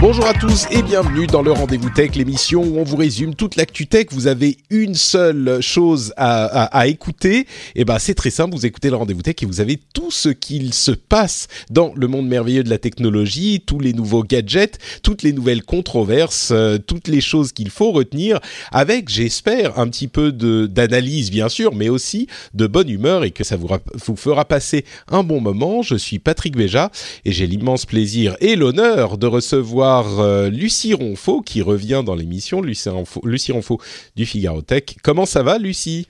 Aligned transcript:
Bonjour 0.00 0.24
à 0.24 0.32
tous 0.32 0.66
et 0.70 0.82
bienvenue 0.82 1.26
dans 1.26 1.42
le 1.42 1.52
Rendez-vous 1.52 1.90
Tech, 1.90 2.16
l'émission 2.16 2.62
où 2.62 2.78
on 2.78 2.84
vous 2.84 2.96
résume 2.96 3.34
toute 3.34 3.56
l'actu 3.56 3.86
tech. 3.86 4.06
Vous 4.12 4.28
avez 4.28 4.56
une 4.70 4.94
seule 4.94 5.60
chose 5.60 6.14
à, 6.16 6.46
à, 6.46 6.64
à 6.64 6.86
écouter. 6.86 7.46
Et 7.74 7.84
ben 7.84 7.98
c'est 7.98 8.14
très 8.14 8.30
simple, 8.30 8.54
vous 8.54 8.64
écoutez 8.64 8.88
le 8.88 8.96
Rendez-vous 8.96 9.20
Tech 9.20 9.34
et 9.42 9.44
vous 9.44 9.60
avez 9.60 9.78
tout 9.92 10.10
ce 10.10 10.30
qu'il 10.30 10.72
se 10.72 10.92
passe 10.92 11.48
dans 11.68 11.92
le 11.94 12.08
monde 12.08 12.26
merveilleux 12.26 12.64
de 12.64 12.70
la 12.70 12.78
technologie, 12.78 13.62
tous 13.66 13.78
les 13.78 13.92
nouveaux 13.92 14.24
gadgets, 14.24 14.78
toutes 15.02 15.22
les 15.22 15.34
nouvelles 15.34 15.64
controverses, 15.64 16.48
euh, 16.50 16.78
toutes 16.78 17.06
les 17.06 17.20
choses 17.20 17.52
qu'il 17.52 17.68
faut 17.68 17.92
retenir, 17.92 18.40
avec, 18.72 19.10
j'espère, 19.10 19.78
un 19.78 19.86
petit 19.88 20.08
peu 20.08 20.32
de 20.32 20.64
d'analyse 20.64 21.30
bien 21.30 21.50
sûr, 21.50 21.74
mais 21.74 21.90
aussi 21.90 22.26
de 22.54 22.66
bonne 22.66 22.88
humeur 22.88 23.22
et 23.24 23.32
que 23.32 23.44
ça 23.44 23.58
vous 23.58 24.16
fera 24.16 24.46
passer 24.46 24.86
un 25.08 25.22
bon 25.24 25.42
moment. 25.42 25.82
Je 25.82 25.96
suis 25.96 26.18
Patrick 26.18 26.56
Béja 26.56 26.90
et 27.26 27.32
j'ai 27.32 27.46
l'immense 27.46 27.84
plaisir 27.84 28.34
et 28.40 28.56
l'honneur 28.56 29.18
de 29.18 29.26
recevoir 29.26 29.89
euh, 29.98 30.50
Lucie 30.50 30.94
Ronfaux 30.94 31.42
qui 31.42 31.62
revient 31.62 32.02
dans 32.04 32.14
l'émission, 32.14 32.60
Lucie 32.60 32.88
Ronfaux, 32.88 33.20
Lucie 33.24 33.52
Ronfaux 33.52 33.80
du 34.16 34.26
Figaro 34.26 34.62
Tech. 34.62 34.84
Comment 35.02 35.26
ça 35.26 35.42
va 35.42 35.58
Lucie? 35.58 36.08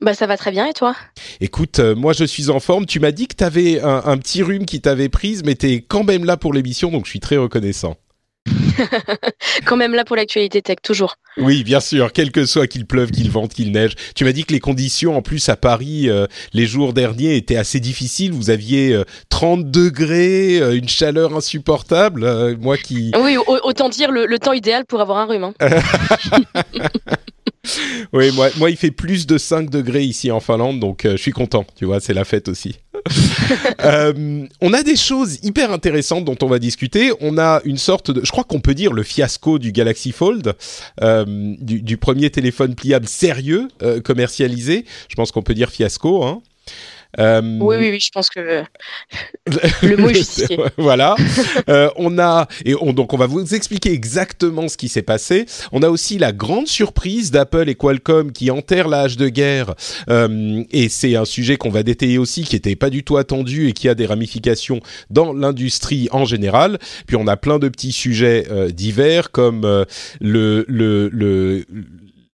Bah 0.00 0.12
ça 0.12 0.26
va 0.26 0.36
très 0.36 0.50
bien 0.50 0.66
et 0.66 0.74
toi? 0.74 0.94
Écoute, 1.40 1.78
euh, 1.78 1.94
moi 1.94 2.12
je 2.12 2.24
suis 2.24 2.50
en 2.50 2.60
forme. 2.60 2.86
Tu 2.86 3.00
m'as 3.00 3.12
dit 3.12 3.28
que 3.28 3.36
tu 3.36 3.44
avais 3.44 3.80
un, 3.80 4.02
un, 4.04 4.18
petit 4.18 4.42
rhume 4.42 4.66
qui 4.66 4.80
t'avait 4.80 5.08
prise, 5.08 5.42
mais 5.44 5.54
tu 5.54 5.70
es 5.70 5.80
quand 5.80 6.04
même 6.04 6.24
là 6.24 6.36
pour 6.36 6.52
l'émission, 6.52 6.90
donc 6.90 7.06
je 7.06 7.10
suis 7.10 7.20
très 7.20 7.36
reconnaissant. 7.36 7.96
quand 9.64 9.76
même 9.76 9.94
là 9.94 10.04
pour 10.04 10.16
l'actualité 10.16 10.62
tech, 10.62 10.78
toujours. 10.82 11.16
Oui, 11.36 11.64
bien 11.64 11.80
sûr, 11.80 12.12
quel 12.12 12.32
que 12.32 12.44
soit 12.44 12.66
qu'il 12.66 12.86
pleuve, 12.86 13.10
qu'il 13.10 13.30
vente, 13.30 13.54
qu'il 13.54 13.72
neige. 13.72 13.94
Tu 14.14 14.24
m'as 14.24 14.32
dit 14.32 14.44
que 14.44 14.52
les 14.52 14.60
conditions, 14.60 15.16
en 15.16 15.22
plus 15.22 15.48
à 15.48 15.56
Paris, 15.56 16.08
euh, 16.08 16.26
les 16.52 16.66
jours 16.66 16.92
derniers 16.92 17.36
étaient 17.36 17.56
assez 17.56 17.80
difficiles. 17.80 18.32
Vous 18.32 18.50
aviez 18.50 18.92
euh, 18.92 19.04
30 19.28 19.70
degrés, 19.70 20.60
euh, 20.60 20.76
une 20.76 20.88
chaleur 20.88 21.36
insupportable. 21.36 22.24
euh, 22.24 22.56
moi 22.60 22.76
qui... 22.76 23.12
Oui, 23.20 23.36
autant 23.46 23.88
dire 23.88 24.10
le, 24.10 24.26
le, 24.26 24.38
temps 24.38 24.52
idéal 24.52 24.84
pour 24.86 25.00
avoir 25.00 25.18
un 25.18 25.26
rhume. 25.26 25.44
Hein. 25.44 25.54
oui, 28.12 28.30
moi, 28.32 28.48
moi, 28.56 28.70
il 28.70 28.76
fait 28.76 28.90
plus 28.90 29.26
de 29.26 29.38
5 29.38 29.70
degrés 29.70 30.04
ici 30.04 30.30
en 30.30 30.40
Finlande, 30.40 30.80
donc 30.80 31.02
je 31.04 31.16
suis 31.16 31.32
content, 31.32 31.64
tu 31.76 31.84
vois, 31.84 32.00
c'est 32.00 32.14
la 32.14 32.24
fête 32.24 32.48
aussi. 32.48 32.76
euh, 33.84 34.46
on 34.60 34.72
a 34.72 34.82
des 34.82 34.96
choses 34.96 35.38
hyper 35.42 35.72
intéressantes 35.72 36.24
dont 36.24 36.36
on 36.42 36.46
va 36.46 36.58
discuter. 36.58 37.12
On 37.20 37.38
a 37.38 37.60
une 37.64 37.78
sorte 37.78 38.10
de, 38.10 38.24
je 38.24 38.30
crois 38.30 38.44
qu'on 38.44 38.60
peut 38.60 38.74
dire 38.74 38.92
le 38.92 39.02
fiasco 39.02 39.58
du 39.58 39.72
Galaxy 39.72 40.12
Fold, 40.12 40.54
euh, 41.02 41.24
du, 41.60 41.96
premier 41.96 42.30
téléphone 42.30 42.74
pliable 42.74 43.08
sérieux 43.08 43.68
euh, 43.82 44.00
commercialisé. 44.00 44.84
Je 45.08 45.14
pense 45.14 45.32
qu'on 45.32 45.42
peut 45.42 45.54
dire 45.54 45.70
fiasco. 45.70 46.24
Hein. 46.24 46.42
Euh, 47.18 47.58
oui, 47.60 47.76
oui, 47.78 47.90
oui, 47.90 48.00
je 48.00 48.10
pense 48.10 48.30
que 48.30 48.40
le 49.82 49.96
mot 49.96 50.08
est 50.08 50.14
justifié. 50.14 50.58
voilà. 50.76 51.16
euh, 51.68 51.90
on 51.96 52.18
a 52.18 52.46
et 52.64 52.74
on, 52.80 52.92
donc 52.92 53.12
on 53.12 53.16
va 53.16 53.26
vous 53.26 53.54
expliquer 53.54 53.92
exactement 53.92 54.68
ce 54.68 54.76
qui 54.76 54.88
s'est 54.88 55.02
passé. 55.02 55.46
On 55.72 55.82
a 55.82 55.88
aussi 55.88 56.18
la 56.18 56.32
grande 56.32 56.66
surprise 56.66 57.30
d'Apple 57.30 57.68
et 57.68 57.74
Qualcomm 57.74 58.32
qui 58.32 58.50
enterrent 58.50 58.88
l'âge 58.88 59.16
de 59.16 59.28
guerre. 59.28 59.74
Euh, 60.08 60.62
et 60.70 60.88
c'est 60.88 61.16
un 61.16 61.24
sujet 61.24 61.56
qu'on 61.56 61.70
va 61.70 61.82
détailler 61.82 62.18
aussi, 62.18 62.44
qui 62.44 62.56
était 62.56 62.76
pas 62.76 62.90
du 62.90 63.02
tout 63.02 63.16
attendu 63.16 63.68
et 63.68 63.72
qui 63.72 63.88
a 63.88 63.94
des 63.94 64.06
ramifications 64.06 64.80
dans 65.10 65.32
l'industrie 65.32 66.08
en 66.12 66.24
général. 66.24 66.78
Puis 67.06 67.16
on 67.16 67.26
a 67.26 67.36
plein 67.36 67.58
de 67.58 67.68
petits 67.68 67.92
sujets 67.92 68.46
euh, 68.50 68.70
divers 68.70 69.30
comme 69.30 69.64
euh, 69.64 69.84
le, 70.20 70.64
le, 70.68 71.08
le 71.12 71.64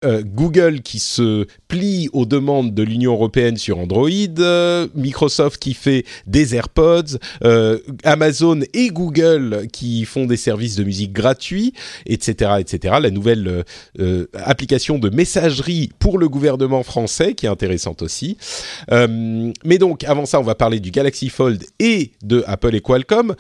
euh, 0.04 0.24
Google 0.24 0.82
qui 0.82 1.00
se 1.00 1.48
plie 1.70 2.10
aux 2.12 2.26
demandes 2.26 2.74
de 2.74 2.84
l'Union 2.84 3.14
européenne 3.14 3.56
sur 3.56 3.80
Android, 3.80 4.10
euh, 4.10 4.88
Microsoft 4.94 5.58
qui 5.58 5.74
fait 5.74 6.06
des 6.28 6.54
AirPods, 6.54 7.18
euh, 7.46 7.80
Amazon 8.04 8.60
et 8.74 8.90
Google 8.90 9.68
qui 9.72 10.04
font 10.04 10.26
des 10.26 10.36
services 10.36 10.76
de 10.76 10.84
musique 10.84 11.14
gratuits, 11.14 11.74
etc., 12.06 12.56
etc. 12.60 12.96
La 13.02 13.10
nouvelle 13.10 13.64
application 14.34 15.00
de 15.00 15.10
messagerie 15.10 15.90
pour 15.98 16.18
le 16.18 16.28
gouvernement 16.28 16.84
français 16.84 17.34
qui 17.34 17.46
est 17.46 17.50
intéressante 17.50 18.02
aussi. 18.02 18.38
Mais 18.92 19.78
donc 19.78 20.04
avant 20.04 20.26
ça, 20.26 20.40
on 20.40 20.44
va 20.44 20.56
parler 20.56 20.80
du 20.80 20.92
Galaxy 20.92 21.30
Fold 21.30 21.64
et 21.80 22.12
de 22.22 22.44
Apple 22.48 22.76
et 22.76 22.82
Qualcomm. 22.82 23.36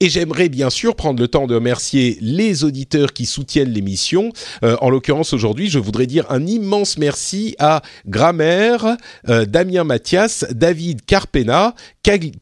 Et 0.00 0.08
j'aimerais 0.08 0.48
bien 0.48 0.70
sûr 0.70 0.94
prendre 0.94 1.20
le 1.20 1.26
temps 1.26 1.48
de 1.48 1.56
remercier 1.56 2.18
les 2.20 2.62
auditeurs 2.62 3.12
qui 3.12 3.26
soutiennent 3.26 3.72
l'émission. 3.72 4.32
En 4.62 4.90
l'occurrence, 4.90 5.32
aujourd'hui, 5.32 5.68
je 5.68 5.80
voudrais 5.80 6.06
dire 6.08 6.26
un 6.30 6.44
immense 6.46 6.98
merci 6.98 7.54
à 7.58 7.82
Grammaire, 8.06 8.96
euh, 9.28 9.44
Damien 9.44 9.84
Mathias, 9.84 10.44
David 10.50 11.04
Carpena, 11.04 11.74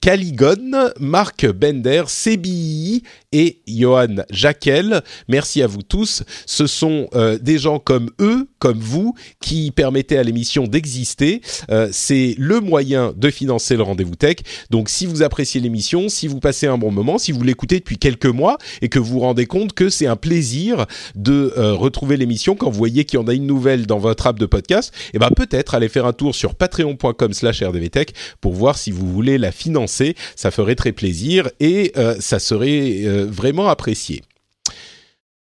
Caligon, 0.00 0.93
Marc 1.00 1.44
Bender, 1.44 2.05
CBI 2.06 3.03
et 3.32 3.62
Johan 3.66 4.22
Jacquel. 4.31 5.03
Merci 5.28 5.60
à 5.60 5.66
vous 5.66 5.82
tous. 5.82 6.22
Ce 6.47 6.69
sont 6.69 7.09
euh, 7.15 7.37
des 7.38 7.59
gens 7.59 7.81
comme 7.81 8.10
eux, 8.21 8.49
comme 8.60 8.78
vous, 8.78 9.15
qui 9.41 9.72
permettaient 9.72 10.19
à 10.19 10.22
l'émission 10.22 10.69
d'exister. 10.69 11.41
Euh, 11.71 11.88
C'est 11.91 12.37
le 12.38 12.60
moyen 12.60 13.12
de 13.16 13.28
financer 13.28 13.76
le 13.76 13.82
rendez-vous 13.82 14.15
tech. 14.15 14.37
Donc 14.71 14.88
si 14.88 15.05
vous 15.05 15.22
appréciez 15.22 15.60
l'émission, 15.60 16.09
si 16.09 16.28
vous 16.28 16.38
passez 16.38 16.69
un 16.69 16.78
bon 16.78 16.93
moment, 16.93 17.19
si 17.19 17.32
vous 17.32 17.43
l'écoutez 17.43 17.81
depuis 17.81 17.99
quelques 17.99 18.26
mois 18.26 18.59
et 18.82 18.88
que 18.88 19.00
vous 19.00 19.15
vous 19.15 19.21
rendez 19.21 19.47
compte 19.47 19.72
que 19.72 19.88
c'est 19.88 20.06
un 20.06 20.16
plaisir 20.16 20.87
de 21.16 21.53
retrouver 21.56 22.16
l'émission 22.16 22.55
quand 22.55 22.71
vous 22.71 22.78
voyez 22.78 23.05
qu'il 23.05 23.19
y 23.19 23.22
en 23.22 23.26
a 23.26 23.34
une 23.34 23.45
nouvelle 23.46 23.86
dans 23.86 23.98
votre 23.98 24.26
app 24.26 24.38
de 24.38 24.46
podcast, 24.46 24.92
et 24.94 25.10
eh 25.14 25.18
ben 25.18 25.30
peut-être 25.30 25.74
aller 25.74 25.88
faire 25.88 26.06
un 26.06 26.12
tour 26.12 26.34
sur 26.34 26.54
patreon.com/rdvtech 26.54 28.12
pour 28.40 28.54
voir 28.54 28.76
si 28.76 28.90
vous 28.90 29.06
voulez 29.06 29.38
la 29.38 29.52
financer. 29.52 30.14
Ça 30.34 30.50
ferait 30.50 30.74
très 30.74 30.92
plaisir 30.92 31.48
et 31.60 31.92
euh, 31.96 32.16
ça 32.20 32.38
serait 32.38 33.04
euh, 33.04 33.26
vraiment 33.28 33.68
apprécié. 33.68 34.22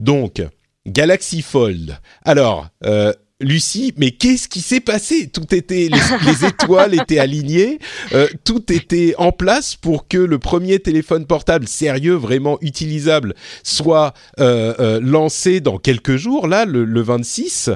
Donc, 0.00 0.42
Galaxy 0.86 1.42
Fold. 1.42 1.98
Alors, 2.24 2.68
euh, 2.84 3.12
Lucie, 3.40 3.92
mais 3.98 4.12
qu'est-ce 4.12 4.48
qui 4.48 4.62
s'est 4.62 4.80
passé? 4.80 5.28
Tout 5.28 5.54
était, 5.54 5.90
les, 5.90 6.00
les 6.24 6.46
étoiles 6.48 6.94
étaient 6.94 7.18
alignées, 7.18 7.78
euh, 8.14 8.26
tout 8.44 8.72
était 8.72 9.14
en 9.18 9.30
place 9.30 9.76
pour 9.76 10.08
que 10.08 10.16
le 10.16 10.38
premier 10.38 10.78
téléphone 10.78 11.26
portable 11.26 11.68
sérieux, 11.68 12.14
vraiment 12.14 12.56
utilisable, 12.62 13.34
soit 13.62 14.14
euh, 14.40 14.72
euh, 14.80 15.00
lancé 15.02 15.60
dans 15.60 15.76
quelques 15.76 16.16
jours, 16.16 16.48
là, 16.48 16.64
le, 16.64 16.86
le 16.86 17.02
26. 17.02 17.68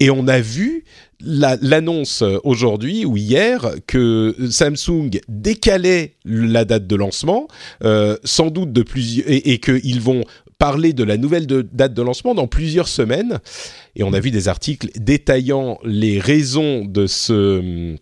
Et 0.00 0.08
on 0.08 0.26
a 0.26 0.40
vu 0.40 0.84
l'annonce 1.20 2.22
la, 2.22 2.44
aujourd'hui 2.44 3.04
ou 3.04 3.16
hier 3.16 3.74
que 3.86 4.34
Samsung 4.50 5.10
décalait 5.28 6.16
la 6.24 6.64
date 6.64 6.86
de 6.86 6.96
lancement, 6.96 7.48
euh, 7.82 8.16
sans 8.24 8.50
doute 8.50 8.72
de 8.72 8.82
plusieurs, 8.82 9.28
et, 9.28 9.52
et 9.52 9.58
qu'ils 9.58 10.00
vont 10.00 10.24
parler 10.64 10.94
de 10.94 11.04
la 11.04 11.18
nouvelle 11.18 11.46
date 11.46 11.92
de 11.92 12.00
lancement 12.00 12.34
dans 12.34 12.46
plusieurs 12.46 12.88
semaines. 12.88 13.38
Et 13.96 14.02
on 14.02 14.14
a 14.14 14.18
vu 14.18 14.30
des 14.30 14.48
articles 14.48 14.88
détaillant 14.96 15.78
les 15.84 16.18
raisons 16.18 16.86
de 16.86 17.06
ce 17.06 17.96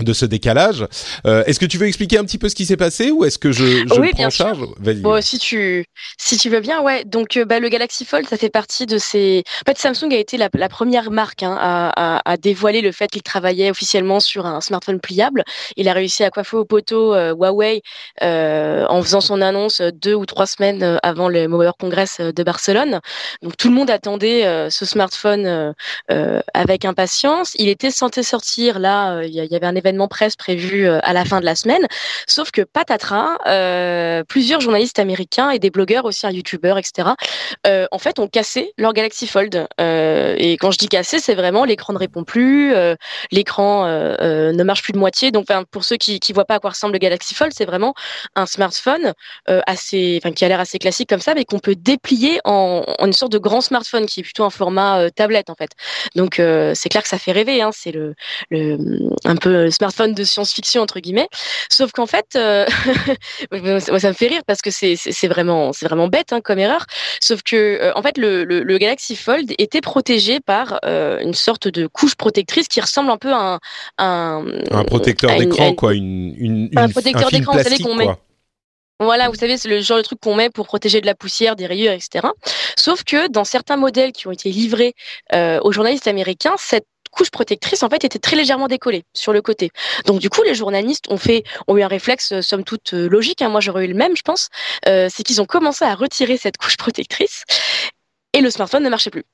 de 0.00 0.12
ce 0.12 0.26
décalage. 0.26 0.86
Euh, 1.26 1.42
est-ce 1.46 1.58
que 1.58 1.64
tu 1.64 1.78
veux 1.78 1.86
expliquer 1.86 2.18
un 2.18 2.24
petit 2.24 2.36
peu 2.36 2.48
ce 2.50 2.54
qui 2.54 2.66
s'est 2.66 2.76
passé 2.76 3.10
ou 3.10 3.24
est-ce 3.24 3.38
que 3.38 3.50
je, 3.50 3.64
je 3.64 4.00
oui, 4.00 4.10
prends 4.12 4.26
en 4.26 4.30
charge? 4.30 4.58
Bon, 4.78 5.22
si 5.22 5.38
tu 5.38 5.86
si 6.18 6.36
tu 6.36 6.50
veux 6.50 6.60
bien, 6.60 6.82
ouais. 6.82 7.04
Donc 7.04 7.36
euh, 7.36 7.46
bah, 7.46 7.60
le 7.60 7.68
Galaxy 7.70 8.04
Fold, 8.04 8.28
ça 8.28 8.36
fait 8.36 8.50
partie 8.50 8.84
de 8.84 8.98
ces. 8.98 9.42
En 9.66 9.70
fait, 9.70 9.78
Samsung 9.78 10.12
a 10.12 10.18
été 10.18 10.36
la, 10.36 10.50
la 10.52 10.68
première 10.68 11.10
marque 11.10 11.42
hein, 11.42 11.56
à, 11.58 12.16
à, 12.16 12.30
à, 12.30 12.36
dévoiler 12.36 12.82
le 12.82 12.92
fait 12.92 13.08
qu'il 13.08 13.22
travaillait 13.22 13.70
officiellement 13.70 14.20
sur 14.20 14.44
un 14.44 14.60
smartphone 14.60 15.00
pliable. 15.00 15.44
Il 15.76 15.88
a 15.88 15.94
réussi 15.94 16.24
à 16.24 16.30
coiffer 16.30 16.58
au 16.58 16.66
poteau 16.66 17.14
euh, 17.14 17.32
Huawei 17.34 17.80
euh, 18.22 18.84
en 18.88 19.02
faisant 19.02 19.22
son 19.22 19.40
annonce 19.40 19.80
deux 19.80 20.14
ou 20.14 20.26
trois 20.26 20.46
semaines 20.46 20.98
avant 21.02 21.30
le 21.30 21.48
Mobile 21.48 21.70
Congress 21.78 22.20
de 22.20 22.42
Barcelone. 22.42 23.00
Donc 23.42 23.56
tout 23.56 23.68
le 23.68 23.74
monde 23.74 23.88
attendait 23.90 24.68
ce 24.70 24.84
smartphone 24.84 25.74
avec 26.54 26.84
impatience. 26.84 27.54
Il 27.58 27.68
était 27.68 27.90
censé 27.90 28.22
sortir 28.22 28.78
là. 28.78 29.22
Il 29.24 29.32
y 29.32 29.40
avait 29.40 29.66
un 29.66 29.74
événement 29.74 29.85
événement 29.86 30.08
presse 30.08 30.36
prévu 30.36 30.88
à 30.88 31.12
la 31.12 31.24
fin 31.24 31.40
de 31.40 31.44
la 31.44 31.54
semaine. 31.54 31.86
Sauf 32.26 32.50
que 32.50 32.62
patatras, 32.62 33.38
plusieurs 34.24 34.60
journalistes 34.60 34.98
américains 34.98 35.50
et 35.50 35.58
des 35.58 35.70
blogueurs 35.70 36.04
aussi, 36.04 36.26
un 36.26 36.30
youtubeur, 36.30 36.78
etc. 36.78 37.10
en 37.66 37.98
fait, 37.98 38.18
ont 38.18 38.28
cassé 38.28 38.72
leur 38.78 38.92
Galaxy 38.92 39.26
Fold. 39.26 39.66
et 39.78 40.56
quand 40.60 40.70
je 40.70 40.78
dis 40.78 40.88
cassé, 40.88 41.18
c'est 41.18 41.34
vraiment 41.34 41.64
l'écran 41.64 41.92
ne 41.92 41.98
répond 41.98 42.24
plus, 42.24 42.74
l'écran 43.30 43.86
ne 43.86 44.62
marche 44.62 44.82
plus 44.82 44.92
de 44.92 44.98
moitié. 44.98 45.30
Donc, 45.30 45.46
pour 45.70 45.84
ceux 45.84 45.96
qui 45.96 46.20
qui 46.20 46.32
voient 46.32 46.44
pas 46.44 46.56
à 46.56 46.58
quoi 46.58 46.70
ressemble 46.70 46.94
le 46.94 46.98
Galaxy 46.98 47.34
Fold, 47.34 47.52
c'est 47.54 47.64
vraiment 47.64 47.94
un 48.34 48.46
smartphone 48.46 49.12
assez, 49.46 50.20
enfin 50.22 50.32
qui 50.32 50.44
a 50.44 50.48
l'air 50.48 50.60
assez 50.60 50.78
classique 50.78 51.08
comme 51.08 51.20
ça, 51.20 51.34
mais 51.34 51.44
qu'on 51.44 51.58
peut 51.58 51.76
déplier 51.76 52.40
en, 52.44 52.84
une 53.00 53.12
sorte 53.12 53.32
de 53.32 53.38
grand 53.38 53.60
smartphone 53.60 54.06
qui 54.06 54.20
est 54.20 54.22
plutôt 54.22 54.44
un 54.44 54.50
format 54.50 55.10
tablette 55.10 55.50
en 55.50 55.54
fait. 55.54 55.70
Donc 56.14 56.40
c'est 56.74 56.88
clair 56.88 57.02
que 57.02 57.08
ça 57.08 57.18
fait 57.18 57.32
rêver. 57.32 57.62
Hein, 57.62 57.70
c'est 57.72 57.92
le, 57.92 58.14
le, 58.50 58.78
un 59.24 59.36
peu 59.36 59.70
smartphone 59.76 60.14
de 60.14 60.24
science-fiction 60.24 60.82
entre 60.82 61.00
guillemets. 61.00 61.28
Sauf 61.70 61.92
qu'en 61.92 62.06
fait, 62.06 62.26
euh, 62.36 62.66
ça 63.98 64.08
me 64.08 64.14
fait 64.14 64.28
rire 64.28 64.42
parce 64.46 64.60
que 64.62 64.70
c'est 64.70 65.28
vraiment 65.28 65.72
c'est 65.72 65.86
vraiment 65.86 66.08
bête 66.08 66.32
hein, 66.32 66.40
comme 66.40 66.58
erreur. 66.58 66.86
Sauf 67.20 67.42
que 67.42 67.56
euh, 67.56 67.92
en 67.94 68.02
fait 68.02 68.18
le, 68.18 68.44
le, 68.44 68.78
Galaxy 68.78 69.16
Fold 69.16 69.52
était 69.58 69.80
protégé 69.80 70.40
par 70.40 70.80
euh, 70.84 71.20
une 71.20 71.34
sorte 71.34 71.68
de 71.68 71.86
couche 71.86 72.14
protectrice 72.14 72.68
qui 72.68 72.80
ressemble 72.80 73.10
un 73.10 73.16
peu 73.16 73.32
à 73.32 73.58
un 73.98 74.44
un, 74.70 74.84
protecteur 74.84 75.36
d'écran 75.36 75.74
quoi, 75.74 75.94
une, 75.94 76.34
une, 76.36 76.70
un 76.76 76.88
protecteur 76.88 77.30
d'écran, 77.30 77.56
vous 77.56 77.62
savez 77.62 77.78
qu'on 77.78 77.94
met 77.94 78.08
voilà, 78.98 79.28
vous 79.28 79.34
savez, 79.34 79.58
c'est 79.58 79.68
le 79.68 79.82
genre 79.82 79.98
de 79.98 80.02
truc 80.02 80.20
qu'on 80.20 80.34
met 80.34 80.48
pour 80.48 80.66
protéger 80.66 81.02
de 81.02 81.06
la 81.06 81.14
poussière, 81.14 81.54
des 81.54 81.66
rayures, 81.66 81.92
etc. 81.92 82.28
Sauf 82.78 83.04
que 83.04 83.28
dans 83.28 83.44
certains 83.44 83.76
modèles 83.76 84.12
qui 84.12 84.26
ont 84.26 84.30
été 84.30 84.50
livrés 84.50 84.94
euh, 85.34 85.60
aux 85.62 85.70
journalistes 85.70 86.06
américains, 86.06 86.54
cette 86.56 86.86
couche 87.16 87.30
protectrice 87.30 87.82
en 87.82 87.88
fait 87.88 88.04
était 88.04 88.18
très 88.18 88.36
légèrement 88.36 88.68
décollée 88.68 89.04
sur 89.14 89.32
le 89.32 89.42
côté. 89.42 89.70
Donc 90.04 90.20
du 90.20 90.28
coup, 90.28 90.42
les 90.42 90.54
journalistes 90.54 91.06
ont 91.08 91.16
fait, 91.16 91.44
ont 91.66 91.76
eu 91.76 91.82
un 91.82 91.88
réflexe 91.88 92.32
euh, 92.32 92.42
somme 92.42 92.64
toute 92.64 92.94
euh, 92.94 93.08
logique. 93.08 93.42
Hein, 93.42 93.48
moi, 93.48 93.60
j'aurais 93.60 93.86
eu 93.86 93.88
le 93.88 93.94
même, 93.94 94.16
je 94.16 94.22
pense. 94.22 94.48
c'est 94.84 95.22
qu'ils 95.24 95.40
ont 95.40 95.46
commencé 95.46 95.84
à 95.84 95.94
retirer 95.94 96.36
cette 96.36 96.56
couche 96.56 96.76
protectrice 96.76 97.44
et 98.32 98.40
le 98.40 98.50
smartphone 98.50 98.82
ne 98.82 98.90
marchait 98.90 99.10
plus. 99.10 99.24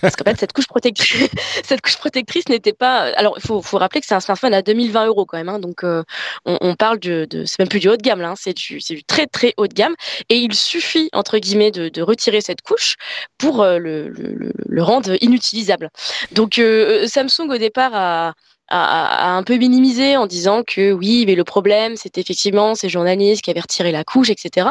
Parce 0.00 0.14
qu'en 0.14 0.24
fait, 0.24 0.38
cette 0.38 0.52
couche 0.52 0.68
protectrice, 0.68 1.28
cette 1.64 1.80
couche 1.80 1.96
protectrice 1.96 2.48
n'était 2.48 2.72
pas. 2.72 3.12
Alors, 3.16 3.34
il 3.36 3.42
faut, 3.42 3.60
faut, 3.60 3.78
rappeler 3.78 4.00
que 4.00 4.06
c'est 4.06 4.14
un 4.14 4.20
smartphone 4.20 4.54
à 4.54 4.62
2020 4.62 5.06
euros 5.06 5.26
quand 5.26 5.36
même. 5.36 5.48
Hein, 5.48 5.58
donc, 5.58 5.82
euh, 5.82 6.04
on, 6.44 6.58
on, 6.60 6.74
parle 6.76 7.00
de, 7.00 7.26
de 7.28 7.44
c'est 7.44 7.58
même 7.58 7.68
plus 7.68 7.80
du 7.80 7.88
haut 7.88 7.96
de 7.96 8.02
gamme 8.02 8.20
là. 8.20 8.30
Hein, 8.30 8.34
c'est 8.36 8.54
du, 8.54 8.78
du, 8.78 9.02
très 9.04 9.26
très 9.26 9.54
haut 9.56 9.66
de 9.66 9.74
gamme. 9.74 9.94
Et 10.28 10.36
il 10.36 10.54
suffit 10.54 11.08
entre 11.12 11.38
guillemets 11.38 11.72
de, 11.72 11.88
de 11.88 12.02
retirer 12.02 12.40
cette 12.40 12.62
couche 12.62 12.96
pour 13.36 13.62
euh, 13.62 13.78
le, 13.78 14.08
le, 14.08 14.52
le, 14.54 14.82
rendre 14.82 15.16
inutilisable. 15.20 15.90
Donc, 16.32 16.58
euh, 16.58 17.06
Samsung 17.08 17.50
au 17.50 17.58
départ 17.58 17.94
a 17.94 18.34
a, 18.68 19.36
un 19.36 19.42
peu 19.42 19.56
minimisé 19.56 20.16
en 20.16 20.26
disant 20.26 20.62
que 20.62 20.92
oui, 20.92 21.24
mais 21.26 21.34
le 21.34 21.44
problème, 21.44 21.94
c'est 21.96 22.18
effectivement 22.18 22.74
ces 22.74 22.88
journalistes 22.88 23.42
qui 23.42 23.50
avaient 23.50 23.60
retiré 23.60 23.92
la 23.92 24.04
couche, 24.04 24.30
etc. 24.30 24.68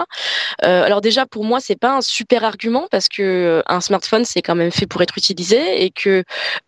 Euh, 0.63 0.83
alors 0.83 1.01
déjà, 1.01 1.25
pour 1.25 1.43
moi, 1.43 1.59
c'est 1.59 1.79
pas 1.79 1.97
un 1.97 2.01
super 2.01 2.43
argument 2.43 2.87
parce 2.91 3.07
que 3.07 3.21
euh, 3.21 3.61
un 3.67 3.81
smartphone, 3.81 4.25
c'est 4.25 4.41
quand 4.41 4.55
même 4.55 4.71
fait 4.71 4.85
pour 4.85 5.01
être 5.01 5.17
utilisé 5.17 5.83
et 5.83 5.91
que 5.91 6.23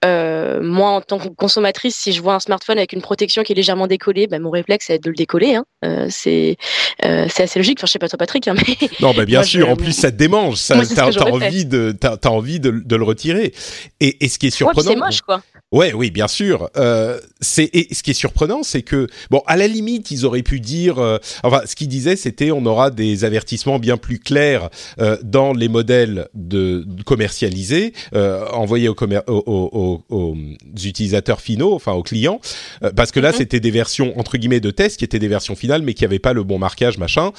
euh, 0.05 0.61
moi, 0.61 0.89
en 0.91 1.01
tant 1.01 1.19
que 1.19 1.27
consommatrice, 1.27 1.95
si 1.95 2.11
je 2.11 2.21
vois 2.21 2.35
un 2.35 2.39
smartphone 2.39 2.77
avec 2.77 2.93
une 2.93 3.01
protection 3.01 3.43
qui 3.43 3.53
est 3.53 3.55
légèrement 3.55 3.87
décollée, 3.87 4.27
ben, 4.27 4.41
mon 4.41 4.49
réflexe, 4.49 4.87
c'est 4.87 4.99
de 4.99 5.09
le 5.09 5.15
décoller. 5.15 5.55
Hein. 5.55 5.65
Euh, 5.85 6.07
c'est 6.09 6.57
c'est 7.01 7.43
assez 7.43 7.59
logique. 7.59 7.79
Enfin, 7.79 7.87
je 7.87 7.93
sais 7.93 7.99
pas 7.99 8.09
toi, 8.09 8.17
Patrick, 8.17 8.47
hein, 8.47 8.55
mais 8.55 8.75
non, 8.99 9.13
bah, 9.13 9.25
bien 9.25 9.43
sûr. 9.43 9.69
En 9.69 9.75
plus, 9.75 9.93
ça 9.93 10.11
te 10.11 10.17
démange. 10.17 10.57
Ça, 10.57 10.75
t'as 10.85 11.09
envie 11.29 11.65
de, 11.65 11.91
t'as 11.91 12.29
envie 12.29 12.59
de, 12.59 12.71
de, 12.71 12.95
le 12.95 13.03
retirer. 13.03 13.53
Et, 13.99 14.25
et 14.25 14.29
ce 14.29 14.37
qui 14.37 14.47
est 14.47 14.51
surprenant, 14.51 14.91
c'est 14.91 14.95
moche, 14.95 15.21
quoi. 15.21 15.41
Ouais, 15.71 15.93
oui, 15.93 16.09
bien 16.09 16.27
sûr. 16.27 16.69
Euh, 16.77 17.18
c'est 17.41 17.69
et 17.73 17.93
ce 17.93 18.03
qui 18.03 18.11
est 18.11 18.15
surprenant, 18.15 18.63
c'est 18.63 18.81
que 18.81 19.07
bon, 19.29 19.41
à 19.47 19.57
la 19.57 19.67
limite, 19.67 20.11
ils 20.11 20.25
auraient 20.25 20.43
pu 20.43 20.59
dire, 20.59 20.99
euh, 20.99 21.17
enfin, 21.43 21.61
ce 21.65 21.75
qu'ils 21.75 21.87
disaient, 21.87 22.15
c'était 22.15 22.51
on 22.51 22.65
aura 22.65 22.91
des 22.91 23.23
avertissements 23.23 23.79
bien 23.79 23.97
plus 23.97 24.19
clairs 24.19 24.69
euh, 24.99 25.17
dans 25.23 25.53
les 25.53 25.67
modèles 25.67 26.27
de, 26.33 26.85
commercialisés 27.05 27.93
euh, 28.13 28.45
envoyés 28.49 28.89
aux, 28.89 28.95
aux, 29.27 30.03
aux, 30.09 30.37
utilisateurs 30.83 31.41
finaux, 31.41 31.73
enfin 31.73 31.93
aux 31.93 32.03
clients, 32.03 32.39
euh, 32.83 32.91
parce 32.95 33.11
que 33.11 33.19
là, 33.19 33.31
mm-hmm. 33.31 33.37
c'était 33.37 33.59
des 33.59 33.71
versions 33.71 34.17
entre 34.19 34.37
guillemets 34.37 34.59
de 34.59 34.71
test 34.71 34.97
qui 34.97 35.05
étaient 35.05 35.19
des 35.19 35.27
versions 35.27 35.55
finales, 35.55 35.81
mais 35.81 35.93
qui 35.93 36.03
n'avaient 36.03 36.19
pas 36.19 36.33
le 36.33 36.43
bon 36.43 36.59
marquage, 36.59 36.97
machin. 36.97 37.31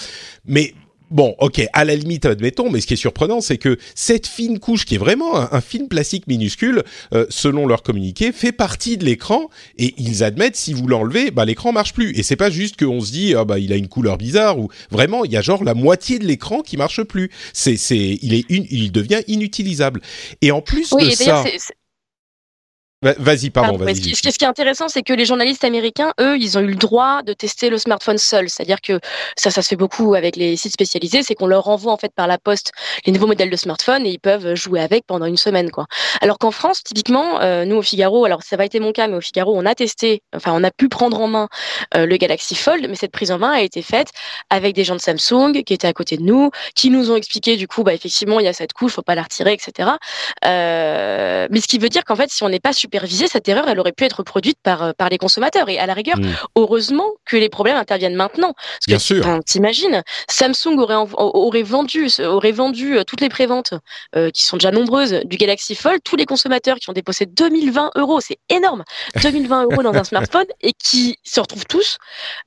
Mais 0.46 0.74
Bon, 1.10 1.34
ok, 1.38 1.62
à 1.72 1.84
la 1.84 1.96
limite, 1.96 2.24
admettons, 2.24 2.70
mais 2.70 2.80
ce 2.80 2.86
qui 2.86 2.94
est 2.94 2.96
surprenant, 2.96 3.40
c'est 3.40 3.58
que 3.58 3.78
cette 3.94 4.28
fine 4.28 4.60
couche, 4.60 4.84
qui 4.84 4.94
est 4.94 4.98
vraiment 4.98 5.36
un, 5.36 5.48
un 5.50 5.60
film 5.60 5.88
plastique 5.88 6.26
minuscule, 6.28 6.84
euh, 7.12 7.26
selon 7.30 7.66
leur 7.66 7.82
communiqué, 7.82 8.30
fait 8.30 8.52
partie 8.52 8.96
de 8.96 9.04
l'écran, 9.04 9.50
et 9.76 9.94
ils 9.98 10.22
admettent, 10.22 10.56
si 10.56 10.72
vous 10.72 10.86
l'enlevez, 10.86 11.32
bah, 11.32 11.44
l'écran 11.44 11.72
marche 11.72 11.94
plus. 11.94 12.16
Et 12.16 12.22
c'est 12.22 12.36
pas 12.36 12.50
juste 12.50 12.78
qu'on 12.78 13.00
se 13.00 13.10
dit, 13.10 13.34
ah 13.34 13.44
bah, 13.44 13.58
il 13.58 13.72
a 13.72 13.76
une 13.76 13.88
couleur 13.88 14.18
bizarre, 14.18 14.58
ou 14.58 14.68
vraiment, 14.90 15.24
il 15.24 15.32
y 15.32 15.36
a 15.36 15.42
genre 15.42 15.64
la 15.64 15.74
moitié 15.74 16.18
de 16.18 16.26
l'écran 16.26 16.62
qui 16.62 16.76
marche 16.76 17.02
plus. 17.02 17.30
C'est, 17.52 17.76
c'est, 17.76 18.18
il 18.22 18.32
est 18.32 18.44
une, 18.48 18.66
il 18.70 18.92
devient 18.92 19.22
inutilisable. 19.26 20.00
Et 20.42 20.52
en 20.52 20.62
plus 20.62 20.90
de 20.90 21.10
ça. 21.10 21.44
Vas-y, 23.02 23.48
pardon. 23.48 23.78
vas 23.78 23.94
ce, 23.94 24.02
ce, 24.02 24.36
qui 24.36 24.44
est 24.44 24.48
intéressant, 24.48 24.88
c'est 24.88 25.02
que 25.02 25.14
les 25.14 25.24
journalistes 25.24 25.64
américains, 25.64 26.12
eux, 26.20 26.36
ils 26.36 26.58
ont 26.58 26.60
eu 26.60 26.66
le 26.66 26.74
droit 26.74 27.22
de 27.22 27.32
tester 27.32 27.70
le 27.70 27.78
smartphone 27.78 28.18
seul. 28.18 28.50
C'est-à-dire 28.50 28.82
que 28.82 29.00
ça, 29.36 29.50
ça 29.50 29.62
se 29.62 29.68
fait 29.68 29.76
beaucoup 29.76 30.14
avec 30.14 30.36
les 30.36 30.54
sites 30.56 30.74
spécialisés, 30.74 31.22
c'est 31.22 31.34
qu'on 31.34 31.46
leur 31.46 31.68
envoie 31.68 31.92
en 31.92 31.96
fait 31.96 32.12
par 32.14 32.26
la 32.26 32.36
poste 32.36 32.72
les 33.06 33.12
nouveaux 33.12 33.26
modèles 33.26 33.48
de 33.48 33.56
smartphone 33.56 34.04
et 34.04 34.10
ils 34.10 34.20
peuvent 34.20 34.54
jouer 34.54 34.80
avec 34.80 35.06
pendant 35.06 35.24
une 35.24 35.38
semaine, 35.38 35.70
quoi. 35.70 35.86
Alors 36.20 36.36
qu'en 36.36 36.50
France, 36.50 36.82
typiquement, 36.84 37.40
euh, 37.40 37.64
nous 37.64 37.76
au 37.76 37.82
Figaro, 37.82 38.26
alors 38.26 38.42
ça 38.42 38.58
va 38.58 38.66
été 38.66 38.80
mon 38.80 38.92
cas, 38.92 39.08
mais 39.08 39.16
au 39.16 39.22
Figaro, 39.22 39.56
on 39.56 39.64
a 39.64 39.74
testé, 39.74 40.22
enfin, 40.36 40.52
on 40.54 40.62
a 40.62 40.70
pu 40.70 40.90
prendre 40.90 41.18
en 41.22 41.26
main 41.26 41.48
euh, 41.94 42.04
le 42.04 42.18
Galaxy 42.18 42.54
Fold, 42.54 42.86
mais 42.86 42.96
cette 42.96 43.12
prise 43.12 43.30
en 43.30 43.38
main 43.38 43.52
a 43.52 43.62
été 43.62 43.80
faite 43.80 44.08
avec 44.50 44.74
des 44.74 44.84
gens 44.84 44.96
de 44.96 45.00
Samsung 45.00 45.62
qui 45.64 45.72
étaient 45.72 45.88
à 45.88 45.94
côté 45.94 46.18
de 46.18 46.22
nous, 46.22 46.50
qui 46.74 46.90
nous 46.90 47.10
ont 47.10 47.16
expliqué 47.16 47.56
du 47.56 47.66
coup, 47.66 47.82
bah 47.82 47.94
effectivement, 47.94 48.40
il 48.40 48.44
y 48.44 48.48
a 48.48 48.52
cette 48.52 48.74
couche, 48.74 48.92
faut 48.92 49.00
pas 49.00 49.14
la 49.14 49.22
retirer, 49.22 49.54
etc. 49.54 49.88
Euh, 50.44 51.48
mais 51.50 51.62
ce 51.62 51.66
qui 51.66 51.78
veut 51.78 51.88
dire 51.88 52.04
qu'en 52.04 52.16
fait, 52.16 52.30
si 52.30 52.42
on 52.42 52.50
n'est 52.50 52.60
pas 52.60 52.74
supervisé, 52.90 53.28
cette 53.28 53.48
erreur, 53.48 53.68
elle 53.68 53.78
aurait 53.78 53.92
pu 53.92 54.04
être 54.04 54.24
produite 54.24 54.58
par, 54.62 54.82
euh, 54.82 54.92
par 54.96 55.08
les 55.08 55.18
consommateurs. 55.18 55.68
Et 55.68 55.78
à 55.78 55.86
la 55.86 55.94
rigueur, 55.94 56.18
mm. 56.18 56.26
heureusement 56.56 57.08
que 57.24 57.36
les 57.36 57.48
problèmes 57.48 57.76
interviennent 57.76 58.16
maintenant. 58.16 58.52
Parce 58.54 58.86
Bien 58.88 58.96
que, 58.96 59.02
sûr. 59.02 59.40
T'imagines, 59.46 60.02
Samsung 60.28 60.78
aurait, 60.78 60.96
aurait 61.16 61.62
vendu, 61.62 62.08
aurait 62.20 62.50
vendu 62.50 62.98
euh, 62.98 63.04
toutes 63.04 63.20
les 63.20 63.28
préventes, 63.28 63.74
euh, 64.16 64.30
qui 64.30 64.42
sont 64.42 64.56
déjà 64.56 64.72
nombreuses, 64.72 65.20
du 65.24 65.36
Galaxy 65.36 65.76
Fold, 65.76 66.00
tous 66.02 66.16
les 66.16 66.26
consommateurs 66.26 66.78
qui 66.78 66.90
ont 66.90 66.92
déposé 66.92 67.26
2020 67.26 67.92
euros, 67.96 68.20
c'est 68.20 68.38
énorme, 68.48 68.82
2020 69.22 69.64
euros 69.64 69.82
dans 69.84 69.94
un 69.94 70.04
smartphone, 70.10 70.46
et 70.60 70.72
qui 70.72 71.16
se 71.22 71.38
retrouvent 71.38 71.66
tous 71.66 71.98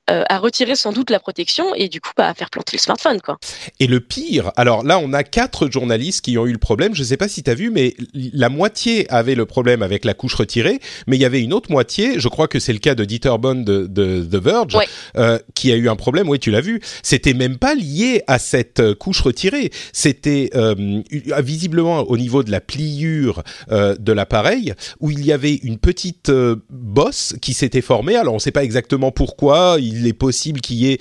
à 0.07 0.37
retirer 0.37 0.75
sans 0.75 0.91
doute 0.91 1.09
la 1.09 1.19
protection 1.19 1.73
et 1.75 1.87
du 1.87 2.01
coup 2.01 2.11
bah, 2.17 2.27
à 2.27 2.33
faire 2.33 2.49
planter 2.49 2.75
le 2.75 2.81
smartphone. 2.81 3.21
Quoi. 3.21 3.37
Et 3.79 3.87
le 3.87 3.99
pire, 4.01 4.51
alors 4.57 4.83
là, 4.83 4.99
on 4.99 5.13
a 5.13 5.23
quatre 5.23 5.71
journalistes 5.71 6.25
qui 6.25 6.37
ont 6.37 6.45
eu 6.45 6.51
le 6.51 6.57
problème. 6.57 6.93
Je 6.93 7.01
ne 7.01 7.05
sais 7.05 7.17
pas 7.17 7.29
si 7.29 7.43
tu 7.43 7.49
as 7.49 7.55
vu, 7.55 7.71
mais 7.71 7.95
la 8.13 8.49
moitié 8.49 9.09
avait 9.11 9.35
le 9.35 9.45
problème 9.45 9.81
avec 9.81 10.03
la 10.05 10.13
couche 10.13 10.32
retirée, 10.35 10.79
mais 11.07 11.17
il 11.17 11.21
y 11.21 11.25
avait 11.25 11.41
une 11.41 11.53
autre 11.53 11.71
moitié, 11.71 12.19
je 12.19 12.27
crois 12.27 12.47
que 12.47 12.59
c'est 12.59 12.73
le 12.73 12.79
cas 12.79 12.95
de 12.95 13.05
Dieter 13.05 13.37
Bond 13.39 13.55
de, 13.55 13.87
de 13.87 14.23
The 14.23 14.41
Verge, 14.43 14.77
euh, 15.17 15.39
qui 15.53 15.71
a 15.71 15.75
eu 15.75 15.89
un 15.89 15.95
problème, 15.95 16.29
oui 16.29 16.39
tu 16.39 16.51
l'as 16.51 16.61
vu, 16.61 16.81
c'était 17.01 17.33
même 17.33 17.57
pas 17.57 17.75
lié 17.75 18.23
à 18.27 18.39
cette 18.39 18.79
euh, 18.79 18.95
couche 18.95 19.21
retirée, 19.21 19.71
c'était 19.91 20.49
euh, 20.55 21.01
visiblement 21.39 22.01
au 22.01 22.17
niveau 22.17 22.43
de 22.43 22.51
la 22.51 22.61
pliure 22.61 23.43
euh, 23.71 23.95
de 23.99 24.11
l'appareil, 24.11 24.73
où 24.99 25.11
il 25.11 25.25
y 25.25 25.31
avait 25.31 25.55
une 25.55 25.77
petite 25.77 26.29
euh, 26.29 26.55
bosse 26.69 27.35
qui 27.41 27.53
s'était 27.53 27.81
formée, 27.81 28.15
alors 28.15 28.33
on 28.33 28.37
ne 28.37 28.41
sait 28.41 28.51
pas 28.51 28.63
exactement 28.63 29.11
pourquoi, 29.11 29.77
il 29.79 30.07
est 30.07 30.13
possible 30.13 30.61
qu'il 30.61 30.77
y 30.77 30.91
ait 30.91 30.99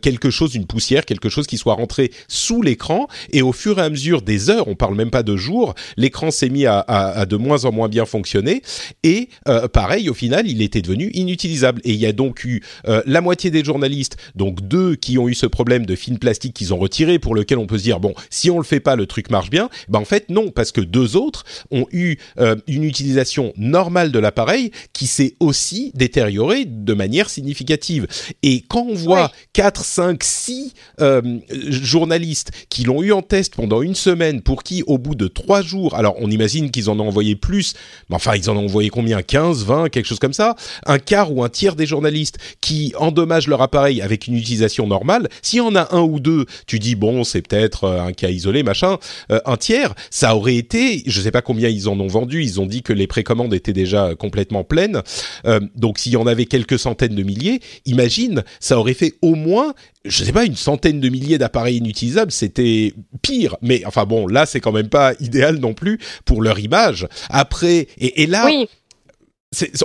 quelque 0.00 0.30
chose, 0.30 0.54
une 0.54 0.66
poussière, 0.66 1.04
quelque 1.04 1.28
chose 1.28 1.46
qui 1.46 1.58
soit 1.58 1.74
rentré 1.74 2.10
sous 2.28 2.62
l'écran, 2.62 3.08
et 3.32 3.42
au 3.42 3.52
fur 3.52 3.78
et 3.78 3.82
à 3.82 3.90
mesure 3.90 4.22
des 4.22 4.50
heures, 4.50 4.68
on 4.68 4.74
parle 4.74 4.94
même 4.94 5.10
pas 5.10 5.22
de 5.22 5.36
jours, 5.36 5.74
l'écran 5.96 6.30
s'est 6.30 6.48
mis 6.48 6.66
à, 6.66 6.78
à, 6.78 7.20
à 7.20 7.26
de 7.26 7.36
moins 7.36 7.64
en 7.64 7.72
moins 7.72 7.88
bien 7.88 8.06
fonctionner, 8.06 8.62
et 9.02 9.28
euh, 9.48 9.68
pareil, 9.68 10.08
au 10.08 10.14
final, 10.14 10.48
il 10.48 10.62
était 10.62 10.82
devenu 10.82 11.10
inutilisable. 11.14 11.80
Et 11.84 11.92
il 11.92 11.98
y 11.98 12.06
a 12.06 12.12
donc 12.12 12.44
eu 12.44 12.62
euh, 12.88 13.02
la 13.06 13.20
moitié 13.20 13.50
des 13.50 13.64
journalistes, 13.64 14.16
donc 14.34 14.60
deux 14.66 14.96
qui 14.96 15.18
ont 15.18 15.28
eu 15.28 15.34
ce 15.34 15.46
problème 15.46 15.86
de 15.86 15.94
film 15.96 16.18
plastique 16.18 16.54
qu'ils 16.54 16.74
ont 16.74 16.78
retiré, 16.78 17.18
pour 17.18 17.34
lequel 17.34 17.58
on 17.58 17.66
peut 17.66 17.78
se 17.78 17.84
dire 17.84 18.00
bon, 18.00 18.14
si 18.30 18.50
on 18.50 18.58
le 18.58 18.64
fait 18.64 18.80
pas, 18.80 18.96
le 18.96 19.06
truc 19.06 19.30
marche 19.30 19.50
bien. 19.50 19.68
Ben 19.88 20.00
en 20.00 20.04
fait 20.04 20.28
non, 20.28 20.50
parce 20.50 20.72
que 20.72 20.80
deux 20.80 21.16
autres 21.16 21.44
ont 21.70 21.86
eu 21.92 22.16
euh, 22.38 22.56
une 22.66 22.84
utilisation 22.84 23.52
normale 23.56 24.12
de 24.12 24.18
l'appareil 24.18 24.70
qui 24.92 25.06
s'est 25.06 25.36
aussi 25.40 25.92
détériorée 25.94 26.64
de 26.64 26.94
manière 26.94 27.30
significative. 27.30 28.06
Et 28.42 28.62
quand 28.68 28.86
on 28.88 28.94
voit 28.94 29.32
quatre, 29.52 29.84
cinq, 29.84 30.22
six 30.24 30.74
journalistes 31.68 32.50
qui 32.68 32.84
l'ont 32.84 33.02
eu 33.02 33.12
en 33.12 33.22
test 33.22 33.54
pendant 33.54 33.82
une 33.82 33.94
semaine, 33.94 34.42
pour 34.42 34.62
qui 34.62 34.82
au 34.86 34.98
bout 34.98 35.14
de 35.14 35.28
trois 35.28 35.62
jours, 35.62 35.94
alors 35.94 36.14
on 36.18 36.30
imagine 36.30 36.70
qu'ils 36.70 36.90
en 36.90 36.98
ont 37.00 37.08
envoyé 37.08 37.36
plus, 37.36 37.74
mais 38.08 38.16
enfin 38.16 38.34
ils 38.34 38.50
en 38.50 38.56
ont 38.56 38.61
ont 38.62 38.66
envoyé 38.66 38.90
combien 38.90 39.22
15, 39.22 39.64
20, 39.64 39.88
quelque 39.88 40.06
chose 40.06 40.18
comme 40.18 40.32
ça. 40.32 40.56
Un 40.86 40.98
quart 40.98 41.32
ou 41.32 41.42
un 41.42 41.48
tiers 41.48 41.76
des 41.76 41.86
journalistes 41.86 42.38
qui 42.60 42.92
endommagent 42.98 43.48
leur 43.48 43.62
appareil 43.62 44.02
avec 44.02 44.26
une 44.26 44.36
utilisation 44.36 44.86
normale. 44.86 45.28
S'il 45.42 45.58
y 45.58 45.62
en 45.62 45.74
a 45.74 45.94
un 45.94 46.00
ou 46.02 46.20
deux, 46.20 46.46
tu 46.66 46.78
dis 46.78 46.94
bon, 46.94 47.24
c'est 47.24 47.42
peut-être 47.42 47.84
euh, 47.84 48.02
un 48.02 48.12
cas 48.12 48.28
isolé, 48.28 48.62
machin. 48.62 48.98
Euh, 49.30 49.40
un 49.44 49.56
tiers, 49.56 49.94
ça 50.10 50.36
aurait 50.36 50.56
été, 50.56 51.02
je 51.06 51.20
sais 51.20 51.30
pas 51.30 51.42
combien 51.42 51.68
ils 51.68 51.88
en 51.88 51.98
ont 52.00 52.06
vendu. 52.06 52.42
Ils 52.42 52.60
ont 52.60 52.66
dit 52.66 52.82
que 52.82 52.92
les 52.92 53.06
précommandes 53.06 53.54
étaient 53.54 53.72
déjà 53.72 54.14
complètement 54.14 54.64
pleines. 54.64 55.02
Euh, 55.46 55.60
donc 55.76 55.98
s'il 55.98 56.12
y 56.12 56.16
en 56.16 56.26
avait 56.26 56.46
quelques 56.46 56.78
centaines 56.78 57.14
de 57.14 57.22
milliers, 57.22 57.60
imagine, 57.86 58.44
ça 58.60 58.78
aurait 58.78 58.94
fait 58.94 59.14
au 59.22 59.34
moins 59.34 59.74
je 60.04 60.24
sais 60.24 60.32
pas, 60.32 60.44
une 60.44 60.56
centaine 60.56 61.00
de 61.00 61.08
milliers 61.08 61.38
d'appareils 61.38 61.76
inutilisables, 61.76 62.32
c'était 62.32 62.94
pire. 63.22 63.56
Mais 63.62 63.84
enfin 63.86 64.04
bon, 64.04 64.26
là, 64.26 64.46
c'est 64.46 64.60
quand 64.60 64.72
même 64.72 64.88
pas 64.88 65.12
idéal 65.20 65.58
non 65.58 65.74
plus 65.74 65.98
pour 66.24 66.42
leur 66.42 66.58
image. 66.58 67.06
Après, 67.28 67.88
et, 67.98 68.22
et 68.22 68.26
là, 68.26 68.44
oui. 68.46 68.68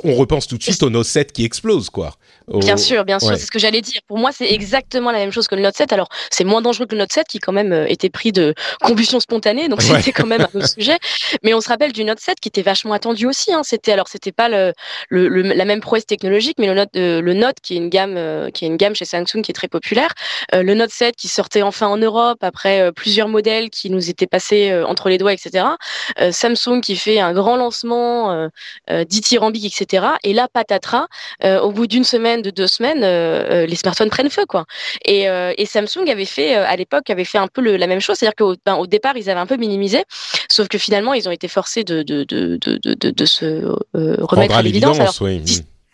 on 0.03 0.15
repense 0.15 0.47
tout 0.47 0.57
de 0.57 0.63
suite 0.63 0.81
au 0.83 0.89
Note 0.89 1.05
7 1.05 1.31
qui 1.31 1.45
explose, 1.45 1.89
quoi. 1.89 2.15
Bien 2.47 2.77
sûr, 2.77 3.03
bien 3.03 3.19
sûr, 3.19 3.35
c'est 3.35 3.45
ce 3.45 3.51
que 3.51 3.59
j'allais 3.59 3.81
dire. 3.81 3.99
Pour 4.07 4.17
moi, 4.17 4.31
c'est 4.31 4.49
exactement 4.49 5.11
la 5.11 5.17
même 5.17 5.33
chose 5.33 5.49
que 5.49 5.55
le 5.55 5.61
Note 5.61 5.75
7. 5.75 5.91
Alors, 5.91 6.07
c'est 6.31 6.45
moins 6.45 6.61
dangereux 6.61 6.85
que 6.85 6.95
le 6.95 6.99
Note 6.99 7.11
7 7.11 7.27
qui 7.27 7.39
quand 7.39 7.51
même 7.51 7.73
euh, 7.73 7.85
était 7.89 8.09
pris 8.09 8.31
de 8.31 8.53
combustion 8.81 9.19
spontanée, 9.19 9.67
donc 9.67 9.81
c'était 9.81 10.13
quand 10.13 10.25
même 10.25 10.47
un 10.53 10.59
autre 10.59 10.69
sujet. 10.69 10.97
Mais 11.43 11.53
on 11.53 11.59
se 11.59 11.67
rappelle 11.67 11.91
du 11.91 12.05
Note 12.05 12.21
7 12.21 12.39
qui 12.39 12.47
était 12.47 12.61
vachement 12.61 12.93
attendu 12.93 13.25
aussi. 13.25 13.53
Hein. 13.53 13.63
C'était 13.63 13.91
alors, 13.91 14.07
c'était 14.07 14.31
pas 14.31 14.47
le, 14.47 14.71
le, 15.09 15.27
la 15.41 15.65
même 15.65 15.81
prouesse 15.81 16.05
technologique, 16.05 16.55
mais 16.57 16.67
le 16.67 16.73
Note, 16.73 16.89
euh, 16.95 17.21
le 17.21 17.33
Note 17.33 17.57
qui 17.61 17.73
est 17.73 17.77
une 17.77 17.89
gamme, 17.89 18.15
euh, 18.15 18.49
qui 18.49 18.63
est 18.63 18.69
une 18.69 18.77
gamme 18.77 18.95
chez 18.95 19.03
Samsung 19.03 19.41
qui 19.43 19.51
est 19.51 19.53
très 19.53 19.67
populaire. 19.67 20.13
le 20.53 20.73
Note 20.73 20.91
7 20.91 21.17
qui 21.17 21.27
sortait 21.27 21.63
enfin 21.63 21.87
en 21.87 21.97
Europe 21.97 22.39
après 22.41 22.93
plusieurs 22.93 23.27
modèles 23.27 23.69
qui 23.69 23.89
nous 23.89 24.09
étaient 24.09 24.27
passés 24.27 24.73
entre 24.87 25.09
les 25.09 25.17
doigts, 25.17 25.33
etc. 25.33 25.65
Samsung 26.31 26.79
qui 26.81 26.95
fait 26.95 27.19
un 27.19 27.33
grand 27.33 27.57
lancement 27.57 28.49
dithyrambique, 28.89 29.65
etc. 29.65 30.07
Et 30.23 30.33
là, 30.33 30.47
patatras, 30.51 31.07
au 31.43 31.71
bout 31.71 31.87
d'une 31.87 32.03
semaine 32.03 32.36
de 32.41 32.49
deux 32.49 32.67
semaines, 32.67 33.03
euh, 33.03 33.63
euh, 33.63 33.65
les 33.65 33.75
smartphones 33.75 34.09
prennent 34.09 34.29
feu, 34.29 34.45
quoi. 34.47 34.65
Et, 35.05 35.29
euh, 35.29 35.53
Samsung 35.65 36.09
avait 36.09 36.25
fait, 36.25 36.55
à 36.55 36.75
l'époque, 36.75 37.09
avait 37.09 37.25
fait 37.25 37.37
un 37.37 37.47
peu 37.47 37.61
la 37.61 37.87
même 37.87 37.99
chose, 37.99 38.15
c'est-à-dire 38.17 38.35
qu'au 38.35 38.55
ben, 38.65 38.75
au 38.75 38.87
départ, 38.87 39.17
ils 39.17 39.29
avaient 39.29 39.39
un 39.39 39.45
peu 39.45 39.57
minimisé, 39.57 40.03
sauf 40.49 40.67
que 40.69 40.77
finalement, 40.77 41.13
ils 41.13 41.27
ont 41.27 41.31
été 41.31 41.47
forcés 41.47 41.83
de, 41.83 42.03
de, 42.03 42.23
de, 42.23 42.57
de, 42.57 43.09
de 43.09 43.25
se 43.25 43.63
remettre 43.93 44.55
à 44.55 44.61
l'évidence. 44.61 44.97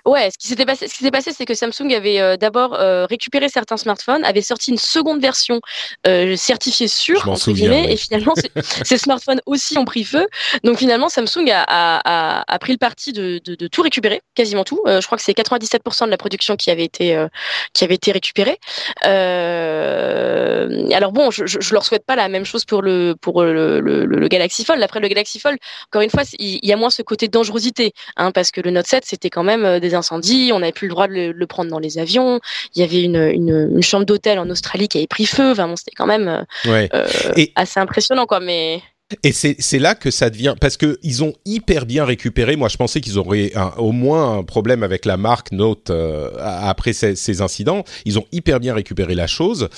Ouais, 0.06 0.30
ce 0.32 0.38
qui 0.38 0.50
s'était 0.50 0.66
passé, 0.66 0.90
ce 0.90 0.96
qui 0.96 1.06
s'est 1.06 1.12
passé, 1.12 1.32
c'est 1.32 1.46
que 1.46 1.54
Samsung 1.54 1.94
avait 1.94 2.20
euh, 2.20 2.36
d'abord 2.36 2.74
euh, 2.74 3.06
récupéré 3.06 3.48
certains 3.48 3.78
smartphones, 3.78 4.26
avait 4.26 4.42
sorti 4.42 4.72
une 4.72 4.78
seconde 4.78 5.22
version 5.22 5.62
euh, 6.08 6.36
certifiée 6.36 6.90
sûre 6.90 7.30
entre 7.30 7.54
guillemets, 7.54 7.94
et 7.94 7.96
finalement 7.96 8.34
ces 8.84 8.98
smartphones 8.98 9.40
aussi 9.46 9.78
ont 9.78 9.86
pris 9.86 10.04
feu. 10.04 10.28
Donc 10.66 10.78
finalement, 10.78 11.08
Samsung 11.08 11.50
a, 11.52 11.64
a, 11.68 12.44
a, 12.54 12.60
pris 12.60 12.74
le 12.74 12.78
parti 12.78 13.14
de, 13.14 13.40
de, 13.46 13.56
de, 13.56 13.68
tout 13.68 13.82
récupérer, 13.82 14.22
quasiment 14.36 14.66
tout. 14.66 14.82
je 14.86 15.06
crois 15.06 15.18
que 15.18 15.24
c'est 15.24 15.38
97% 15.38 16.04
de 16.06 16.10
la 16.10 16.18
production 16.18 16.58
qui 16.58 16.70
avait 16.70 16.84
été 16.84 17.26
qui 17.72 17.86
avait 17.86 17.96
été 17.96 18.12
récupérée. 18.12 18.60
alors 19.04 20.68
bon, 21.14 21.32
je, 21.32 21.46
je, 21.46 21.74
leur 21.74 21.86
souhaite 21.86 22.06
pas 22.06 22.18
la 22.18 22.28
même 22.28 22.44
chose 22.44 22.66
pour 22.66 22.82
le 22.82 23.16
pour 23.22 23.42
le, 23.42 23.80
le, 23.80 24.06
le 24.06 24.28
Galaxy 24.28 24.66
Fold. 24.66 24.84
Après 24.84 25.00
le 25.00 25.08
Galaxy 25.08 25.40
Fold, 25.40 25.58
encore 25.88 26.02
une 26.02 26.10
fois, 26.10 26.24
il 26.40 26.60
y 26.62 26.74
a 26.74 26.78
moins 26.78 26.90
ce 26.90 27.04
côté 27.04 27.30
dangerosité, 27.30 27.94
hein, 28.18 28.32
parce 28.32 28.52
que 28.52 28.60
le 28.60 28.72
Note 28.72 28.88
7 28.88 29.06
c'était 29.06 29.30
quand 29.30 29.44
même 29.44 29.80
des 29.80 29.93
incendies, 29.96 30.52
on 30.54 30.60
n'avait 30.60 30.72
plus 30.72 30.88
le 30.88 30.94
droit 30.94 31.08
de 31.08 31.32
le, 31.36 31.48
prendre 31.48 31.70
dans 31.70 31.80
les 31.80 31.98
avions. 31.98 32.40
Il 32.76 32.82
y 32.82 32.84
avait 32.84 33.04
une, 33.04 33.82
chambre 33.82 34.06
d'hôtel 34.06 34.40
en 34.40 34.50
Australie 34.50 34.88
qui 34.88 34.98
avait 34.98 35.08
pris 35.08 35.26
feu. 35.26 35.52
Enfin, 35.52 35.74
c'était 35.76 35.96
quand 35.96 36.08
même 36.08 36.46
euh, 36.68 36.88
euh, 36.94 37.46
assez 37.56 37.80
impressionnant, 37.80 38.26
quoi. 38.26 38.40
Mais 38.40 38.82
et 39.22 39.32
c'est 39.32 39.80
là 39.80 39.94
que 39.94 40.10
ça 40.10 40.32
devient 40.32 40.56
parce 40.60 40.76
que 40.76 40.98
ils 41.04 41.24
ont 41.24 41.34
hyper 41.46 41.86
bien 41.86 42.04
récupéré. 42.04 42.56
Moi, 42.56 42.68
je 42.68 42.78
pensais 42.78 43.00
qu'ils 43.00 43.20
auraient 43.20 43.52
au 43.78 43.92
moins 43.92 44.40
un 44.40 44.44
problème 44.44 44.82
avec 44.82 45.06
la 45.06 45.18
marque 45.18 45.52
Note 45.52 45.92
euh, 45.92 46.32
après 46.40 46.94
ces, 46.94 47.42
incidents. 47.42 47.84
Ils 48.06 48.18
ont 48.18 48.26
hyper 48.32 48.60
bien 48.60 48.74
récupéré 48.74 49.14
la 49.14 49.28
chose. 49.28 49.70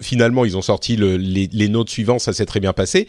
finalement, 0.00 0.44
ils 0.44 0.56
ont 0.56 0.62
sorti 0.62 0.96
les, 0.96 1.48
les 1.52 1.68
notes 1.68 1.90
suivantes, 1.90 2.20
ça 2.20 2.32
s'est 2.32 2.46
très 2.46 2.60
bien 2.60 2.72
passé 2.72 3.06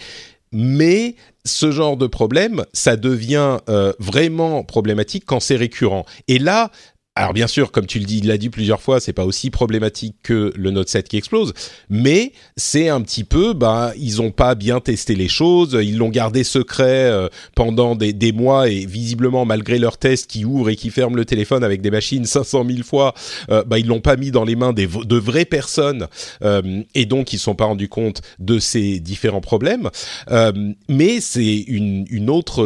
mais 0.53 1.15
ce 1.45 1.71
genre 1.71 1.97
de 1.97 2.07
problème, 2.07 2.65
ça 2.73 2.95
devient 2.95 3.57
euh, 3.69 3.93
vraiment 3.99 4.63
problématique 4.63 5.25
quand 5.25 5.39
c'est 5.39 5.55
récurrent. 5.55 6.05
Et 6.27 6.39
là, 6.39 6.71
alors 7.15 7.33
bien 7.33 7.45
sûr, 7.45 7.71
comme 7.71 7.85
tu 7.85 7.99
le 7.99 8.05
dis, 8.05 8.17
il 8.17 8.27
l'a 8.27 8.39
dit 8.39 8.49
plusieurs 8.49 8.81
fois, 8.81 8.99
c'est 8.99 9.13
pas 9.13 9.25
aussi 9.25 9.51
problématique 9.51 10.15
que 10.23 10.51
le 10.55 10.71
Note 10.71 10.89
7 10.89 11.07
qui 11.07 11.17
explose, 11.17 11.53
mais 11.87 12.31
c'est 12.57 12.89
un 12.89 13.01
petit 13.01 13.23
peu, 13.23 13.53
bah, 13.53 13.93
ils 13.99 14.19
ont 14.19 14.31
pas 14.31 14.55
bien 14.55 14.79
testé 14.79 15.13
les 15.13 15.27
choses, 15.27 15.77
ils 15.79 15.95
l'ont 15.99 16.09
gardé 16.09 16.43
secret 16.43 17.05
euh, 17.11 17.29
pendant 17.53 17.95
des, 17.95 18.31
mois 18.31 18.67
et 18.67 18.87
visiblement 18.87 19.45
malgré 19.45 19.77
leurs 19.77 19.99
tests 19.99 20.27
qui 20.27 20.43
ouvrent 20.43 20.71
et 20.71 20.75
qui 20.75 20.89
ferment 20.89 21.15
le 21.15 21.23
téléphone 21.23 21.63
avec 21.63 21.81
des 21.81 21.91
machines 21.91 22.25
500 22.33 22.65
000 22.67 22.81
fois, 22.81 23.13
euh, 23.51 23.63
bah 23.63 23.77
ils 23.77 23.85
l'ont 23.85 24.01
pas 24.01 24.15
mis 24.15 24.31
dans 24.31 24.43
les 24.43 24.55
mains 24.55 24.73
de 24.73 25.15
vraies 25.15 25.45
personnes 25.45 26.07
euh, 26.43 26.81
et 26.95 27.05
donc 27.05 27.31
ils 27.31 27.37
sont 27.37 27.53
pas 27.53 27.65
rendus 27.65 27.89
compte 27.89 28.21
de 28.39 28.57
ces 28.57 28.99
différents 28.99 29.41
problèmes. 29.41 29.91
Euh, 30.31 30.51
mais 30.89 31.21
c'est 31.21 31.57
une, 31.67 32.07
une 32.09 32.31
autre, 32.31 32.63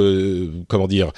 comment 0.70 0.88
dire, 0.88 1.12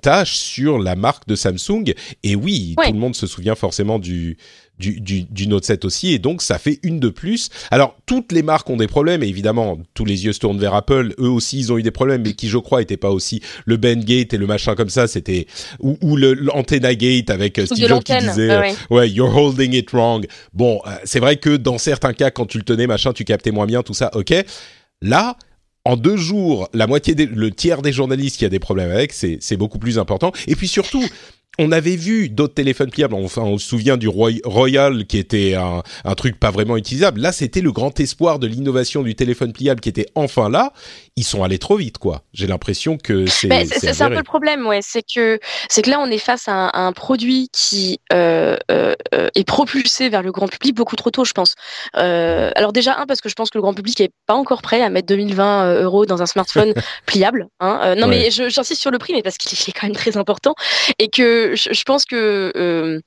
tâche 0.00 0.36
sur 0.36 0.78
la 0.78 0.96
marque 0.96 1.28
de 1.28 1.34
Samsung 1.34 1.92
et 2.22 2.34
oui 2.34 2.53
tout 2.76 2.92
le 2.92 2.98
monde 2.98 3.14
se 3.14 3.26
souvient 3.26 3.54
forcément 3.54 3.98
du, 3.98 4.36
du, 4.78 5.22
du, 5.22 5.46
Note 5.46 5.64
7 5.64 5.84
aussi, 5.84 6.12
et 6.12 6.18
donc 6.18 6.42
ça 6.42 6.58
fait 6.58 6.80
une 6.82 6.98
de 6.98 7.08
plus. 7.08 7.50
Alors, 7.70 7.96
toutes 8.06 8.32
les 8.32 8.42
marques 8.42 8.68
ont 8.70 8.76
des 8.76 8.86
problèmes, 8.86 9.22
et 9.22 9.28
évidemment, 9.28 9.78
tous 9.94 10.04
les 10.04 10.24
yeux 10.24 10.32
se 10.32 10.40
tournent 10.40 10.58
vers 10.58 10.74
Apple, 10.74 11.14
eux 11.18 11.28
aussi, 11.28 11.58
ils 11.58 11.72
ont 11.72 11.78
eu 11.78 11.82
des 11.82 11.90
problèmes, 11.90 12.22
mais 12.22 12.32
qui, 12.32 12.48
je 12.48 12.58
crois, 12.58 12.80
n'étaient 12.80 12.96
pas 12.96 13.10
aussi 13.10 13.40
le 13.66 13.76
Gate 13.76 14.34
et 14.34 14.38
le 14.38 14.46
machin 14.46 14.74
comme 14.74 14.88
ça, 14.88 15.06
c'était, 15.06 15.46
ou, 15.80 15.96
ou 16.00 16.16
le 16.16 16.34
l'Antenna 16.34 16.94
Gate 16.94 17.30
avec 17.30 17.58
euh, 17.58 17.66
Steve 17.66 17.86
Jobs 17.86 18.02
qui 18.02 18.16
disait, 18.16 18.50
euh, 18.50 18.72
ouais. 18.90 19.08
you're 19.08 19.34
holding 19.34 19.74
it 19.74 19.90
wrong. 19.90 20.26
Bon, 20.52 20.80
euh, 20.86 20.90
c'est 21.04 21.20
vrai 21.20 21.36
que 21.36 21.56
dans 21.56 21.78
certains 21.78 22.12
cas, 22.12 22.30
quand 22.30 22.46
tu 22.46 22.58
le 22.58 22.64
tenais, 22.64 22.86
machin, 22.86 23.12
tu 23.12 23.24
captais 23.24 23.50
moins 23.52 23.66
bien, 23.66 23.82
tout 23.82 23.94
ça, 23.94 24.10
ok. 24.14 24.34
Là, 25.02 25.36
en 25.84 25.96
deux 25.96 26.16
jours, 26.16 26.68
la 26.72 26.86
moitié, 26.86 27.14
le 27.14 27.50
tiers 27.50 27.82
des 27.82 27.92
journalistes 27.92 28.38
qui 28.38 28.44
a 28.44 28.48
des 28.48 28.58
problèmes 28.58 28.90
avec, 28.90 29.12
c'est 29.12 29.56
beaucoup 29.56 29.78
plus 29.78 29.98
important. 29.98 30.32
Et 30.46 30.56
puis 30.56 30.66
surtout, 30.66 31.04
on 31.58 31.72
avait 31.72 31.96
vu 31.96 32.28
d'autres 32.28 32.54
téléphones 32.54 32.90
pliables, 32.90 33.14
enfin 33.14 33.42
on 33.42 33.58
se 33.58 33.66
souvient 33.66 33.96
du 33.96 34.08
Royal 34.08 35.06
qui 35.06 35.18
était 35.18 35.54
un, 35.54 35.82
un 36.04 36.14
truc 36.14 36.38
pas 36.38 36.50
vraiment 36.50 36.76
utilisable. 36.76 37.20
Là, 37.20 37.32
c'était 37.32 37.60
le 37.60 37.72
grand 37.72 37.98
espoir 38.00 38.38
de 38.38 38.46
l'innovation 38.46 39.02
du 39.02 39.14
téléphone 39.14 39.52
pliable 39.52 39.80
qui 39.80 39.88
était 39.88 40.06
enfin 40.14 40.48
là. 40.48 40.72
Ils 41.16 41.24
sont 41.24 41.44
allés 41.44 41.58
trop 41.58 41.76
vite, 41.76 41.98
quoi. 41.98 42.22
J'ai 42.32 42.46
l'impression 42.46 42.98
que 42.98 43.26
c'est. 43.26 43.48
Ben, 43.48 43.66
c'est 43.66 44.02
un 44.02 44.08
peu 44.08 44.16
le 44.16 44.22
problème, 44.22 44.66
ouais. 44.66 44.80
C'est 44.82 45.02
que 45.02 45.38
c'est 45.68 45.82
que 45.82 45.90
là, 45.90 46.00
on 46.00 46.10
est 46.10 46.18
face 46.18 46.48
à 46.48 46.70
un, 46.76 46.92
produit 46.92 47.48
qui 47.52 48.00
euh, 48.12 48.56
euh, 48.70 48.94
est 49.12 49.46
propulsé 49.46 50.08
vers 50.08 50.22
le 50.22 50.32
grand 50.32 50.48
public 50.48 50.74
beaucoup 50.74 50.96
trop 50.96 51.10
tôt, 51.10 51.24
je 51.24 51.32
pense. 51.32 51.54
Euh, 51.96 52.50
alors 52.56 52.72
déjà 52.72 52.96
un 52.98 53.06
parce 53.06 53.20
que 53.20 53.28
je 53.28 53.34
pense 53.34 53.50
que 53.50 53.58
le 53.58 53.62
grand 53.62 53.74
public 53.74 54.00
est 54.00 54.12
pas 54.26 54.34
encore 54.34 54.62
prêt 54.62 54.82
à 54.82 54.88
mettre 54.90 55.06
2020 55.06 55.82
euros 55.82 56.06
dans 56.06 56.22
un 56.22 56.26
smartphone 56.26 56.72
pliable. 57.06 57.48
Hein. 57.60 57.94
non, 57.96 58.06
mais 58.06 58.30
j'insiste 58.30 58.80
sur 58.80 58.90
le 58.90 58.98
prix, 58.98 59.12
mais 59.12 59.22
parce 59.22 59.38
qu'il 59.38 59.52
est 59.52 59.72
quand 59.72 59.86
même 59.86 59.96
très 59.96 60.16
important 60.16 60.54
et 60.98 61.08
que 61.08 61.43
je, 61.54 61.82
pense 61.84 62.04
que 62.04 62.52
euh, 62.56 63.00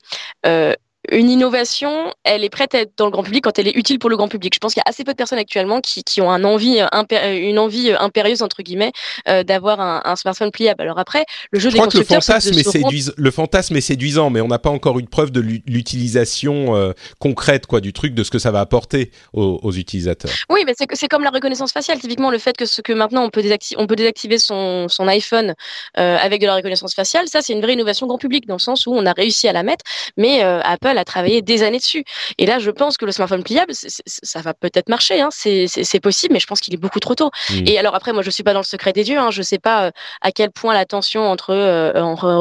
euh, 0.46 0.74
une 1.10 1.30
innovation, 1.30 2.12
elle 2.24 2.44
est 2.44 2.50
prête 2.50 2.74
à 2.74 2.80
être 2.80 2.92
dans 2.96 3.06
le 3.06 3.10
grand 3.10 3.22
public 3.22 3.44
quand 3.44 3.58
elle 3.58 3.68
est 3.68 3.76
utile 3.76 3.98
pour 3.98 4.10
le 4.10 4.16
grand 4.16 4.28
public. 4.28 4.54
Je 4.54 4.58
pense 4.58 4.74
qu'il 4.74 4.82
y 4.84 4.88
a 4.88 4.90
assez 4.90 5.04
peu 5.04 5.12
de 5.12 5.16
personnes 5.16 5.38
actuellement 5.38 5.80
qui, 5.80 6.04
qui 6.04 6.20
ont 6.20 6.30
un 6.30 6.44
envie, 6.44 6.80
une 7.22 7.58
envie 7.58 7.92
impérieuse 7.98 8.42
entre 8.42 8.62
guillemets 8.62 8.92
euh, 9.28 9.42
d'avoir 9.42 9.80
un, 9.80 10.02
un, 10.04 10.16
smartphone 10.16 10.50
pliable. 10.50 10.82
Alors 10.82 10.98
après, 10.98 11.24
le 11.50 11.58
jeu 11.58 11.70
Je 11.70 11.74
des 11.74 11.78
crois 11.78 11.90
que 11.90 11.98
le 11.98 12.04
fantasme, 12.04 12.58
est 12.58 13.14
le 13.16 13.30
fantasme 13.30 13.76
est 13.76 13.80
séduisant, 13.80 14.30
mais 14.30 14.40
on 14.40 14.48
n'a 14.48 14.58
pas 14.58 14.70
encore 14.70 14.98
une 14.98 15.08
preuve 15.08 15.30
de 15.30 15.40
l'utilisation 15.40 16.76
euh, 16.76 16.92
concrète 17.18 17.66
quoi 17.66 17.80
du 17.80 17.92
truc, 17.92 18.14
de 18.14 18.24
ce 18.24 18.30
que 18.30 18.38
ça 18.38 18.50
va 18.50 18.60
apporter 18.60 19.10
aux, 19.32 19.60
aux 19.62 19.72
utilisateurs. 19.72 20.30
Oui, 20.50 20.64
mais 20.66 20.74
c'est 20.76 21.08
comme 21.08 21.24
la 21.24 21.30
reconnaissance 21.30 21.72
faciale. 21.72 21.98
Typiquement, 21.98 22.30
le 22.30 22.38
fait 22.38 22.56
que 22.56 22.66
ce 22.66 22.82
que 22.82 22.92
maintenant 22.92 23.24
on 23.24 23.30
peut 23.30 23.42
désactiver, 23.42 23.80
on 23.80 23.86
peut 23.86 23.96
désactiver 23.96 24.38
son, 24.38 24.88
son 24.88 25.08
iPhone 25.08 25.54
euh, 25.98 26.16
avec 26.20 26.40
de 26.40 26.46
la 26.46 26.56
reconnaissance 26.56 26.94
faciale, 26.94 27.28
ça 27.28 27.42
c'est 27.42 27.52
une 27.52 27.60
vraie 27.60 27.74
innovation 27.74 28.06
grand 28.06 28.18
public 28.18 28.46
dans 28.46 28.54
le 28.54 28.60
sens 28.60 28.86
où 28.86 28.94
on 28.94 29.06
a 29.06 29.12
réussi 29.12 29.48
à 29.48 29.52
la 29.52 29.62
mettre, 29.62 29.84
mais 30.16 30.44
euh, 30.44 30.60
Apple 30.98 31.00
a 31.00 31.04
travaillé 31.04 31.42
des 31.42 31.62
années 31.62 31.78
dessus. 31.78 32.04
Et 32.38 32.46
là, 32.46 32.58
je 32.58 32.70
pense 32.70 32.96
que 32.96 33.04
le 33.04 33.12
smartphone 33.12 33.42
pliable, 33.42 33.72
ça 33.72 34.40
va 34.40 34.54
peut-être 34.54 34.88
marcher, 34.88 35.20
hein, 35.20 35.28
c'est 35.30 36.00
possible, 36.00 36.34
mais 36.34 36.40
je 36.40 36.46
pense 36.46 36.60
qu'il 36.60 36.74
est 36.74 36.78
beaucoup 36.78 37.00
trop 37.00 37.14
tôt. 37.14 37.30
Hmm. 37.50 37.66
Et 37.66 37.78
alors 37.78 37.94
après, 37.94 38.12
moi, 38.12 38.22
je 38.22 38.30
suis 38.30 38.42
pas 38.42 38.52
dans 38.52 38.60
le 38.60 38.64
secret 38.64 38.92
des 38.92 39.04
dieux, 39.04 39.18
hein, 39.18 39.30
je 39.30 39.42
sais 39.42 39.58
pas 39.58 39.86
euh, 39.86 39.90
à 40.20 40.32
quel 40.32 40.50
point 40.50 40.74
la 40.74 40.84
tension 40.84 41.30
entre, 41.30 41.50
euh, 41.50 41.92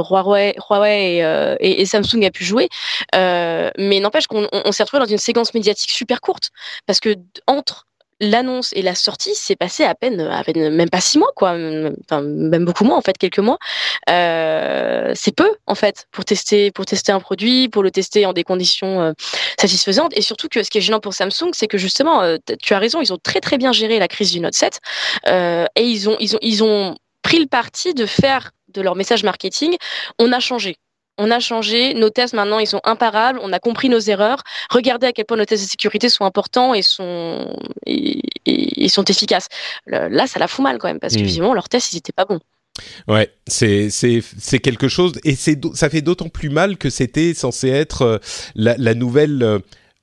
Huawei, 0.10 0.56
Huawei 0.70 1.24
euh, 1.24 1.56
et, 1.60 1.82
et, 1.82 1.86
Samsung 1.86 2.24
a 2.26 2.32
pu 2.32 2.44
jouer, 2.44 2.70
mais 3.14 4.00
n'empêche 4.00 4.28
qu'on 4.28 4.48
s'est 4.72 4.84
retrouvé 4.84 5.04
dans 5.04 5.10
une 5.10 5.18
séquence 5.18 5.54
médiatique 5.54 5.92
super 5.92 6.22
courte, 6.22 6.50
parce 6.86 7.00
que 7.00 7.16
entre 7.48 7.87
l'annonce 8.20 8.72
et 8.74 8.82
la 8.82 8.96
sortie 8.96 9.36
s'est 9.36 9.56
passé 9.56 9.84
à 9.84 9.96
peine, 9.96 10.22
à 10.22 10.44
peine 10.44 10.70
même 10.70 10.90
pas 10.90 11.02
six 11.02 11.18
mois, 11.18 11.32
quoi, 11.36 11.52
enfin, 12.06 12.22
même 12.22 12.66
beaucoup 12.66 12.84
moins 12.84 12.98
en 12.98 13.02
fait, 13.02 13.18
quelques 13.18 13.40
mois. 13.40 13.58
Euh, 14.10 15.12
c'est 15.16 15.36
peu 15.36 15.50
en 15.68 15.76
fait 15.76 16.08
pour 16.12 16.26
tester, 16.26 16.72
pour 16.72 16.86
tester 16.86 17.12
un 17.12 17.20
produit, 17.20 17.70
pour 17.70 17.84
le 17.84 17.92
tester 17.92 18.26
en 18.26 18.34
des 18.34 18.44
conditions 18.44 19.02
euh, 19.02 19.14
satisfaisantes. 19.60 20.12
Et 20.16 20.22
surtout 20.22 20.48
que 20.48 20.64
ce 20.64 20.70
qui 20.70 20.80
est 20.80 20.82
gênant 20.82 21.00
pour 21.00 21.14
Samsung, 21.14 21.52
c'est 21.54 21.68
que 21.68 21.78
justement, 21.78 22.22
euh, 22.22 22.38
tu 22.62 22.74
as 22.74 22.80
raison, 22.80 23.02
ils 23.02 23.14
ont 23.14 23.20
très 23.22 23.40
très 23.40 23.58
bien 23.58 23.72
géré 23.72 24.00
la 24.00 24.08
crise 24.08 24.32
du 24.32 24.40
Note 24.40 24.56
7 24.56 24.80
et 25.26 25.84
ils 25.84 26.10
ont 26.10 26.18
ils 26.20 26.36
ont 26.36 26.40
ils 26.42 26.64
ont 26.64 26.96
pris 27.22 27.40
le 27.40 27.48
parti 27.48 27.94
de 27.94 28.06
faire 28.06 28.52
de 28.70 28.82
leur 28.82 28.96
message 28.96 29.24
marketing, 29.24 29.76
on 30.20 30.32
a 30.32 30.40
changé. 30.40 30.78
On 31.18 31.32
a 31.32 31.40
changé, 31.40 31.94
nos 31.94 32.10
tests 32.10 32.34
maintenant 32.34 32.60
ils 32.60 32.68
sont 32.68 32.82
imparables, 32.84 33.40
on 33.42 33.52
a 33.54 33.60
compris 33.60 33.90
nos 33.90 34.00
erreurs. 34.00 34.44
Regardez 34.70 35.08
à 35.08 35.14
quel 35.14 35.26
point 35.26 35.38
nos 35.38 35.46
tests 35.46 35.64
de 35.64 35.70
sécurité 35.70 36.10
sont 36.10 36.26
importants 36.26 36.74
et 36.74 36.82
sont 36.82 37.56
et, 37.86 38.90
sont 38.90 39.04
efficaces. 39.04 39.48
Là, 39.88 40.28
ça 40.28 40.40
la 40.40 40.48
fout 40.48 40.64
mal 40.64 40.78
quand 40.78 40.88
même 40.88 41.00
parce 41.00 41.16
que 41.16 41.22
mmh. 41.22 41.54
leurs 41.54 41.70
tests 41.70 41.94
ils 41.94 41.98
étaient 41.98 42.14
pas 42.14 42.26
bons. 42.26 42.40
Ouais, 43.08 43.32
c'est 43.48 43.90
c'est 43.90 44.22
c'est 44.38 44.60
quelque 44.60 44.88
chose 44.88 45.14
et 45.24 45.36
c'est 45.36 45.60
ça 45.74 45.90
fait 45.90 46.02
d'autant 46.02 46.30
plus 46.30 46.50
mal 46.50 46.78
que 46.78 46.90
c'était 46.90 47.34
censé 47.34 47.70
être 47.70 48.02
euh, 48.04 48.18
la, 48.56 48.76
la 48.78 48.94
nouvelle 48.94 49.42
euh, 49.42 49.60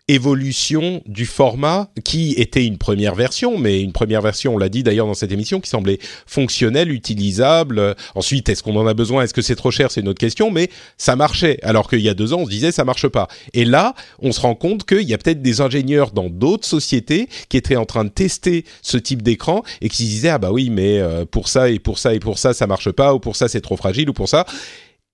évolution 0.09 1.03
du 1.07 1.25
format 1.25 1.89
qui 2.05 2.33
était 2.33 2.65
une 2.67 2.77
première 2.77 3.15
version, 3.15 3.57
mais 3.57 3.81
une 3.81 3.93
première 3.93 4.21
version, 4.21 4.55
on 4.55 4.59
l'a 4.59 4.69
dit 4.69 4.83
d'ailleurs 4.83 5.07
dans 5.07 5.15
cette 5.15 5.33
émission, 5.33 5.61
qui 5.61 5.71
semblait 5.71 5.99
fonctionnelle, 6.27 6.91
utilisable. 6.91 7.97
Ensuite, 8.15 8.49
est-ce 8.49 8.63
qu'on 8.63 8.77
en 8.77 8.87
a 8.87 8.93
besoin? 8.93 9.23
Est-ce 9.23 9.33
que 9.33 9.41
c'est 9.43 9.57
trop 9.57 9.71
cher? 9.71 9.91
C'est 9.91 10.03
une 10.03 10.09
autre 10.09 10.21
question, 10.21 10.51
mais 10.51 10.69
ça 10.99 11.17
marchait. 11.17 11.59
Alors 11.63 11.89
qu'il 11.89 12.01
y 12.01 12.09
a 12.09 12.15
deux 12.15 12.35
ans, 12.35 12.41
on 12.41 12.45
se 12.45 12.51
disait 12.51 12.73
ça 12.73 12.85
marche 12.85 13.09
pas. 13.09 13.29
Et 13.55 13.65
là, 13.65 13.95
on 14.21 14.33
se 14.33 14.41
rend 14.41 14.55
compte 14.55 14.85
qu'il 14.85 15.09
y 15.09 15.15
a 15.15 15.19
peut-être 15.19 15.41
des 15.41 15.61
ingénieurs 15.63 16.11
dans 16.11 16.29
d'autres 16.29 16.67
sociétés 16.67 17.29
qui 17.49 17.57
étaient 17.57 17.77
en 17.77 17.87
train 17.87 18.05
de 18.05 18.11
tester 18.11 18.65
ce 18.83 18.99
type 18.99 19.23
d'écran 19.23 19.63
et 19.81 19.89
qui 19.89 19.97
se 19.97 20.03
disaient 20.03 20.29
ah 20.29 20.39
bah 20.39 20.53
oui, 20.53 20.69
mais 20.69 20.99
euh, 20.99 21.25
pour 21.25 21.49
ça 21.49 21.71
et 21.71 21.79
pour 21.79 21.99
ça 21.99 22.15
et 22.15 22.21
pour 22.21 22.39
ça 22.39 22.53
ça 22.53 22.67
marche 22.67 22.91
pas 22.91 23.15
ou 23.15 23.21
pour 23.21 23.37
ça 23.37 23.49
c'est 23.49 23.61
trop 23.61 23.77
fragile 23.77 24.11
ou 24.11 24.13
pour 24.13 24.29
ça. 24.29 24.45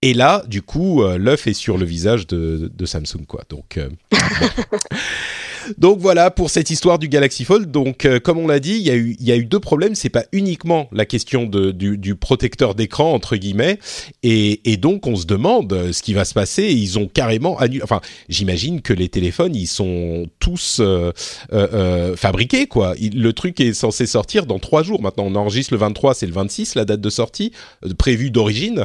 Et 0.03 0.15
là, 0.15 0.43
du 0.47 0.63
coup, 0.63 1.03
euh, 1.03 1.19
l'œuf 1.19 1.47
est 1.47 1.53
sur 1.53 1.77
le 1.77 1.85
visage 1.85 2.27
de, 2.27 2.87
Samsung, 2.87 3.27
quoi. 3.29 3.45
Donc, 3.51 3.77
euh, 3.77 3.91
Donc 5.79 5.99
voilà 5.99 6.31
pour 6.31 6.51
cette 6.51 6.71
histoire 6.71 6.99
du 6.99 7.09
Galaxy 7.09 7.45
Fold. 7.45 7.71
Donc 7.71 8.05
euh, 8.05 8.21
comme 8.21 8.39
on 8.39 8.47
l'a 8.47 8.61
dit, 8.61 8.77
il 8.77 8.83
y 8.83 8.91
a 8.91 8.97
eu 8.97 9.17
il 9.19 9.27
y 9.27 9.33
a 9.33 9.37
eu 9.37 9.45
deux 9.45 9.61
problèmes. 9.61 9.95
C'est 9.95 10.09
pas 10.09 10.25
uniquement 10.33 10.89
la 10.93 11.05
question 11.05 11.45
de, 11.45 11.71
du, 11.71 11.99
du 11.99 12.15
protecteur 12.15 12.75
d'écran 12.75 13.13
entre 13.13 13.37
guillemets. 13.37 13.79
Et, 14.23 14.73
et, 14.73 14.77
donc 14.77 15.07
on 15.07 15.17
se 15.17 15.27
demande 15.27 15.73
euh, 15.73 15.93
ce 15.93 16.03
qui 16.03 16.15
va 16.15 16.25
se 16.25 16.35
passer. 16.35 16.65
Ils 16.65 16.99
ont 16.99 17.07
carrément 17.07 17.59
annulé. 17.59 17.83
Enfin, 17.83 18.01
j'imagine 18.29 18.81
que 18.81 18.93
les 18.93 19.09
téléphones 19.09 19.55
ils 19.55 19.67
sont 19.67 20.27
tous 20.39 20.79
euh, 20.81 21.13
euh, 21.53 22.17
fabriqués 22.17 22.67
quoi. 22.67 22.95
le 22.99 23.33
truc 23.33 23.61
est 23.61 23.75
censé 23.75 24.07
sortir 24.07 24.47
dans 24.47 24.59
trois 24.59 24.83
jours. 24.83 25.03
Maintenant 25.03 25.25
on 25.27 25.35
enregistre 25.35 25.75
le 25.75 25.79
23, 25.79 26.15
c'est 26.15 26.27
le 26.27 26.33
26 26.33 26.75
la 26.75 26.85
date 26.85 27.01
de 27.01 27.11
sortie 27.11 27.53
prévue 27.99 28.31
d'origine. 28.31 28.85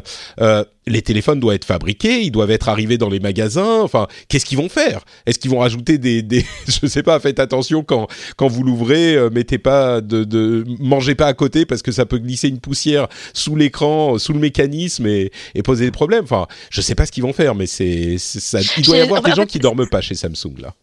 les 0.87 1.01
téléphones 1.01 1.39
doivent 1.39 1.55
être 1.55 1.65
fabriqués, 1.65 2.21
ils 2.21 2.31
doivent 2.31 2.51
être 2.51 2.69
arrivés 2.69 2.97
dans 2.97 3.09
les 3.09 3.19
magasins. 3.19 3.81
Enfin, 3.81 4.07
qu'est-ce 4.27 4.45
qu'ils 4.45 4.57
vont 4.57 4.69
faire? 4.69 5.01
Est-ce 5.25 5.39
qu'ils 5.39 5.51
vont 5.51 5.59
rajouter 5.59 5.97
des, 5.97 6.21
des 6.21 6.45
je 6.81 6.87
sais 6.87 7.03
pas, 7.03 7.19
faites 7.19 7.39
attention 7.39 7.83
quand 7.83 8.07
quand 8.37 8.47
vous 8.47 8.63
l'ouvrez, 8.63 9.15
euh, 9.15 9.29
mettez 9.29 9.57
pas 9.57 10.01
de, 10.01 10.23
de 10.23 10.63
mangez 10.79 11.15
pas 11.15 11.27
à 11.27 11.33
côté 11.33 11.65
parce 11.65 11.81
que 11.81 11.91
ça 11.91 12.05
peut 12.05 12.17
glisser 12.17 12.49
une 12.49 12.59
poussière 12.59 13.07
sous 13.33 13.55
l'écran, 13.55 14.17
sous 14.17 14.33
le 14.33 14.39
mécanisme 14.39 15.07
et, 15.07 15.31
et 15.53 15.63
poser 15.63 15.85
des 15.85 15.91
problèmes. 15.91 16.23
Enfin, 16.23 16.47
je 16.69 16.81
sais 16.81 16.95
pas 16.95 17.05
ce 17.05 17.11
qu'ils 17.11 17.23
vont 17.23 17.33
faire, 17.33 17.55
mais 17.55 17.65
c'est 17.67 18.17
ça. 18.17 18.59
Il 18.77 18.83
doit 18.83 18.97
y 18.97 19.01
avoir 19.01 19.21
des 19.21 19.31
gens 19.31 19.45
qui 19.45 19.59
dorment 19.59 19.87
pas 19.87 20.01
chez 20.01 20.15
Samsung 20.15 20.55
là. 20.59 20.73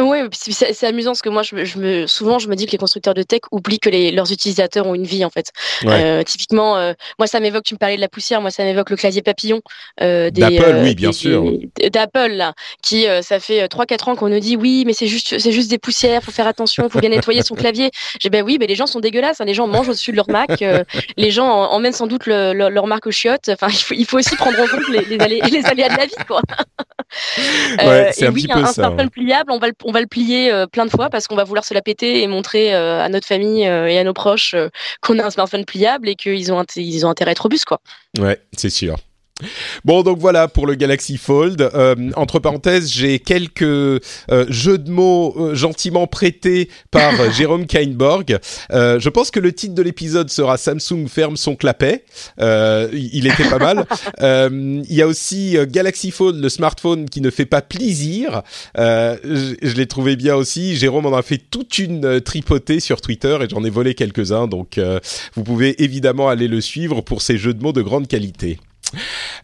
Oui, 0.00 0.18
c'est 0.32 0.86
amusant 0.86 1.10
parce 1.10 1.22
que 1.22 1.28
moi, 1.28 1.42
je, 1.42 1.64
je, 1.64 1.78
me, 1.78 2.06
souvent, 2.06 2.38
je 2.38 2.48
me 2.48 2.54
dis 2.54 2.66
que 2.66 2.72
les 2.72 2.78
constructeurs 2.78 3.14
de 3.14 3.22
tech 3.22 3.40
oublient 3.50 3.80
que 3.80 3.90
les, 3.90 4.12
leurs 4.12 4.30
utilisateurs 4.30 4.86
ont 4.86 4.94
une 4.94 5.04
vie 5.04 5.24
en 5.24 5.30
fait. 5.30 5.50
Euh, 5.84 6.22
typiquement, 6.22 6.76
euh, 6.76 6.92
moi, 7.18 7.26
ça 7.26 7.40
m'évoque. 7.40 7.64
Tu 7.64 7.74
me 7.74 7.78
parlais 7.78 7.96
de 7.96 8.00
la 8.00 8.08
poussière, 8.08 8.40
moi, 8.40 8.50
ça 8.50 8.62
m'évoque 8.62 8.90
le 8.90 8.96
clavier 8.96 9.22
papillon 9.22 9.60
euh, 10.00 10.30
d'Apple, 10.30 10.80
oui, 10.82 10.94
bien 10.94 11.12
sûr. 11.12 11.44
D'Apple 11.92 12.32
là, 12.32 12.54
qui 12.82 13.06
ça 13.22 13.40
fait 13.40 13.66
3-4 13.66 14.10
ans 14.10 14.16
qu'on 14.16 14.28
nous 14.28 14.40
dit 14.40 14.56
oui, 14.56 14.84
mais 14.86 14.92
c'est 14.92 15.06
juste, 15.06 15.38
c'est 15.38 15.52
juste 15.52 15.70
des 15.70 15.78
poussières, 15.78 16.22
faut 16.22 16.32
faire 16.32 16.46
attention, 16.46 16.88
faut 16.88 17.00
bien 17.00 17.10
nettoyer 17.10 17.42
son 17.42 17.54
clavier. 17.54 17.90
J'ai 18.20 18.30
ben 18.30 18.44
oui, 18.44 18.58
mais 18.60 18.66
les 18.66 18.74
gens 18.74 18.86
sont 18.86 19.00
dégueulasses, 19.00 19.40
hein, 19.40 19.44
les 19.44 19.54
gens 19.54 19.66
mangent 19.66 19.88
au-dessus 19.88 20.12
de 20.12 20.16
leur 20.16 20.30
Mac, 20.30 20.62
les 21.16 21.30
gens 21.30 21.48
emmènent 21.48 21.92
sans 21.92 22.06
doute 22.06 22.26
leur 22.26 22.86
marque 22.86 23.06
aux 23.06 23.10
chiottes. 23.10 23.48
Enfin, 23.48 23.68
il 23.70 23.76
faut, 23.76 23.94
il 23.94 24.04
faut 24.04 24.18
aussi 24.18 24.36
prendre 24.36 24.60
en 24.60 24.66
compte 24.66 24.88
les, 24.88 25.04
les, 25.04 25.20
aléas, 25.20 25.46
les 25.46 25.64
aléas 25.66 25.88
de 25.88 25.96
la 25.96 26.06
vie, 26.06 26.14
quoi. 26.26 26.42
ouais, 27.84 28.10
c'est 28.12 28.26
un 28.26 28.32
oui, 28.32 28.42
petit 28.42 28.48
peu 28.52 28.60
un, 28.60 28.66
ça. 28.66 28.92
Un 28.98 29.08
pliable, 29.08 29.50
on 29.50 29.58
va 29.58 29.66
le 29.66 29.72
on 29.88 29.90
va 29.90 30.02
le 30.02 30.06
plier 30.06 30.52
euh, 30.52 30.66
plein 30.66 30.84
de 30.84 30.90
fois 30.90 31.08
parce 31.08 31.26
qu'on 31.26 31.34
va 31.34 31.44
vouloir 31.44 31.64
se 31.64 31.72
la 31.72 31.80
péter 31.80 32.22
et 32.22 32.26
montrer 32.26 32.74
euh, 32.74 33.00
à 33.02 33.08
notre 33.08 33.26
famille 33.26 33.66
euh, 33.66 33.88
et 33.88 33.98
à 33.98 34.04
nos 34.04 34.12
proches 34.12 34.54
qu'on 35.00 35.18
a 35.18 35.24
un 35.24 35.30
smartphone 35.30 35.64
pliable 35.64 36.10
et 36.10 36.14
qu'ils 36.14 36.52
ont, 36.52 36.62
ils 36.76 37.06
ont 37.06 37.08
intérêt 37.08 37.30
à 37.30 37.32
être 37.32 37.38
robustes, 37.38 37.64
quoi. 37.64 37.80
Ouais, 38.18 38.38
c'est 38.54 38.68
sûr. 38.68 38.96
Bon, 39.84 40.02
donc 40.02 40.18
voilà 40.18 40.48
pour 40.48 40.66
le 40.66 40.74
Galaxy 40.74 41.16
Fold. 41.16 41.60
Euh, 41.60 41.94
entre 42.16 42.38
parenthèses, 42.38 42.90
j'ai 42.90 43.18
quelques 43.20 43.62
euh, 43.62 44.00
jeux 44.48 44.78
de 44.78 44.90
mots 44.90 45.34
euh, 45.38 45.54
gentiment 45.54 46.06
prêtés 46.06 46.68
par 46.90 47.12
Jérôme 47.32 47.66
Kainborg. 47.66 48.38
je 48.70 49.08
pense 49.08 49.30
que 49.30 49.40
le 49.40 49.52
titre 49.52 49.74
de 49.74 49.82
l'épisode 49.82 50.30
sera 50.30 50.56
Samsung 50.56 51.06
ferme 51.08 51.36
son 51.36 51.56
clapet. 51.56 52.04
il 52.40 53.26
était 53.26 53.48
pas 53.48 53.58
mal. 53.58 53.86
Il 54.88 54.94
y 54.94 55.02
a 55.02 55.06
aussi 55.06 55.56
Galaxy 55.68 56.10
Fold, 56.10 56.42
le 56.42 56.48
smartphone 56.48 57.08
qui 57.08 57.20
ne 57.20 57.30
fait 57.30 57.46
pas 57.46 57.62
plaisir. 57.62 58.42
je, 58.76 59.54
je 59.62 59.74
l'ai 59.74 59.86
trouvé 59.86 60.16
bien 60.16 60.34
aussi. 60.34 60.76
Jérôme 60.76 61.06
en 61.06 61.16
a 61.16 61.22
fait 61.22 61.38
toute 61.38 61.78
une 61.78 62.20
tripotée 62.20 62.80
sur 62.80 63.00
Twitter 63.00 63.38
et 63.42 63.48
j'en 63.48 63.64
ai 63.64 63.70
volé 63.70 63.94
quelques-uns. 63.94 64.46
Donc, 64.46 64.80
vous 65.34 65.44
pouvez 65.44 65.82
évidemment 65.82 66.28
aller 66.28 66.48
le 66.48 66.60
suivre 66.60 67.00
pour 67.00 67.22
ces 67.22 67.38
jeux 67.38 67.54
de 67.54 67.62
mots 67.62 67.72
de 67.72 67.82
grande 67.82 68.08
qualité. 68.08 68.58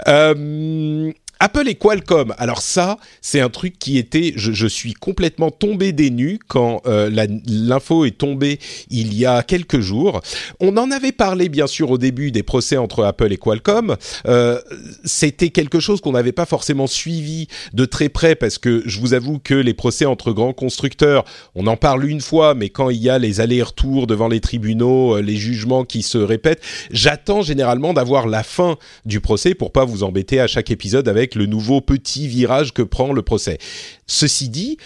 Euh, 0.09 1.13
Apple 1.45 1.69
et 1.69 1.75
Qualcomm. 1.75 2.33
Alors 2.39 2.63
ça, 2.63 2.97
c'est 3.21 3.41
un 3.41 3.51
truc 3.51 3.79
qui 3.79 3.99
était, 3.99 4.33
je, 4.35 4.67
suis 4.67 4.95
complètement 4.95 5.51
tombé 5.51 5.93
des 5.93 6.09
nues 6.09 6.39
quand 6.49 6.81
euh, 6.87 7.11
l'info 7.47 8.07
est 8.07 8.17
tombée 8.17 8.59
il 8.89 9.13
y 9.13 9.27
a 9.27 9.43
quelques 9.43 9.81
jours. 9.81 10.23
On 10.59 10.75
en 10.79 10.91
avait 10.91 11.13
parlé 11.13 11.51
bien 11.51 11.67
sûr 11.67 11.91
au 11.91 11.99
début 11.99 12.31
des 12.31 12.43
procès 12.43 12.79
entre 12.79 13.05
Apple 13.05 13.31
et 13.31 13.37
Qualcomm. 13.37 13.95
Euh, 14.27 14.59
C'était 15.05 15.51
quelque 15.51 15.81
chose 15.81 16.01
qu'on 16.01 16.13
n'avait 16.13 16.33
pas 16.33 16.47
forcément 16.47 16.87
suivi 16.87 17.49
de 17.75 17.85
très 17.85 18.09
près 18.09 18.37
parce 18.37 18.57
que 18.57 18.83
je 18.87 18.99
vous 18.99 19.13
avoue 19.13 19.39
que 19.39 19.53
les 19.53 19.75
procès 19.75 20.07
entre 20.07 20.33
grands 20.33 20.55
constructeurs, 20.55 21.27
on 21.55 21.67
en 21.67 21.77
parle 21.77 22.09
une 22.09 22.23
fois, 22.23 22.55
mais 22.55 22.71
quand 22.71 22.89
il 22.89 23.03
y 23.03 23.11
a 23.11 23.19
les 23.19 23.43
allers-retours 23.43 24.07
devant 24.07 24.29
les 24.29 24.41
tribunaux, 24.41 25.19
euh, 25.19 25.21
les 25.21 25.37
jugements 25.37 25.85
qui 25.85 26.01
se 26.03 26.17
répètent, 26.17 26.63
j'attends 26.91 27.43
généralement 27.43 27.93
d'avoir 27.93 28.29
la 28.29 28.43
fin 28.43 28.79
du 29.05 29.21
procès 29.21 29.53
pour 29.53 29.73
pas 29.73 29.85
vous 29.85 30.05
embêter 30.05 30.41
à 30.41 30.47
chaque 30.47 30.71
épisode 30.71 31.07
avec 31.07 31.34
le 31.35 31.47
nouveau 31.47 31.81
petit 31.81 32.29
virage 32.29 32.73
que 32.73 32.83
prend 32.83 33.13
le 33.13 33.23
procès. 33.23 33.59
Ceci 34.07 34.49
dit, 34.49 34.79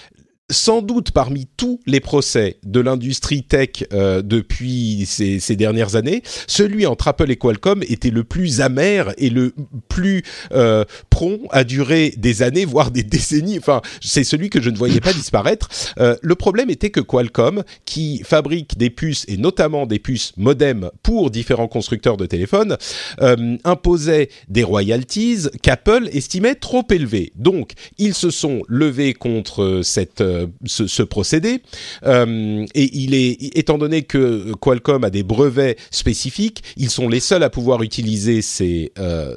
sans 0.51 0.83
doute 0.83 1.11
parmi 1.11 1.47
tous 1.57 1.81
les 1.87 2.01
procès 2.01 2.59
de 2.65 2.81
l'industrie 2.81 3.43
tech 3.43 3.85
euh, 3.93 4.23
depuis 4.23 5.05
ces, 5.07 5.41
ces, 5.41 5.57
dernières 5.57 5.97
années, 5.97 6.23
celui 6.47 6.87
entre 6.87 7.09
Apple 7.09 7.31
et 7.31 7.37
Qualcomm 7.37 7.83
était 7.83 8.11
le 8.11 8.25
plus 8.25 8.61
amer 8.61 9.13
et 9.19 9.29
le 9.29 9.53
plus 9.89 10.23
euh, 10.53 10.85
prompt 11.11 11.49
à 11.51 11.65
durer 11.65 12.15
des 12.17 12.43
années, 12.43 12.65
voire 12.65 12.91
des 12.91 13.03
décennies. 13.03 13.59
Enfin, 13.59 13.83
c'est 14.01 14.25
celui 14.25 14.51
que 14.51 14.63
je 14.63 14.71
ne 14.71 14.77
voyais 14.77 15.01
pas 15.01 15.13
disparaître. 15.13 15.69
Euh, 15.99 16.17
le 16.23 16.35
problème 16.35 16.71
était 16.71 16.91
que 16.91 17.01
Qualcomm, 17.01 17.63
qui 17.85 18.23
fabrique 18.25 18.79
des 18.79 18.91
puces 18.91 19.25
et 19.29 19.37
notamment 19.37 19.87
des 19.87 19.99
puces 19.99 20.33
modem 20.37 20.91
pour 21.03 21.31
différents 21.31 21.69
constructeurs 21.69 22.17
de 22.17 22.27
téléphones, 22.27 22.77
euh, 23.21 23.57
imposait 23.65 24.31
des 24.49 24.63
royalties 24.63 25.47
qu'Apple 25.63 26.09
estimait 26.13 26.55
trop 26.55 26.85
élevées. 26.91 27.33
Donc, 27.37 27.73
ils 27.99 28.15
se 28.15 28.31
sont 28.31 28.63
levés 28.69 29.13
contre 29.13 29.81
cette 29.83 30.23
euh, 30.39 30.47
ce, 30.67 31.03
procédé. 31.03 31.63
Euh, 32.05 32.65
et 32.75 32.97
il 32.97 33.15
est, 33.15 33.57
étant 33.57 33.79
donné 33.79 34.03
que 34.03 34.53
Qualcomm 34.61 35.05
a 35.05 35.11
des 35.11 35.23
brevets 35.23 35.77
spécifiques, 35.91 36.63
ils 36.77 36.91
sont 36.91 37.09
les 37.09 37.21
seuls 37.21 37.43
à 37.43 37.51
pouvoir 37.51 37.83
utiliser 37.83 38.43
ces, 38.43 38.93
euh, 38.99 39.37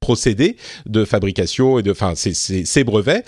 procédés 0.00 0.56
de 0.86 1.04
fabrication 1.04 1.78
et 1.78 1.82
de, 1.82 1.90
enfin, 1.90 2.14
ces, 2.14 2.84
brevets. 2.84 3.24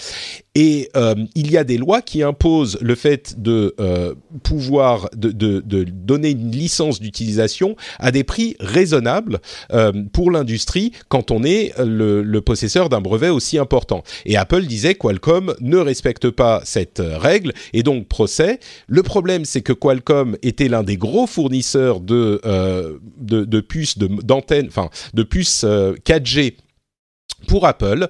Et 0.59 0.89
euh, 0.97 1.15
il 1.35 1.51
y 1.51 1.59
a 1.59 1.65
des 1.65 1.77
lois 1.77 2.01
qui 2.01 2.23
imposent 2.23 2.79
le 2.81 2.95
fait 2.95 3.39
de 3.39 3.75
euh, 3.79 4.15
pouvoir 4.43 5.11
de, 5.15 5.31
de, 5.31 5.85
donner 5.85 6.31
une 6.31 6.51
licence 6.51 6.99
d'utilisation 6.99 7.77
à 7.99 8.11
des 8.11 8.25
prix 8.25 8.57
raisonnables 8.59 9.41
euh, 9.75 9.93
pour 10.15 10.31
l'industrie 10.31 10.93
quand 11.11 11.31
on 11.31 11.45
est 11.45 11.75
le, 11.79 12.23
le 12.23 12.41
possesseur 12.41 12.89
d'un 12.89 13.03
brevet 13.03 13.29
aussi 13.29 13.59
important. 13.59 14.03
Et 14.25 14.39
Apple 14.39 14.63
disait 14.63 14.95
Qualcomm 14.95 15.55
ne 15.61 15.77
respecte 15.77 16.31
pas 16.31 16.63
cette 16.65 17.03
règle 17.05 17.53
et 17.75 17.83
donc 17.83 18.09
procès. 18.09 18.59
Le 18.87 19.03
problème 19.03 19.45
c'est 19.45 19.61
que 19.61 19.75
Qualcomm 19.75 20.39
était 20.41 20.69
l'un 20.69 20.85
des 20.85 20.97
gros 20.97 21.27
fournisseurs 21.27 22.01
de 22.01 22.41
de, 23.19 23.45
de 23.45 23.61
puces 23.61 23.99
d'antennes, 23.99 24.69
enfin 24.69 24.89
de 25.13 25.23
puces 25.23 25.65
4G 25.65 26.55
pour 27.47 27.67
Apple. 27.67 28.09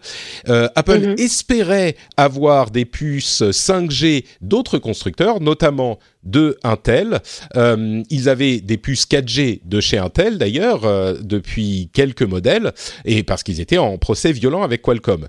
Euh, 0.48 0.68
Apple 0.74 1.00
mhm. 1.00 1.14
espérait 1.18 1.96
avoir 2.16 2.70
des 2.70 2.84
puces 2.84 3.42
5G 3.42 4.24
d'autres 4.40 4.78
constructeurs, 4.78 5.40
notamment 5.40 5.98
de 6.26 6.58
Intel. 6.64 7.20
Euh, 7.56 8.02
ils 8.10 8.28
avaient 8.28 8.60
des 8.60 8.76
puces 8.76 9.06
4G 9.06 9.60
de 9.64 9.80
chez 9.80 9.98
Intel 9.98 10.38
d'ailleurs 10.38 10.84
euh, 10.84 11.14
depuis 11.22 11.90
quelques 11.92 12.22
modèles 12.22 12.72
et 13.04 13.22
parce 13.22 13.42
qu'ils 13.42 13.60
étaient 13.60 13.78
en 13.78 13.96
procès 13.96 14.32
violent 14.32 14.62
avec 14.62 14.82
Qualcomm. 14.82 15.28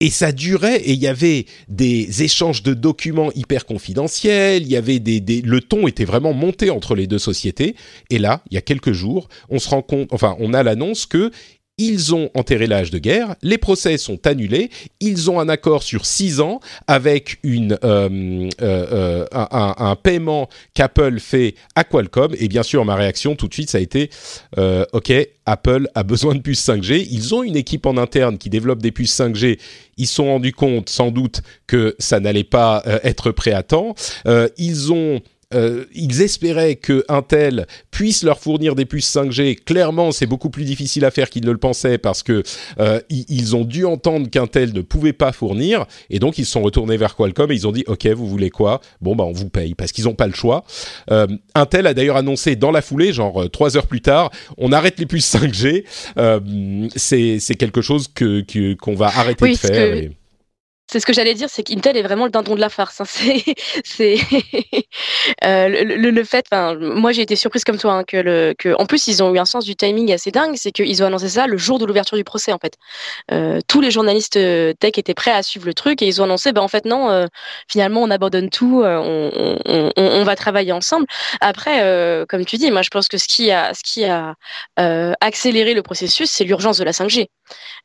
et 0.00 0.10
ça 0.10 0.32
durait 0.32 0.76
et 0.82 0.92
il 0.92 0.98
y 0.98 1.06
avait 1.06 1.46
des 1.68 2.22
échanges 2.22 2.62
de 2.62 2.74
documents 2.74 3.32
hyper 3.34 3.64
confidentiels, 3.64 4.62
il 4.62 4.68
y 4.68 4.76
avait 4.76 4.98
des, 4.98 5.20
des, 5.20 5.40
le 5.40 5.60
ton 5.62 5.86
était 5.86 6.04
vraiment 6.04 6.34
monté 6.34 6.70
entre 6.70 6.94
les 6.94 7.06
deux 7.06 7.18
sociétés 7.18 7.74
et 8.10 8.18
là, 8.18 8.42
il 8.50 8.54
y 8.54 8.58
a 8.58 8.62
quelques 8.62 8.92
jours, 8.92 9.28
on 9.48 9.58
se 9.58 9.70
rend 9.70 9.82
compte 9.82 10.08
enfin, 10.12 10.36
on 10.38 10.52
a 10.52 10.62
l'annonce 10.62 11.06
que 11.06 11.30
ils 11.78 12.14
ont 12.14 12.30
enterré 12.34 12.66
l'âge 12.66 12.90
de 12.90 12.98
guerre, 12.98 13.36
les 13.42 13.58
procès 13.58 13.98
sont 13.98 14.26
annulés, 14.26 14.70
ils 15.00 15.30
ont 15.30 15.38
un 15.38 15.48
accord 15.48 15.82
sur 15.82 16.06
six 16.06 16.40
ans 16.40 16.60
avec 16.86 17.38
une, 17.42 17.78
euh, 17.84 18.48
euh, 18.62 19.26
un, 19.30 19.96
paiement 19.96 20.48
qu'Apple 20.72 21.20
fait 21.20 21.54
à 21.74 21.84
Qualcomm. 21.84 22.34
Et 22.38 22.48
bien 22.48 22.62
sûr, 22.62 22.84
ma 22.86 22.94
réaction 22.94 23.36
tout 23.36 23.46
de 23.46 23.52
suite, 23.52 23.68
ça 23.68 23.76
a 23.78 23.82
été 23.82 24.08
euh, 24.56 24.86
OK, 24.94 25.12
Apple 25.44 25.88
a 25.94 26.02
besoin 26.02 26.34
de 26.34 26.40
puces 26.40 26.66
5G. 26.66 27.06
Ils 27.10 27.34
ont 27.34 27.42
une 27.42 27.56
équipe 27.56 27.84
en 27.84 27.98
interne 27.98 28.38
qui 28.38 28.48
développe 28.48 28.80
des 28.80 28.90
puces 28.90 29.18
5G. 29.18 29.58
Ils 29.98 30.06
sont 30.06 30.26
rendus 30.26 30.52
compte, 30.52 30.88
sans 30.88 31.10
doute, 31.10 31.42
que 31.66 31.94
ça 31.98 32.20
n'allait 32.20 32.44
pas 32.44 32.82
être 33.02 33.32
prêt 33.32 33.52
à 33.52 33.62
temps. 33.62 33.94
ils 34.56 34.92
ont 34.92 35.20
euh, 35.54 35.84
ils 35.94 36.22
espéraient 36.22 36.74
que 36.74 37.04
Intel 37.08 37.66
puisse 37.92 38.24
leur 38.24 38.40
fournir 38.40 38.74
des 38.74 38.84
puces 38.84 39.14
5G. 39.14 39.56
Clairement, 39.64 40.10
c'est 40.10 40.26
beaucoup 40.26 40.50
plus 40.50 40.64
difficile 40.64 41.04
à 41.04 41.12
faire 41.12 41.30
qu'ils 41.30 41.44
ne 41.44 41.52
le 41.52 41.58
pensaient 41.58 41.98
parce 41.98 42.24
que 42.24 42.42
euh, 42.80 43.00
ils 43.08 43.54
ont 43.54 43.64
dû 43.64 43.84
entendre 43.84 44.28
qu'Intel 44.28 44.72
ne 44.72 44.80
pouvait 44.80 45.12
pas 45.12 45.30
fournir 45.30 45.86
et 46.10 46.18
donc 46.18 46.38
ils 46.38 46.44
se 46.44 46.52
sont 46.52 46.62
retournés 46.62 46.96
vers 46.96 47.14
Qualcomm 47.14 47.52
et 47.52 47.54
ils 47.54 47.66
ont 47.68 47.72
dit 47.72 47.84
OK, 47.86 48.06
vous 48.06 48.26
voulez 48.26 48.50
quoi? 48.50 48.80
Bon 49.00 49.14
bah 49.14 49.24
on 49.24 49.32
vous 49.32 49.48
paye 49.48 49.74
parce 49.74 49.92
qu'ils 49.92 50.04
n'ont 50.04 50.14
pas 50.14 50.26
le 50.26 50.34
choix. 50.34 50.64
Euh, 51.12 51.28
Intel 51.54 51.86
a 51.86 51.94
d'ailleurs 51.94 52.16
annoncé 52.16 52.56
dans 52.56 52.72
la 52.72 52.82
foulée, 52.82 53.12
genre 53.12 53.48
trois 53.50 53.76
heures 53.76 53.86
plus 53.86 54.00
tard, 54.00 54.30
on 54.58 54.72
arrête 54.72 54.98
les 54.98 55.06
puces 55.06 55.32
5G. 55.32 55.84
c'est 56.96 57.54
quelque 57.54 57.82
chose 57.82 58.08
que 58.08 58.74
qu'on 58.74 58.94
va 58.94 59.06
arrêter 59.06 59.52
de 59.52 59.56
faire. 59.56 60.10
C'est 60.88 61.00
ce 61.00 61.06
que 61.06 61.12
j'allais 61.12 61.34
dire, 61.34 61.48
c'est 61.50 61.64
qu'Intel 61.64 61.96
est 61.96 62.02
vraiment 62.02 62.24
le 62.26 62.30
dindon 62.30 62.54
de 62.54 62.60
la 62.60 62.68
farce. 62.68 63.00
Hein. 63.00 63.04
C'est, 63.84 64.18
euh, 65.44 65.68
le, 65.68 66.10
le, 66.10 66.24
fait. 66.24 66.46
Moi 66.52 67.12
j'ai 67.12 67.22
été 67.22 67.34
surprise 67.34 67.64
comme 67.64 67.78
toi 67.78 67.94
hein, 67.94 68.04
que 68.04 68.16
le, 68.16 68.54
que, 68.56 68.74
en 68.78 68.86
plus 68.86 69.08
ils 69.08 69.22
ont 69.22 69.34
eu 69.34 69.38
un 69.38 69.44
sens 69.44 69.64
du 69.64 69.74
timing 69.74 70.12
assez 70.12 70.30
dingue. 70.30 70.54
C'est 70.56 70.70
qu'ils 70.70 71.02
ont 71.02 71.06
annoncé 71.06 71.28
ça 71.28 71.46
le 71.46 71.56
jour 71.56 71.78
de 71.78 71.86
l'ouverture 71.86 72.16
du 72.16 72.24
procès 72.24 72.52
en 72.52 72.58
fait. 72.58 72.74
Euh, 73.32 73.60
tous 73.66 73.80
les 73.80 73.90
journalistes 73.90 74.36
euh, 74.36 74.72
tech 74.74 74.92
étaient 74.96 75.14
prêts 75.14 75.32
à 75.32 75.42
suivre 75.42 75.66
le 75.66 75.74
truc 75.74 76.02
et 76.02 76.06
ils 76.06 76.20
ont 76.20 76.24
annoncé, 76.24 76.52
ben 76.52 76.62
en 76.62 76.68
fait 76.68 76.84
non, 76.84 77.10
euh, 77.10 77.26
finalement 77.68 78.02
on 78.02 78.10
abandonne 78.10 78.48
tout, 78.50 78.82
euh, 78.82 78.96
on, 78.98 79.32
on, 79.66 79.92
on, 79.96 80.02
on, 80.20 80.24
va 80.24 80.36
travailler 80.36 80.72
ensemble. 80.72 81.06
Après, 81.40 81.80
comme 82.28 82.44
tu 82.44 82.56
dis, 82.56 82.70
moi 82.70 82.82
je 82.82 82.90
pense 82.90 83.08
que 83.08 83.18
ce 83.18 83.26
qui 83.26 83.50
a, 83.50 83.74
ce 83.74 83.82
qui 83.82 84.04
a 84.04 84.34
accéléré 85.20 85.74
le 85.74 85.82
processus, 85.82 86.30
c'est 86.30 86.44
l'urgence 86.44 86.78
de 86.78 86.84
la 86.84 86.92
5G. 86.92 87.28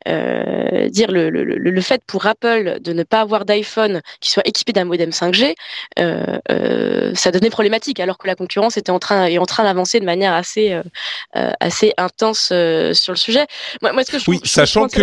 Dire 0.06 1.12
le, 1.12 1.30
le, 1.30 1.44
le 1.44 1.82
fait 1.82 2.02
pour 2.06 2.26
Apple 2.26 2.80
de 2.82 2.94
ne 2.94 3.04
pas 3.04 3.22
avoir 3.22 3.46
d'iPhone 3.46 4.02
qui 4.20 4.32
soit 4.32 4.48
équipé 4.48 4.74
d'un 4.74 4.86
modem 4.86 5.10
5G, 5.10 5.56
euh, 6.00 6.40
euh, 6.50 7.12
ça 7.16 7.32
devenait 7.32 7.50
problématique 7.50 8.00
alors 8.00 8.18
que 8.18 8.28
la 8.28 8.36
concurrence 8.36 8.78
était 8.78 8.92
en 8.92 9.00
train 9.00 9.26
est 9.26 9.38
en 9.38 9.46
train 9.46 9.64
d'avancer 9.64 10.00
de 10.00 10.06
manière 10.06 10.34
assez 10.34 10.74
euh, 10.74 11.52
assez 11.60 11.94
intense 11.98 12.48
sur 12.48 13.14
le 13.14 13.18
sujet. 13.18 13.46
Moi, 13.82 13.94
moi 13.94 14.04
ce 14.04 14.12
que 14.12 14.20
je 14.20 14.26
oui, 14.30 14.40
sachant 14.44 14.88
que 14.88 15.02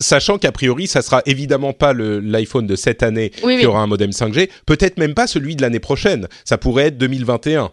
sachant 0.00 0.38
qu'a 0.38 0.52
priori, 0.52 0.86
ça 0.86 1.02
sera 1.02 1.22
évidemment 1.26 1.72
pas 1.72 1.92
l'iPhone 1.92 2.66
de 2.66 2.76
cette 2.76 3.02
année 3.02 3.30
qui 3.30 3.66
aura 3.66 3.80
un 3.80 3.86
modem 3.86 4.10
5G, 4.10 4.50
peut-être 4.66 4.98
même 4.98 5.14
pas 5.14 5.26
celui 5.26 5.56
de 5.56 5.62
l'année 5.62 5.80
prochaine. 5.80 6.28
Ça 6.44 6.58
pourrait 6.58 6.86
être 6.86 6.98
2021. 6.98 7.70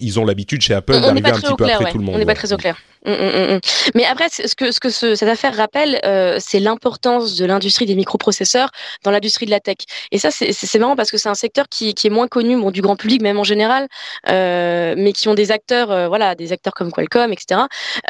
ils 0.00 0.20
ont 0.20 0.24
l'habitude 0.24 0.62
chez 0.62 0.74
Apple 0.74 1.00
d'arriver 1.00 1.30
un 1.30 1.40
petit 1.40 1.54
peu 1.54 1.64
après 1.64 1.90
tout 1.90 1.98
le 1.98 2.04
monde. 2.04 2.16
On 2.16 2.18
n'est 2.18 2.26
pas 2.26 2.34
très 2.34 2.52
au 2.52 2.56
clair. 2.56 2.76
Mm, 3.06 3.12
mm, 3.12 3.54
mm, 3.54 3.60
Mais 3.94 4.04
après, 4.04 4.28
ce 4.28 4.54
que, 4.54 4.72
ce 4.72 4.80
que 4.80 4.90
cette 4.90 5.22
affaire 5.22 5.54
rappelle, 5.56 6.00
euh, 6.04 6.38
c'est 6.40 6.60
l'importance 6.60 7.36
de 7.36 7.44
l'industrie 7.44 7.86
des 7.86 7.94
microprocesseurs 7.94 8.70
dans 9.04 9.10
l'industrie 9.10 9.46
de 9.46 9.50
la 9.50 9.60
tech. 9.60 9.76
Et 10.10 10.18
ça, 10.18 10.30
c'est 10.30 10.78
marrant 10.78 10.96
parce 10.96 11.10
que 11.10 11.18
c'est 11.18 11.28
un 11.28 11.34
secteur 11.34 11.66
qui, 11.68 11.94
qui, 11.94 12.08
est 12.08 12.10
moins 12.10 12.28
connu 12.28 12.60
bon, 12.60 12.70
du 12.70 12.82
grand 12.82 12.96
public, 12.96 13.22
même 13.22 13.38
en 13.38 13.44
général, 13.44 13.88
euh, 14.28 14.94
mais 14.96 15.12
qui 15.12 15.28
ont 15.28 15.34
des 15.34 15.50
acteurs, 15.52 15.90
euh, 15.90 16.08
voilà, 16.08 16.34
des 16.34 16.52
acteurs 16.52 16.74
comme 16.74 16.90
Qualcomm, 16.90 17.32
etc., 17.32 17.62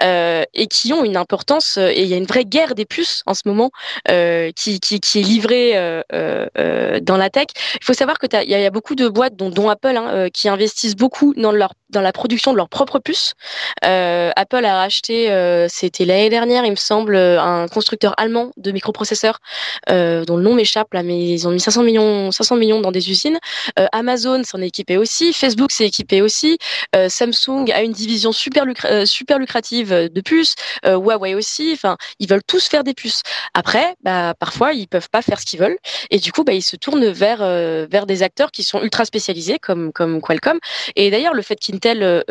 euh, 0.02 0.42
et 0.54 0.66
qui 0.66 0.92
ont 0.92 1.04
une 1.04 1.16
importance. 1.16 1.76
Euh, 1.78 1.90
et 1.90 2.02
il 2.02 2.08
y 2.08 2.14
a 2.14 2.16
une 2.16 2.26
vraie 2.26 2.44
guerre 2.44 2.74
des 2.74 2.86
puces 2.86 3.17
en 3.26 3.34
ce 3.34 3.42
moment 3.46 3.70
qui, 4.06 4.80
qui, 4.80 4.94
est 4.94 5.22
livrée 5.22 6.02
dans 6.12 7.16
la 7.16 7.30
tech. 7.30 7.46
Il 7.74 7.84
faut 7.84 7.92
savoir 7.92 8.18
que 8.18 8.26
il 8.42 8.50
y, 8.50 8.54
a 8.54 8.70
beaucoup 8.70 8.94
de 8.94 9.08
boîtes, 9.08 9.36
dont, 9.36 9.50
dont 9.50 9.68
Apple, 9.68 9.96
hein, 9.96 10.28
qui 10.32 10.48
investissent 10.48 10.96
beaucoup 10.96 11.34
dans 11.36 11.52
leur 11.52 11.74
dans 11.90 12.00
la 12.00 12.12
production 12.12 12.52
de 12.52 12.56
leurs 12.56 12.68
propres 12.68 12.98
puces. 12.98 13.34
Apple 13.82 14.64
a 14.64 14.82
acheté, 14.82 15.30
euh, 15.30 15.66
c'était 15.68 16.04
l'année 16.04 16.28
dernière, 16.28 16.64
il 16.64 16.70
me 16.70 16.76
semble, 16.76 17.16
euh, 17.16 17.40
un 17.40 17.68
constructeur 17.68 18.14
allemand 18.16 18.50
de 18.56 18.70
microprocesseurs 18.70 19.40
euh, 19.90 20.24
dont 20.24 20.36
le 20.36 20.42
nom 20.42 20.54
m'échappe 20.54 20.94
là, 20.94 21.02
mais 21.02 21.18
ils 21.18 21.46
ont 21.46 21.50
mis 21.50 21.60
500 21.60 21.82
millions, 21.82 22.30
500 22.30 22.56
millions 22.56 22.80
dans 22.80 22.92
des 22.92 23.10
usines. 23.10 23.38
Amazon 23.92 24.42
s'en 24.44 24.60
est 24.60 24.68
équipé 24.68 24.96
aussi, 24.96 25.32
Facebook 25.32 25.72
s'est 25.72 25.86
équipé 25.86 26.22
aussi, 26.22 26.58
Samsung 27.08 27.70
a 27.72 27.82
une 27.82 27.92
division 27.92 28.32
super, 28.32 28.64
super 29.04 29.38
lucrative 29.38 29.90
de 29.92 30.20
puces, 30.20 30.54
Huawei 30.84 31.34
aussi. 31.34 31.70
Enfin, 31.72 31.96
ils 32.18 32.28
veulent 32.28 32.42
tous 32.46 32.66
faire 32.66 32.84
des 32.84 32.94
puces. 32.94 33.22
Après, 33.54 33.94
bah, 34.02 34.34
parfois 34.38 34.72
ils 34.72 34.88
peuvent 34.88 35.08
pas 35.10 35.22
faire 35.22 35.40
ce 35.40 35.46
qu'ils 35.46 35.60
veulent 35.60 35.78
et 36.10 36.18
du 36.18 36.32
coup, 36.32 36.44
bah, 36.44 36.52
ils 36.52 36.62
se 36.62 36.76
tournent 36.76 37.08
vers 37.08 37.38
vers 37.38 38.06
des 38.06 38.22
acteurs 38.22 38.50
qui 38.50 38.62
sont 38.62 38.82
ultra 38.82 39.04
spécialisés 39.04 39.58
comme 39.58 39.92
comme 39.92 40.20
Qualcomm. 40.20 40.58
Et 40.96 41.10
d'ailleurs, 41.10 41.34
le 41.34 41.42
fait 41.42 41.56
qu'Intel 41.78 42.24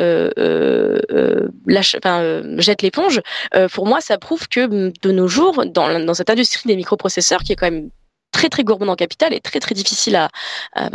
lâche, 1.65 1.95
enfin, 1.95 2.41
jette 2.57 2.81
l'éponge, 2.81 3.21
euh, 3.55 3.67
pour 3.67 3.87
moi, 3.87 4.01
ça 4.01 4.17
prouve 4.17 4.47
que 4.47 4.65
mm, 4.65 4.93
de 5.01 5.11
nos 5.11 5.27
jours, 5.27 5.65
dans, 5.65 5.99
dans 5.99 6.13
cette 6.13 6.29
industrie 6.29 6.67
des 6.67 6.75
microprocesseurs, 6.75 7.43
qui 7.43 7.53
est 7.53 7.55
quand 7.55 7.69
même 7.69 7.89
très 8.33 8.49
très 8.49 8.63
gourmand 8.63 8.91
en 8.91 8.95
capital 8.95 9.33
et 9.33 9.39
très 9.39 9.59
très 9.59 9.73
difficile 9.73 10.15
à, 10.15 10.29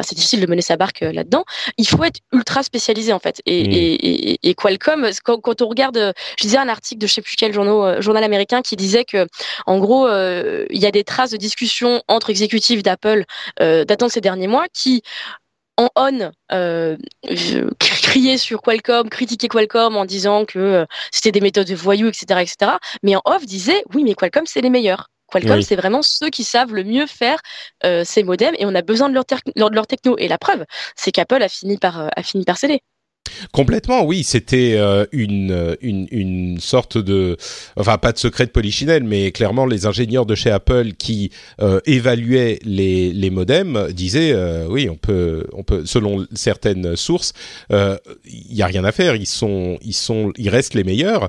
c'est 0.03 0.15
difficile 0.15 0.41
de 0.41 0.47
mener 0.47 0.63
sa 0.63 0.77
barque 0.77 1.03
euh, 1.03 1.13
là-dedans. 1.13 1.45
Il 1.79 1.89
faut 1.89 2.05
être 2.05 2.21
ultra 2.33 2.63
spécialisé 2.63 3.13
en 3.13 3.19
fait. 3.19 3.41
Et, 3.47 3.65
mmh. 3.65 3.73
et, 3.73 4.51
et, 4.51 4.55
Qualcomm, 4.55 5.09
quand, 5.25 5.41
quand, 5.41 5.63
on 5.63 5.69
regarde, 5.69 6.13
je 6.39 6.43
disais 6.43 6.59
un 6.59 6.69
article 6.69 7.01
de 7.01 7.07
je 7.07 7.15
sais 7.15 7.23
plus 7.23 7.35
quel 7.37 7.53
journal, 7.53 7.97
euh, 7.97 8.01
journal 8.01 8.23
américain 8.23 8.63
qui 8.63 8.77
disait 8.77 9.05
que 9.05 9.27
en 9.67 9.79
gros 9.79 10.07
il 10.09 10.79
y 10.79 10.87
a 10.87 10.91
des 10.91 11.05
traces 11.05 11.31
de 11.31 11.37
discussion 11.37 12.03
entre 12.07 12.31
exécutifs 12.31 12.83
d'Apple 12.83 13.25
euh, 13.61 13.85
datant 13.85 14.07
de 14.07 14.13
ces 14.13 14.21
derniers 14.21 14.47
mois 14.47 14.67
qui 14.73 15.03
en 15.77 15.89
on 15.97 16.33
euh, 16.53 16.97
crier 17.79 18.39
sur 18.39 18.63
Qualcomm, 18.63 19.09
critiquer 19.09 19.49
Qualcomm 19.49 19.97
en 19.97 20.05
disant 20.05 20.45
que 20.45 20.59
euh, 20.59 20.87
c'était 21.11 21.33
des 21.33 21.41
méthodes 21.41 21.67
de 21.67 21.75
voyous, 21.75 22.09
etc., 22.09 22.41
etc. 22.41 22.73
Mais 23.03 23.17
en 23.17 23.23
off 23.25 23.45
disait 23.47 23.83
oui, 23.95 24.05
mais 24.05 24.15
Qualcomm 24.15 24.47
c'est 24.47 24.61
les 24.61 24.71
meilleurs. 24.71 25.09
Qualcomm, 25.33 25.63
c'est 25.63 25.77
vraiment 25.77 26.03
ceux 26.03 26.29
qui 26.29 26.45
savent 26.45 26.75
le 26.75 26.85
mieux 26.85 27.07
faire 27.07 27.41
euh, 27.85 28.05
ces 28.05 28.23
modems 28.23 28.55
et 28.59 28.67
on 28.67 28.75
a 28.75 28.83
besoin 28.83 29.09
de 29.09 29.15
leur, 29.15 29.25
de 29.25 29.75
leur 29.75 29.87
techno. 29.87 30.17
Et 30.19 30.29
la 30.29 30.39
preuve, 30.39 30.65
c'est 30.95 31.11
qu'Apple 31.11 31.43
a 31.43 31.49
fini 31.49 31.79
par 31.79 32.01
euh, 32.01 32.09
a 32.15 32.23
fini 32.23 32.45
par 32.45 32.59
céder. 32.59 32.83
Complètement, 33.53 34.05
oui. 34.05 34.25
C'était 34.25 34.75
euh, 34.77 35.07
une, 35.13 35.77
une, 35.81 36.07
une, 36.11 36.61
sorte 36.61 36.99
de, 36.99 37.37
enfin 37.77 37.99
pas 37.99 38.13
de 38.13 38.19
secret 38.19 38.47
de 38.47 38.51
polichinelle, 38.51 39.05
mais 39.05 39.33
clairement 39.33 39.67
les 39.67 39.87
ingénieurs 39.87 40.27
de 40.27 40.35
chez 40.35 40.51
Apple 40.51 40.93
qui 40.93 41.31
euh, 41.61 41.81
évaluaient 41.87 42.59
les, 42.65 43.13
les 43.13 43.31
modems 43.31 43.89
disaient, 43.93 44.33
euh, 44.33 44.67
oui, 44.69 44.89
on 44.89 44.97
peut, 44.97 45.47
on 45.53 45.63
peut, 45.63 45.85
selon 45.87 46.27
certaines 46.35 46.97
sources, 46.97 47.33
il 47.71 48.55
y 48.55 48.63
a 48.63 48.67
rien 48.67 48.85
à 48.85 48.93
faire. 48.93 49.17
Ils 49.17 49.27
sont, 49.27 49.79
ils 49.83 49.95
sont, 49.95 50.33
ils 50.37 50.49
restent 50.49 50.75
les 50.75 50.85
meilleurs. 50.85 51.29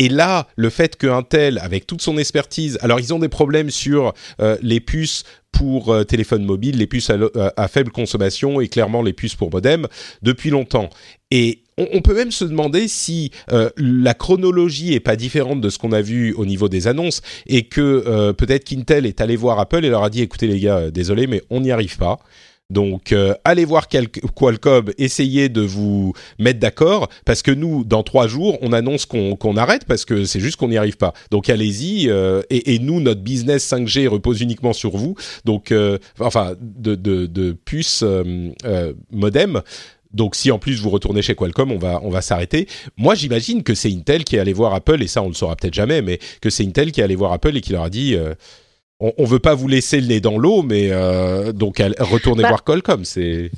Et 0.00 0.08
là, 0.08 0.48
le 0.56 0.70
fait 0.70 0.96
que 0.96 1.06
Intel, 1.06 1.58
avec 1.58 1.86
toute 1.86 2.02
son 2.02 2.18
expertise, 2.18 2.78
alors 2.80 2.98
ils 2.98 3.14
ont 3.14 3.20
des 3.20 3.28
problèmes 3.28 3.70
sur 3.70 4.14
les 4.62 4.80
puces 4.80 5.24
pour 5.52 5.92
euh, 5.92 6.04
téléphone 6.04 6.44
mobile, 6.44 6.78
les 6.78 6.86
puces 6.86 7.10
à, 7.10 7.68
faible 7.68 7.90
consommation 7.90 8.60
et 8.60 8.68
clairement 8.68 9.02
les 9.02 9.12
puces 9.12 9.34
pour 9.34 9.50
modem 9.50 9.86
depuis 10.22 10.50
longtemps. 10.50 10.90
Et 11.30 11.62
on, 11.76 12.02
peut 12.02 12.14
même 12.14 12.30
se 12.30 12.44
demander 12.44 12.88
si 12.88 13.30
euh, 13.52 13.70
la 13.76 14.12
chronologie 14.14 14.92
est 14.92 15.00
pas 15.00 15.16
différente 15.16 15.60
de 15.60 15.70
ce 15.70 15.78
qu'on 15.78 15.92
a 15.92 16.02
vu 16.02 16.34
au 16.34 16.44
niveau 16.44 16.68
des 16.68 16.88
annonces 16.88 17.22
et 17.46 17.64
que 17.64 18.04
euh, 18.06 18.32
peut-être 18.32 18.64
qu'Intel 18.64 19.06
est 19.06 19.20
allé 19.20 19.36
voir 19.36 19.58
Apple 19.58 19.84
et 19.84 19.88
leur 19.88 20.04
a 20.04 20.10
dit 20.10 20.20
écoutez 20.20 20.46
les 20.46 20.60
gars, 20.60 20.90
désolé 20.90 21.26
mais 21.26 21.42
on 21.48 21.60
n'y 21.60 21.70
arrive 21.70 21.96
pas. 21.96 22.18
Donc, 22.70 23.12
euh, 23.12 23.34
allez 23.44 23.64
voir 23.64 23.88
Qualcomm, 23.88 24.92
essayez 24.96 25.48
de 25.48 25.60
vous 25.60 26.14
mettre 26.38 26.60
d'accord, 26.60 27.08
parce 27.24 27.42
que 27.42 27.50
nous, 27.50 27.84
dans 27.84 28.02
trois 28.02 28.28
jours, 28.28 28.58
on 28.62 28.72
annonce 28.72 29.06
qu'on 29.06 29.56
arrête, 29.56 29.84
parce 29.84 30.04
que 30.04 30.24
c'est 30.24 30.40
juste 30.40 30.56
qu'on 30.56 30.68
n'y 30.68 30.76
arrive 30.76 30.96
pas. 30.96 31.12
Donc, 31.30 31.50
allez-y, 31.50 32.08
euh, 32.08 32.42
et, 32.48 32.78
nous, 32.78 33.00
notre 33.00 33.20
business 33.20 33.68
5G 33.70 34.06
repose 34.06 34.40
uniquement 34.40 34.72
sur 34.72 34.96
vous, 34.96 35.16
donc, 35.44 35.72
euh, 35.72 35.98
enfin, 36.20 36.54
de, 36.60 36.94
de, 36.94 37.26
de 37.26 37.52
puces 37.52 38.04
modem. 39.10 39.62
Donc 40.12 40.34
si 40.34 40.50
en 40.50 40.58
plus 40.58 40.80
vous 40.80 40.90
retournez 40.90 41.22
chez 41.22 41.36
Qualcomm, 41.36 41.70
on 41.70 41.78
va 41.78 42.00
on 42.02 42.10
va 42.10 42.20
s'arrêter. 42.20 42.66
Moi 42.96 43.14
j'imagine 43.14 43.62
que 43.62 43.76
c'est 43.76 43.92
Intel 43.92 44.24
qui 44.24 44.34
est 44.34 44.40
allé 44.40 44.52
voir 44.52 44.74
Apple 44.74 45.00
et 45.02 45.06
ça 45.06 45.22
on 45.22 45.28
le 45.28 45.34
saura 45.34 45.54
peut-être 45.54 45.74
jamais, 45.74 46.02
mais 46.02 46.18
que 46.40 46.50
c'est 46.50 46.64
Intel 46.64 46.90
qui 46.90 47.00
est 47.00 47.04
allé 47.04 47.14
voir 47.14 47.32
Apple 47.32 47.56
et 47.56 47.60
qui 47.60 47.70
leur 47.70 47.84
a 47.84 47.90
dit 47.90 48.16
on, 49.00 49.12
on 49.18 49.24
veut 49.24 49.38
pas 49.38 49.54
vous 49.54 49.68
laisser 49.68 50.00
le 50.00 50.06
nez 50.06 50.20
dans 50.20 50.38
l'eau, 50.38 50.62
mais 50.62 50.88
euh, 50.90 51.52
donc 51.52 51.82
retournez 51.98 52.42
bah, 52.42 52.48
voir 52.48 52.64
Qualcomm, 52.64 53.04
c'est. 53.04 53.50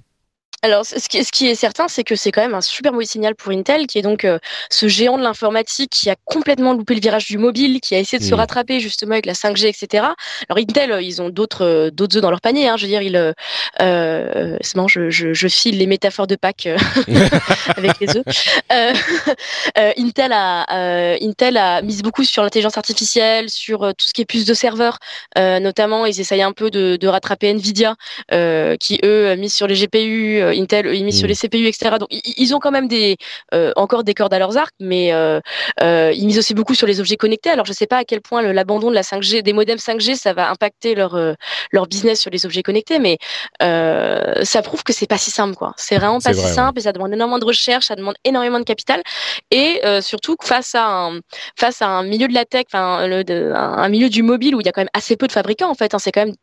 Alors, 0.64 0.86
ce 0.86 1.08
qui, 1.08 1.24
ce 1.24 1.32
qui 1.32 1.48
est 1.48 1.56
certain, 1.56 1.88
c'est 1.88 2.04
que 2.04 2.14
c'est 2.14 2.30
quand 2.30 2.40
même 2.40 2.54
un 2.54 2.60
super 2.60 2.92
mauvais 2.92 3.04
signal 3.04 3.34
pour 3.34 3.50
Intel, 3.52 3.88
qui 3.88 3.98
est 3.98 4.02
donc 4.02 4.24
euh, 4.24 4.38
ce 4.70 4.86
géant 4.86 5.18
de 5.18 5.22
l'informatique 5.24 5.90
qui 5.90 6.08
a 6.08 6.14
complètement 6.24 6.72
loupé 6.72 6.94
le 6.94 7.00
virage 7.00 7.26
du 7.26 7.36
mobile, 7.36 7.80
qui 7.80 7.96
a 7.96 7.98
essayé 7.98 8.18
de 8.20 8.24
se 8.24 8.32
Mm. 8.32 8.38
rattraper 8.38 8.78
justement 8.80 9.12
avec 9.12 9.26
la 9.26 9.34
5G, 9.34 9.66
etc. 9.66 10.06
Alors 10.48 10.58
Intel, 10.58 10.92
euh, 10.92 11.02
ils 11.02 11.20
ont 11.20 11.30
d'autres 11.30 11.64
euh, 11.64 11.90
d'autres 11.90 12.16
œufs 12.16 12.22
dans 12.22 12.30
leur 12.30 12.40
panier. 12.40 12.68
Hein, 12.68 12.76
je 12.76 12.82
veux 12.82 12.88
dire, 12.88 13.02
ils, 13.02 13.16
euh, 13.16 13.32
euh, 13.80 14.56
c'est 14.60 14.76
marrant, 14.76 14.86
je, 14.88 15.10
je, 15.10 15.32
je 15.34 15.48
file 15.48 15.78
les 15.78 15.86
métaphores 15.86 16.28
de 16.28 16.36
Pâques 16.36 16.66
euh, 16.66 16.78
avec 17.76 17.98
les 18.00 18.16
œufs. 18.16 18.24
Intel 19.76 20.32
a 20.32 20.66
euh, 20.72 21.16
Intel 21.20 21.56
a 21.56 21.82
mis 21.82 22.02
beaucoup 22.02 22.24
sur 22.24 22.42
l'intelligence 22.42 22.78
artificielle, 22.78 23.50
sur 23.50 23.80
tout 23.96 24.06
ce 24.06 24.12
qui 24.12 24.22
est 24.22 24.24
puce 24.26 24.44
de 24.44 24.54
serveur, 24.54 24.98
euh, 25.38 25.58
notamment 25.60 26.06
ils 26.06 26.20
essayent 26.20 26.42
un 26.42 26.52
peu 26.52 26.70
de, 26.70 26.96
de 26.96 27.08
rattraper 27.08 27.48
Nvidia, 27.50 27.96
euh, 28.32 28.76
qui 28.76 28.98
eux 29.04 29.34
misent 29.36 29.54
sur 29.54 29.66
les 29.66 29.74
GPU, 29.74 30.51
Intel 30.52 30.86
ils 30.94 31.04
misent 31.04 31.18
sur 31.18 31.26
Mm. 31.26 31.28
les 31.28 31.34
CPU, 31.34 31.66
etc. 31.66 31.96
Donc 31.98 32.08
ils 32.10 32.54
ont 32.54 32.58
quand 32.58 32.70
même 32.70 32.88
des 32.88 33.16
euh, 33.54 33.72
encore 33.76 34.04
des 34.04 34.14
cordes 34.14 34.34
à 34.34 34.38
leurs 34.38 34.56
arcs, 34.56 34.74
mais 34.80 35.12
euh, 35.12 35.40
euh, 35.82 36.12
ils 36.14 36.26
misent 36.26 36.38
aussi 36.38 36.54
beaucoup 36.54 36.74
sur 36.74 36.86
les 36.86 37.00
objets 37.00 37.16
connectés. 37.16 37.50
Alors 37.50 37.66
je 37.66 37.72
sais 37.72 37.86
pas 37.86 37.98
à 37.98 38.04
quel 38.04 38.20
point 38.20 38.42
l'abandon 38.42 38.90
de 38.90 38.94
la 38.94 39.02
5G, 39.02 39.42
des 39.42 39.52
modems 39.52 39.78
5G, 39.78 40.14
ça 40.16 40.32
va 40.32 40.50
impacter 40.50 40.94
leur 40.94 41.14
euh, 41.14 41.34
leur 41.72 41.86
business 41.86 42.20
sur 42.20 42.30
les 42.30 42.44
objets 42.46 42.62
connectés, 42.62 42.98
mais 42.98 43.18
euh, 43.62 44.44
ça 44.44 44.62
prouve 44.62 44.82
que 44.82 44.92
c'est 44.92 45.06
pas 45.06 45.18
si 45.18 45.30
simple, 45.30 45.54
quoi. 45.54 45.72
C'est 45.76 45.96
vraiment 45.96 46.20
pas 46.20 46.32
si 46.32 46.40
vrai, 46.40 46.48
ouais. 46.48 46.54
simple 46.54 46.78
et 46.78 46.82
ça 46.82 46.92
demande 46.92 47.12
énormément 47.12 47.38
de 47.38 47.44
recherche, 47.44 47.86
ça 47.86 47.96
demande 47.96 48.14
énormément 48.24 48.58
de 48.58 48.64
capital 48.64 49.02
et 49.50 49.80
euh, 49.84 50.00
surtout 50.00 50.36
face 50.42 50.74
à 50.74 50.86
un 50.86 51.20
face 51.58 51.82
à 51.82 51.88
un 51.88 52.02
milieu 52.04 52.28
de 52.28 52.34
la 52.34 52.44
tech, 52.44 52.64
enfin 52.72 52.98
un 53.02 53.88
milieu 53.88 54.08
du 54.08 54.22
mobile 54.22 54.54
où 54.54 54.60
il 54.60 54.66
y 54.66 54.68
a 54.68 54.72
quand 54.72 54.80
même 54.82 54.88
assez 54.94 55.16
peu 55.16 55.26
de 55.26 55.32
fabricants 55.32 55.70
en 55.70 55.74
fait, 55.74 55.94
hein, 55.94 55.98
c'est 55.98 56.12
quand 56.12 56.24
même 56.26 56.34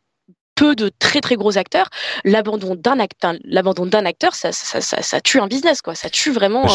peu 0.60 0.76
de 0.76 0.90
très 0.98 1.22
très 1.22 1.36
gros 1.36 1.56
acteurs, 1.56 1.88
l'abandon 2.22 2.74
d'un 2.74 2.98
acteur, 3.00 3.32
l'abandon 3.44 3.86
d'un 3.86 4.04
acteur, 4.04 4.34
ça, 4.34 4.52
ça, 4.52 4.82
ça, 4.82 5.00
ça 5.00 5.20
tue 5.22 5.40
un 5.40 5.46
business 5.46 5.80
quoi, 5.80 5.94
ça 5.94 6.10
tue 6.10 6.32
vraiment. 6.32 6.68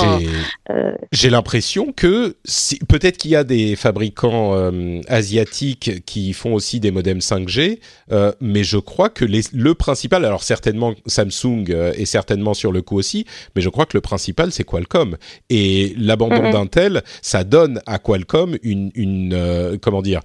J'ai 1.11 1.27
euh, 1.27 1.31
l'impression 1.31 1.91
que 1.91 2.35
si, 2.45 2.79
peut-être 2.79 3.17
qu'il 3.17 3.29
y 3.29 3.35
a 3.35 3.43
des 3.43 3.75
fabricants 3.75 4.55
euh, 4.55 5.01
asiatiques 5.07 6.03
qui 6.05 6.33
font 6.33 6.55
aussi 6.55 6.79
des 6.79 6.89
modems 6.89 7.19
5G, 7.19 7.79
euh, 8.11 8.31
mais 8.41 8.63
je 8.63 8.77
crois 8.77 9.09
que 9.09 9.23
les, 9.23 9.41
le 9.53 9.75
principal, 9.75 10.25
alors 10.25 10.41
certainement 10.41 10.95
Samsung 11.05 11.65
est 11.69 12.05
certainement 12.05 12.55
sur 12.55 12.71
le 12.71 12.81
coup 12.81 12.97
aussi, 12.97 13.27
mais 13.55 13.61
je 13.61 13.69
crois 13.69 13.85
que 13.85 13.95
le 13.95 14.01
principal 14.01 14.51
c'est 14.51 14.63
Qualcomm 14.63 15.15
et 15.51 15.93
l'abandon 15.99 16.41
Mhm. 16.41 16.51
d'Intel, 16.53 17.03
ça 17.21 17.43
donne 17.43 17.81
à 17.85 17.99
Qualcomm 17.99 18.57
une, 18.63 18.89
une 18.95 19.77
comment 19.79 20.01
dire 20.01 20.21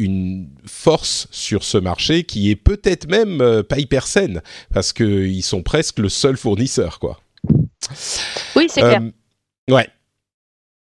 une 0.00 0.48
force 0.66 1.28
sur 1.30 1.62
ce 1.62 1.78
marché 1.78 2.24
qui 2.24 2.50
est 2.50 2.56
peut-être 2.56 3.08
même 3.08 3.40
euh, 3.40 3.62
pas 3.62 3.78
hyper 3.78 4.06
saine 4.06 4.42
parce 4.72 4.92
que 4.92 5.26
ils 5.26 5.42
sont 5.42 5.62
presque 5.62 5.98
le 5.98 6.08
seul 6.08 6.36
fournisseur 6.36 6.98
quoi. 6.98 7.20
Oui, 8.56 8.66
c'est 8.68 8.80
clair. 8.80 9.02
Euh, 9.02 9.74
ouais. 9.74 9.88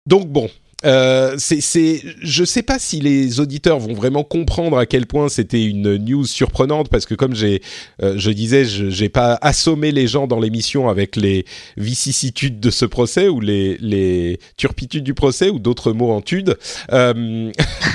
Donc 0.07 0.29
bon, 0.29 0.49
euh, 0.85 1.35
c'est, 1.39 1.61
c'est, 1.61 2.03
je 2.23 2.45
sais 2.45 2.63
pas 2.63 2.79
si 2.79 3.01
les 3.01 3.41
auditeurs 3.41 3.81
vont 3.81 3.95
vraiment 3.95 4.23
comprendre 4.23 4.79
à 4.79 4.87
quel 4.87 5.07
point 5.07 5.29
c'était 5.29 5.65
une 5.65 5.97
news 5.97 6.25
surprenante 6.25 6.89
parce 6.89 7.05
que 7.05 7.15
comme 7.15 7.35
j'ai, 7.35 7.63
euh, 8.03 8.15
je 8.17 8.31
disais, 8.31 8.65
je, 8.65 8.89
j'ai 8.89 9.09
pas 9.09 9.39
assommé 9.43 9.91
les 9.91 10.07
gens 10.07 10.29
dans 10.29 10.39
l'émission 10.39 10.89
avec 10.89 11.17
les 11.17 11.45
vicissitudes 11.77 12.61
de 12.61 12.71
ce 12.71 12.85
procès 12.85 13.29
ou 13.29 13.41
les, 13.41 13.77
les 13.79 14.39
turpitudes 14.57 15.03
du 15.03 15.15
procès 15.15 15.51
ou 15.51 15.59
d'autres 15.59 15.93
mots 15.93 16.13
en 16.13 16.21
tude, 16.21 16.57
euh, 16.93 17.51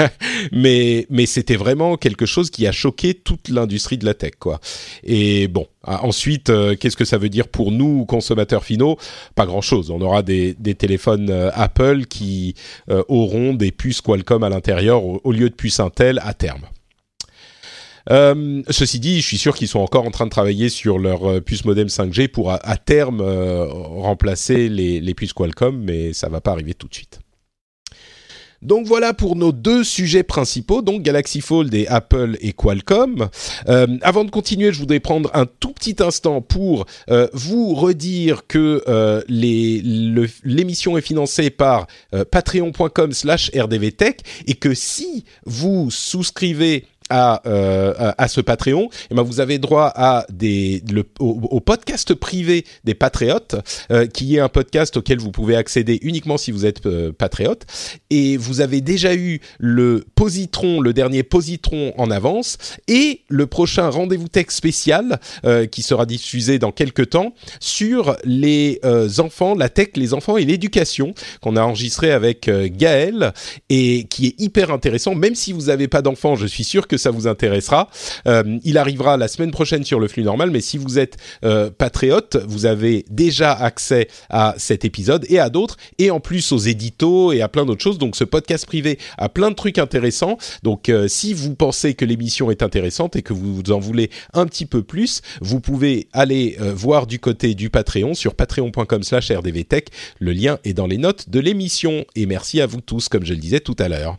mais 0.51 1.07
mais 1.09 1.25
c'était 1.25 1.55
vraiment 1.55 1.95
quelque 1.95 2.25
chose 2.25 2.49
qui 2.49 2.67
a 2.67 2.73
choqué 2.73 3.13
toute 3.13 3.47
l'industrie 3.47 3.97
de 3.97 4.05
la 4.05 4.13
tech 4.13 4.33
quoi. 4.39 4.59
Et 5.03 5.47
bon, 5.47 5.67
ensuite, 5.85 6.49
euh, 6.49 6.75
qu'est-ce 6.75 6.97
que 6.97 7.05
ça 7.05 7.17
veut 7.17 7.29
dire 7.29 7.47
pour 7.47 7.71
nous 7.71 8.05
consommateurs 8.05 8.63
finaux? 8.63 8.97
Pas 9.35 9.45
grand-chose. 9.45 9.91
On 9.91 10.01
aura 10.01 10.23
des, 10.23 10.55
téléphones 10.77 11.29
euh, 11.29 11.51
Apple 11.53 12.05
qui 12.05 12.55
euh, 12.89 13.03
auront 13.07 13.53
des 13.53 13.71
puces 13.71 14.01
Qualcomm 14.01 14.43
à 14.43 14.49
l'intérieur 14.49 15.03
au, 15.03 15.31
lieu 15.31 15.49
de 15.49 15.55
puces 15.55 15.79
Intel 15.79 16.19
à 16.23 16.33
terme. 16.33 16.61
Ceci 18.69 18.99
dit, 18.99 19.21
je 19.21 19.27
suis 19.27 19.37
sûr 19.37 19.55
qu'ils 19.55 19.69
sont 19.69 19.79
encore 19.79 20.05
en 20.05 20.11
train 20.11 20.25
de 20.25 20.29
travailler 20.29 20.67
sur 20.67 20.99
leur 20.99 21.41
puce 21.41 21.63
modem 21.63 21.87
5G 21.87 22.27
pour 22.27 22.51
à, 22.51 22.77
terme 22.77 23.21
remplacer 23.21 24.67
les, 24.67 25.13
puces 25.13 25.31
Qualcomm, 25.31 25.81
mais 25.81 26.11
ça 26.11 26.27
va 26.27 26.41
pas 26.41 26.51
arriver 26.51 26.73
tout 26.73 26.87
de 26.89 26.93
suite. 26.93 27.22
Donc 28.63 28.87
voilà 28.87 29.13
pour 29.13 29.35
nos 29.35 29.51
deux 29.51 29.83
sujets 29.83 30.23
principaux, 30.23 30.81
donc 30.81 31.01
Galaxy 31.01 31.41
Fold 31.41 31.73
et 31.73 31.87
Apple 31.87 32.37
et 32.39 32.53
Qualcomm. 32.53 33.29
Euh, 33.67 33.87
avant 34.01 34.23
de 34.23 34.31
continuer, 34.31 34.71
je 34.71 34.79
voudrais 34.79 35.01
prendre 35.01 35.29
un 35.33 35.45
tout 35.45 35.73
petit 35.73 35.97
instant 35.99 36.41
pour 36.41 36.85
euh, 37.09 37.27
vous 37.33 37.75
redire 37.75 38.47
que 38.47 38.81
euh, 38.87 39.21
l'émission 39.27 40.97
est 40.97 41.01
financée 41.01 41.49
par 41.49 41.87
patreon.com 42.31 43.11
slash 43.11 43.51
rdvtech 43.53 44.21
et 44.47 44.53
que 44.53 44.73
si 44.73 45.25
vous 45.45 45.91
souscrivez 45.91 46.85
à, 47.13 47.43
euh, 47.45 47.93
à, 47.99 48.23
à 48.23 48.27
ce 48.27 48.41
Patreon, 48.41 48.89
eh 49.11 49.13
ben 49.13 49.21
vous 49.21 49.39
avez 49.39 49.59
droit 49.59 49.93
à 49.95 50.25
des, 50.31 50.81
le, 50.91 51.03
au, 51.19 51.59
podcast 51.59 52.15
privé 52.15 52.65
des 52.83 52.95
Patriotes, 52.95 53.55
euh, 53.91 54.07
qui 54.07 54.35
est 54.35 54.39
un 54.39 54.49
podcast 54.49 54.97
auquel 54.97 55.19
vous 55.19 55.29
pouvez 55.29 55.55
accéder 55.55 55.99
uniquement 56.01 56.37
si 56.37 56.51
vous 56.51 56.65
êtes 56.65 56.87
euh, 56.87 57.11
patriote. 57.11 57.67
Et 58.09 58.35
vous 58.35 58.61
avez 58.61 58.81
déjà 58.81 59.13
eu 59.13 59.41
le 59.59 60.03
positron, 60.15 60.81
le 60.81 60.91
dernier 60.91 61.21
positron 61.21 61.93
en 61.99 62.09
avance, 62.09 62.57
et 62.87 63.21
le 63.29 63.45
prochain 63.45 63.89
rendez-vous 63.89 64.27
tech 64.27 64.47
spécial 64.49 65.19
euh, 65.45 65.67
qui 65.67 65.83
sera 65.83 66.07
diffusé 66.07 66.57
dans 66.57 66.71
quelques 66.71 67.11
temps 67.11 67.35
sur 67.59 68.17
les 68.23 68.79
enfants, 69.19 69.53
la 69.53 69.69
tech, 69.69 69.89
les 69.95 70.15
enfants 70.15 70.37
et 70.37 70.45
l'éducation 70.45 71.13
qu'on 71.41 71.55
a 71.57 71.61
enregistré 71.61 72.11
avec 72.11 72.49
Gaël 72.49 73.33
et 73.69 74.05
qui 74.05 74.27
est 74.27 74.41
hyper 74.41 74.71
intéressant. 74.71 75.13
Même 75.13 75.35
si 75.35 75.53
vous 75.53 75.63
n'avez 75.63 75.87
pas 75.87 76.01
d'enfants, 76.01 76.35
je 76.35 76.47
suis 76.47 76.63
sûr 76.63 76.87
que 76.87 76.97
ça 77.03 77.11
vous 77.11 77.27
intéressera. 77.27 77.89
Euh, 78.27 78.57
il 78.63 78.77
arrivera 78.77 79.17
la 79.17 79.27
semaine 79.27 79.51
prochaine 79.51 79.83
sur 79.83 79.99
le 79.99 80.07
flux 80.07 80.23
normal, 80.23 80.49
mais 80.51 80.61
si 80.61 80.77
vous 80.77 80.97
êtes 80.99 81.17
euh, 81.43 81.69
patriote, 81.69 82.37
vous 82.47 82.65
avez 82.65 83.05
déjà 83.09 83.51
accès 83.53 84.07
à 84.29 84.55
cet 84.57 84.85
épisode 84.85 85.25
et 85.29 85.39
à 85.39 85.49
d'autres, 85.49 85.77
et 85.99 86.11
en 86.11 86.19
plus 86.19 86.51
aux 86.51 86.57
éditos 86.57 87.31
et 87.31 87.41
à 87.41 87.47
plein 87.47 87.65
d'autres 87.65 87.83
choses. 87.83 87.97
Donc 87.97 88.15
ce 88.15 88.23
podcast 88.23 88.65
privé 88.65 88.97
a 89.17 89.29
plein 89.29 89.49
de 89.51 89.55
trucs 89.55 89.77
intéressants. 89.77 90.37
Donc 90.63 90.89
euh, 90.89 91.07
si 91.07 91.33
vous 91.33 91.55
pensez 91.55 91.93
que 91.93 92.05
l'émission 92.05 92.51
est 92.51 92.63
intéressante 92.63 93.15
et 93.15 93.21
que 93.21 93.33
vous 93.33 93.61
en 93.71 93.79
voulez 93.79 94.09
un 94.33 94.45
petit 94.45 94.65
peu 94.65 94.83
plus, 94.83 95.21
vous 95.41 95.59
pouvez 95.59 96.07
aller 96.13 96.57
euh, 96.59 96.73
voir 96.73 97.07
du 97.07 97.19
côté 97.19 97.53
du 97.55 97.69
Patreon 97.69 98.13
sur 98.13 98.35
patreon.com/slash 98.35 99.31
rdvtech. 99.31 99.89
Le 100.19 100.31
lien 100.31 100.59
est 100.63 100.73
dans 100.73 100.87
les 100.87 100.97
notes 100.97 101.29
de 101.29 101.39
l'émission. 101.39 102.05
Et 102.15 102.25
merci 102.25 102.61
à 102.61 102.65
vous 102.65 102.81
tous, 102.81 103.09
comme 103.09 103.25
je 103.25 103.33
le 103.33 103.39
disais 103.39 103.59
tout 103.59 103.75
à 103.79 103.89
l'heure. 103.89 104.17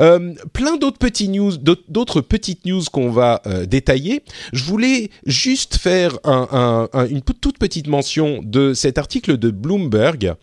Euh, 0.00 0.32
plein 0.54 0.76
d'autres 0.78 0.98
petits 0.98 1.28
news, 1.28 1.52
d'autres 1.58 2.22
petites 2.22 2.64
news 2.64 2.82
qu'on 2.90 3.10
va 3.10 3.42
euh, 3.46 3.66
détailler. 3.66 4.22
Je 4.54 4.64
voulais 4.64 5.10
juste 5.26 5.76
faire 5.76 6.18
un- 6.24 6.48
un- 6.50 6.88
un- 6.98 7.06
une 7.08 7.20
toute 7.20 7.58
petite 7.58 7.88
mention 7.88 8.40
de 8.42 8.72
cet 8.72 8.96
article 8.96 9.36
de 9.36 9.50
Bloomberg 9.50 10.34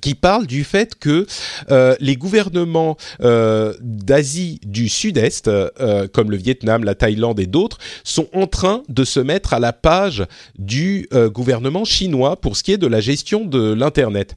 qui 0.00 0.14
parle 0.14 0.46
du 0.46 0.64
fait 0.64 0.94
que 0.98 1.26
euh, 1.70 1.94
les 2.00 2.16
gouvernements 2.16 2.96
euh, 3.22 3.74
d'Asie 3.80 4.60
du 4.64 4.88
Sud-Est, 4.88 5.48
euh, 5.48 6.08
comme 6.12 6.30
le 6.30 6.36
Vietnam, 6.36 6.84
la 6.84 6.94
Thaïlande 6.94 7.40
et 7.40 7.46
d'autres, 7.46 7.78
sont 8.04 8.28
en 8.32 8.46
train 8.46 8.82
de 8.88 9.04
se 9.04 9.20
mettre 9.20 9.54
à 9.54 9.60
la 9.60 9.72
page 9.72 10.24
du 10.58 11.08
euh, 11.12 11.28
gouvernement 11.28 11.84
chinois 11.84 12.40
pour 12.40 12.56
ce 12.56 12.62
qui 12.62 12.72
est 12.72 12.78
de 12.78 12.86
la 12.86 13.00
gestion 13.00 13.44
de 13.44 13.72
l'Internet. 13.72 14.34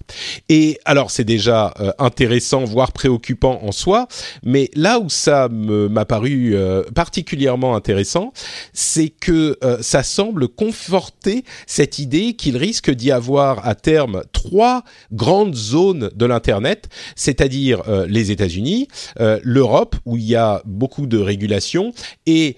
Et 0.50 0.80
alors 0.86 1.12
c'est 1.12 1.24
déjà 1.24 1.74
euh, 1.80 1.92
intéressant, 2.00 2.64
voire 2.64 2.92
préoccupant 2.92 3.60
en 3.64 3.72
soi, 3.72 4.08
mais 4.44 4.70
là 4.76 5.00
où 5.00 5.10
ça 5.10 5.48
m'a 5.50 6.06
paru 6.06 6.56
euh, 6.56 6.84
particulièrement 6.94 7.76
intéressant, 7.76 8.34
c'est 8.74 9.10
que 9.10 9.58
ça 9.82 10.04
semble 10.04 10.48
conforter 10.48 11.44
cette 11.68 12.00
idée 12.00 12.34
qu'il 12.34 12.58
risque 12.58 12.92
d'y 12.92 13.12
avoir 13.12 13.66
à 13.68 13.76
terme 13.76 14.24
trois 14.32 14.84
grandes 15.12 15.45
zones 15.54 16.10
de 16.16 16.26
l'internet, 16.26 16.90
c'est-à-dire 17.16 17.84
euh, 17.88 18.06
les 18.08 18.32
États-Unis, 18.32 18.88
euh, 19.20 19.40
l'Europe 19.44 19.96
où 20.06 20.18
il 20.18 20.24
y 20.24 20.36
a 20.36 20.62
beaucoup 20.66 21.08
de 21.08 21.18
régulations 21.18 21.94
et 22.26 22.58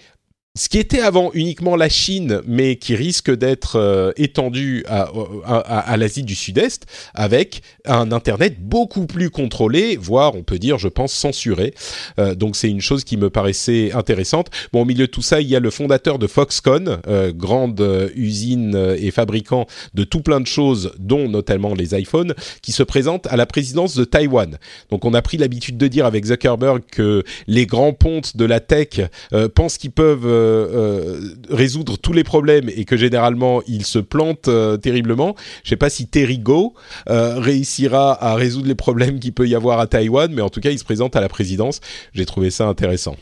ce 0.57 0.69
qui 0.69 0.79
était 0.79 0.99
avant 0.99 1.29
uniquement 1.33 1.75
la 1.75 1.87
Chine, 1.87 2.41
mais 2.47 2.77
qui 2.77 2.95
risque 2.95 3.31
d'être 3.33 3.75
euh, 3.77 4.11
étendu 4.17 4.83
à, 4.87 5.09
à- 5.45 5.97
l'Asie 5.97 6.23
du 6.23 6.35
Sud-Est, 6.35 6.85
avec 7.13 7.61
un 7.85 8.11
Internet 8.11 8.55
beaucoup 8.59 9.05
plus 9.05 9.29
contrôlé, 9.29 9.97
voire 9.97 10.35
on 10.35 10.43
peut 10.43 10.57
dire, 10.59 10.77
je 10.79 10.87
pense, 10.87 11.13
censuré. 11.13 11.73
Euh, 12.19 12.35
donc 12.35 12.55
c'est 12.55 12.69
une 12.69 12.81
chose 12.81 13.03
qui 13.03 13.17
me 13.17 13.29
paraissait 13.29 13.91
intéressante. 13.93 14.47
Bon, 14.73 14.81
au 14.81 14.85
milieu 14.85 15.05
de 15.07 15.11
tout 15.11 15.21
ça, 15.21 15.41
il 15.41 15.47
y 15.47 15.55
a 15.55 15.59
le 15.59 15.69
fondateur 15.69 16.17
de 16.17 16.27
Foxconn, 16.27 16.99
euh, 17.07 17.31
grande 17.31 17.79
euh, 17.81 18.09
usine 18.15 18.75
euh, 18.75 18.97
et 18.99 19.11
fabricant 19.11 19.67
de 19.93 20.03
tout 20.03 20.21
plein 20.21 20.39
de 20.41 20.47
choses, 20.47 20.93
dont 20.97 21.29
notamment 21.29 21.75
les 21.75 21.93
iPhones, 21.99 22.33
qui 22.61 22.71
se 22.71 22.83
présente 22.83 23.27
à 23.27 23.35
la 23.37 23.45
présidence 23.45 23.95
de 23.95 24.03
Taïwan. 24.05 24.57
Donc 24.89 25.05
on 25.05 25.13
a 25.13 25.21
pris 25.21 25.37
l'habitude 25.37 25.77
de 25.77 25.87
dire 25.87 26.05
avec 26.07 26.25
Zuckerberg 26.25 26.81
que 26.91 27.23
les 27.45 27.65
grands 27.67 27.93
pontes 27.93 28.35
de 28.37 28.45
la 28.45 28.59
tech 28.59 29.01
euh, 29.33 29.47
pensent 29.49 29.77
qu'ils 29.77 29.91
peuvent 29.91 30.25
euh, 30.47 31.19
résoudre 31.49 31.97
tous 31.97 32.13
les 32.13 32.23
problèmes 32.23 32.69
et 32.69 32.85
que 32.85 32.97
généralement 32.97 33.61
il 33.67 33.85
se 33.85 33.99
plante 33.99 34.49
terriblement. 34.81 35.35
Je 35.63 35.69
sais 35.69 35.75
pas 35.75 35.89
si 35.89 36.07
Terry 36.07 36.39
Go 36.39 36.73
réussira 37.07 38.23
à 38.23 38.35
résoudre 38.35 38.67
les 38.67 38.75
problèmes 38.75 39.19
qu'il 39.19 39.33
peut 39.33 39.47
y 39.47 39.55
avoir 39.55 39.79
à 39.79 39.87
Taïwan, 39.87 40.31
mais 40.33 40.41
en 40.41 40.49
tout 40.49 40.61
cas 40.61 40.71
il 40.71 40.79
se 40.79 40.85
présente 40.85 41.15
à 41.15 41.21
la 41.21 41.29
présidence. 41.29 41.79
J'ai 42.13 42.25
trouvé 42.25 42.49
ça 42.49 42.67
intéressant. 42.67 43.15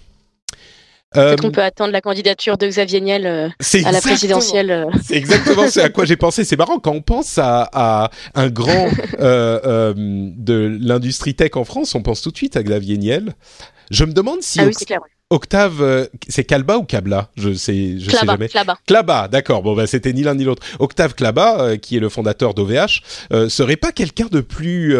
Peut-être 1.15 1.41
qu'on 1.41 1.51
peut 1.51 1.63
attendre 1.63 1.91
la 1.91 2.01
candidature 2.01 2.57
de 2.57 2.67
Xavier 2.67 3.01
Niel 3.01 3.25
euh, 3.25 3.49
à 3.85 3.91
la 3.91 4.01
présidentielle. 4.01 4.71
Euh. 4.71 4.85
C'est 5.03 5.15
exactement 5.15 5.67
ce 5.69 5.79
à 5.79 5.89
quoi 5.89 6.05
j'ai 6.05 6.17
pensé. 6.17 6.43
C'est 6.43 6.57
marrant 6.57 6.79
quand 6.79 6.91
on 6.91 7.01
pense 7.01 7.38
à, 7.38 8.09
un 8.33 8.49
grand 8.49 8.89
euh, 9.19 9.93
de 9.95 10.77
l'industrie 10.81 11.35
tech 11.35 11.51
en 11.55 11.63
France, 11.63 11.95
on 11.95 12.01
pense 12.01 12.21
tout 12.21 12.31
de 12.31 12.38
suite 12.38 12.57
à 12.57 12.63
Xavier 12.63 12.97
Niel. 12.97 13.33
Je 13.91 14.03
me 14.03 14.13
demande 14.13 14.41
si 14.41 14.59
ah 14.59 14.65
oui, 14.65 14.73
clair, 14.73 14.99
Octave, 15.31 15.81
euh, 15.81 16.05
c'est 16.27 16.43
Kalba 16.43 16.77
ou 16.77 16.83
Kabla? 16.83 17.29
Je 17.35 17.51
sais, 17.53 17.97
je 17.97 18.11
sais 18.11 18.25
jamais. 18.25 18.47
Klaba. 18.47 18.77
Klaba, 18.85 19.27
d'accord. 19.27 19.63
Bon, 19.63 19.75
bah, 19.75 19.88
c'était 19.88 20.13
ni 20.13 20.21
l'un 20.21 20.35
ni 20.35 20.43
l'autre. 20.43 20.61
Octave 20.77 21.15
Klaba, 21.15 21.61
euh, 21.61 21.77
qui 21.77 21.97
est 21.97 21.99
le 21.99 22.09
fondateur 22.09 22.53
d'OVH, 22.53 23.01
euh, 23.33 23.49
serait 23.49 23.75
pas 23.75 23.91
quelqu'un 23.91 24.27
de 24.31 24.41
plus, 24.41 24.95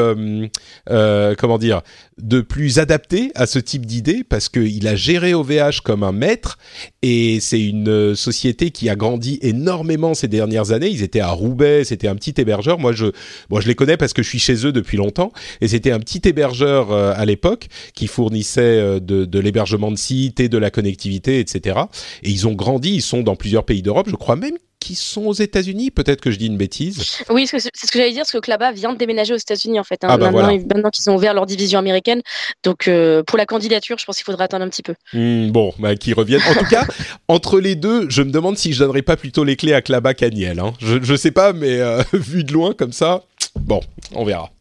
comment 1.38 1.58
dire, 1.60 1.82
de 2.22 2.42
plus 2.42 2.80
adapté 2.80 3.32
à 3.36 3.46
ce 3.46 3.60
type 3.60 3.86
d'idée 3.86 4.24
parce 4.24 4.48
qu'il 4.48 4.88
a 4.88 4.96
géré 4.96 5.34
OVH 5.34 5.82
comme 5.84 6.04
un 6.04 6.14
maître 6.14 6.58
et 7.02 7.40
c'est 7.42 7.62
une 7.62 8.16
société 8.16 8.72
qui 8.72 8.90
a 8.90 8.96
grandi 8.96 9.38
énormément 9.42 10.14
ces 10.14 10.28
dernières 10.28 10.72
années. 10.72 10.88
Ils 10.88 11.04
étaient 11.04 11.20
à 11.20 11.32
Roubaix, 11.32 11.84
c'était 11.84 12.08
un 12.08 12.16
petit 12.16 12.34
hébergeur. 12.38 12.80
Moi, 12.80 12.94
je, 12.94 13.08
moi, 13.50 13.60
je 13.60 13.68
les 13.68 13.76
connais 13.76 13.98
parce 13.98 14.14
que 14.14 14.24
je 14.24 14.30
suis 14.30 14.40
chez 14.40 14.66
eux 14.66 14.72
depuis 14.72 14.98
longtemps 14.98 15.32
et 15.60 15.68
c'était 15.68 15.92
un 15.92 16.00
petit 16.00 16.22
hébergeur 16.28 16.92
à 16.92 17.26
l'époque 17.26 17.68
qui 17.94 18.08
fournissait 18.08 19.00
de, 19.00 19.26
de 19.26 19.40
l'hébergement 19.40 19.92
de 19.92 19.98
sites 19.98 20.40
et 20.40 20.50
de 20.50 20.58
la 20.58 20.72
connectivité, 20.72 21.40
etc. 21.40 21.80
Et 22.24 22.30
ils 22.30 22.48
ont 22.48 22.54
grandi, 22.54 22.96
ils 22.96 23.02
sont 23.02 23.22
dans 23.22 23.36
plusieurs 23.36 23.66
pays 23.66 23.82
d'Europe, 23.82 24.08
je 24.10 24.16
crois 24.16 24.36
même 24.36 24.58
qu'ils 24.86 24.96
sont 24.96 25.26
aux 25.26 25.34
États-Unis. 25.34 25.90
Peut-être 25.90 26.22
que 26.22 26.32
je 26.32 26.38
dis 26.38 26.46
une 26.46 26.58
bêtise. 26.58 27.24
Oui, 27.30 27.48
c'est 27.48 27.60
ce 27.60 27.70
que 27.70 28.00
j'allais 28.00 28.12
dire, 28.12 28.22
parce 28.22 28.32
que 28.32 28.38
Klaba 28.38 28.72
vient 28.72 28.94
de 28.94 28.98
déménager 28.98 29.34
aux 29.34 29.38
États-Unis 29.38 29.80
en 29.80 29.84
fait. 29.84 30.04
Hein. 30.04 30.08
Ah 30.12 30.18
bah 30.18 30.32
maintenant, 30.32 30.90
qu'ils 30.90 31.10
ont 31.10 31.16
ouvert 31.16 31.34
leur 31.34 31.46
division 31.46 31.80
américaine, 31.80 32.22
donc 32.64 32.88
euh, 32.88 33.24
pour 33.24 33.38
la 33.38 33.46
candidature, 33.46 33.98
je 33.98 34.06
pense 34.06 34.18
qu'il 34.18 34.26
faudra 34.26 34.46
attendre 34.46 34.64
un 34.64 34.70
petit 34.70 34.84
peu. 34.84 34.94
Hmm, 35.14 35.50
bon, 35.50 35.74
bah, 35.80 35.96
qu'ils 35.96 36.14
reviennent. 36.14 36.42
En 36.50 36.54
tout 36.54 36.70
cas, 36.70 36.86
entre 37.28 37.60
les 37.60 37.76
deux, 37.76 38.10
je 38.10 38.22
me 38.22 38.32
demande 38.32 38.58
si 38.58 38.74
je 38.74 38.80
donnerais 38.80 39.02
pas 39.02 39.18
plutôt 39.18 39.44
les 39.44 39.56
clés 39.56 39.74
à 39.74 39.82
Klaba 39.82 40.14
qu'à 40.14 40.30
Niel. 40.30 40.60
Hein. 40.60 40.74
Je, 40.80 41.02
je 41.02 41.16
sais 41.16 41.32
pas, 41.32 41.54
mais 41.54 41.80
euh, 41.80 42.04
vu 42.14 42.44
de 42.44 42.54
loin 42.54 42.74
comme 42.74 42.94
ça, 42.94 43.24
bon, 43.60 43.82
on 44.14 44.24
verra. 44.24 44.52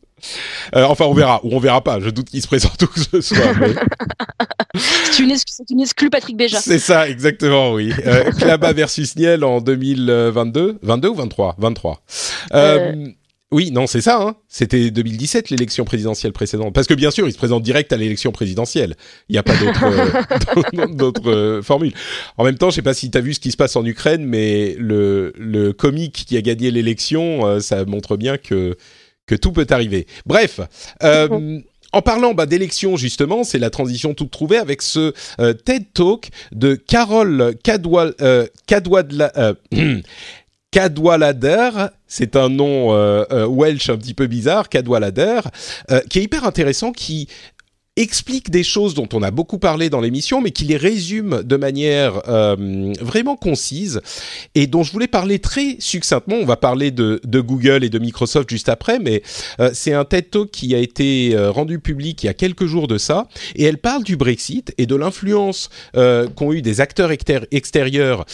Euh, 0.74 0.84
enfin, 0.84 1.04
on 1.04 1.14
verra, 1.14 1.40
ou 1.44 1.54
on 1.54 1.58
verra 1.58 1.82
pas. 1.82 2.00
Je 2.00 2.10
doute 2.10 2.30
qu'il 2.30 2.42
se 2.42 2.46
présente 2.46 2.80
où 2.82 2.86
que 2.86 3.00
ce 3.00 3.20
soit. 3.20 3.36
c'est 4.74 5.22
une, 5.22 5.34
une 5.70 5.80
exclue 5.80 6.10
Patrick 6.10 6.36
Béja. 6.36 6.58
C'est 6.60 6.78
ça, 6.78 7.08
exactement, 7.08 7.72
oui. 7.72 7.92
Euh, 8.06 8.30
Klaba 8.38 8.72
versus 8.72 9.16
Niel 9.16 9.44
en 9.44 9.60
2022. 9.60 10.78
22 10.82 11.08
ou 11.08 11.14
23 11.14 11.56
23. 11.58 12.02
Euh, 12.54 13.06
oui, 13.52 13.70
non, 13.70 13.86
c'est 13.86 14.00
ça. 14.00 14.20
Hein. 14.20 14.34
C'était 14.48 14.90
2017 14.90 15.50
l'élection 15.50 15.84
présidentielle 15.84 16.32
précédente. 16.32 16.74
Parce 16.74 16.88
que 16.88 16.94
bien 16.94 17.12
sûr, 17.12 17.28
il 17.28 17.32
se 17.32 17.38
présente 17.38 17.62
direct 17.62 17.92
à 17.92 17.96
l'élection 17.96 18.32
présidentielle. 18.32 18.96
Il 19.28 19.34
n'y 19.34 19.38
a 19.38 19.44
pas 19.44 19.54
d'autre 20.88 21.60
formule. 21.62 21.92
En 22.36 22.44
même 22.44 22.58
temps, 22.58 22.70
je 22.70 22.76
sais 22.76 22.82
pas 22.82 22.94
si 22.94 23.10
tu 23.12 23.18
as 23.18 23.20
vu 23.20 23.34
ce 23.34 23.40
qui 23.40 23.52
se 23.52 23.56
passe 23.56 23.76
en 23.76 23.84
Ukraine, 23.84 24.24
mais 24.24 24.74
le, 24.78 25.32
le 25.36 25.72
comique 25.72 26.24
qui 26.26 26.36
a 26.36 26.42
gagné 26.42 26.72
l'élection, 26.72 27.60
ça 27.60 27.84
montre 27.84 28.16
bien 28.16 28.38
que 28.38 28.76
que 29.26 29.34
tout 29.34 29.52
peut 29.52 29.66
arriver. 29.70 30.06
Bref. 30.26 30.60
Euh, 31.02 31.60
en 31.92 32.02
parlant 32.02 32.34
bah, 32.34 32.46
d'élections 32.46 32.96
justement, 32.96 33.44
c'est 33.44 33.58
la 33.58 33.70
transition 33.70 34.14
toute 34.14 34.30
trouvée 34.30 34.58
avec 34.58 34.82
ce 34.82 35.12
euh, 35.40 35.52
TED 35.52 35.92
Talk 35.92 36.30
de 36.52 36.74
Carole 36.74 37.54
Cadwal, 37.62 38.14
euh, 38.20 38.46
Cadwalader, 40.70 41.70
c'est 42.08 42.34
un 42.34 42.48
nom 42.48 42.90
welsh 43.48 43.90
un 43.90 43.96
petit 43.96 44.14
peu 44.14 44.26
bizarre, 44.26 44.68
Cadwalader, 44.68 45.40
qui 46.10 46.18
est 46.18 46.22
hyper 46.24 46.42
intéressant, 46.44 46.90
qui 46.90 47.28
explique 47.96 48.50
des 48.50 48.64
choses 48.64 48.94
dont 48.94 49.08
on 49.12 49.22
a 49.22 49.30
beaucoup 49.30 49.58
parlé 49.58 49.88
dans 49.88 50.00
l'émission, 50.00 50.40
mais 50.40 50.50
qui 50.50 50.64
les 50.64 50.76
résume 50.76 51.42
de 51.44 51.56
manière 51.56 52.22
euh, 52.28 52.92
vraiment 53.00 53.36
concise 53.36 54.00
et 54.56 54.66
dont 54.66 54.82
je 54.82 54.90
voulais 54.90 55.06
parler 55.06 55.38
très 55.38 55.76
succinctement. 55.78 56.36
On 56.36 56.44
va 56.44 56.56
parler 56.56 56.90
de, 56.90 57.20
Google 57.24 57.84
et 57.84 57.90
de 57.90 57.98
Microsoft 57.98 58.50
juste 58.50 58.68
après, 58.68 58.98
mais 58.98 59.22
euh, 59.60 59.70
c'est 59.72 59.92
un 59.92 60.04
TED 60.04 60.30
Talk 60.30 60.50
qui 60.50 60.74
a 60.74 60.78
été 60.78 61.34
euh, 61.34 61.50
rendu 61.50 61.78
public 61.78 62.22
il 62.22 62.26
y 62.26 62.28
a 62.28 62.34
quelques 62.34 62.66
jours 62.66 62.88
de 62.88 62.98
ça, 62.98 63.28
et 63.54 63.64
elle 63.64 63.78
parle 63.78 64.02
du 64.02 64.16
Brexit 64.16 64.74
et 64.78 64.86
de 64.86 64.96
l'influence 64.96 65.70
qu'ont 65.94 66.52
eu 66.52 66.62
des 66.62 66.80
acteurs 66.80 67.10
extérieurs 67.50 68.24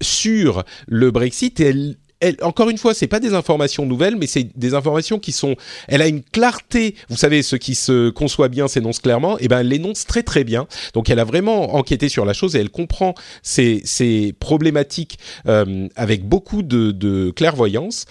sur 0.00 0.64
le 0.86 1.10
Brexit. 1.10 1.60
Et 1.60 1.96
encore 2.42 2.70
une 2.70 2.78
fois, 2.78 2.94
c'est 2.94 3.06
pas 3.06 3.20
des 3.20 3.34
informations 3.34 3.86
nouvelles, 3.86 4.16
mais 4.16 4.26
c'est 4.26 4.48
des 4.56 4.74
informations 4.74 5.18
qui 5.18 5.32
sont. 5.32 5.56
Elle 5.88 6.02
a 6.02 6.08
une 6.08 6.22
clarté. 6.22 6.94
Vous 7.08 7.16
savez, 7.16 7.42
ce 7.42 7.56
qui 7.56 7.74
se 7.74 8.10
conçoit 8.10 8.48
bien 8.48 8.68
s'énonce 8.68 9.00
clairement. 9.00 9.38
Et 9.38 9.44
eh 9.44 9.48
ben, 9.48 9.60
elle 9.60 9.68
l'énonce 9.68 10.06
très 10.06 10.22
très 10.22 10.44
bien. 10.44 10.66
Donc, 10.94 11.10
elle 11.10 11.18
a 11.18 11.24
vraiment 11.24 11.74
enquêté 11.74 12.08
sur 12.08 12.24
la 12.24 12.32
chose 12.32 12.56
et 12.56 12.60
elle 12.60 12.70
comprend 12.70 13.14
ces, 13.42 13.80
ces 13.84 14.34
problématiques 14.38 15.18
euh, 15.46 15.88
avec 15.96 16.28
beaucoup 16.28 16.62
de, 16.62 16.90
de 16.92 17.30
clairvoyance. 17.30 18.06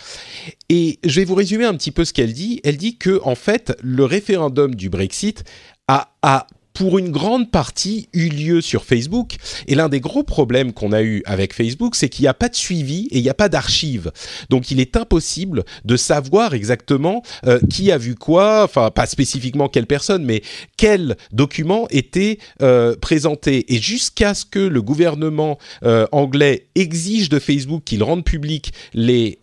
Et 0.70 1.00
je 1.04 1.20
vais 1.20 1.26
vous 1.26 1.36
résumer 1.36 1.66
un 1.66 1.74
petit 1.76 1.92
peu 1.92 2.06
ce 2.06 2.14
qu'elle 2.14 2.34
dit. 2.34 2.62
Elle 2.64 2.78
dit 2.78 2.98
que 2.98 3.20
en 3.24 3.36
fait, 3.36 3.78
le 3.82 4.06
référendum 4.06 4.76
du 4.76 4.90
Brexit 4.90 5.44
a, 5.88 6.14
a 6.22 6.48
pour 6.76 7.00
une 7.00 7.10
grande 7.10 7.50
partie, 7.50 8.10
eu 8.14 8.28
lieu 8.28 8.62
sur 8.62 8.84
Facebook. 8.84 9.38
Et 9.68 9.76
l'un 9.76 9.90
des 9.90 10.02
gros 10.02 10.24
problèmes 10.24 10.74
qu'on 10.74 10.92
a 10.92 11.02
eu 11.02 11.24
avec 11.26 11.54
Facebook, 11.54 11.96
c'est 11.96 12.10
qu'il 12.10 12.24
n'y 12.24 12.28
a 12.28 12.34
pas 12.34 12.50
de 12.50 12.56
suivi 12.56 13.08
et 13.12 13.18
il 13.18 13.24
n'y 13.24 13.30
a 13.30 13.34
pas 13.34 13.50
d'archives. 13.50 14.12
Donc 14.50 14.70
il 14.72 14.80
est 14.82 14.98
impossible 14.98 15.64
de 15.86 15.98
savoir 15.98 16.54
exactement 16.54 17.24
euh, 17.48 17.60
qui 17.70 17.92
a 17.92 17.98
vu 17.98 18.16
quoi, 18.16 18.64
enfin 18.66 18.92
pas 18.92 19.06
spécifiquement 19.06 19.70
quelle 19.70 19.88
personne, 19.88 20.26
mais 20.26 20.44
quel 20.76 21.16
document 21.32 21.88
était 21.92 22.40
euh, 22.62 22.96
présenté. 22.98 23.74
Et 23.74 23.80
jusqu'à 23.80 24.34
ce 24.34 24.44
que 24.44 24.60
le 24.60 24.82
gouvernement 24.82 25.58
euh, 25.84 26.08
anglais 26.12 26.68
exige 26.76 27.30
de 27.30 27.40
Facebook 27.40 27.84
qu'il 27.86 28.04
rende 28.04 28.26
public 28.26 28.74
les 28.94 29.40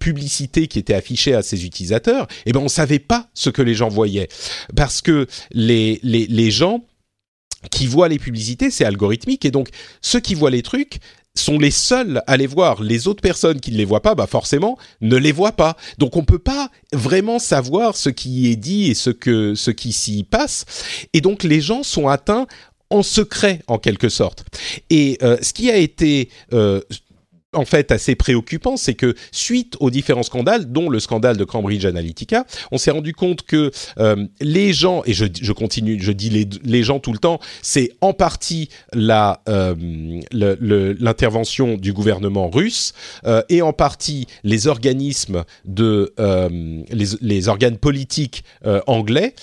publicités 0.00 0.68
qui 0.68 0.78
étaient 0.78 0.94
affichées 0.94 1.34
à 1.34 1.42
ses 1.42 1.66
utilisateurs, 1.66 2.26
eh 2.46 2.52
ben 2.52 2.60
on 2.60 2.68
savait 2.68 2.98
pas 2.98 3.28
ce 3.34 3.50
que 3.50 3.60
les 3.60 3.74
gens 3.74 3.88
voyaient 3.88 4.28
parce 4.74 5.02
que 5.02 5.26
les, 5.52 6.00
les, 6.02 6.26
les 6.26 6.45
les 6.46 6.52
gens 6.52 6.84
qui 7.72 7.88
voient 7.88 8.08
les 8.08 8.20
publicités, 8.20 8.70
c'est 8.70 8.84
algorithmique. 8.84 9.44
Et 9.44 9.50
donc, 9.50 9.68
ceux 10.00 10.20
qui 10.20 10.36
voient 10.36 10.50
les 10.50 10.62
trucs 10.62 10.98
sont 11.34 11.58
les 11.58 11.72
seuls 11.72 12.22
à 12.28 12.36
les 12.36 12.46
voir. 12.46 12.82
Les 12.82 13.08
autres 13.08 13.20
personnes 13.20 13.60
qui 13.60 13.72
ne 13.72 13.76
les 13.76 13.84
voient 13.84 14.00
pas, 14.00 14.14
bah 14.14 14.28
forcément, 14.28 14.78
ne 15.00 15.16
les 15.16 15.32
voient 15.32 15.56
pas. 15.56 15.76
Donc 15.98 16.16
on 16.16 16.24
peut 16.24 16.38
pas 16.38 16.70
vraiment 16.92 17.40
savoir 17.40 17.96
ce 17.96 18.10
qui 18.10 18.48
est 18.50 18.56
dit 18.56 18.90
et 18.90 18.94
ce 18.94 19.10
que 19.10 19.56
ce 19.56 19.72
qui 19.72 19.92
s'y 19.92 20.22
passe. 20.22 20.64
Et 21.12 21.20
donc 21.20 21.42
les 21.42 21.60
gens 21.60 21.82
sont 21.82 22.06
atteints 22.06 22.46
en 22.90 23.02
secret 23.02 23.60
en 23.66 23.78
quelque 23.78 24.08
sorte. 24.08 24.44
Et 24.88 25.18
euh, 25.22 25.36
ce 25.42 25.52
qui 25.52 25.70
a 25.70 25.76
été 25.76 26.30
euh, 26.52 26.80
en 27.52 27.64
fait 27.64 27.92
assez 27.92 28.14
préoccupant, 28.14 28.76
c'est 28.76 28.94
que 28.94 29.14
suite 29.32 29.76
aux 29.80 29.90
différents 29.90 30.22
scandales, 30.22 30.70
dont 30.70 30.88
le 30.88 31.00
scandale 31.00 31.36
de 31.36 31.44
Cambridge 31.44 31.84
Analytica, 31.84 32.44
on 32.72 32.78
s'est 32.78 32.90
rendu 32.90 33.12
compte 33.12 33.42
que 33.42 33.70
euh, 33.98 34.26
les 34.40 34.72
gens, 34.72 35.02
et 35.06 35.12
je, 35.12 35.52
continue, 35.52 35.98
je 36.00 36.12
dis 36.12 36.30
les, 36.62 36.82
gens 36.82 36.98
tout 36.98 37.12
le 37.12 37.18
temps, 37.18 37.40
c'est 37.62 37.92
en 38.00 38.12
partie 38.12 38.68
la 38.92 39.42
euh, 39.48 39.74
l'intervention 40.32 41.76
du 41.76 41.92
gouvernement 41.92 42.50
russe 42.50 42.92
euh, 43.26 43.42
et 43.48 43.62
en 43.62 43.72
partie 43.72 44.26
les 44.44 44.66
organismes 44.66 45.44
de 45.64 46.12
les, 46.90 47.06
les, 47.20 47.48
organes 47.48 47.78
politiques 47.78 48.44
anglais 48.86 49.34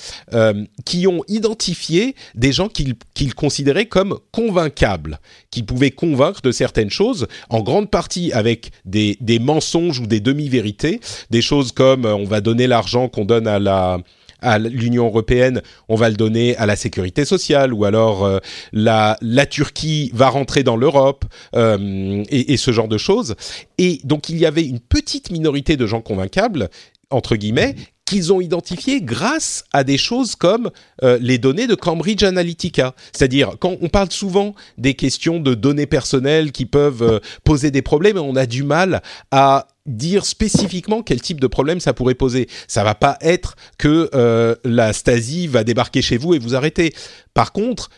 qui 0.85 1.07
ont 1.07 1.23
identifié 1.27 2.15
des 2.35 2.51
gens 2.51 2.69
qu'ils 2.69 3.35
considéraient 3.35 3.85
comme 3.85 4.19
convaincables, 4.31 5.19
qui 5.51 5.63
pouvaient 5.63 5.91
convaincre 5.91 6.41
de 6.41 6.51
certaines 6.51 6.89
choses, 6.89 7.27
en 7.49 7.61
grande 7.61 7.89
partie 7.89 8.02
avec 8.33 8.71
des, 8.85 9.17
mensonges 9.39 9.99
ou 9.99 10.07
des 10.07 10.19
demi-vérités, 10.19 10.99
des 11.29 11.41
choses 11.41 11.71
comme 11.71 12.05
euh, 12.05 12.15
on 12.15 12.25
va 12.25 12.41
donner 12.41 12.67
l'argent 12.67 13.09
qu'on 13.09 13.25
donne 13.25 13.47
à 13.47 13.59
la 13.59 13.99
à 14.45 14.59
l'Union 14.59 15.05
européenne, 15.05 15.61
on 15.87 15.95
va 15.95 16.09
le 16.09 16.15
donner 16.15 16.57
à 16.57 16.65
la 16.65 16.75
sécurité 16.75 17.23
sociale, 17.23 17.73
ou 17.73 17.85
alors 17.85 18.25
euh, 18.25 18.39
la, 18.73 19.17
la 19.21 19.45
Turquie 19.45 20.11
va 20.13 20.27
rentrer 20.27 20.63
dans 20.63 20.75
l'Europe, 20.75 21.23
euh, 21.55 22.23
et, 22.29 22.51
et, 22.51 22.57
ce 22.57 22.71
genre 22.71 22.89
de 22.89 22.97
choses. 22.97 23.35
Et 23.77 24.01
donc 24.03 24.27
il 24.27 24.37
y 24.37 24.45
avait 24.45 24.65
une 24.65 24.81
petite 24.81 25.31
minorité 25.31 25.77
de 25.77 25.87
gens 25.87 26.01
convaincables, 26.01 26.69
entre 27.09 27.37
guillemets, 27.37 27.75
qu'ils 28.05 28.33
ont 28.33 28.41
identifié 28.41 29.01
grâce 29.01 29.63
à 29.71 29.83
des 29.83 29.97
choses 29.97 30.35
comme 30.35 30.71
euh, 31.03 31.17
les 31.21 31.37
données 31.37 31.67
de 31.67 31.75
Cambridge 31.75 32.23
Analytica. 32.23 32.95
C'est-à-dire, 33.13 33.55
quand 33.59 33.77
on 33.81 33.89
parle 33.89 34.11
souvent 34.11 34.55
des 34.77 34.93
questions 34.93 35.39
de 35.39 35.53
données 35.55 35.85
personnelles 35.85 36.51
qui 36.51 36.65
peuvent 36.65 37.03
euh, 37.03 37.19
poser 37.43 37.71
des 37.71 37.81
problèmes, 37.81 38.17
on 38.17 38.35
a 38.35 38.45
du 38.45 38.63
mal 38.63 39.01
à 39.31 39.67
dire 39.85 40.25
spécifiquement 40.25 41.01
quel 41.01 41.21
type 41.21 41.39
de 41.39 41.47
problème 41.47 41.79
ça 41.79 41.93
pourrait 41.93 42.15
poser. 42.15 42.47
Ça 42.67 42.83
va 42.83 42.95
pas 42.95 43.17
être 43.21 43.55
que 43.77 44.09
euh, 44.13 44.55
la 44.63 44.93
Stasi 44.93 45.47
va 45.47 45.63
débarquer 45.63 46.01
chez 46.01 46.17
vous 46.17 46.33
et 46.33 46.39
vous 46.39 46.55
arrêter. 46.55 46.93
Par 47.33 47.51
contre, 47.51 47.89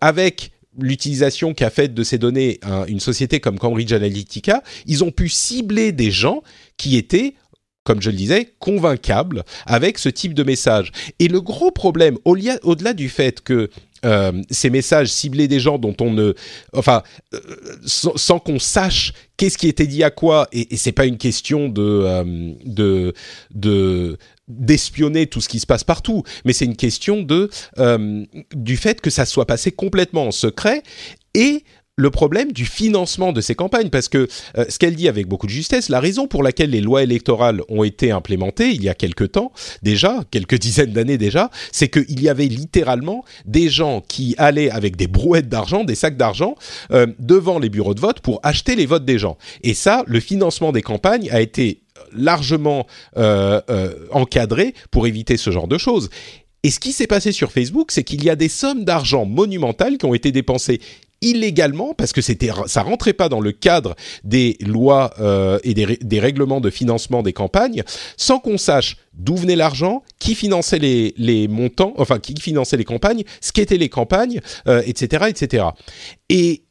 avec 0.00 0.52
l'utilisation 0.78 1.52
qu'a 1.52 1.70
faite 1.70 1.94
de 1.94 2.02
ces 2.02 2.16
données 2.16 2.60
une 2.86 3.00
société 3.00 3.40
comme 3.40 3.58
Cambridge 3.58 3.92
Analytica, 3.92 4.62
ils 4.86 5.02
ont 5.04 5.10
pu 5.10 5.28
cibler 5.28 5.92
des 5.92 6.10
gens 6.10 6.42
qui 6.76 6.96
étaient 6.96 7.34
comme 7.84 8.00
je 8.00 8.10
le 8.10 8.16
disais, 8.16 8.54
convaincables 8.58 9.44
avec 9.66 9.98
ce 9.98 10.08
type 10.08 10.34
de 10.34 10.42
message. 10.42 10.90
Et 11.18 11.28
le 11.28 11.40
gros 11.40 11.70
problème, 11.70 12.18
au-delà 12.24 12.94
du 12.94 13.08
fait 13.08 13.40
que 13.42 13.70
euh, 14.04 14.42
ces 14.50 14.70
messages 14.70 15.08
ciblaient 15.08 15.48
des 15.48 15.60
gens 15.60 15.78
dont 15.78 15.96
on 16.00 16.10
ne, 16.10 16.34
enfin, 16.74 17.02
euh, 17.32 17.40
sans, 17.86 18.38
qu'on 18.38 18.58
sache 18.58 19.12
qu'est-ce 19.36 19.56
qui 19.56 19.68
était 19.68 19.86
dit 19.86 20.04
à 20.04 20.10
quoi, 20.10 20.48
et, 20.52 20.74
et 20.74 20.76
c'est 20.76 20.92
pas 20.92 21.06
une 21.06 21.16
question 21.16 21.68
de, 21.68 21.82
euh, 21.82 22.52
de, 22.64 23.14
de 23.54 24.18
d'espionner 24.46 25.26
tout 25.26 25.40
ce 25.40 25.48
qui 25.48 25.58
se 25.58 25.64
passe 25.64 25.84
partout, 25.84 26.22
mais 26.44 26.52
c'est 26.52 26.66
une 26.66 26.76
question 26.76 27.22
de 27.22 27.48
du 28.54 28.76
fait 28.76 29.00
que 29.00 29.08
ça 29.08 29.24
soit 29.24 29.46
passé 29.46 29.72
complètement 29.72 30.26
en 30.26 30.32
secret 30.32 30.82
et 31.32 31.64
le 31.96 32.10
problème 32.10 32.52
du 32.52 32.66
financement 32.66 33.32
de 33.32 33.40
ces 33.40 33.54
campagnes, 33.54 33.88
parce 33.88 34.08
que 34.08 34.26
euh, 34.58 34.64
ce 34.68 34.78
qu'elle 34.78 34.96
dit 34.96 35.08
avec 35.08 35.28
beaucoup 35.28 35.46
de 35.46 35.52
justesse, 35.52 35.88
la 35.88 36.00
raison 36.00 36.26
pour 36.26 36.42
laquelle 36.42 36.70
les 36.70 36.80
lois 36.80 37.02
électorales 37.02 37.62
ont 37.68 37.84
été 37.84 38.10
implémentées 38.10 38.70
il 38.70 38.82
y 38.82 38.88
a 38.88 38.94
quelques 38.94 39.32
temps 39.32 39.52
déjà, 39.82 40.24
quelques 40.30 40.58
dizaines 40.58 40.92
d'années 40.92 41.18
déjà, 41.18 41.50
c'est 41.70 41.88
qu'il 41.88 42.20
y 42.20 42.28
avait 42.28 42.46
littéralement 42.46 43.24
des 43.44 43.68
gens 43.68 44.00
qui 44.00 44.34
allaient 44.38 44.70
avec 44.70 44.96
des 44.96 45.06
brouettes 45.06 45.48
d'argent, 45.48 45.84
des 45.84 45.94
sacs 45.94 46.16
d'argent, 46.16 46.56
euh, 46.90 47.06
devant 47.20 47.58
les 47.58 47.68
bureaux 47.68 47.94
de 47.94 48.00
vote 48.00 48.20
pour 48.20 48.40
acheter 48.42 48.74
les 48.74 48.86
votes 48.86 49.04
des 49.04 49.18
gens. 49.18 49.38
Et 49.62 49.74
ça, 49.74 50.02
le 50.06 50.18
financement 50.18 50.72
des 50.72 50.82
campagnes 50.82 51.30
a 51.30 51.40
été 51.40 51.82
largement 52.12 52.86
euh, 53.16 53.60
encadré 54.10 54.74
pour 54.90 55.06
éviter 55.06 55.36
ce 55.36 55.50
genre 55.50 55.68
de 55.68 55.78
choses. 55.78 56.10
Et 56.64 56.70
ce 56.70 56.80
qui 56.80 56.92
s'est 56.92 57.06
passé 57.06 57.30
sur 57.30 57.52
Facebook, 57.52 57.90
c'est 57.90 58.04
qu'il 58.04 58.24
y 58.24 58.30
a 58.30 58.36
des 58.36 58.48
sommes 58.48 58.86
d'argent 58.86 59.26
monumentales 59.26 59.98
qui 59.98 60.06
ont 60.06 60.14
été 60.14 60.32
dépensées 60.32 60.80
illégalement 61.24 61.94
parce 61.94 62.12
que 62.12 62.20
c'était 62.20 62.50
ça 62.66 62.82
rentrait 62.82 63.12
pas 63.12 63.28
dans 63.28 63.40
le 63.40 63.52
cadre 63.52 63.94
des 64.22 64.56
lois 64.60 65.12
euh, 65.20 65.58
et 65.64 65.74
des, 65.74 66.20
règlements 66.20 66.60
de 66.60 66.70
financement 66.70 67.22
des 67.22 67.32
campagnes 67.32 67.82
sans 68.16 68.38
qu'on 68.38 68.58
sache 68.58 68.96
d'où 69.12 69.36
venait 69.36 69.56
l'argent, 69.56 70.02
qui 70.18 70.34
finançait 70.34 70.78
les, 70.78 71.14
les, 71.16 71.48
montants, 71.48 71.94
enfin 71.98 72.18
qui 72.18 72.34
finançait 72.40 72.76
les 72.76 72.84
campagnes, 72.84 73.24
ce 73.40 73.52
qu'étaient 73.52 73.76
les 73.76 73.88
campagnes, 73.88 74.40
etc., 74.66 75.26
etc. 75.28 75.66
Et 76.28 76.64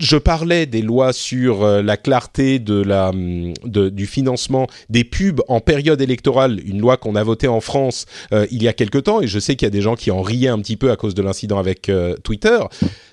je 0.00 0.16
parlais 0.16 0.66
des 0.66 0.82
lois 0.82 1.12
sur 1.12 1.62
euh, 1.62 1.82
la 1.82 1.96
clarté 1.96 2.58
de 2.58 2.82
la, 2.82 3.10
hum, 3.10 3.52
du 3.64 4.06
financement 4.06 4.66
des 4.88 5.04
pubs 5.04 5.42
en 5.46 5.60
période 5.60 6.00
électorale, 6.00 6.60
une 6.64 6.80
loi 6.80 6.96
qu'on 6.96 7.14
a 7.14 7.22
votée 7.22 7.48
en 7.48 7.60
France 7.60 8.06
euh, 8.32 8.46
il 8.50 8.62
y 8.62 8.68
a 8.68 8.72
quelque 8.72 8.98
temps, 8.98 9.20
et 9.20 9.28
je 9.28 9.38
sais 9.38 9.56
qu'il 9.56 9.66
y 9.66 9.68
a 9.68 9.70
des 9.70 9.82
gens 9.82 9.94
qui 9.94 10.10
en 10.10 10.22
riaient 10.22 10.48
un 10.48 10.58
petit 10.58 10.76
peu 10.76 10.90
à 10.90 10.96
cause 10.96 11.14
de 11.14 11.22
l'incident 11.22 11.58
avec 11.58 11.88
euh, 11.88 12.16
Twitter. 12.24 12.58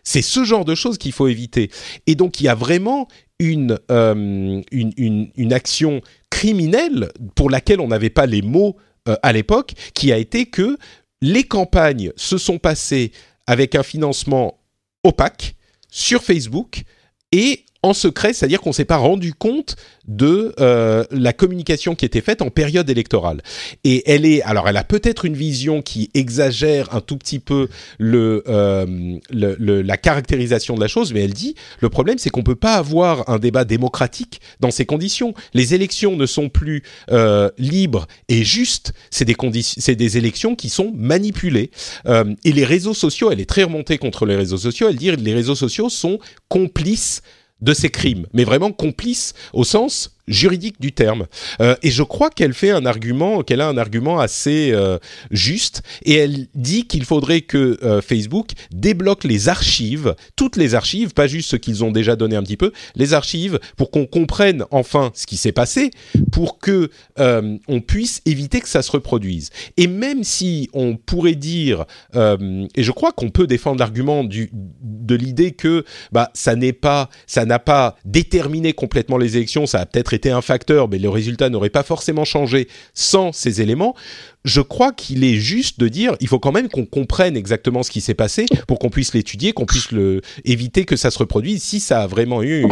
C'est 0.04 0.22
ce 0.22 0.46
genre 0.46 0.66
de 0.66 0.74
choses 0.74 0.98
qu'il 0.98 1.12
faut 1.12 1.28
éviter. 1.28 1.70
Et 2.08 2.16
donc 2.16 2.40
il 2.40 2.46
y 2.46 2.50
a 2.50 2.56
vraiment 2.56 3.08
une, 3.40 3.78
une, 3.90 4.64
une, 4.72 5.30
une, 5.36 5.54
action 5.54 6.02
criminelle 6.32 7.10
pour 7.36 7.52
laquelle 7.52 7.80
on 7.80 7.88
n'avait 7.88 8.10
pas 8.10 8.26
les 8.26 8.42
mots 8.42 8.78
à 9.22 9.32
l'époque, 9.32 9.74
qui 9.94 10.12
a 10.12 10.18
été 10.18 10.48
que 10.48 10.78
les 11.22 11.44
campagnes 11.44 12.12
se 12.16 12.38
sont 12.38 12.58
passées 12.58 13.12
avec 13.46 13.76
un 13.76 13.84
financement 13.84 14.60
opaque 15.04 15.57
sur 15.98 16.24
Facebook 16.24 16.84
et 17.32 17.66
en 17.84 17.94
secret, 17.94 18.34
c'est-à-dire 18.34 18.62
qu'on 18.62 18.74
s'est 18.74 18.86
pas 18.86 18.98
rendu 18.98 19.34
compte 19.34 19.76
de 20.08 20.54
euh, 20.60 21.04
la 21.12 21.34
communication 21.34 21.96
qui 21.96 22.06
était 22.06 22.22
faite 22.22 22.42
en 22.42 22.50
période 22.50 22.90
électorale. 22.90 23.42
Et 23.84 24.10
elle 24.10 24.26
est, 24.26 24.42
alors 24.44 24.70
elle 24.70 24.78
a 24.78 24.84
peut-être 24.84 25.26
une 25.26 25.36
vision 25.36 25.82
qui 25.82 26.10
exagère 26.14 26.94
un 26.96 27.02
tout 27.02 27.18
petit 27.18 27.40
peu 27.40 27.68
le, 28.00 28.44
euh, 28.48 29.18
le, 29.30 29.82
la 29.82 29.98
caractérisation 29.98 30.76
de 30.76 30.82
la 30.82 30.88
chose, 30.88 31.14
mais 31.14 31.24
elle 31.24 31.34
dit 31.34 31.56
le 31.80 31.90
problème 31.90 32.18
c'est 32.18 32.30
qu'on 32.30 32.44
peut 32.44 32.56
pas 32.56 32.76
avoir 32.76 33.30
un 33.30 33.40
débat 33.40 33.66
démocratique 33.66 34.40
dans 34.60 34.72
ces 34.72 34.86
conditions. 34.86 35.34
Les 35.54 35.74
élections 35.74 36.16
ne 36.16 36.26
sont 36.26 36.50
plus 36.50 36.84
euh, 37.12 37.50
libres 37.58 38.08
et 38.30 38.44
justes, 38.44 38.94
c'est 39.12 39.26
des 39.26 39.36
conditions, 39.36 39.82
c'est 39.84 39.96
des 39.96 40.18
élections 40.18 40.56
qui 40.56 40.70
sont 40.70 40.94
manipulées. 40.96 41.72
Euh, 42.08 42.34
et 42.44 42.52
les 42.52 42.66
réseaux 42.66 42.94
sociaux, 42.94 43.32
elle 43.32 43.42
est 43.42 43.50
très 43.50 43.64
remontée 43.64 43.98
contre 43.98 44.26
les 44.26 44.36
réseaux 44.36 44.58
sociaux. 44.58 44.88
Elle 44.90 44.96
dit 44.96 45.12
les 45.12 45.34
réseaux 45.34 45.56
sociaux 45.56 45.90
sont 45.90 46.20
complices 46.50 47.22
de 47.62 47.74
ces 47.74 47.90
crimes, 47.90 48.28
mais 48.34 48.44
vraiment 48.44 48.72
complice 48.72 49.34
au 49.54 49.64
sens 49.64 50.17
juridique 50.28 50.80
du 50.80 50.92
terme. 50.92 51.28
Euh, 51.62 51.76
et 51.84 51.92
je 51.92 52.04
crois 52.04 52.30
qu'elle 52.30 52.54
fait 52.54 52.72
un 52.72 52.86
argument, 52.86 53.44
qu'elle 53.44 53.62
a 53.62 53.68
un 53.68 53.78
argument 53.78 54.20
assez 54.20 54.72
euh, 54.72 54.98
juste, 55.32 55.82
et 56.04 56.16
elle 56.16 56.48
dit 56.56 56.86
qu'il 56.86 57.06
faudrait 57.06 57.42
que 57.42 57.78
euh, 57.84 58.02
Facebook 58.02 58.52
débloque 58.72 59.24
les 59.24 59.50
archives, 59.50 60.16
toutes 60.36 60.58
les 60.58 60.76
archives, 60.76 61.14
pas 61.14 61.28
juste 61.28 61.50
ce 61.52 61.56
qu'ils 61.56 61.84
ont 61.84 61.92
déjà 61.92 62.16
donné 62.16 62.36
un 62.36 62.44
petit 62.44 62.58
peu, 62.58 62.72
les 62.96 63.14
archives, 63.14 63.60
pour 63.76 63.92
qu'on 63.92 64.06
comprenne 64.06 64.66
enfin 64.72 65.12
ce 65.14 65.26
qui 65.26 65.38
s'est 65.38 65.52
passé, 65.52 65.92
pour 66.32 66.60
que 66.60 66.90
on 67.18 67.82
puisse 67.82 68.22
éviter 68.26 68.62
que 68.62 68.70
ça 68.70 68.82
se 68.82 68.92
reproduise. 68.92 69.50
Et 69.78 69.88
même 69.88 70.24
si 70.24 70.70
on 70.74 70.96
pourrait 70.96 71.36
dire, 71.36 71.86
et 72.16 72.84
je 72.84 72.92
crois 72.92 73.12
qu'on 73.12 73.30
peut 73.30 73.48
défendre 73.48 73.80
l'argument 73.80 74.24
du 74.24 74.50
de 74.82 75.16
l'idée 75.16 75.52
que 75.52 75.86
bah 76.12 76.30
ça 76.34 76.56
n'est 76.56 76.74
pas, 76.74 77.10
ça 77.26 77.46
n'a 77.46 77.60
pas 77.60 77.96
déterminé 78.06 78.74
complètement 78.74 79.18
les 79.18 79.38
élections, 79.38 79.66
ça 79.66 79.80
a 79.80 79.86
peut-être 79.86 80.14
été 80.18 80.30
un 80.32 80.42
facteur, 80.42 80.90
mais 80.90 81.00
le 81.00 81.10
résultat 81.10 81.50
n'aurait 81.50 81.70
pas 81.70 81.84
forcément 81.84 82.26
changé 82.26 82.68
sans 82.94 83.32
ces 83.32 83.62
éléments. 83.62 83.96
Je 84.44 84.62
crois 84.62 84.92
qu'il 84.92 85.24
est 85.24 85.36
juste 85.36 85.80
de 85.80 85.88
dire, 85.88 86.16
il 86.20 86.28
faut 86.28 86.40
quand 86.40 86.52
même 86.52 86.70
qu'on 86.70 86.86
comprenne 86.86 87.36
exactement 87.36 87.84
ce 87.84 87.92
qui 87.92 88.02
s'est 88.02 88.14
passé 88.14 88.46
pour 88.68 88.80
qu'on 88.80 88.90
puisse 88.90 89.14
l'étudier, 89.14 89.52
qu'on 89.52 89.66
puisse 89.66 89.92
le, 89.92 90.22
éviter 90.46 90.86
que 90.86 90.96
ça 90.96 91.12
se 91.12 91.20
reproduise 91.20 91.62
si 91.64 91.80
ça 91.80 92.02
a 92.02 92.08
vraiment 92.08 92.44
eu 92.44 92.66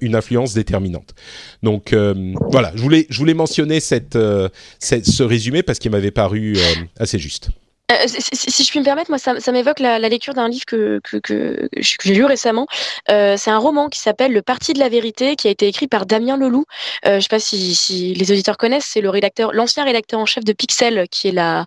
une 0.00 0.14
influence 0.14 0.54
déterminante. 0.54 1.14
Donc 1.62 1.92
euh, 1.92 2.34
voilà, 2.50 2.72
je 2.74 2.82
voulais, 2.82 3.06
je 3.10 3.18
voulais 3.18 3.34
mentionner 3.34 3.80
cette, 3.80 4.16
euh, 4.16 4.48
ce 4.78 5.22
résumé 5.22 5.62
parce 5.62 5.78
qu'il 5.78 5.90
m'avait 5.90 6.10
paru 6.10 6.54
euh, 6.56 6.62
assez 6.98 7.18
juste. 7.18 7.50
Euh, 7.90 7.94
si, 8.06 8.64
je 8.64 8.70
puis 8.70 8.80
me 8.80 8.84
permettre, 8.84 9.10
moi, 9.10 9.18
ça, 9.18 9.52
m'évoque 9.52 9.80
la, 9.80 9.98
lecture 9.98 10.34
d'un 10.34 10.48
livre 10.48 10.64
que, 10.64 11.00
que, 11.22 11.68
j'ai 11.78 12.14
lu 12.14 12.24
récemment. 12.24 12.66
Euh, 13.10 13.36
c'est 13.36 13.50
un 13.50 13.58
roman 13.58 13.88
qui 13.88 14.00
s'appelle 14.00 14.32
Le 14.32 14.42
Parti 14.42 14.72
de 14.72 14.78
la 14.78 14.88
vérité, 14.88 15.36
qui 15.36 15.48
a 15.48 15.50
été 15.50 15.66
écrit 15.66 15.88
par 15.88 16.06
Damien 16.06 16.36
Leloup. 16.36 16.64
Euh, 17.06 17.12
je 17.12 17.16
ne 17.16 17.20
sais 17.20 17.28
pas 17.28 17.40
si, 17.40 18.14
les 18.14 18.32
auditeurs 18.32 18.56
connaissent, 18.56 18.86
c'est 18.86 19.00
le 19.00 19.10
rédacteur, 19.10 19.52
l'ancien 19.52 19.84
rédacteur 19.84 20.20
en 20.20 20.26
chef 20.26 20.44
de 20.44 20.52
Pixel, 20.52 21.06
qui 21.10 21.28
est 21.28 21.32
la, 21.32 21.64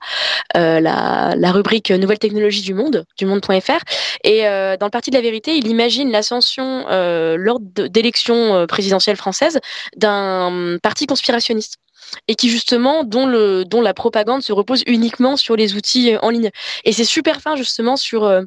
la, 0.55 1.51
rubrique 1.51 1.91
Nouvelles 1.91 2.19
technologies 2.19 2.61
du 2.61 2.73
monde, 2.73 3.05
du 3.17 3.25
monde.fr. 3.25 3.83
Et 4.23 4.43
dans 4.43 4.85
le 4.85 4.89
Parti 4.89 5.09
de 5.09 5.15
la 5.15 5.21
vérité, 5.21 5.55
il 5.55 5.67
imagine 5.67 6.11
l'ascension 6.11 6.85
lors 6.89 7.59
d'élections 7.59 8.65
présidentielles 8.67 9.17
françaises 9.17 9.59
d'un 9.95 10.77
parti 10.81 11.05
conspirationniste 11.05 11.77
et 12.27 12.35
qui 12.35 12.49
justement 12.49 13.03
dont 13.03 13.25
le 13.25 13.65
dont 13.65 13.81
la 13.81 13.93
propagande 13.93 14.41
se 14.41 14.53
repose 14.53 14.83
uniquement 14.87 15.37
sur 15.37 15.55
les 15.55 15.75
outils 15.75 16.13
euh, 16.13 16.19
en 16.21 16.29
ligne. 16.29 16.49
Et 16.85 16.91
c'est 16.91 17.05
super 17.05 17.41
fin 17.41 17.55
justement 17.55 17.97
sur 17.97 18.23
euh, 18.23 18.41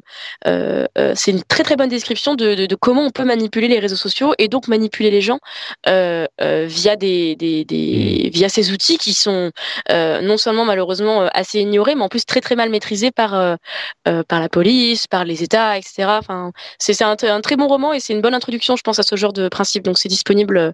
euh, 0.45 0.85
euh, 0.97 1.13
c'est 1.15 1.31
une 1.31 1.43
très 1.43 1.63
très 1.63 1.75
bonne 1.75 1.89
description 1.89 2.35
de, 2.35 2.55
de, 2.55 2.65
de, 2.65 2.75
comment 2.75 3.03
on 3.03 3.11
peut 3.11 3.23
manipuler 3.23 3.67
les 3.67 3.79
réseaux 3.79 3.95
sociaux 3.95 4.33
et 4.37 4.47
donc 4.47 4.67
manipuler 4.67 5.11
les 5.11 5.21
gens 5.21 5.39
euh, 5.87 6.25
via 6.39 6.95
des, 6.95 7.35
des, 7.35 7.65
des, 7.65 8.27
mmh. 8.27 8.29
via 8.33 8.49
ces 8.49 8.71
outils 8.71 8.97
qui 8.97 9.13
sont 9.13 9.51
non 9.89 10.37
seulement 10.37 10.65
malheureusement 10.65 11.27
assez 11.33 11.59
ignorés 11.59 11.95
mais 11.95 12.03
en 12.03 12.09
plus 12.09 12.25
très 12.25 12.41
très 12.41 12.55
mal 12.55 12.69
maîtrisés 12.69 13.11
par 13.11 13.57
par 14.03 14.39
la 14.39 14.49
police, 14.49 15.07
par 15.07 15.25
les 15.25 15.43
États, 15.43 15.77
etc. 15.77 16.05
Enfin 16.07 16.51
c'est 16.79 17.01
un, 17.01 17.15
un, 17.21 17.41
très 17.41 17.55
bon 17.55 17.67
roman 17.67 17.93
et 17.93 17.99
c'est 17.99 18.13
une 18.13 18.21
bonne 18.21 18.33
introduction 18.33 18.75
je 18.75 18.83
pense 18.83 18.99
à 18.99 19.03
ce 19.03 19.15
genre 19.15 19.33
de 19.33 19.49
principe. 19.49 19.83
Donc 19.83 19.97
c'est 19.97 20.09
disponible 20.09 20.73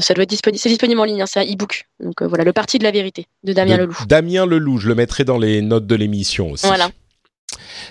ça 0.00 0.14
doit 0.14 0.24
être 0.24 0.30
disponible 0.30 0.58
c'est 0.58 0.68
disponible 0.68 1.00
en 1.00 1.04
ligne 1.04 1.22
hein, 1.22 1.26
c'est 1.26 1.40
un 1.40 1.44
e-book. 1.44 1.84
Donc 2.00 2.17
voilà, 2.24 2.44
le 2.44 2.52
parti 2.52 2.78
de 2.78 2.84
la 2.84 2.90
vérité 2.90 3.26
de 3.44 3.52
Damien 3.52 3.76
Leloup. 3.76 3.96
Damien 4.06 4.46
Leloup, 4.46 4.78
je 4.78 4.88
le 4.88 4.94
mettrai 4.94 5.24
dans 5.24 5.38
les 5.38 5.62
notes 5.62 5.86
de 5.86 5.94
l'émission 5.94 6.52
aussi. 6.52 6.66
Voilà. 6.66 6.90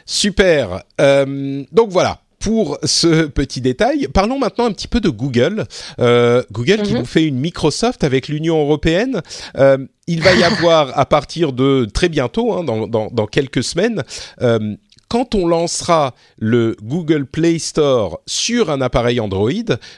Super. 0.05 0.83
Euh, 1.01 1.63
donc 1.71 1.89
voilà, 1.89 2.21
pour 2.39 2.77
ce 2.83 3.25
petit 3.25 3.61
détail. 3.61 4.07
Parlons 4.13 4.39
maintenant 4.39 4.65
un 4.65 4.71
petit 4.71 4.87
peu 4.87 4.99
de 4.99 5.09
Google. 5.09 5.65
Euh, 5.99 6.43
Google 6.51 6.81
qui 6.83 6.93
mhm. 6.93 6.99
nous 6.99 7.05
fait 7.05 7.25
une 7.25 7.39
Microsoft 7.39 8.03
avec 8.03 8.27
l'Union 8.27 8.59
européenne. 8.61 9.21
Euh, 9.57 9.77
il 10.07 10.21
va 10.21 10.33
y 10.33 10.43
avoir 10.45 10.97
à 10.97 11.05
partir 11.05 11.53
de 11.53 11.87
très 11.91 12.09
bientôt, 12.09 12.53
hein, 12.53 12.63
dans, 12.63 12.87
dans, 12.87 13.07
dans, 13.11 13.25
quelques 13.25 13.63
semaines, 13.63 14.03
euh, 14.41 14.75
quand 15.07 15.35
on 15.35 15.47
lancera 15.47 16.13
le 16.37 16.75
Google 16.83 17.25
Play 17.25 17.59
Store 17.59 18.21
sur 18.25 18.69
un 18.69 18.81
appareil 18.81 19.19
Android, 19.19 19.51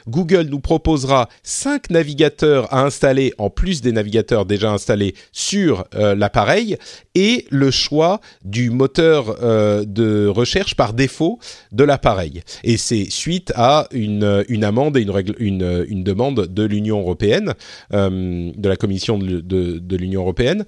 Google 0.08 0.46
nous 0.50 0.60
proposera 0.60 1.28
cinq 1.42 1.90
navigateurs 1.90 2.72
à 2.72 2.84
installer 2.84 3.32
en 3.38 3.50
plus 3.50 3.80
des 3.80 3.92
navigateurs 3.92 4.46
déjà 4.46 4.72
installés 4.72 5.14
sur 5.32 5.84
euh, 5.94 6.14
l'appareil 6.14 6.76
et 7.14 7.46
le 7.50 7.70
choix 7.70 8.20
du 8.44 8.70
moteur 8.70 9.36
euh, 9.42 9.84
de 9.84 10.26
recherche 10.26 10.74
par 10.74 10.92
défaut 10.92 11.38
de 11.72 11.84
l'appareil. 11.84 12.42
Et 12.64 12.76
c'est 12.76 13.10
suite 13.10 13.52
à 13.56 13.88
une, 13.90 14.24
amende 14.62 14.96
et 14.96 15.06
une, 15.38 16.04
demande 16.04 16.46
de 16.46 16.62
l'Union 16.62 17.00
européenne, 17.00 17.54
euh, 17.92 18.52
de 18.54 18.68
la 18.68 18.76
Commission 18.76 19.18
de, 19.18 19.40
de 19.40 19.96
l'Union 19.96 20.22
européenne. 20.22 20.64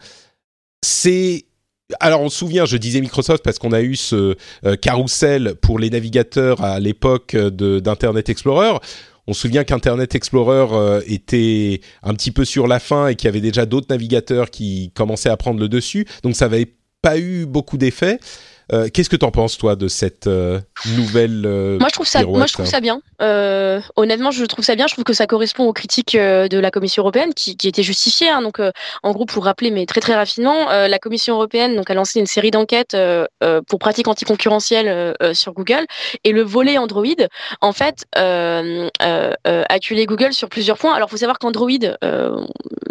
C'est 0.85 1.45
alors 2.01 2.21
on 2.21 2.29
se 2.29 2.39
souvient, 2.39 2.65
je 2.65 2.77
disais 2.77 3.01
Microsoft 3.01 3.43
parce 3.43 3.59
qu'on 3.59 3.73
a 3.73 3.83
eu 3.83 3.97
ce 3.97 4.37
carrousel 4.81 5.55
pour 5.61 5.79
les 5.79 5.91
navigateurs 5.91 6.63
à 6.63 6.81
l'époque 6.81 7.37
d'Internet 7.37 8.29
Explorer. 8.29 8.79
On 9.27 9.33
se 9.33 9.43
souvient 9.43 9.65
qu'Internet 9.65 10.15
Explorer 10.15 11.01
était 11.07 11.81
un 12.03 12.15
petit 12.15 12.31
peu 12.31 12.45
sur 12.45 12.67
la 12.67 12.81
fin 12.81 13.09
et 13.09 13.15
qu'il 13.15 13.27
y 13.27 13.29
avait 13.29 13.41
déjà 13.41 13.67
d'autres 13.67 13.87
navigateurs 13.91 14.51
qui 14.51 14.91
commençaient 14.95 15.31
à 15.31 15.37
prendre 15.37 15.61
le 15.61 15.69
dessus, 15.69 16.07
donc 16.23 16.35
ça 16.35 16.47
n'avait 16.47 16.75
pas 17.03 17.19
eu 17.19 17.47
beaucoup 17.47 17.77
d'effets. 17.77 18.19
Euh, 18.73 18.89
qu'est-ce 18.93 19.11
que 19.11 19.17
tu 19.17 19.25
en 19.25 19.31
penses 19.31 19.59
toi 19.59 19.77
de 19.77 19.89
cette 19.89 20.27
euh, 20.27 20.61
nouvelle 20.97 21.45
euh, 21.47 21.79
Moi 21.79 21.89
je 21.89 21.95
trouve 21.95 22.07
ça, 22.07 22.23
moi 22.25 22.47
je 22.47 22.53
trouve 22.53 22.67
ça 22.67 22.81
bien. 22.81 23.01
honnêtement, 23.97 24.31
je 24.31 24.45
trouve 24.45 24.65
ça 24.65 24.77
bien. 24.77 24.87
Je 24.87 24.95
trouve 24.95 25.05
que 25.05 25.13
ça 25.13 25.27
correspond 25.27 25.65
aux 25.65 25.73
critiques 25.73 26.17
de 26.17 26.59
la 26.59 26.71
Commission 26.71 27.03
européenne 27.03 27.35
qui, 27.35 27.57
qui 27.57 27.69
étaient 27.69 27.83
justifiées. 27.83 28.29
Hein. 28.29 28.43
Donc, 28.43 28.61
en 29.03 29.13
gros, 29.13 29.27
pour 29.27 29.45
rappeler, 29.45 29.71
mais 29.71 29.87
très 29.87 30.01
très 30.01 30.15
rapidement, 30.15 30.69
la 30.71 30.99
Commission 30.99 31.35
européenne 31.35 31.77
donc 31.77 31.91
a 31.91 31.95
lancé 31.95 32.21
une 32.21 32.27
série 32.27 32.51
d'enquêtes 32.51 32.97
pour 33.69 33.79
pratiques 33.79 34.09
anticoncurrentielles 34.09 35.15
sur 35.35 35.53
Google 35.53 35.87
et 36.25 36.33
le 36.33 36.43
volet 36.43 36.79
Android, 36.79 37.05
en 37.61 37.73
fait, 37.73 38.05
a 38.15 39.35
acculé 39.69 40.07
Google 40.07 40.33
sur 40.33 40.49
plusieurs 40.49 40.79
points. 40.79 40.95
Alors, 40.95 41.11
faut 41.11 41.17
savoir 41.17 41.39
qu'Android, 41.39 41.71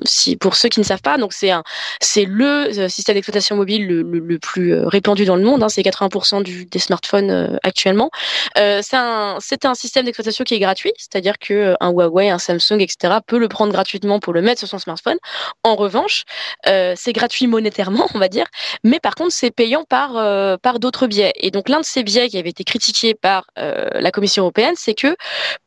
si 0.04 0.36
pour 0.36 0.56
ceux 0.56 0.70
qui 0.70 0.80
ne 0.80 0.86
savent 0.86 1.02
pas, 1.02 1.18
donc 1.18 1.34
c'est 1.34 1.52
c'est 2.00 2.26
le 2.26 2.88
système 2.88 3.16
d'exploitation 3.16 3.56
mobile 3.56 3.88
le, 3.88 4.02
le, 4.02 4.40
plus 4.40 4.74
répandu 4.74 5.26
dans 5.26 5.36
le 5.36 5.44
monde. 5.44 5.61
C'est 5.70 5.82
80% 5.82 6.44
du, 6.44 6.66
des 6.66 6.80
smartphones 6.80 7.32
euh, 7.32 7.58
actuellement. 7.64 8.10
Euh, 8.58 8.82
c'est 8.82 8.96
un, 8.96 9.76
système 9.76 10.06
d'exploitation 10.06 10.44
qui 10.44 10.54
est 10.54 10.60
gratuit, 10.60 10.94
c'est-à-dire 10.98 11.38
que 11.40 11.54
euh, 11.54 11.76
un 11.80 11.92
Huawei, 11.92 12.30
un 12.30 12.40
Samsung, 12.40 12.80
etc. 12.80 13.16
peut 13.26 13.38
le 13.38 13.48
prendre 13.48 13.72
gratuitement 13.72 14.20
pour 14.20 14.34
le 14.34 14.42
mettre 14.42 14.60
sur 14.60 14.68
son 14.68 14.80
smartphone. 14.80 15.18
En 15.64 15.76
revanche, 15.76 16.24
c'est 16.66 17.14
gratuit 17.14 17.48
monétairement, 17.48 18.08
on 18.16 18.20
va 18.20 18.28
dire, 18.28 18.46
mais 18.84 19.00
par 19.00 19.16
contre 19.16 19.32
c'est 19.32 19.52
payant 19.52 19.84
par 19.84 20.80
d'autres 20.80 21.08
biais. 21.08 21.34
Et 21.36 21.52
donc 21.52 21.70
l'un 21.70 21.80
de 21.80 21.86
ces 21.86 22.04
biais 22.04 22.30
qui 22.30 22.38
avait 22.38 22.50
été 22.50 22.64
critiqué 22.64 23.14
par 23.14 23.46
la 23.56 24.12
Commission 24.12 24.44
européenne, 24.44 24.76
c'est 24.76 24.94
que 24.94 25.16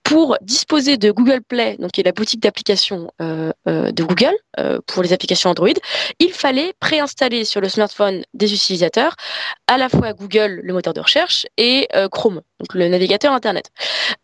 pour 0.05 0.37
disposer 0.43 0.97
de 0.97 1.11
Google 1.11 1.41
Play, 1.43 1.77
donc 1.79 1.93
qui 1.93 2.01
est 2.01 2.05
la 2.05 2.13
boutique 2.13 2.41
d'applications 2.41 3.11
de 3.19 4.03
Google 4.03 4.35
pour 4.87 5.03
les 5.03 5.13
applications 5.13 5.51
Android, 5.51 5.69
il 6.19 6.33
fallait 6.33 6.75
préinstaller 6.79 7.45
sur 7.45 7.61
le 7.61 7.69
smartphone 7.69 8.23
des 8.35 8.53
utilisateurs 8.53 9.17
à 9.67 9.79
la 9.79 9.89
fois 9.89 10.13
Google, 10.13 10.61
le 10.63 10.73
moteur 10.73 10.93
de 10.93 11.01
recherche, 11.01 11.47
et 11.57 11.89
euh, 11.95 12.09
Chrome, 12.09 12.43
donc 12.61 12.75
le 12.75 12.89
navigateur 12.89 13.33
Internet. 13.33 13.71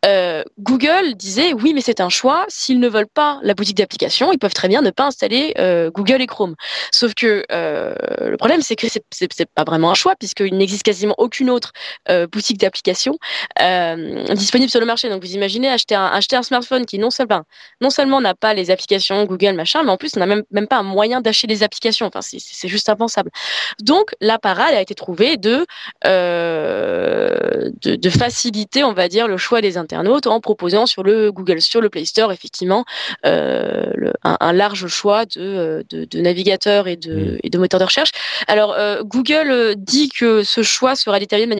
Euh, 0.04 0.42
Google 0.58 1.14
disait 1.14 1.52
oui, 1.52 1.72
mais 1.74 1.80
c'est 1.80 2.00
un 2.00 2.08
choix. 2.08 2.44
S'ils 2.48 2.78
ne 2.78 2.88
veulent 2.88 3.06
pas 3.06 3.40
la 3.42 3.54
boutique 3.54 3.76
d'application, 3.76 4.32
ils 4.32 4.38
peuvent 4.38 4.54
très 4.54 4.68
bien 4.68 4.82
ne 4.82 4.90
pas 4.90 5.06
installer 5.06 5.54
euh, 5.58 5.90
Google 5.90 6.20
et 6.20 6.26
Chrome. 6.26 6.54
Sauf 6.92 7.14
que 7.14 7.44
le 7.50 8.36
problème, 8.36 8.62
c'est 8.62 8.76
que 8.76 8.86
c'est 8.88 9.48
pas 9.54 9.64
vraiment 9.64 9.90
un 9.90 9.94
choix 9.94 10.14
puisqu'il 10.16 10.56
n'existe 10.56 10.82
quasiment 10.82 11.14
aucune 11.18 11.50
autre 11.50 11.72
boutique 12.32 12.58
d'application 12.58 13.18
disponible 14.34 14.70
sur 14.70 14.80
le 14.80 14.86
marché. 14.86 15.08
Donc 15.08 15.22
vous 15.22 15.34
imaginez 15.34 15.69
acheter 15.70 15.94
un, 15.94 16.06
acheter 16.06 16.36
un 16.36 16.42
smartphone 16.42 16.86
qui 16.86 16.98
non 16.98 17.10
seulement 17.10 17.42
non 17.80 17.90
seulement 17.90 18.20
n'a 18.20 18.34
pas 18.34 18.54
les 18.54 18.70
applications 18.70 19.24
Google 19.24 19.54
machin, 19.54 19.82
mais 19.82 19.90
en 19.90 19.96
plus 19.96 20.12
on 20.16 20.20
n'a 20.20 20.26
même, 20.26 20.42
même 20.50 20.66
pas 20.66 20.76
un 20.76 20.82
moyen 20.82 21.20
d'acheter 21.20 21.46
les 21.46 21.62
applications. 21.62 22.06
Enfin, 22.06 22.20
c'est 22.22 22.68
juste 22.68 22.88
impensable. 22.88 23.30
Donc 23.80 24.14
la 24.20 24.38
parade 24.38 24.74
a 24.74 24.80
été 24.80 24.94
trouvée 24.94 25.36
de, 25.36 25.66
euh, 26.06 27.70
de, 27.82 27.96
de, 27.96 28.10
faciliter, 28.10 28.84
on 28.84 28.92
va 28.92 29.08
dire, 29.08 29.28
le 29.28 29.36
choix 29.36 29.60
des 29.60 29.76
internautes 29.76 30.26
en 30.26 30.40
proposant 30.40 30.86
sur 30.86 31.02
le 31.02 31.32
Google, 31.32 31.60
sur 31.60 31.80
le 31.80 31.88
Play 31.88 32.04
Store, 32.04 32.32
effectivement, 32.32 32.84
euh, 33.26 33.90
le, 33.94 34.12
un, 34.24 34.36
un, 34.40 34.52
large 34.52 34.86
choix 34.88 35.26
de, 35.26 35.84
de, 35.88 36.04
de 36.04 36.20
navigateurs 36.20 36.88
et 36.88 36.96
de, 36.96 37.14
mmh. 37.14 37.38
et 37.42 37.50
de 37.50 37.58
moteurs 37.58 37.80
de 37.80 37.84
recherche. 37.84 38.10
Alors, 38.46 38.72
euh, 38.72 39.02
Google 39.04 39.74
dit 39.76 40.08
que 40.08 40.42
ce 40.42 40.62
choix 40.62 40.94
sera 40.94 41.18
déterminé 41.18 41.54
de 41.54 41.59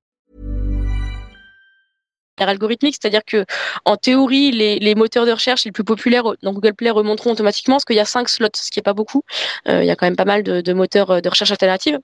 Algorithmique, 2.49 2.95
c'est-à-dire 2.99 3.25
que 3.25 3.45
en 3.85 3.97
théorie, 3.97 4.51
les, 4.51 4.95
moteurs 4.95 5.25
de 5.25 5.31
recherche 5.31 5.65
les 5.65 5.71
plus 5.71 5.83
populaires 5.83 6.23
dans 6.43 6.53
Google 6.53 6.73
Play 6.73 6.89
remonteront 6.89 7.31
automatiquement, 7.31 7.75
parce 7.75 7.85
qu'il 7.85 7.95
y 7.95 7.99
a 7.99 8.05
cinq 8.05 8.29
slots, 8.29 8.49
ce 8.55 8.71
qui 8.71 8.79
est 8.79 8.83
pas 8.83 8.93
beaucoup. 8.93 9.23
Euh, 9.67 9.83
il 9.83 9.87
y 9.87 9.91
a 9.91 9.95
quand 9.95 10.05
même 10.05 10.15
pas 10.15 10.25
mal 10.25 10.43
de, 10.43 10.73
moteurs 10.73 11.21
de 11.21 11.29
recherche 11.29 11.51
alternatifs. 11.51 11.95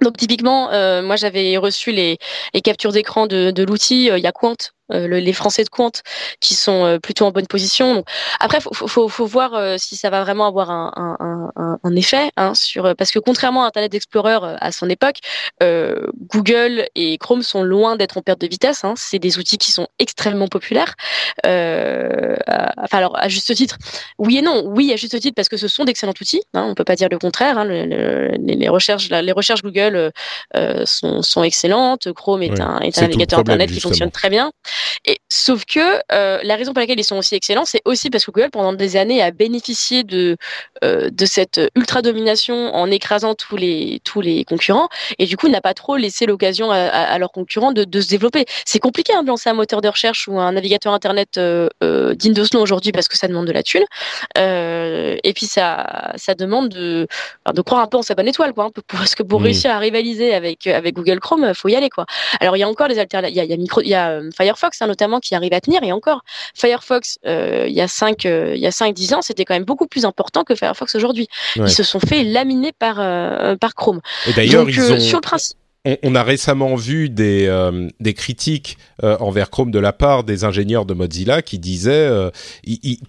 Donc 0.00 0.16
typiquement, 0.16 0.70
euh, 0.72 1.02
moi 1.02 1.16
j'avais 1.16 1.56
reçu 1.56 1.92
les, 1.92 2.18
captures 2.64 2.92
d'écran 2.92 3.26
de, 3.26 3.62
l'outil. 3.62 4.10
Euh, 4.10 4.18
il 4.18 4.24
y 4.24 4.26
a 4.26 4.32
Quant 4.32 4.56
euh, 4.92 5.08
les 5.08 5.32
Français 5.32 5.64
de 5.64 5.68
compte 5.68 6.02
qui 6.40 6.54
sont 6.54 6.84
euh, 6.84 6.98
plutôt 6.98 7.24
en 7.26 7.30
bonne 7.30 7.46
position. 7.46 8.04
après, 8.40 8.60
faut, 8.60 8.86
faut, 8.86 9.08
faut 9.08 9.26
voir 9.26 9.54
euh, 9.54 9.76
si 9.78 9.96
ça 9.96 10.10
va 10.10 10.22
vraiment 10.22 10.46
avoir 10.46 10.70
un, 10.70 10.92
un, 10.96 11.50
un, 11.56 11.78
un 11.82 11.96
effet 11.96 12.30
hein, 12.36 12.54
sur 12.54 12.94
parce 12.96 13.10
que 13.10 13.18
contrairement 13.18 13.64
à 13.64 13.68
Internet 13.68 13.94
Explorer 13.94 14.56
à 14.60 14.72
son 14.72 14.88
époque, 14.88 15.16
Google 15.60 16.86
et 16.94 17.18
Chrome 17.18 17.42
sont 17.42 17.62
loin 17.62 17.96
d'être 17.96 18.18
en 18.18 18.22
perte 18.22 18.40
de 18.40 18.46
vitesse. 18.46 18.84
Hein. 18.84 18.94
C'est 18.96 19.18
des 19.18 19.38
outils 19.38 19.58
qui 19.58 19.72
sont 19.72 19.86
extrêmement 19.98 20.48
populaires. 20.48 20.94
enfin 21.44 22.98
alors 22.98 23.16
à 23.16 23.28
juste 23.28 23.54
titre, 23.54 23.78
oui 24.18 24.38
et 24.38 24.42
non. 24.42 24.64
Oui 24.66 24.92
à 24.92 24.96
juste 24.96 25.18
titre 25.20 25.34
parce 25.34 25.48
que 25.48 25.56
ce 25.56 25.68
sont 25.68 25.84
d'excellents 25.84 26.14
outils. 26.20 26.42
Hein, 26.54 26.66
on 26.68 26.74
peut 26.74 26.84
pas 26.84 26.96
dire 26.96 27.08
le 27.10 27.18
contraire. 27.18 27.58
Hein. 27.58 27.64
Le, 27.64 28.36
les, 28.38 28.68
recherches, 28.68 29.08
les 29.08 29.32
recherches 29.32 29.62
Google 29.62 30.12
sont, 30.84 31.22
sont 31.22 31.42
excellentes. 31.42 32.12
Chrome 32.12 32.42
est 32.42 32.60
un, 32.60 32.80
est 32.80 32.98
un 32.98 33.02
navigateur 33.02 33.40
Internet 33.40 33.70
qui 33.70 33.80
fonctionne 33.80 34.10
très 34.10 34.30
bien. 34.30 34.52
Et, 35.04 35.20
sauf 35.28 35.64
que 35.64 36.00
euh, 36.12 36.38
la 36.42 36.56
raison 36.56 36.72
pour 36.72 36.80
laquelle 36.80 36.98
ils 37.00 37.04
sont 37.04 37.16
aussi 37.16 37.34
excellents, 37.34 37.64
c'est 37.64 37.82
aussi 37.84 38.10
parce 38.10 38.24
que 38.24 38.30
Google, 38.30 38.50
pendant 38.50 38.72
des 38.72 38.96
années, 38.96 39.22
a 39.22 39.30
bénéficié 39.30 40.04
de, 40.04 40.36
euh, 40.84 41.10
de 41.10 41.26
cette 41.26 41.60
ultra 41.74 42.02
domination 42.02 42.74
en 42.74 42.90
écrasant 42.90 43.34
tous 43.34 43.56
les, 43.56 44.00
tous 44.04 44.20
les 44.20 44.44
concurrents, 44.44 44.88
et 45.18 45.26
du 45.26 45.36
coup 45.36 45.48
n'a 45.48 45.60
pas 45.60 45.74
trop 45.74 45.96
laissé 45.96 46.26
l'occasion 46.26 46.70
à, 46.70 46.76
à, 46.76 47.18
leurs 47.18 47.32
concurrents 47.32 47.72
de, 47.72 47.84
de 47.84 48.00
se 48.00 48.08
développer. 48.08 48.44
C'est 48.64 48.78
compliqué 48.78 49.12
hein, 49.14 49.22
de 49.22 49.28
lancer 49.28 49.50
un 49.50 49.54
moteur 49.54 49.80
de 49.80 49.88
recherche 49.88 50.28
ou 50.28 50.38
un 50.38 50.52
navigateur 50.52 50.92
internet 50.92 51.38
euh, 51.38 51.68
digne 52.14 52.34
de 52.34 52.44
ce 52.44 52.56
nom 52.56 52.62
aujourd'hui 52.62 52.92
parce 52.92 53.08
que 53.08 53.16
ça 53.16 53.28
demande 53.28 53.46
de 53.46 53.52
la 53.52 53.62
thune, 53.62 53.84
et 54.36 55.32
puis 55.34 55.46
ça, 55.46 56.12
ça 56.16 56.34
demande 56.34 56.68
de, 56.68 57.06
de 57.52 57.60
croire 57.62 57.82
un 57.82 57.86
peu 57.86 57.98
en 57.98 58.02
sa 58.02 58.14
bonne 58.14 58.28
étoile, 58.28 58.52
quoi, 58.52 58.66
hein, 58.66 58.70
parce 58.88 59.14
que 59.14 59.22
pour 59.22 59.40
mmh. 59.40 59.44
réussir 59.44 59.70
à 59.70 59.78
rivaliser 59.78 60.34
avec, 60.34 60.66
avec 60.66 60.94
Google 60.94 61.20
Chrome, 61.20 61.52
faut 61.54 61.68
y 61.68 61.76
aller, 61.76 61.90
quoi. 61.90 62.06
Alors 62.40 62.56
il 62.56 62.60
y 62.60 62.62
a 62.62 62.68
encore 62.68 62.88
des 62.88 62.98
alternatives, 62.98 63.34
il 63.34 63.36
y 63.36 63.40
a, 63.40 63.44
il 63.44 63.50
y 63.50 63.54
a, 63.54 63.56
micro, 63.56 63.80
il 63.82 63.88
y 63.88 63.94
a 63.94 64.20
Firefox 64.36 64.61
Firefox 64.62 64.82
hein, 64.82 64.86
notamment 64.86 65.20
qui 65.20 65.34
arrive 65.34 65.52
à 65.52 65.60
tenir. 65.60 65.82
Et 65.82 65.92
encore, 65.92 66.22
Firefox, 66.54 67.18
euh, 67.26 67.66
il 67.68 67.74
y 67.74 67.80
a 67.80 67.88
5 67.88 68.26
euh, 68.26 68.52
il 68.54 68.60
y 68.60 68.66
a 68.66 68.70
5-10 68.70 69.14
ans, 69.14 69.22
c'était 69.22 69.44
quand 69.44 69.54
même 69.54 69.64
beaucoup 69.64 69.86
plus 69.86 70.04
important 70.04 70.44
que 70.44 70.54
Firefox 70.54 70.94
aujourd'hui. 70.94 71.28
Ouais. 71.56 71.64
Ils 71.66 71.70
se 71.70 71.82
sont 71.82 72.00
fait 72.00 72.24
laminer 72.24 72.72
par, 72.72 73.00
euh, 73.00 73.56
par 73.56 73.74
Chrome. 73.74 74.00
Et 74.28 74.32
d'ailleurs, 74.32 74.68
ils 74.68 74.80
euh, 74.80 74.96
ont... 74.96 75.00
sur 75.00 75.18
le 75.18 75.22
principe 75.22 75.56
on, 75.84 76.14
a 76.14 76.22
récemment 76.22 76.76
vu 76.76 77.10
des, 77.10 77.46
euh, 77.46 77.88
des 77.98 78.14
critiques 78.14 78.78
euh, 79.02 79.16
envers 79.18 79.50
Chrome 79.50 79.72
de 79.72 79.80
la 79.80 79.92
part 79.92 80.22
des 80.22 80.44
ingénieurs 80.44 80.86
de 80.86 80.94
Mozilla 80.94 81.42
qui 81.42 81.58
disaient, 81.58 81.90
euh, 81.90 82.30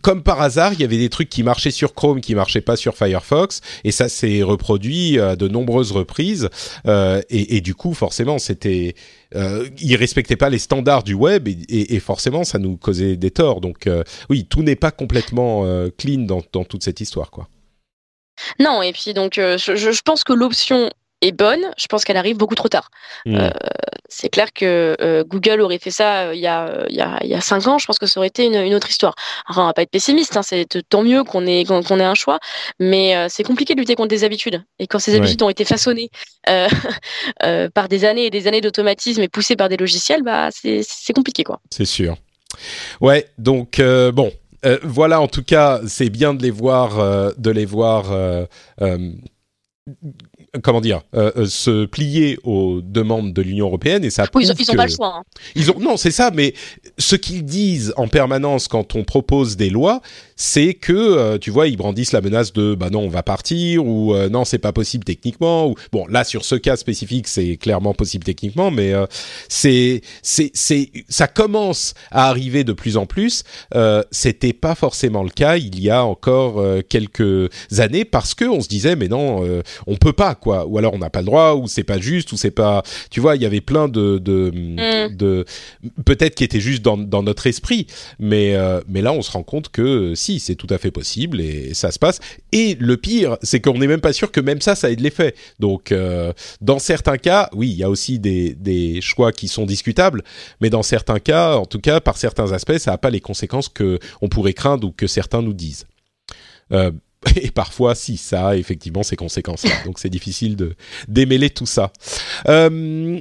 comme 0.01 0.23
par 0.23 0.41
hasard, 0.41 0.73
il 0.73 0.81
y 0.81 0.83
avait 0.83 0.97
des 0.97 1.09
trucs 1.09 1.29
qui 1.29 1.43
marchaient 1.43 1.71
sur 1.71 1.93
Chrome, 1.93 2.19
qui 2.19 2.33
marchaient 2.33 2.61
pas 2.61 2.75
sur 2.75 2.95
Firefox, 2.95 3.61
et 3.83 3.91
ça 3.91 4.09
s'est 4.09 4.41
reproduit 4.41 5.19
à 5.19 5.35
de 5.35 5.47
nombreuses 5.47 5.91
reprises. 5.91 6.49
Euh, 6.87 7.21
et, 7.29 7.57
et, 7.57 7.61
du 7.61 7.75
coup, 7.75 7.93
forcément, 7.93 8.39
c'était, 8.39 8.95
euh, 9.35 9.67
ils 9.79 9.95
respectaient 9.95 10.35
pas 10.35 10.49
les 10.49 10.59
standards 10.59 11.03
du 11.03 11.13
web, 11.13 11.47
et, 11.47 11.95
et, 11.95 11.99
forcément, 11.99 12.43
ça 12.43 12.57
nous 12.57 12.77
causait 12.77 13.17
des 13.17 13.29
torts. 13.29 13.61
Donc, 13.61 13.85
euh, 13.85 14.03
oui, 14.29 14.45
tout 14.49 14.63
n'est 14.63 14.75
pas 14.75 14.91
complètement 14.91 15.43
clean 15.97 16.21
dans, 16.21 16.41
dans 16.51 16.63
toute 16.63 16.83
cette 16.83 17.01
histoire, 17.01 17.29
quoi. 17.29 17.47
Non, 18.59 18.81
et 18.81 18.93
puis 18.93 19.13
donc 19.13 19.33
je, 19.35 19.57
je 19.57 20.01
pense 20.03 20.23
que 20.23 20.33
l'option 20.33 20.89
est 21.23 21.31
bonne, 21.31 21.71
je 21.77 21.87
pense 21.87 22.03
qu'elle 22.03 22.17
arrive 22.17 22.37
beaucoup 22.37 22.55
trop 22.55 22.67
tard. 22.67 22.89
Mmh. 23.25 23.35
Euh, 23.35 23.49
c'est 24.09 24.29
clair 24.29 24.53
que 24.53 24.95
euh, 25.01 25.23
Google 25.23 25.61
aurait 25.61 25.79
fait 25.79 25.91
ça 25.91 26.27
euh, 26.27 26.35
il, 26.35 26.41
y 26.41 26.47
a, 26.47 26.85
il, 26.89 26.95
y 26.95 27.01
a, 27.01 27.19
il 27.23 27.29
y 27.29 27.33
a 27.33 27.41
cinq 27.41 27.67
ans, 27.67 27.77
je 27.79 27.85
pense 27.85 27.97
que 27.97 28.05
ça 28.05 28.19
aurait 28.19 28.27
été 28.27 28.45
une, 28.45 28.55
une 28.55 28.75
autre 28.75 28.89
histoire. 28.89 29.15
Enfin, 29.47 29.63
on 29.63 29.65
va 29.65 29.73
pas 29.73 29.81
être 29.81 29.91
pessimiste, 29.91 30.37
hein, 30.37 30.43
c'est 30.43 30.67
tant 30.89 31.03
mieux 31.03 31.23
qu'on 31.23 31.47
ait, 31.47 31.63
qu'on 31.65 31.81
ait 31.81 32.03
un 32.03 32.15
choix, 32.15 32.39
mais 32.79 33.15
euh, 33.15 33.27
c'est 33.29 33.43
compliqué 33.43 33.73
de 33.73 33.79
lutter 33.79 33.95
contre 33.95 34.09
des 34.09 34.23
habitudes. 34.23 34.63
Et 34.79 34.87
quand 34.87 34.99
ces 34.99 35.15
habitudes 35.15 35.41
ouais. 35.41 35.47
ont 35.47 35.49
été 35.49 35.65
façonnées 35.65 36.09
par 37.73 37.87
des 37.89 38.05
années 38.05 38.25
et 38.25 38.29
des 38.29 38.47
années 38.47 38.61
d'automatisme 38.61 39.21
et 39.21 39.29
poussées 39.29 39.55
par 39.55 39.69
des 39.69 39.77
logiciels, 39.77 40.23
bah, 40.23 40.49
c'est 40.51 41.13
compliqué. 41.13 41.43
quoi. 41.43 41.59
C'est 41.71 41.85
sûr. 41.85 42.17
Ouais, 43.01 43.27
donc 43.39 43.81
bon, 44.13 44.31
euh, 44.65 44.79
voilà, 44.83 45.19
en 45.19 45.27
tout 45.27 45.43
cas, 45.43 45.81
c'est 45.87 46.09
bien 46.09 46.33
de 46.33 46.41
les 46.41 46.51
voir, 46.51 46.99
euh, 46.99 47.31
de 47.37 47.51
les 47.51 47.65
voir 47.65 48.11
euh, 48.11 48.45
comment 50.61 50.81
dire, 50.81 51.01
euh, 51.15 51.31
euh, 51.35 51.45
se 51.45 51.85
plier 51.85 52.37
aux 52.43 52.81
demandes 52.81 53.33
de 53.33 53.41
l'Union 53.41 53.67
européenne 53.67 54.03
et 54.03 54.09
ça. 54.09 54.25
Oui, 54.35 54.45
ils 54.45 54.49
n'ont 54.49 54.75
pas 54.75 54.85
le 54.85 54.91
choix. 54.91 55.15
Hein. 55.17 55.23
Ils 55.55 55.71
ont 55.71 55.79
non, 55.79 55.97
c'est 55.97 56.11
ça. 56.11 56.31
Mais 56.31 56.53
ce 56.97 57.15
qu'ils 57.15 57.43
disent 57.43 57.93
en 57.97 58.07
permanence 58.07 58.67
quand 58.67 58.95
on 58.95 59.03
propose 59.03 59.57
des 59.57 59.69
lois, 59.69 60.01
c'est 60.35 60.73
que 60.73 60.93
euh, 60.93 61.37
tu 61.37 61.51
vois, 61.51 61.67
ils 61.67 61.77
brandissent 61.77 62.11
la 62.11 62.21
menace 62.21 62.53
de 62.53 62.75
bah 62.75 62.89
non, 62.89 63.01
on 63.01 63.09
va 63.09 63.23
partir 63.23 63.85
ou 63.85 64.15
non, 64.29 64.45
c'est 64.45 64.57
pas 64.57 64.71
possible 64.71 65.03
techniquement. 65.03 65.67
Ou 65.67 65.75
bon, 65.91 66.05
là 66.07 66.23
sur 66.23 66.45
ce 66.45 66.55
cas 66.55 66.75
spécifique, 66.75 67.27
c'est 67.27 67.57
clairement 67.57 67.93
possible 67.93 68.23
techniquement, 68.23 68.71
mais 68.71 68.93
c'est 69.47 70.01
c'est 70.21 70.51
c'est 70.53 70.91
ça 71.09 71.27
commence 71.27 71.93
à 72.11 72.29
arriver 72.29 72.63
de 72.63 72.73
plus 72.73 72.97
en 72.97 73.05
plus. 73.05 73.43
C'était 74.11 74.53
pas 74.53 74.75
forcément 74.75 75.23
le 75.23 75.29
cas 75.29 75.57
il 75.57 75.79
y 75.79 75.89
a 75.89 76.03
encore 76.03 76.63
quelques 76.89 77.49
années 77.77 78.05
parce 78.05 78.33
que 78.33 78.45
on 78.45 78.61
se 78.61 78.67
disait 78.67 78.95
mais 78.95 79.07
non, 79.07 79.43
on 79.87 79.95
peut 79.95 80.13
pas 80.13 80.35
quoi, 80.35 80.65
ou 80.65 80.77
alors 80.77 80.93
on 80.93 80.99
n'a 80.99 81.09
pas 81.09 81.19
le 81.19 81.25
droit, 81.25 81.53
ou 81.55 81.67
c'est 81.67 81.83
pas 81.83 81.99
juste, 81.99 82.31
ou 82.31 82.37
c'est 82.37 82.51
pas, 82.51 82.83
tu 83.09 83.19
vois, 83.19 83.35
il 83.35 83.41
y 83.41 83.45
avait 83.45 83.61
plein 83.61 83.87
de 83.87 84.17
de, 84.17 84.51
mm. 84.53 85.15
de 85.15 85.45
peut-être 86.05 86.35
qui 86.35 86.43
étaient 86.43 86.59
juste 86.59 86.81
dans, 86.81 86.97
dans 86.97 87.23
notre 87.23 87.47
esprit, 87.47 87.87
mais 88.19 88.55
euh, 88.55 88.81
mais 88.87 89.01
là 89.01 89.13
on 89.13 89.21
se 89.21 89.31
rend 89.31 89.43
compte 89.43 89.69
que 89.69 90.13
si 90.15 90.32
c'est 90.39 90.55
tout 90.55 90.67
à 90.69 90.77
fait 90.77 90.91
possible 90.91 91.41
et 91.41 91.73
ça 91.73 91.91
se 91.91 91.99
passe. 91.99 92.19
Et 92.51 92.75
le 92.79 92.97
pire, 92.97 93.37
c'est 93.41 93.59
qu'on 93.59 93.77
n'est 93.77 93.87
même 93.87 94.01
pas 94.01 94.13
sûr 94.13 94.31
que 94.31 94.39
même 94.39 94.61
ça, 94.61 94.75
ça 94.75 94.91
ait 94.91 94.95
de 94.95 95.03
l'effet. 95.03 95.35
Donc 95.59 95.91
euh, 95.91 96.33
dans 96.61 96.79
certains 96.79 97.17
cas, 97.17 97.49
oui, 97.53 97.69
il 97.69 97.77
y 97.77 97.83
a 97.83 97.89
aussi 97.89 98.19
des 98.19 98.99
choix 99.01 99.31
qui 99.31 99.47
sont 99.47 99.65
discutables, 99.65 100.23
mais 100.61 100.69
dans 100.69 100.83
certains 100.83 101.19
cas, 101.19 101.55
en 101.55 101.65
tout 101.65 101.79
cas 101.79 101.99
par 101.99 102.17
certains 102.17 102.51
aspects, 102.51 102.77
ça 102.77 102.91
n'a 102.91 102.97
pas 102.97 103.09
les 103.09 103.21
conséquences 103.21 103.69
que 103.69 103.99
on 104.21 104.29
pourrait 104.29 104.53
craindre 104.53 104.87
ou 104.87 104.91
que 104.91 105.07
certains 105.07 105.41
nous 105.41 105.53
disent. 105.53 105.85
Euh, 106.71 106.91
et 107.35 107.51
parfois, 107.51 107.95
si, 107.95 108.17
ça 108.17 108.49
a 108.49 108.55
effectivement 108.55 109.03
ces 109.03 109.15
conséquences-là. 109.15 109.83
Donc 109.85 109.99
c'est 109.99 110.09
difficile 110.09 110.55
de 110.55 110.75
démêler 111.07 111.49
tout 111.49 111.65
ça. 111.65 111.91
Euh, 112.47 113.19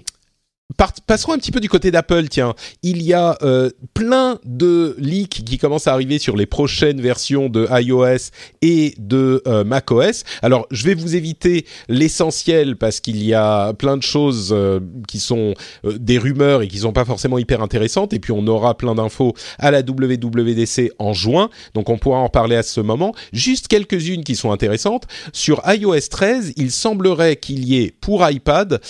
passons 1.06 1.32
un 1.32 1.38
petit 1.38 1.52
peu 1.52 1.60
du 1.60 1.68
côté 1.68 1.90
d'Apple, 1.90 2.28
tiens. 2.28 2.54
Il 2.82 3.02
y 3.02 3.12
a 3.12 3.36
euh, 3.42 3.70
plein 3.94 4.38
de 4.44 4.94
leaks 4.98 5.44
qui 5.44 5.58
commencent 5.58 5.86
à 5.86 5.92
arriver 5.92 6.18
sur 6.18 6.36
les 6.36 6.46
prochaines 6.46 7.00
versions 7.00 7.48
de 7.48 7.66
iOS 7.70 8.30
et 8.62 8.94
de 8.98 9.42
euh, 9.46 9.64
macOS. 9.64 10.24
Alors, 10.42 10.66
je 10.70 10.84
vais 10.84 10.94
vous 10.94 11.16
éviter 11.16 11.66
l'essentiel 11.88 12.76
parce 12.76 13.00
qu'il 13.00 13.22
y 13.22 13.34
a 13.34 13.72
plein 13.74 13.96
de 13.96 14.02
choses 14.02 14.50
euh, 14.52 14.80
qui 15.08 15.20
sont 15.20 15.54
des 15.84 16.18
rumeurs 16.18 16.62
et 16.62 16.68
qui 16.68 16.78
sont 16.78 16.92
pas 16.92 17.04
forcément 17.04 17.38
hyper 17.38 17.62
intéressantes. 17.62 18.12
Et 18.12 18.18
puis, 18.18 18.32
on 18.32 18.46
aura 18.46 18.76
plein 18.76 18.94
d'infos 18.94 19.34
à 19.58 19.70
la 19.70 19.80
WWDC 19.80 20.92
en 20.98 21.12
juin. 21.12 21.50
Donc, 21.74 21.88
on 21.88 21.98
pourra 21.98 22.18
en 22.18 22.28
parler 22.28 22.56
à 22.56 22.62
ce 22.62 22.80
moment. 22.80 23.14
Juste 23.32 23.68
quelques-unes 23.68 24.24
qui 24.24 24.36
sont 24.36 24.52
intéressantes. 24.52 25.06
Sur 25.32 25.62
iOS 25.66 26.08
13, 26.10 26.52
il 26.56 26.70
semblerait 26.70 27.36
qu'il 27.36 27.64
y 27.64 27.82
ait 27.82 27.94
pour 28.00 28.28
iPad 28.28 28.80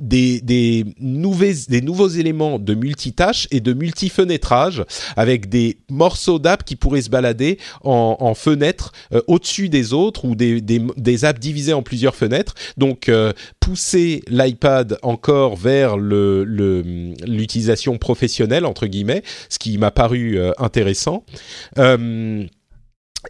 des, 0.00 0.40
des 0.40 0.84
des 1.68 1.82
nouveaux 1.82 2.08
éléments 2.08 2.58
de 2.58 2.74
multitâche 2.74 3.46
et 3.50 3.60
de 3.60 3.72
multifenêtrage 3.72 4.84
avec 5.16 5.48
des 5.48 5.78
morceaux 5.90 6.38
d'app 6.38 6.64
qui 6.64 6.76
pourraient 6.76 7.02
se 7.02 7.10
balader 7.10 7.58
en, 7.82 8.16
en 8.18 8.34
fenêtres 8.34 8.92
euh, 9.12 9.20
au-dessus 9.26 9.68
des 9.68 9.92
autres 9.92 10.24
ou 10.24 10.34
des, 10.34 10.60
des, 10.60 11.24
apps 11.24 11.40
divisées 11.40 11.74
en 11.74 11.82
plusieurs 11.82 12.14
fenêtres. 12.16 12.54
Donc 12.76 13.08
euh, 13.08 13.32
pousser 13.60 14.22
l'iPad 14.28 14.98
encore 15.02 15.56
vers 15.56 15.96
l'utilisation 15.96 17.92
le, 17.92 17.98
professionnelle 17.98 18.64
entre 18.64 18.86
guillemets, 18.86 19.22
ce 19.48 19.58
qui 19.58 19.76
m'a 19.78 19.90
paru 19.90 20.38
euh, 20.38 20.52
intéressant. 20.58 21.24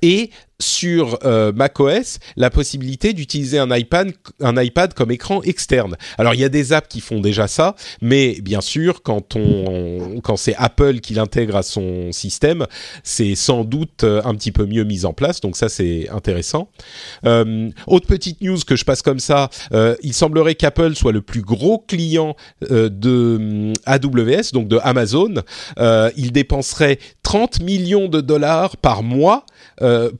et 0.02 0.30
sur 0.64 1.18
euh, 1.24 1.52
macOS 1.52 2.18
la 2.36 2.50
possibilité 2.50 3.12
d'utiliser 3.12 3.58
un 3.58 3.74
iPad, 3.74 4.12
un 4.40 4.60
iPad 4.60 4.94
comme 4.94 5.10
écran 5.10 5.42
externe. 5.42 5.96
Alors 6.18 6.34
il 6.34 6.40
y 6.40 6.44
a 6.44 6.48
des 6.48 6.72
apps 6.72 6.88
qui 6.88 7.00
font 7.00 7.20
déjà 7.20 7.46
ça, 7.46 7.76
mais 8.00 8.40
bien 8.40 8.60
sûr 8.60 9.02
quand 9.02 9.36
on, 9.36 10.20
quand 10.22 10.36
c'est 10.36 10.54
Apple 10.56 11.00
qui 11.00 11.14
l'intègre 11.14 11.56
à 11.56 11.62
son 11.62 12.12
système, 12.12 12.66
c'est 13.02 13.34
sans 13.34 13.64
doute 13.64 14.04
euh, 14.04 14.22
un 14.24 14.34
petit 14.34 14.52
peu 14.52 14.66
mieux 14.66 14.84
mis 14.84 15.04
en 15.04 15.12
place. 15.12 15.40
Donc 15.40 15.56
ça 15.56 15.68
c'est 15.68 16.08
intéressant. 16.10 16.68
Euh, 17.26 17.70
autre 17.86 18.06
petite 18.06 18.40
news 18.40 18.58
que 18.66 18.76
je 18.76 18.84
passe 18.84 19.02
comme 19.02 19.18
ça, 19.18 19.50
euh, 19.72 19.96
il 20.02 20.14
semblerait 20.14 20.54
qu'Apple 20.54 20.94
soit 20.94 21.12
le 21.12 21.22
plus 21.22 21.42
gros 21.42 21.78
client 21.78 22.36
euh, 22.70 22.88
de 22.88 23.72
AWS, 23.86 24.52
donc 24.52 24.68
de 24.68 24.78
Amazon. 24.82 25.34
il 26.16 26.32
dépenserait 26.32 26.98
30 27.22 27.60
millions 27.60 28.08
de 28.08 28.20
dollars 28.20 28.76
par 28.76 29.02
mois 29.02 29.46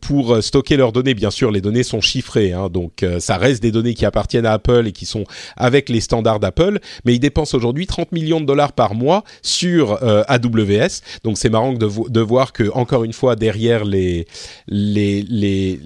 pour 0.01 0.35
euh, 0.35 0.41
stocker 0.41 0.77
leurs 0.77 0.93
données. 0.93 1.15
Bien 1.15 1.31
sûr, 1.31 1.51
les 1.51 1.61
données 1.61 1.83
sont 1.83 2.01
chiffrées, 2.01 2.53
hein, 2.53 2.69
donc 2.69 3.03
euh, 3.03 3.21
ça 3.21 3.37
reste 3.37 3.63
des 3.63 3.71
données 3.71 3.95
qui 3.95 4.05
appartiennent 4.05 4.47
à 4.47 4.53
Apple 4.53 4.87
et 4.87 4.93
qui 4.93 5.07
sont 5.07 5.25
avec 5.57 5.89
les 5.89 6.01
standards 6.01 6.41
d'Apple. 6.41 6.81
Mais 7.05 7.15
ils 7.15 7.21
dépensent 7.21 7.57
aujourd'hui 7.57 7.87
30 7.87 8.13
millions 8.13 8.41
de 8.41 8.47
dollars 8.47 8.73
par 8.73 8.95
mois 8.95 9.25
sur 9.43 10.03
euh, 10.03 10.23
AWS. 10.29 11.01
Donc 11.23 11.39
c'est 11.39 11.51
marrant 11.51 11.73
de, 11.73 12.21
voir 12.21 12.53
que 12.53 12.71
encore 12.73 13.05
une 13.05 13.13
fois 13.13 13.37
derrière 13.37 13.85
les 13.85 14.27
les 14.67 15.23
les 15.23 15.79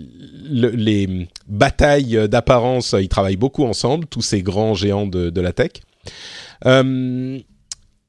les, 0.51 1.29
batailles 1.47 2.29
d'apparence, 2.29 2.95
ils 2.99 3.09
travaillent 3.09 3.37
beaucoup 3.37 3.65
ensemble, 3.65 4.07
tous 4.07 4.23
ces 4.23 4.43
grands 4.43 4.75
géants 4.75 5.07
de, 5.07 5.41
la 5.41 5.53
tech. 5.53 5.73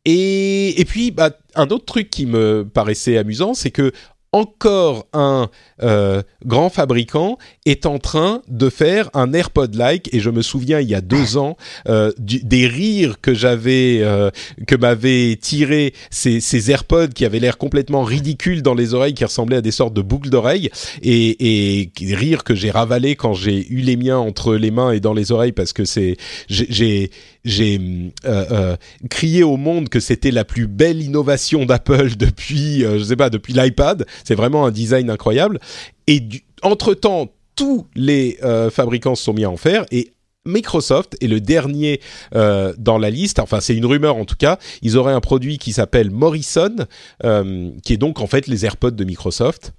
et, 0.05 0.81
et, 0.81 0.85
puis, 0.85 1.11
bah, 1.11 1.31
un 1.55 1.67
autre 1.67 1.85
truc 1.85 2.09
qui 2.09 2.25
me 2.25 2.67
paraissait 2.71 3.17
amusant, 3.17 3.53
c'est 3.53 3.71
que 3.71 3.91
encore 4.31 5.07
un 5.13 5.49
euh, 5.81 6.21
grand 6.45 6.69
fabricant 6.69 7.37
est 7.65 7.85
en 7.85 7.97
train 7.97 8.41
de 8.47 8.69
faire 8.69 9.09
un 9.13 9.33
AirPod-like 9.33 10.13
et 10.13 10.19
je 10.19 10.29
me 10.29 10.41
souviens 10.41 10.79
il 10.79 10.89
y 10.89 10.93
a 10.93 11.01
deux 11.01 11.37
ans 11.37 11.57
euh, 11.87 12.11
des 12.17 12.67
rires 12.67 13.19
que 13.21 13.33
j'avais 13.33 13.99
euh, 14.01 14.29
que 14.67 14.75
m'avaient 14.75 15.35
tiré 15.41 15.93
ces, 16.11 16.41
ces 16.41 16.69
AirPods 16.69 17.09
qui 17.09 17.25
avaient 17.25 17.39
l'air 17.39 17.57
complètement 17.57 18.03
ridicules 18.03 18.61
dans 18.61 18.75
les 18.75 18.93
oreilles 18.93 19.15
qui 19.15 19.25
ressemblaient 19.25 19.57
à 19.57 19.61
des 19.61 19.71
sortes 19.71 19.93
de 19.93 20.01
boucles 20.01 20.29
d'oreilles 20.29 20.69
et, 21.01 21.81
et 21.81 21.91
rires 22.13 22.43
que 22.43 22.53
j'ai 22.53 22.69
ravalés 22.69 23.15
quand 23.15 23.33
j'ai 23.33 23.67
eu 23.69 23.77
les 23.77 23.97
miens 23.97 24.19
entre 24.19 24.55
les 24.55 24.71
mains 24.71 24.91
et 24.91 24.99
dans 24.99 25.13
les 25.13 25.31
oreilles 25.31 25.53
parce 25.53 25.73
que 25.73 25.85
c'est 25.85 26.17
j'ai 26.49 27.09
j'ai 27.45 27.79
euh, 28.25 28.45
euh, 28.51 28.77
crié 29.09 29.43
au 29.43 29.57
monde 29.57 29.89
que 29.89 29.99
c'était 29.99 30.31
la 30.31 30.45
plus 30.45 30.67
belle 30.67 31.01
innovation 31.01 31.65
d'Apple 31.65 32.15
depuis, 32.17 32.83
euh, 32.83 32.99
je 32.99 33.03
sais 33.03 33.15
pas, 33.15 33.29
depuis 33.29 33.53
l'iPad. 33.53 34.05
C'est 34.23 34.35
vraiment 34.35 34.65
un 34.65 34.71
design 34.71 35.09
incroyable. 35.09 35.59
Et 36.07 36.23
entre 36.61 36.93
temps, 36.93 37.31
tous 37.55 37.87
les 37.95 38.39
fabricants 38.71 39.15
se 39.15 39.23
sont 39.23 39.33
mis 39.33 39.43
à 39.43 39.49
en 39.49 39.57
faire 39.57 39.85
et 39.91 40.13
Microsoft 40.45 41.17
est 41.21 41.27
le 41.27 41.41
dernier 41.41 41.99
euh, 42.33 42.73
dans 42.77 42.97
la 42.97 43.09
liste. 43.09 43.39
Enfin, 43.39 43.59
c'est 43.59 43.75
une 43.75 43.85
rumeur 43.85 44.15
en 44.15 44.23
tout 44.23 44.37
cas. 44.37 44.57
Ils 44.81 44.95
auraient 44.95 45.13
un 45.13 45.19
produit 45.19 45.57
qui 45.57 45.73
s'appelle 45.73 46.09
Morrison, 46.09 46.75
qui 47.21 47.93
est 47.93 47.97
donc 47.97 48.21
en 48.21 48.27
fait 48.27 48.47
les 48.47 48.65
AirPods 48.65 48.91
de 48.91 49.03
Microsoft. 49.03 49.73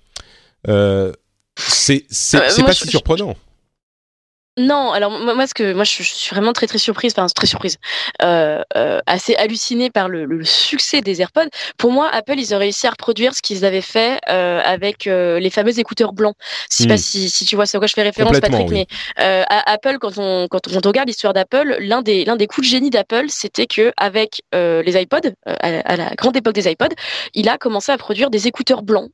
c'est 1.56 2.04
c'est 2.10 2.64
pas 2.64 2.72
si 2.74 2.86
surprenant. 2.86 3.34
Non, 4.60 4.92
alors 4.92 5.10
moi, 5.10 5.46
ce 5.46 5.54
que 5.54 5.72
moi 5.72 5.84
je, 5.84 6.02
suis 6.02 6.34
vraiment 6.34 6.52
très 6.52 6.66
très 6.66 6.76
surprise, 6.76 7.14
enfin 7.16 7.26
très 7.34 7.46
surprise, 7.46 7.78
euh, 8.22 8.62
euh, 8.76 9.00
assez 9.06 9.34
hallucinée 9.36 9.88
par 9.88 10.08
le, 10.08 10.26
le, 10.26 10.44
succès 10.44 11.00
des 11.00 11.22
AirPods. 11.22 11.48
Pour 11.78 11.92
moi, 11.92 12.10
Apple 12.12 12.34
ils 12.36 12.54
ont 12.54 12.58
réussi 12.58 12.86
à 12.86 12.90
reproduire 12.90 13.34
ce 13.34 13.40
qu'ils 13.40 13.64
avaient 13.64 13.80
fait 13.80 14.18
euh, 14.28 14.60
avec 14.62 15.06
euh, 15.06 15.40
les 15.40 15.48
fameux 15.48 15.78
écouteurs 15.78 16.12
blancs. 16.12 16.34
Je 16.70 16.76
sais 16.76 16.86
pas 16.86 16.94
hmm. 16.94 16.98
si, 16.98 17.30
si 17.30 17.46
tu 17.46 17.56
vois 17.56 17.64
à 17.72 17.78
quoi 17.78 17.86
je 17.86 17.94
fais 17.94 18.02
référence, 18.02 18.38
Patrick, 18.38 18.68
mais 18.68 18.86
euh, 19.18 19.44
à 19.48 19.72
Apple 19.72 19.96
quand 19.98 20.18
on 20.18 20.46
quand 20.48 20.68
on 20.68 20.80
regarde 20.86 21.08
l'histoire 21.08 21.32
d'Apple, 21.32 21.76
l'un 21.80 22.02
des 22.02 22.26
l'un 22.26 22.36
des 22.36 22.46
coups 22.46 22.66
de 22.66 22.70
génie 22.70 22.90
d'Apple, 22.90 23.26
c'était 23.28 23.66
que 23.66 23.92
avec 23.96 24.42
les 24.52 25.00
iPods, 25.00 25.30
à, 25.46 25.52
à, 25.52 25.96
la 25.96 26.10
grande 26.16 26.36
époque 26.36 26.54
des 26.54 26.70
iPods, 26.70 26.94
il 27.32 27.48
a 27.48 27.56
commencé 27.56 27.92
à 27.92 27.96
produire 27.96 28.28
des 28.28 28.46
écouteurs 28.46 28.82
blancs 28.82 29.10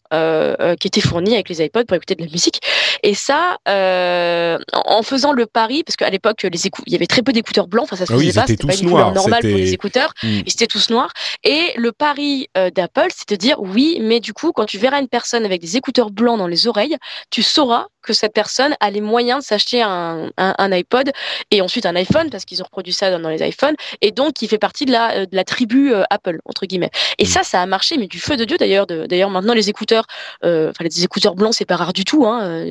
qui 0.81 0.89
étaient 0.89 1.01
fournis 1.01 1.35
avec 1.35 1.49
les 1.49 1.63
iPods 1.63 1.85
pour 1.85 1.97
écouter 1.97 2.17
de 2.17 2.25
la 2.25 2.31
musique. 2.31 2.61
Et 3.05 3.15
ça, 3.15 3.59
en 3.67 5.03
faisant 5.03 5.36
le 5.37 5.47
pari, 5.47 5.85
parce 5.85 5.97
qu'à 5.97 6.11
l'époque, 6.11 6.43
les 6.43 6.67
il 6.87 6.93
y 6.93 6.97
avait 6.97 7.07
très 7.07 7.23
peu 7.23 7.33
d'écouteurs 7.33 7.69
blancs, 7.69 7.85
enfin 7.85 7.97
ça 7.97 8.07
se 8.07 8.13
ah 8.13 8.19
faisait 8.19 8.33
pas, 8.33 8.47
c'était 8.47 8.67
pas 8.67 8.75
une 8.75 8.91
couleur 8.91 9.13
normale 9.13 9.41
pour 9.41 9.51
les 9.51 9.73
écouteurs, 9.73 10.13
hmm. 10.23 10.41
et 10.47 10.51
c'était 10.51 10.67
tous 10.67 10.91
noirs. 10.91 11.13
Et 11.45 11.73
le 11.77 11.93
pari 11.93 12.49
euh, 12.57 12.71
d'Apple, 12.71 13.09
c'est 13.15 13.29
de 13.29 13.37
dire 13.37 13.61
oui, 13.61 13.99
mais 14.01 14.21
du 14.21 14.33
coup, 14.33 14.53
quand 14.53 14.67
tu 14.67 14.79
verras 14.79 15.01
une 15.01 15.09
personne 15.09 15.45
avec 15.45 15.61
des 15.61 15.77
écouteurs 15.77 16.11
blancs 16.11 16.39
dans 16.39 16.47
les 16.47 16.67
oreilles, 16.67 16.97
tu 17.31 17.43
sauras 17.43 17.87
que 18.07 18.13
cette 18.13 18.33
personne 18.33 18.75
a 18.81 18.91
les 18.91 19.01
moyens 19.01 19.41
de 19.43 19.47
s'acheter 19.47 19.83
un, 19.83 20.31
un, 20.37 20.73
iPod 20.73 21.11
et 21.51 21.61
ensuite 21.61 21.87
un 21.87 21.97
iPhone, 21.97 22.31
parce 22.31 22.45
qu'ils 22.45 22.63
ont 22.63 22.65
reproduit 22.65 22.93
ça 22.93 23.17
dans, 23.17 23.29
les 23.29 23.47
iPhones, 23.47 23.75
et 24.01 24.13
donc 24.13 24.41
il 24.43 24.49
fait 24.49 24.59
partie 24.59 24.87
de 24.87 24.93
la, 24.93 25.17
euh, 25.17 25.27
de 25.27 25.37
la 25.37 25.45
tribu 25.45 25.93
euh, 25.93 26.05
Apple, 26.11 26.39
entre 26.45 26.67
guillemets. 26.67 26.91
Et 27.19 27.25
hmm. 27.25 27.27
ça, 27.27 27.43
ça 27.43 27.61
a 27.61 27.67
marché, 27.67 27.99
mais 27.99 28.07
du 28.07 28.19
feu 28.19 28.37
de 28.37 28.45
Dieu 28.45 28.57
d'ailleurs. 28.57 28.87
D'ailleurs, 28.87 29.31
maintenant, 29.31 29.55
les 29.55 29.69
écouteurs, 29.69 30.07
enfin 30.43 30.73
les 30.85 31.05
écouteurs 31.05 31.35
blancs, 31.35 31.55
c'est 31.55 31.65
pas 31.65 31.77
rare 31.77 31.93
du 31.93 32.05
tout. 32.05 32.25
Hein, 32.27 32.65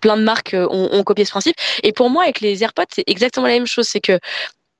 plein 0.00 0.16
de 0.16 0.22
marques 0.22 0.54
ont, 0.54 0.88
ont 0.92 1.02
copié 1.04 1.24
ce 1.24 1.30
principe. 1.30 1.56
Et 1.82 1.92
pour 1.92 2.10
moi, 2.10 2.24
avec 2.24 2.40
les 2.40 2.62
AirPods, 2.62 2.84
c'est 2.92 3.04
exactement 3.06 3.46
la 3.46 3.54
même 3.54 3.66
chose. 3.66 3.86
C'est 3.86 4.00
que 4.00 4.18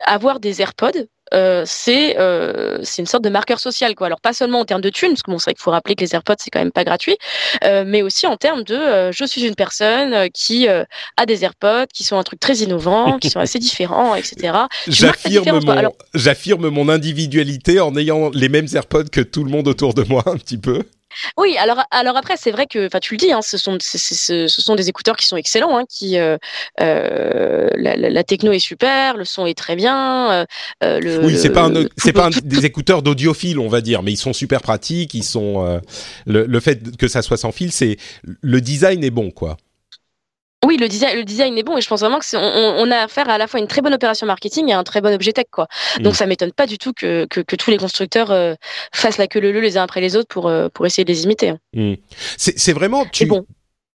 avoir 0.00 0.40
des 0.40 0.60
AirPods, 0.60 1.06
euh, 1.34 1.64
c'est 1.66 2.18
euh, 2.18 2.78
c'est 2.82 3.02
une 3.02 3.06
sorte 3.06 3.24
de 3.24 3.30
marqueur 3.30 3.58
social 3.58 3.94
quoi. 3.94 4.06
Alors 4.06 4.20
pas 4.20 4.32
seulement 4.32 4.60
en 4.60 4.64
termes 4.64 4.80
de 4.80 4.90
thunes, 4.90 5.10
parce 5.10 5.22
que 5.22 5.30
bon 5.30 5.38
c'est 5.38 5.46
vrai 5.46 5.54
qu'il 5.54 5.62
faut 5.62 5.70
rappeler 5.70 5.94
que 5.94 6.04
les 6.04 6.14
AirPods 6.14 6.36
c'est 6.38 6.50
quand 6.50 6.60
même 6.60 6.72
pas 6.72 6.84
gratuit, 6.84 7.16
euh, 7.64 7.84
mais 7.86 8.02
aussi 8.02 8.26
en 8.26 8.36
termes 8.36 8.62
de 8.62 9.10
je 9.12 9.24
suis 9.24 9.44
une 9.44 9.54
personne 9.54 10.28
qui 10.30 10.68
a 10.68 11.26
des 11.26 11.44
AirPods 11.44 11.86
qui 11.92 12.04
sont 12.04 12.18
un 12.18 12.22
truc 12.22 12.40
très 12.40 12.56
innovant, 12.56 13.18
qui 13.18 13.30
sont 13.30 13.40
assez 13.40 13.58
différents, 13.58 14.14
etc. 14.14 14.58
J'affirme 14.86 15.64
mon 15.64 15.92
j'affirme 16.14 16.68
mon 16.68 16.88
individualité 16.88 17.80
en 17.80 17.96
ayant 17.96 18.30
les 18.30 18.48
mêmes 18.48 18.68
AirPods 18.72 19.08
que 19.10 19.20
tout 19.20 19.44
le 19.44 19.50
monde 19.50 19.68
autour 19.68 19.94
de 19.94 20.04
moi 20.04 20.22
un 20.26 20.36
petit 20.36 20.58
peu. 20.58 20.82
Oui, 21.36 21.56
alors, 21.58 21.82
alors 21.90 22.16
après, 22.16 22.36
c'est 22.36 22.50
vrai 22.50 22.66
que, 22.66 22.86
enfin, 22.86 23.00
tu 23.00 23.14
le 23.14 23.18
dis, 23.18 23.32
hein, 23.32 23.42
ce, 23.42 23.58
sont, 23.58 23.78
ce 23.80 24.48
sont 24.48 24.74
des 24.74 24.88
écouteurs 24.88 25.16
qui 25.16 25.26
sont 25.26 25.36
excellents, 25.36 25.78
hein, 25.78 25.84
qui, 25.88 26.18
euh, 26.18 26.36
euh, 26.80 27.68
la, 27.76 28.24
techno 28.24 28.52
est 28.52 28.58
super, 28.58 29.16
le 29.16 29.24
son 29.24 29.46
est 29.46 29.56
très 29.56 29.76
bien. 29.76 30.46
Euh, 30.82 31.00
le, 31.00 31.24
oui, 31.24 31.36
c'est 31.36 31.50
pas, 31.50 31.66
un, 31.66 31.84
c'est 31.96 32.12
pas 32.12 32.30
des 32.30 32.66
écouteurs 32.66 33.02
d'audiophile, 33.02 33.58
on 33.58 33.68
va 33.68 33.80
dire, 33.80 34.02
mais 34.02 34.12
ils 34.12 34.16
sont 34.18 34.32
super 34.32 34.60
pratiques, 34.60 35.14
ils 35.14 35.24
sont, 35.24 35.80
le, 36.26 36.46
le, 36.46 36.60
fait 36.60 36.96
que 36.96 37.08
ça 37.08 37.22
soit 37.22 37.36
sans 37.36 37.52
fil, 37.52 37.72
c'est, 37.72 37.96
le 38.22 38.60
design 38.60 39.04
est 39.04 39.10
bon, 39.10 39.30
quoi. 39.30 39.56
Oui, 40.66 40.76
le 40.78 40.88
design, 40.88 41.16
le 41.16 41.24
design 41.24 41.56
est 41.56 41.62
bon 41.62 41.76
et 41.78 41.80
je 41.80 41.88
pense 41.88 42.00
vraiment 42.00 42.18
que 42.18 42.36
on, 42.36 42.84
on, 42.84 42.90
a 42.90 42.96
affaire 42.96 43.28
à 43.28 43.38
la 43.38 43.46
fois 43.46 43.60
une 43.60 43.68
très 43.68 43.82
bonne 43.82 43.94
opération 43.94 44.26
marketing 44.26 44.68
et 44.68 44.72
un 44.72 44.82
très 44.82 45.00
bon 45.00 45.14
objet 45.14 45.32
tech 45.32 45.46
quoi. 45.50 45.68
Donc 46.00 46.14
mm. 46.14 46.16
ça 46.16 46.26
m'étonne 46.26 46.52
pas 46.52 46.66
du 46.66 46.76
tout 46.76 46.92
que, 46.92 47.24
que, 47.26 47.56
tous 47.56 47.70
les 47.70 47.76
constructeurs 47.76 48.32
euh, 48.32 48.54
fassent 48.92 49.18
la 49.18 49.28
queue 49.28 49.38
leu 49.38 49.60
les 49.60 49.78
uns 49.78 49.84
après 49.84 50.00
les 50.00 50.16
autres 50.16 50.28
pour 50.28 50.48
euh, 50.48 50.68
pour 50.68 50.84
essayer 50.84 51.04
de 51.04 51.12
les 51.12 51.22
imiter. 51.22 51.50
Hein. 51.50 51.58
Mm. 51.72 51.94
C'est 52.36 52.72
vraiment 52.72 53.06
tu, 53.06 53.26
bon. 53.26 53.46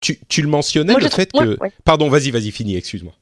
tu, 0.01 0.19
tu 0.27 0.41
le 0.41 0.49
mentionnais 0.49 0.93
le 0.93 1.09
fait 1.09 1.31
que 1.31 1.57
pardon 1.85 2.09
vas-y 2.09 2.31
vas-y 2.31 2.51
finis 2.51 2.75
excuse-moi. 2.75 3.13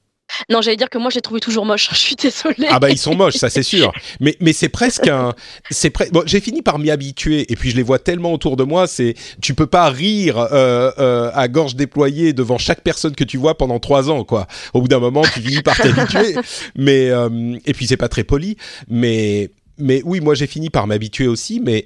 Non, 0.49 0.61
j'allais 0.61 0.77
dire 0.77 0.89
que 0.89 0.97
moi, 0.97 1.09
je 1.09 1.15
les 1.15 1.21
trouve 1.21 1.39
toujours 1.39 1.65
moches. 1.65 1.89
Je 1.91 1.95
suis 1.95 2.15
désolée. 2.15 2.67
Ah 2.69 2.79
bah 2.79 2.89
ils 2.89 2.97
sont 2.97 3.15
moches, 3.15 3.35
ça 3.35 3.49
c'est 3.49 3.63
sûr. 3.63 3.91
Mais 4.19 4.35
mais 4.39 4.53
c'est 4.53 4.69
presque 4.69 5.07
un, 5.07 5.33
c'est 5.69 5.93
bon, 6.11 6.23
j'ai 6.25 6.39
fini 6.39 6.61
par 6.61 6.79
m'y 6.79 6.91
habituer 6.91 7.51
et 7.51 7.55
puis 7.55 7.71
je 7.71 7.75
les 7.75 7.83
vois 7.83 7.99
tellement 7.99 8.33
autour 8.33 8.57
de 8.57 8.63
moi. 8.63 8.87
C'est, 8.87 9.15
tu 9.41 9.53
peux 9.53 9.67
pas 9.67 9.89
rire 9.89 10.37
euh, 10.37 10.91
euh, 10.99 11.31
à 11.33 11.47
gorge 11.47 11.75
déployée 11.75 12.33
devant 12.33 12.57
chaque 12.57 12.81
personne 12.81 13.15
que 13.15 13.23
tu 13.23 13.37
vois 13.37 13.57
pendant 13.57 13.79
trois 13.79 14.09
ans 14.09 14.23
quoi. 14.23 14.47
Au 14.73 14.81
bout 14.81 14.87
d'un 14.87 14.99
moment, 14.99 15.21
tu 15.21 15.41
finis 15.41 15.61
par 15.61 15.77
t'habituer. 15.77 16.35
mais 16.75 17.09
euh, 17.09 17.57
et 17.65 17.73
puis 17.73 17.87
c'est 17.87 17.97
pas 17.97 18.09
très 18.09 18.23
poli. 18.23 18.57
Mais 18.89 19.51
mais 19.77 20.01
oui, 20.05 20.19
moi 20.19 20.35
j'ai 20.35 20.47
fini 20.47 20.69
par 20.69 20.87
m'habituer 20.87 21.27
aussi. 21.27 21.59
Mais 21.59 21.85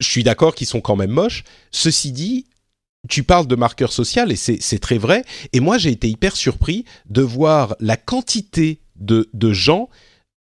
je 0.00 0.08
suis 0.08 0.24
d'accord 0.24 0.54
qu'ils 0.54 0.66
sont 0.66 0.80
quand 0.80 0.96
même 0.96 1.10
moches. 1.10 1.44
Ceci 1.70 2.12
dit, 2.12 2.46
tu 3.08 3.24
parles 3.24 3.46
de 3.46 3.56
marqueur 3.56 3.92
social 3.92 4.30
et 4.30 4.36
c'est 4.36 4.78
très 4.78 4.98
vrai. 4.98 5.24
Et 5.52 5.60
moi, 5.60 5.78
j'ai 5.78 5.90
été 5.90 6.08
hyper 6.08 6.36
surpris 6.36 6.84
de 7.10 7.22
voir 7.22 7.76
la 7.80 7.96
quantité 7.96 8.80
de, 8.96 9.26
gens 9.52 9.88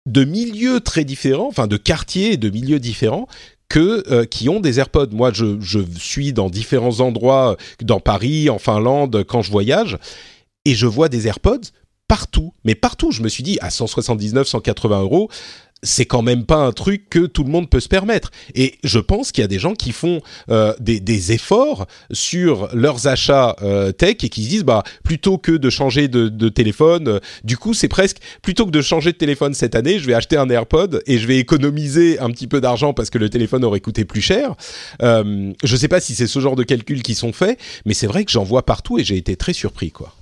de 0.07 0.25
milieux 0.25 0.81
très 0.81 1.05
différents, 1.05 1.47
enfin 1.47 1.67
de 1.67 1.77
quartiers 1.77 2.33
et 2.33 2.37
de 2.37 2.51
milieux 2.51 2.81
différents, 2.81 3.29
que 3.69 4.03
euh, 4.11 4.25
qui 4.25 4.49
ont 4.49 4.59
des 4.59 4.81
AirPods. 4.81 5.11
Moi, 5.13 5.31
je, 5.33 5.85
suis 5.97 6.33
dans 6.33 6.51
différents 6.51 7.01
endroits, 7.01 7.57
dans 7.83 8.01
Paris, 8.01 8.51
en 8.51 8.59
Finlande, 8.59 9.25
quand 9.25 9.43
je 9.43 9.53
voyage, 9.53 9.99
et 10.65 10.75
je 10.75 10.87
vois 10.87 11.09
des 11.09 11.29
AirPods 11.29 11.71
partout. 12.09 12.53
Mais 12.65 12.75
partout, 12.75 13.13
je 13.13 13.23
me 13.23 13.29
suis 13.29 13.45
dit, 13.45 13.59
à 13.61 13.71
179, 13.71 14.49
180 14.49 15.03
euros, 15.03 15.31
c'est 15.83 16.07
quand 16.07 16.23
même 16.23 16.45
pas 16.45 16.57
un 16.57 16.73
truc 16.73 17.09
que 17.09 17.27
tout 17.27 17.45
le 17.45 17.51
monde 17.51 17.69
peut 17.71 17.81
se 17.81 17.89
permettre. 17.89 18.31
Et 18.55 18.79
je 18.85 18.99
pense 18.99 19.33
qu'il 19.33 19.43
y 19.43 19.45
a 19.45 19.49
des 19.49 19.59
gens 19.59 19.75
qui 19.75 19.93
font 19.93 20.21
euh, 20.51 20.75
des, 20.79 21.01
des, 21.01 21.33
efforts 21.33 21.87
sur 22.11 22.69
leurs 22.75 23.07
achats 23.07 23.57
euh, 23.63 23.93
tech 23.93 24.17
et 24.23 24.29
qui 24.29 24.45
se 24.45 24.49
disent 24.49 24.65
bah 24.65 24.83
plutôt 25.05 25.39
que 25.39 25.53
de 25.53 25.71
changer 25.71 26.09
de, 26.09 26.29
de 26.29 26.49
téléphone, 26.49 27.09
euh, 27.09 27.21
du 27.45 27.57
coup 27.57 27.75
c'est 27.75 27.89
presque 27.89 28.19
plutôt 28.43 28.67
que 28.67 28.71
de 28.71 28.83
changer 28.83 29.13
de 29.13 29.17
téléphone 29.17 29.55
cette 29.55 29.75
année, 29.75 29.99
je 29.99 30.07
vais 30.07 30.15
acheter 30.15 30.37
un 30.37 30.49
AirPod 30.49 31.03
et 31.07 31.19
je 31.19 31.27
vais 31.27 31.39
économiser 31.39 32.19
un 32.19 32.31
petit 32.31 32.47
peu 32.47 32.61
d'argent 32.61 32.93
parce 32.93 33.11
que 33.11 33.19
le 33.19 33.29
téléphone 33.29 33.65
aurait 33.65 33.81
coûté 33.81 34.05
plus 34.05 34.23
cher. 34.23 34.55
Euh, 35.03 35.53
je 35.63 35.77
sais 35.77 35.89
pas 35.89 36.01
si 36.01 36.15
c'est 36.15 36.27
ce 36.27 36.41
genre 36.41 36.57
de 36.57 36.63
calculs 36.63 37.03
qui 37.03 37.15
sont 37.15 37.33
faits, 37.33 37.59
mais 37.87 37.95
c'est 37.95 38.07
vrai 38.07 38.25
que 38.25 38.31
j'en 38.31 38.45
vois 38.45 38.65
partout 38.65 38.99
et 38.99 39.05
j'ai 39.05 39.17
été 39.17 39.37
très 39.37 39.53
surpris 39.53 39.91
quoi. 39.91 40.15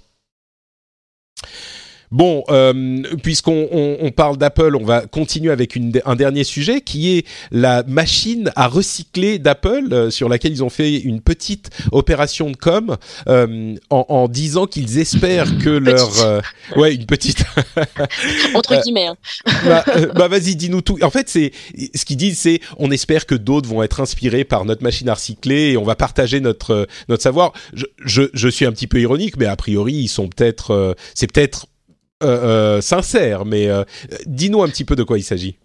Bon, 2.10 2.42
euh, 2.48 3.02
puisqu'on 3.22 3.68
on, 3.70 4.10
parle 4.10 4.38
d'Apple, 4.38 4.76
on 4.76 4.84
va 4.84 5.02
continuer 5.06 5.52
avec 5.52 5.76
une, 5.76 5.92
un 6.06 6.16
dernier 6.16 6.44
sujet 6.44 6.80
qui 6.80 7.16
est 7.16 7.26
la 7.50 7.82
machine 7.82 8.50
à 8.56 8.66
recycler 8.66 9.38
d'Apple, 9.38 9.88
euh, 9.92 10.10
sur 10.10 10.28
laquelle 10.28 10.52
ils 10.52 10.64
ont 10.64 10.70
fait 10.70 10.96
une 10.96 11.20
petite 11.20 11.70
opération 11.92 12.50
de 12.50 12.56
com 12.56 12.96
euh, 13.28 13.74
en, 13.90 14.06
en, 14.08 14.28
disant 14.28 14.66
qu'ils 14.66 14.98
espèrent 14.98 15.58
que 15.58 15.68
leur 15.68 16.42
ouais 16.76 16.94
une 16.94 17.06
petite 17.06 17.44
entre 18.54 18.80
guillemets. 18.82 19.08
Hein. 19.08 19.16
bah, 19.64 19.84
bah 20.14 20.28
vas-y, 20.28 20.56
dis-nous 20.56 20.80
tout. 20.80 20.98
En 21.02 21.10
fait, 21.10 21.28
c'est 21.28 21.52
ce 21.94 22.04
qu'ils 22.04 22.16
disent, 22.16 22.38
c'est 22.38 22.60
on 22.78 22.90
espère 22.90 23.26
que 23.26 23.34
d'autres 23.34 23.68
vont 23.68 23.82
être 23.82 24.00
inspirés 24.00 24.44
par 24.44 24.64
notre 24.64 24.82
machine 24.82 25.08
à 25.08 25.14
recycler 25.14 25.72
et 25.72 25.76
on 25.76 25.84
va 25.84 25.94
partager 25.94 26.40
notre 26.40 26.86
notre 27.08 27.22
savoir. 27.22 27.52
Je, 27.74 27.84
je, 28.04 28.22
je 28.32 28.48
suis 28.48 28.64
un 28.64 28.72
petit 28.72 28.86
peu 28.86 29.00
ironique, 29.00 29.36
mais 29.36 29.46
a 29.46 29.56
priori 29.56 29.94
ils 29.94 30.08
sont 30.08 30.28
peut-être 30.28 30.96
c'est 31.14 31.30
peut-être 31.30 31.66
euh, 31.66 31.66
euh, 31.68 31.77
sincère, 32.80 33.44
mais 33.44 33.68
euh, 33.68 33.84
dis-nous 34.26 34.62
un 34.62 34.68
petit 34.68 34.84
peu 34.84 34.96
de 34.96 35.02
quoi 35.02 35.18
il 35.18 35.22
s'agit. 35.22 35.56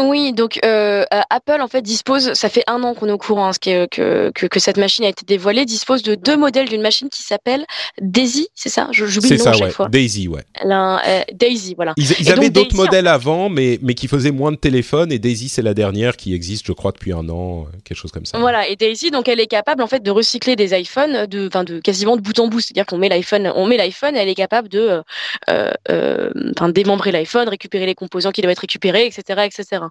Oui, 0.00 0.32
donc 0.32 0.58
euh, 0.64 1.04
euh, 1.12 1.20
Apple 1.28 1.60
en 1.60 1.68
fait 1.68 1.82
dispose, 1.82 2.32
ça 2.32 2.48
fait 2.48 2.64
un 2.66 2.82
an 2.82 2.94
qu'on 2.94 3.08
est 3.08 3.12
au 3.12 3.18
courant 3.18 3.48
hein, 3.48 3.50
que, 3.60 3.86
que, 3.86 4.30
que, 4.30 4.58
cette 4.58 4.78
machine 4.78 5.04
a 5.04 5.08
été 5.08 5.26
dévoilée, 5.26 5.66
dispose 5.66 6.02
de 6.02 6.14
deux 6.14 6.36
modèles 6.36 6.66
d'une 6.66 6.80
machine 6.80 7.10
qui 7.10 7.22
s'appelle 7.22 7.66
Daisy, 8.00 8.48
c'est 8.54 8.70
ça? 8.70 8.88
J'oublie 8.92 9.28
le 9.28 9.36
nom 9.36 9.46
à 9.46 9.52
chaque 9.52 9.72
fois. 9.72 9.88
Daisy, 9.90 10.28
ouais. 10.28 10.44
Euh, 10.64 10.98
Daisy, 11.34 11.74
voilà. 11.74 11.92
Ils, 11.98 12.32
avaient 12.32 12.48
d'autres 12.48 12.74
modèles 12.74 13.06
avant, 13.06 13.50
mais, 13.50 13.78
mais 13.82 13.92
qui 13.92 14.08
faisaient 14.08 14.30
moins 14.30 14.50
de 14.50 14.56
téléphones, 14.56 15.12
et 15.12 15.18
Daisy 15.18 15.50
c'est 15.50 15.60
la 15.60 15.74
dernière 15.74 16.16
qui 16.16 16.32
existe, 16.34 16.66
je 16.66 16.72
crois, 16.72 16.92
depuis 16.92 17.12
un 17.12 17.28
an, 17.28 17.66
quelque 17.84 17.98
chose 17.98 18.12
comme 18.12 18.24
ça. 18.24 18.38
Voilà, 18.38 18.66
et 18.68 18.76
Daisy, 18.76 19.10
donc 19.10 19.28
elle 19.28 19.40
est 19.40 19.46
capable 19.46 19.82
en 19.82 19.88
fait 19.88 20.02
de 20.02 20.10
recycler 20.10 20.56
des 20.56 20.74
iPhones, 20.74 21.26
de, 21.26 21.48
enfin 21.48 21.64
de 21.64 21.80
quasiment 21.80 22.16
de 22.16 22.22
bout 22.22 22.38
en 22.38 22.48
bout, 22.48 22.60
c'est-à-dire 22.60 22.86
qu'on 22.86 22.96
met 22.96 23.10
l'iPhone, 23.10 23.52
on 23.56 23.66
met 23.66 23.76
l'iPhone, 23.76 24.16
elle 24.16 24.30
est 24.30 24.34
capable 24.34 24.70
de, 24.70 25.02
euh, 25.50 26.30
démembrer 26.70 27.12
l'iPhone, 27.12 27.46
récupérer 27.46 27.84
les 27.84 27.94
composants 27.94 28.30
qui 28.30 28.40
doivent 28.40 28.52
être 28.52 28.60
récupérés, 28.60 29.04
etc., 29.04 29.42
etc. 29.44 29.81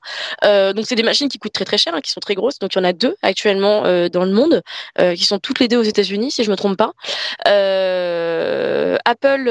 Euh, 0.44 0.74
donc 0.74 0.86
c'est 0.88 0.96
des 0.96 1.04
machines 1.04 1.30
qui 1.30 1.40
coûtent 1.40 1.54
très 1.54 1.66
très 1.66 1.78
cher, 1.78 1.94
hein, 1.94 2.02
qui 2.02 2.12
sont 2.12 2.20
très 2.20 2.36
grosses. 2.36 2.60
Donc 2.60 2.74
il 2.74 2.78
y 2.78 2.82
en 2.82 2.84
a 2.84 2.94
deux 2.94 3.16
actuellement 3.22 3.86
euh, 3.86 4.10
dans 4.10 4.24
le 4.24 4.32
monde, 4.32 4.62
euh, 5.00 5.16
qui 5.16 5.26
sont 5.26 5.40
toutes 5.40 5.60
les 5.60 5.68
deux 5.68 5.78
aux 5.78 5.84
États-Unis, 5.84 6.32
si 6.32 6.44
je 6.44 6.52
me 6.52 6.56
trompe 6.56 6.78
pas. 6.78 6.92
Apple, 9.06 9.50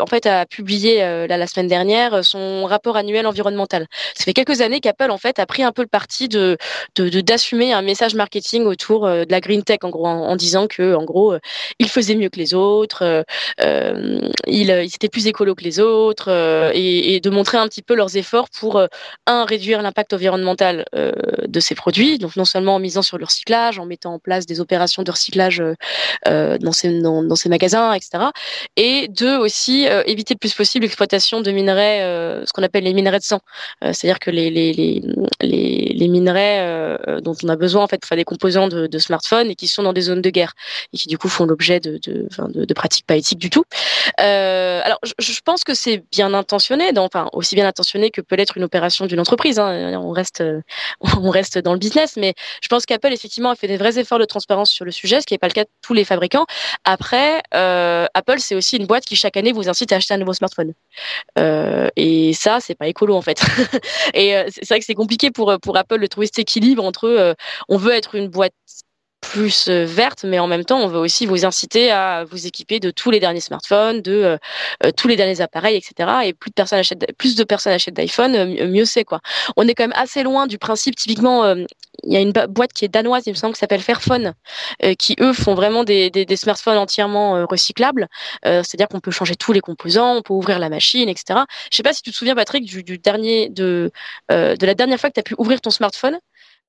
en 0.00 0.06
fait, 0.06 0.26
a 0.26 0.46
publié 0.46 1.26
la 1.26 1.46
semaine 1.46 1.68
dernière 1.68 2.24
son 2.24 2.64
rapport 2.66 2.96
annuel 2.96 3.26
environnemental. 3.26 3.86
Ça 4.14 4.24
fait 4.24 4.32
quelques 4.32 4.60
années 4.60 4.80
qu'Apple 4.80 5.10
en 5.10 5.18
fait 5.18 5.38
a 5.38 5.46
pris 5.46 5.62
un 5.62 5.72
peu 5.72 5.82
le 5.82 5.88
parti 5.88 6.28
de 6.28 6.56
d'assumer 6.96 7.72
un 7.72 7.82
message 7.82 8.14
marketing 8.14 8.64
autour 8.64 9.06
de 9.06 9.26
la 9.30 9.40
green 9.40 9.62
tech 9.62 9.78
en 9.82 9.90
gros, 9.90 10.06
en, 10.06 10.36
disant 10.36 10.66
que 10.66 10.94
en 10.94 11.04
gros 11.04 11.34
il 11.78 11.88
faisait 11.88 12.14
mieux 12.14 12.28
que 12.28 12.38
les 12.38 12.54
autres, 12.54 13.24
il, 13.58 14.34
il 14.46 14.70
était 14.70 15.08
plus 15.08 15.26
écolo 15.26 15.54
que 15.54 15.64
les 15.64 15.80
autres, 15.80 16.30
et, 16.74 17.14
et, 17.14 17.20
de 17.20 17.30
montrer 17.30 17.58
un 17.58 17.68
petit 17.68 17.82
peu 17.82 17.94
leurs 17.94 18.16
efforts 18.16 18.48
pour 18.50 18.80
un 19.26 19.44
réduire 19.56 19.80
l'impact 19.80 20.12
environnemental 20.12 20.84
euh, 20.94 21.12
de 21.48 21.60
ces 21.60 21.74
produits, 21.74 22.18
donc 22.18 22.36
non 22.36 22.44
seulement 22.44 22.74
en 22.74 22.78
misant 22.78 23.00
sur 23.00 23.16
le 23.16 23.24
recyclage, 23.24 23.78
en 23.78 23.86
mettant 23.86 24.12
en 24.12 24.18
place 24.18 24.44
des 24.44 24.60
opérations 24.60 25.02
de 25.02 25.10
recyclage 25.10 25.60
euh, 25.60 25.74
euh, 26.28 26.58
dans, 26.58 26.72
ces, 26.72 27.48
magasins, 27.48 27.94
etc. 27.94 28.24
Et 28.76 29.08
deux, 29.08 29.36
aussi 29.38 29.86
éviter 30.06 30.34
le 30.34 30.38
plus 30.38 30.52
possible 30.52 30.84
l'exploitation 30.84 31.40
de 31.40 31.50
minerais, 31.50 32.00
ce 32.46 32.52
qu'on 32.52 32.62
appelle 32.62 32.84
les 32.84 32.92
minerais 32.92 33.18
de 33.18 33.24
sang, 33.24 33.40
c'est-à-dire 33.82 34.18
que 34.18 34.30
les, 34.30 35.02
minerais 36.08 36.98
dont 37.22 37.36
on 37.42 37.48
a 37.48 37.56
besoin 37.56 37.84
en 37.84 37.88
fait 37.88 38.04
faire 38.04 38.16
des 38.16 38.24
composants 38.24 38.68
de, 38.68 38.86
de 38.86 38.98
smartphones 38.98 39.48
et 39.50 39.54
qui 39.54 39.68
sont 39.68 39.82
dans 39.82 39.92
des 39.92 40.02
zones 40.02 40.22
de 40.22 40.30
guerre 40.30 40.52
et 40.92 40.98
qui 40.98 41.08
du 41.08 41.18
coup 41.18 41.28
font 41.28 41.46
l'objet 41.46 41.80
de, 41.80 41.98
pratiques 42.74 43.06
pas 43.06 43.16
éthiques 43.16 43.38
du 43.38 43.50
tout. 43.50 43.64
alors, 44.18 44.98
je, 45.18 45.40
pense 45.44 45.64
que 45.64 45.74
c'est 45.74 46.02
bien 46.12 46.34
intentionné, 46.34 46.90
enfin 46.98 47.28
aussi 47.32 47.54
bien 47.54 47.66
intentionné 47.66 48.10
que 48.10 48.20
peut 48.20 48.36
l'être 48.36 48.56
une 48.56 48.64
opération 48.64 49.06
d'une 49.06 49.20
entreprise. 49.20 49.45
Hein 49.58 50.00
on 50.00 50.10
reste, 50.10 50.40
euh, 50.40 50.60
on 51.00 51.30
reste 51.30 51.58
dans 51.58 51.72
le 51.72 51.78
business. 51.78 52.16
Mais 52.16 52.34
je 52.62 52.68
pense 52.68 52.86
qu'Apple 52.86 53.12
effectivement 53.12 53.50
a 53.50 53.56
fait 53.56 53.68
des 53.68 53.76
vrais 53.76 53.98
efforts 53.98 54.18
de 54.18 54.24
transparence 54.24 54.70
sur 54.70 54.84
le 54.84 54.90
sujet, 54.90 55.20
ce 55.20 55.26
qui 55.26 55.34
n'est 55.34 55.38
pas 55.38 55.48
le 55.48 55.52
cas 55.52 55.64
de 55.64 55.70
tous 55.82 55.94
les 55.94 56.04
fabricants. 56.04 56.46
Après, 56.84 57.42
euh, 57.54 58.06
Apple 58.14 58.38
c'est 58.38 58.54
aussi 58.54 58.76
une 58.76 58.86
boîte 58.86 59.04
qui 59.04 59.16
chaque 59.16 59.36
année 59.36 59.52
vous 59.52 59.68
incite 59.68 59.92
à 59.92 59.96
acheter 59.96 60.14
un 60.14 60.18
nouveau 60.18 60.34
smartphone. 60.34 60.72
Euh, 61.38 61.88
et 61.96 62.32
ça, 62.32 62.60
c'est 62.60 62.74
pas 62.74 62.88
écolo 62.88 63.14
en 63.16 63.22
fait. 63.22 63.40
et 64.14 64.34
c'est 64.48 64.68
vrai 64.68 64.80
que 64.80 64.84
c'est 64.84 64.94
compliqué 64.94 65.30
pour 65.30 65.58
pour 65.60 65.76
Apple 65.76 66.00
de 66.00 66.06
trouver 66.06 66.26
cet 66.26 66.38
équilibre 66.40 66.84
entre 66.84 67.34
on 67.68 67.76
veut 67.76 67.92
être 67.92 68.14
une 68.14 68.28
boîte 68.28 68.52
plus 69.20 69.68
euh, 69.68 69.84
verte, 69.84 70.24
mais 70.24 70.38
en 70.38 70.46
même 70.46 70.64
temps, 70.64 70.78
on 70.78 70.88
veut 70.88 70.98
aussi 70.98 71.26
vous 71.26 71.44
inciter 71.44 71.90
à 71.90 72.24
vous 72.24 72.46
équiper 72.46 72.80
de 72.80 72.90
tous 72.90 73.10
les 73.10 73.20
derniers 73.20 73.40
smartphones, 73.40 74.00
de 74.00 74.12
euh, 74.12 74.36
euh, 74.84 74.90
tous 74.96 75.08
les 75.08 75.16
derniers 75.16 75.40
appareils, 75.40 75.76
etc. 75.76 76.10
Et 76.24 76.32
plus 76.32 76.50
de 76.50 76.54
personnes 76.54 76.78
achètent, 76.78 77.06
plus 77.16 77.34
de 77.34 77.44
personnes 77.44 77.72
achètent 77.72 77.94
d'iPhone, 77.94 78.70
mieux 78.70 78.84
c'est 78.84 79.04
quoi. 79.04 79.20
On 79.56 79.66
est 79.66 79.74
quand 79.74 79.84
même 79.84 79.96
assez 79.96 80.22
loin 80.22 80.46
du 80.46 80.58
principe. 80.58 80.96
Typiquement, 80.96 81.54
il 82.04 82.12
y 82.12 82.16
a 82.16 82.20
une 82.20 82.32
boîte 82.32 82.72
qui 82.72 82.84
est 82.84 82.88
danoise, 82.88 83.24
il 83.26 83.30
me 83.30 83.36
semble, 83.36 83.54
qui 83.54 83.60
s'appelle 83.60 83.80
Fairphone, 83.80 84.34
qui 84.98 85.16
eux 85.20 85.32
font 85.32 85.54
vraiment 85.54 85.84
des, 85.84 86.26
smartphones 86.36 86.78
entièrement 86.78 87.46
recyclables. 87.46 88.08
C'est-à-dire 88.44 88.88
qu'on 88.88 89.00
peut 89.00 89.10
changer 89.10 89.36
tous 89.36 89.52
les 89.52 89.60
composants, 89.60 90.16
on 90.16 90.22
peut 90.22 90.34
ouvrir 90.34 90.58
la 90.58 90.68
machine, 90.68 91.08
etc. 91.08 91.40
Je 91.70 91.76
sais 91.76 91.82
pas 91.82 91.92
si 91.92 92.02
tu 92.02 92.10
te 92.10 92.16
souviens, 92.16 92.34
Patrick, 92.34 92.64
du 92.64 92.98
dernier 92.98 93.48
de 93.48 93.90
de 94.30 94.66
la 94.66 94.74
dernière 94.74 94.98
fois 94.98 95.10
que 95.10 95.14
tu 95.14 95.20
as 95.20 95.24
pu 95.24 95.34
ouvrir 95.38 95.60
ton 95.60 95.70
smartphone. 95.70 96.18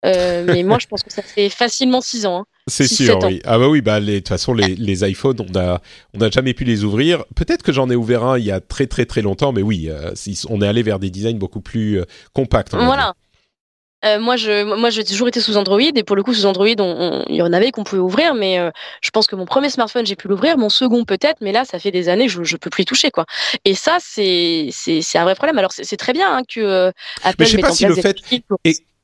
Euh, 0.05 0.43
mais 0.45 0.63
moi, 0.63 0.77
je 0.79 0.87
pense 0.87 1.03
que 1.03 1.11
ça 1.11 1.21
fait 1.21 1.49
facilement 1.49 2.01
6 2.01 2.25
ans. 2.25 2.39
Hein. 2.41 2.45
C'est 2.67 2.87
sûr, 2.87 3.19
oui. 3.23 3.41
Ah 3.45 3.57
bah 3.57 3.67
oui, 3.67 3.81
bah 3.81 3.99
de 3.99 4.17
toute 4.17 4.27
façon, 4.27 4.53
les, 4.53 4.75
les 4.75 5.09
iPhones, 5.09 5.37
on 5.39 5.57
a, 5.57 5.81
on 6.13 6.19
n'a 6.19 6.29
jamais 6.29 6.53
pu 6.53 6.65
les 6.65 6.83
ouvrir. 6.83 7.23
Peut-être 7.35 7.63
que 7.63 7.71
j'en 7.71 7.89
ai 7.89 7.95
ouvert 7.95 8.23
un 8.23 8.37
il 8.37 8.45
y 8.45 8.51
a 8.51 8.59
très 8.59 8.87
très 8.87 9.05
très 9.05 9.21
longtemps, 9.21 9.51
mais 9.53 9.61
oui, 9.61 9.89
euh, 9.89 10.11
on 10.49 10.61
est 10.61 10.67
allé 10.67 10.83
vers 10.83 10.99
des 10.99 11.09
designs 11.09 11.37
beaucoup 11.37 11.61
plus 11.61 11.99
euh, 11.99 12.05
compacts. 12.33 12.73
Voilà. 12.73 13.13
Moi, 14.19 14.37
je, 14.37 14.63
moi, 14.63 14.89
j'ai 14.89 15.03
toujours 15.03 15.27
été 15.27 15.41
sous 15.41 15.57
Android 15.57 15.81
et 15.81 16.03
pour 16.03 16.15
le 16.15 16.23
coup, 16.23 16.33
sous 16.33 16.45
Android, 16.45 16.65
il 16.67 17.35
y 17.35 17.41
en 17.41 17.51
avait 17.51 17.71
qu'on 17.71 17.83
pouvait 17.83 17.99
ouvrir, 17.99 18.35
mais 18.35 18.57
je 19.01 19.09
pense 19.09 19.27
que 19.27 19.35
mon 19.35 19.45
premier 19.45 19.69
smartphone, 19.69 20.05
j'ai 20.05 20.15
pu 20.15 20.29
l'ouvrir, 20.29 20.57
mon 20.57 20.69
second 20.69 21.03
peut-être, 21.03 21.39
mais 21.41 21.51
là, 21.51 21.65
ça 21.65 21.77
fait 21.77 21.91
des 21.91 22.07
années, 22.07 22.29
je, 22.29 22.41
je 22.41 22.55
peux 22.55 22.69
plus 22.69 22.83
y 22.83 22.85
toucher, 22.85 23.11
quoi. 23.11 23.25
Et 23.65 23.75
ça, 23.75 23.97
c'est, 23.99 24.69
c'est, 24.71 25.17
un 25.17 25.23
vrai 25.25 25.35
problème. 25.35 25.57
Alors, 25.57 25.73
c'est, 25.73 25.97
très 25.97 26.13
bien 26.13 26.37
hein, 26.37 26.43
que 26.47 26.93
Apple 27.23 27.35
mais 27.39 27.45
je 27.47 27.51
sais 27.51 27.57
pas 27.57 27.71
si 27.71 27.85
le 27.85 27.95
fait 27.95 28.15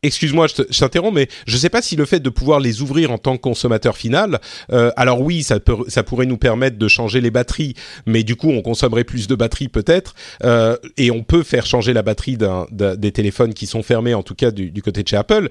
excuse-moi, 0.03 0.47
je 0.47 0.63
t'interromps, 0.63 1.15
mais 1.15 1.27
je 1.47 1.55
ne 1.55 1.59
sais 1.59 1.69
pas 1.69 1.81
si 1.81 1.95
le 1.95 2.05
fait 2.05 2.19
de 2.19 2.29
pouvoir 2.29 2.59
les 2.59 2.81
ouvrir 2.81 3.11
en 3.11 3.17
tant 3.17 3.37
que 3.37 3.41
consommateur 3.41 3.97
final, 3.97 4.39
euh, 4.71 4.91
alors 4.95 5.21
oui, 5.21 5.43
ça, 5.43 5.59
peut, 5.59 5.77
ça 5.87 6.03
pourrait 6.03 6.25
nous 6.25 6.37
permettre 6.37 6.77
de 6.77 6.87
changer 6.87 7.21
les 7.21 7.31
batteries, 7.31 7.73
mais 8.05 8.23
du 8.23 8.35
coup, 8.35 8.49
on 8.49 8.61
consommerait 8.61 9.03
plus 9.03 9.27
de 9.27 9.35
batteries 9.35 9.69
peut-être, 9.69 10.13
euh, 10.43 10.77
et 10.97 11.09
on 11.11 11.23
peut 11.23 11.43
faire 11.43 11.65
changer 11.65 11.93
la 11.93 12.01
batterie 12.01 12.37
des 12.71 13.11
téléphones 13.11 13.53
qui 13.53 13.65
sont 13.65 13.83
fermés, 13.83 14.13
en 14.13 14.23
tout 14.23 14.35
cas 14.35 14.51
du, 14.51 14.71
du 14.71 14.81
côté 14.81 15.03
de 15.03 15.07
chez 15.07 15.17
Apple. 15.17 15.49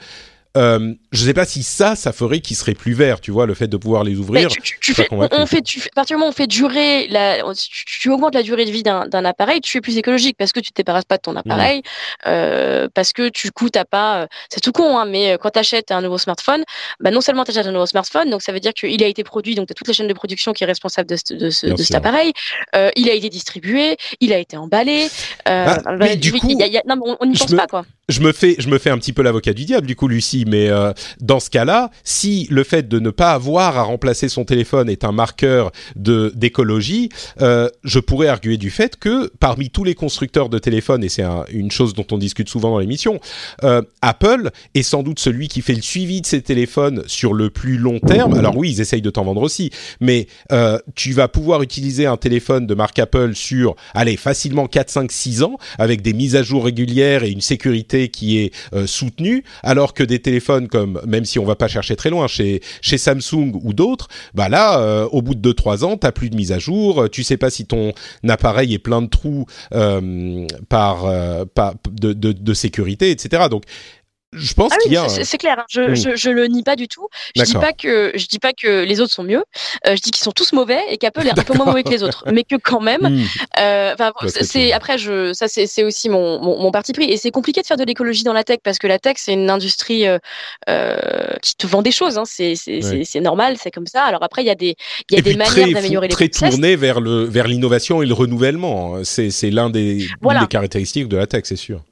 Euh, 0.57 0.94
je 1.12 1.24
sais 1.24 1.34
pas 1.34 1.44
si 1.44 1.62
ça, 1.62 1.96
ça 1.96 2.12
ferait 2.12 2.40
qu'ils 2.40 2.57
seraient 2.57 2.74
plus 2.74 2.92
verts, 2.92 3.20
tu 3.20 3.30
vois, 3.30 3.46
le 3.46 3.55
fait 3.55 3.68
de 3.68 3.76
pouvoir 3.76 4.05
les 4.05 4.16
ouvrir. 4.16 4.48
Tu, 4.48 4.94
fais, 4.94 5.09
on 5.11 5.46
fait, 5.46 5.62
tu, 5.62 5.80
à 5.80 5.94
partir 5.94 6.16
du 6.16 6.18
moment 6.18 6.26
où 6.26 6.30
on 6.30 6.32
fait 6.32 6.46
durer, 6.46 7.09
la, 7.09 7.42
tu, 7.55 8.11
augmentes 8.11 8.34
la 8.34 8.42
durée 8.42 8.64
de 8.64 8.70
vie 8.70 8.82
d'un 8.82 9.24
appareil, 9.24 9.61
tu 9.61 9.78
es 9.78 9.80
plus 9.80 9.96
écologique 9.96 10.36
parce 10.38 10.53
que 10.53 10.61
tu 10.61 10.72
te 10.72 10.82
pas 10.82 11.16
de 11.16 11.22
ton 11.22 11.36
appareil, 11.36 11.82
euh, 12.26 12.88
parce 12.94 13.12
que 13.12 13.28
tu 13.28 13.50
coup 13.50 13.70
t'as 13.70 13.84
pas, 13.84 14.22
euh, 14.22 14.26
c'est 14.50 14.61
tout 14.61 14.72
con, 14.72 14.98
hein, 14.98 15.07
mais 15.07 15.32
euh, 15.32 15.36
quand 15.38 15.50
tu 15.50 15.59
achètes 15.59 15.90
un 15.90 16.03
nouveau 16.03 16.18
smartphone, 16.18 16.64
bah 17.00 17.11
non 17.11 17.20
seulement 17.20 17.44
tu 17.44 17.53
achètes 17.53 17.66
un 17.66 17.72
nouveau 17.72 17.86
smartphone, 17.86 18.30
donc 18.30 18.42
ça 18.42 18.53
veut 18.53 18.61
dire 18.61 18.74
qu'il 18.74 19.03
a 19.03 19.07
été 19.07 19.24
produit, 19.24 19.55
donc 19.55 19.68
tu 19.68 19.72
as 19.72 19.74
toute 19.74 19.88
la 19.88 19.94
chaîne 19.94 20.09
de 20.09 20.12
production 20.12 20.53
qui 20.53 20.64
est 20.64 20.66
responsable 20.66 21.09
de, 21.09 21.16
de, 21.30 21.74
de, 21.74 21.82
cet 21.82 21.94
appareil, 21.94 22.32
euh, 22.74 22.90
il 22.96 23.09
a 23.09 23.14
été 23.14 23.28
distribué, 23.28 23.96
il 24.20 24.32
a 24.32 24.38
été 24.38 24.57
emballé. 24.57 25.09
Euh, 25.48 25.64
bah, 25.64 25.96
mais 25.98 26.16
du 26.16 26.32
coup, 26.32 26.48
y 26.48 26.76
a, 26.76 26.82
non, 26.86 27.16
on 27.20 27.26
n'y 27.26 27.36
pense 27.36 27.55
pas 27.55 27.66
quoi 27.66 27.84
je 28.09 28.20
me 28.20 28.32
fais, 28.32 28.57
je 28.59 28.68
me 28.68 28.78
fais 28.78 28.90
un 28.90 28.98
petit 28.98 29.12
peu 29.12 29.22
l'avocat 29.22 29.53
du 29.53 29.64
diable 29.64 29.86
du 29.86 29.96
coup, 29.96 30.09
Lucie. 30.09 30.44
Mais 30.46 30.68
euh, 30.68 30.92
dans 31.20 31.40
ce 31.40 31.50
cas-là, 31.50 31.90
si 32.03 32.48
le 32.50 32.64
fait 32.64 32.88
de 32.88 32.98
ne 32.98 33.11
pas 33.11 33.32
avoir 33.32 33.78
à 33.78 33.82
remplacer 33.82 34.28
son 34.28 34.44
téléphone 34.44 34.90
est 34.90 35.05
un 35.05 35.12
marqueur 35.12 35.70
de 35.94 36.32
d'écologie, 36.34 37.11
euh, 37.40 37.68
je 37.84 38.00
pourrais 38.00 38.28
arguer 38.28 38.57
du 38.57 38.70
fait 38.70 38.96
que 38.96 39.30
parmi 39.38 39.70
tous 39.70 39.84
les 39.84 39.94
constructeurs 39.94 40.48
de 40.48 40.59
téléphones, 40.59 41.05
et 41.05 41.09
c'est 41.09 41.24
une 41.50 41.70
chose 41.70 41.94
dont 41.94 42.07
on 42.11 42.18
discute 42.18 42.48
souvent 42.48 42.70
dans 42.70 42.78
l'émission, 42.78 43.20
euh, 43.62 43.82
Apple 44.03 44.50
est 44.74 44.82
sans 44.82 45.03
doute 45.03 45.20
celui 45.20 45.48
qui 45.48 45.62
fait 45.62 45.74
le 45.74 45.82
suivi 45.82 46.20
de 46.20 46.26
ces 46.26 46.42
téléphones 46.42 47.05
sur 47.07 47.34
le 47.34 47.50
plus 47.50 47.78
long 47.78 48.00
terme. 48.00 48.34
Alors 48.34 48.57
oui, 48.57 48.70
ils 48.70 48.80
essayent 48.80 49.03
de 49.03 49.11
t'en 49.11 49.24
vendre 49.24 49.42
aussi, 49.42 49.70
mais 50.00 50.26
euh, 50.50 50.78
tu 50.96 51.12
vas 51.12 51.28
pouvoir 51.28 51.62
utiliser 51.62 52.07
un 52.07 52.16
téléphone 52.16 52.66
de 52.66 52.74
marque 52.74 52.98
Apple 52.98 53.34
sur, 53.34 53.76
allez, 53.94 54.16
facilement 54.16 54.66
4, 54.66 54.90
5, 54.90 55.12
6 55.12 55.42
ans 55.44 55.57
avec 55.78 56.03
des 56.03 56.12
mises 56.12 56.34
à 56.34 56.42
jour 56.42 56.64
régulières 56.64 57.22
et 57.22 57.30
une 57.30 57.40
sécurité 57.40 57.91
qui 58.09 58.38
est 58.38 58.53
euh, 58.74 58.86
soutenu, 58.86 59.45
alors 59.62 59.95
que 59.95 60.03
des 60.03 60.20
téléphones 60.20 60.68
comme, 60.68 61.01
même 61.07 61.24
si 61.24 61.38
on 61.38 61.45
va 61.45 61.57
pas 61.57 61.68
chercher 61.68 61.97
très 61.97 62.11
loin, 62.11 62.26
chez 62.26 62.61
chez 62.80 62.99
Samsung 62.99 63.53
ou 63.62 63.72
d'autres, 63.72 64.09
bah 64.34 64.49
là, 64.49 64.80
euh, 64.80 65.09
au 65.12 65.22
bout 65.22 65.34
de 65.34 65.53
2-3 65.53 65.84
ans, 65.84 65.97
t'as 65.97 66.12
plus 66.12 66.30
de 66.30 66.36
mise 66.36 66.53
à 66.53 66.59
jour, 66.59 67.09
tu 67.11 67.22
sais 67.22 67.36
pas 67.36 67.51
si 67.51 67.66
ton 67.66 67.93
appareil 68.28 68.74
est 68.74 68.78
plein 68.78 69.03
de 69.03 69.09
trous 69.09 69.47
euh, 69.74 70.47
par, 70.68 71.07
par 71.55 71.74
de, 71.90 72.12
de, 72.12 72.32
de 72.32 72.55
sécurité, 72.55 73.11
etc. 73.11 73.45
Donc 73.51 73.64
je 74.33 74.55
pense 74.55 74.72
ah 74.72 74.78
qu'il 74.83 74.93
y 74.93 74.97
a. 74.97 75.09
C'est 75.09 75.39
clair. 75.39 75.59
Hein. 75.59 75.64
Je, 75.68 75.95
je, 75.95 76.16
je, 76.16 76.30
le 76.30 76.47
nie 76.47 76.62
pas 76.62 76.74
du 76.74 76.89
tout. 76.89 77.09
Je 77.37 77.43
dis 77.43 77.53
pas 77.53 77.72
que 77.72 78.12
je 78.14 78.26
dis 78.26 78.39
pas 78.39 78.53
que 78.53 78.83
les 78.83 79.01
autres 79.01 79.12
sont 79.12 79.24
mieux. 79.24 79.45
Euh, 79.87 79.95
je 79.95 80.01
dis 80.01 80.11
qu'ils 80.11 80.22
sont 80.22 80.33
tous 80.33 80.53
mauvais 80.53 80.80
et 80.89 80.97
qu'Apple 80.97 81.26
est 81.26 81.39
un 81.39 81.43
peu 81.43 81.55
moins 81.55 81.66
mauvais 81.66 81.83
que 81.83 81.91
les 81.91 82.03
autres, 82.03 82.24
mais 82.33 82.45
que 82.45 82.57
quand 82.57 82.80
même. 82.80 83.03
Hmm. 83.03 83.24
Euh, 83.61 83.95
c'est 84.26 84.72
après 84.72 84.97
je 84.97 85.33
ça 85.35 85.49
c'est 85.49 85.85
aussi 85.85 86.09
mon, 86.09 86.41
mon, 86.41 86.59
mon, 86.61 86.70
parti 86.70 86.93
pris 86.93 87.11
et 87.11 87.16
c'est 87.18 87.30
compliqué 87.30 87.61
de 87.61 87.66
faire 87.66 87.76
de 87.76 87.85
l'écologie 87.85 88.24
dans 88.24 88.33
la 88.33 88.45
tech 88.45 88.59
parce 88.64 88.78
que 88.78 88.87
la 88.87 88.99
tech 88.99 89.16
c'est 89.18 89.35
une 89.35 89.51
industrie 89.51 90.07
euh, 90.07 90.18
euh 90.68 90.97
qui 91.43 91.55
te 91.57 91.66
vend 91.66 91.83
des 91.83 91.93
choses. 91.93 92.16
Hein. 92.16 92.24
C'est 92.24 92.55
c'est 92.55 93.20
normal, 93.20 93.57
c'est 93.61 93.70
comme 93.70 93.87
ça. 93.87 94.05
Alors 94.05 94.22
après 94.22 94.43
il 94.43 94.47
y 94.47 94.51
a 94.51 94.55
des 94.55 94.76
il 95.11 95.16
y 95.16 95.18
a 95.18 95.22
des 95.22 95.37
manières 95.37 95.72
d'améliorer 95.72 96.09
les 96.09 96.14
très 96.14 96.28
tourné 96.28 96.76
vers 96.76 97.01
le 97.01 97.24
vers 97.24 97.47
l'innovation 97.47 98.03
et 98.03 98.07
le 98.07 98.14
renouvellement. 98.14 99.05
C'est 99.05 99.30
c'est 99.30 99.51
l'un 99.51 99.68
des, 99.68 99.97
des 99.99 100.47
caractéristiques 100.49 101.09
de 101.09 101.18
la 101.18 101.26
tech, 101.26 101.43
c'est 101.45 101.57
sûr. 101.57 101.83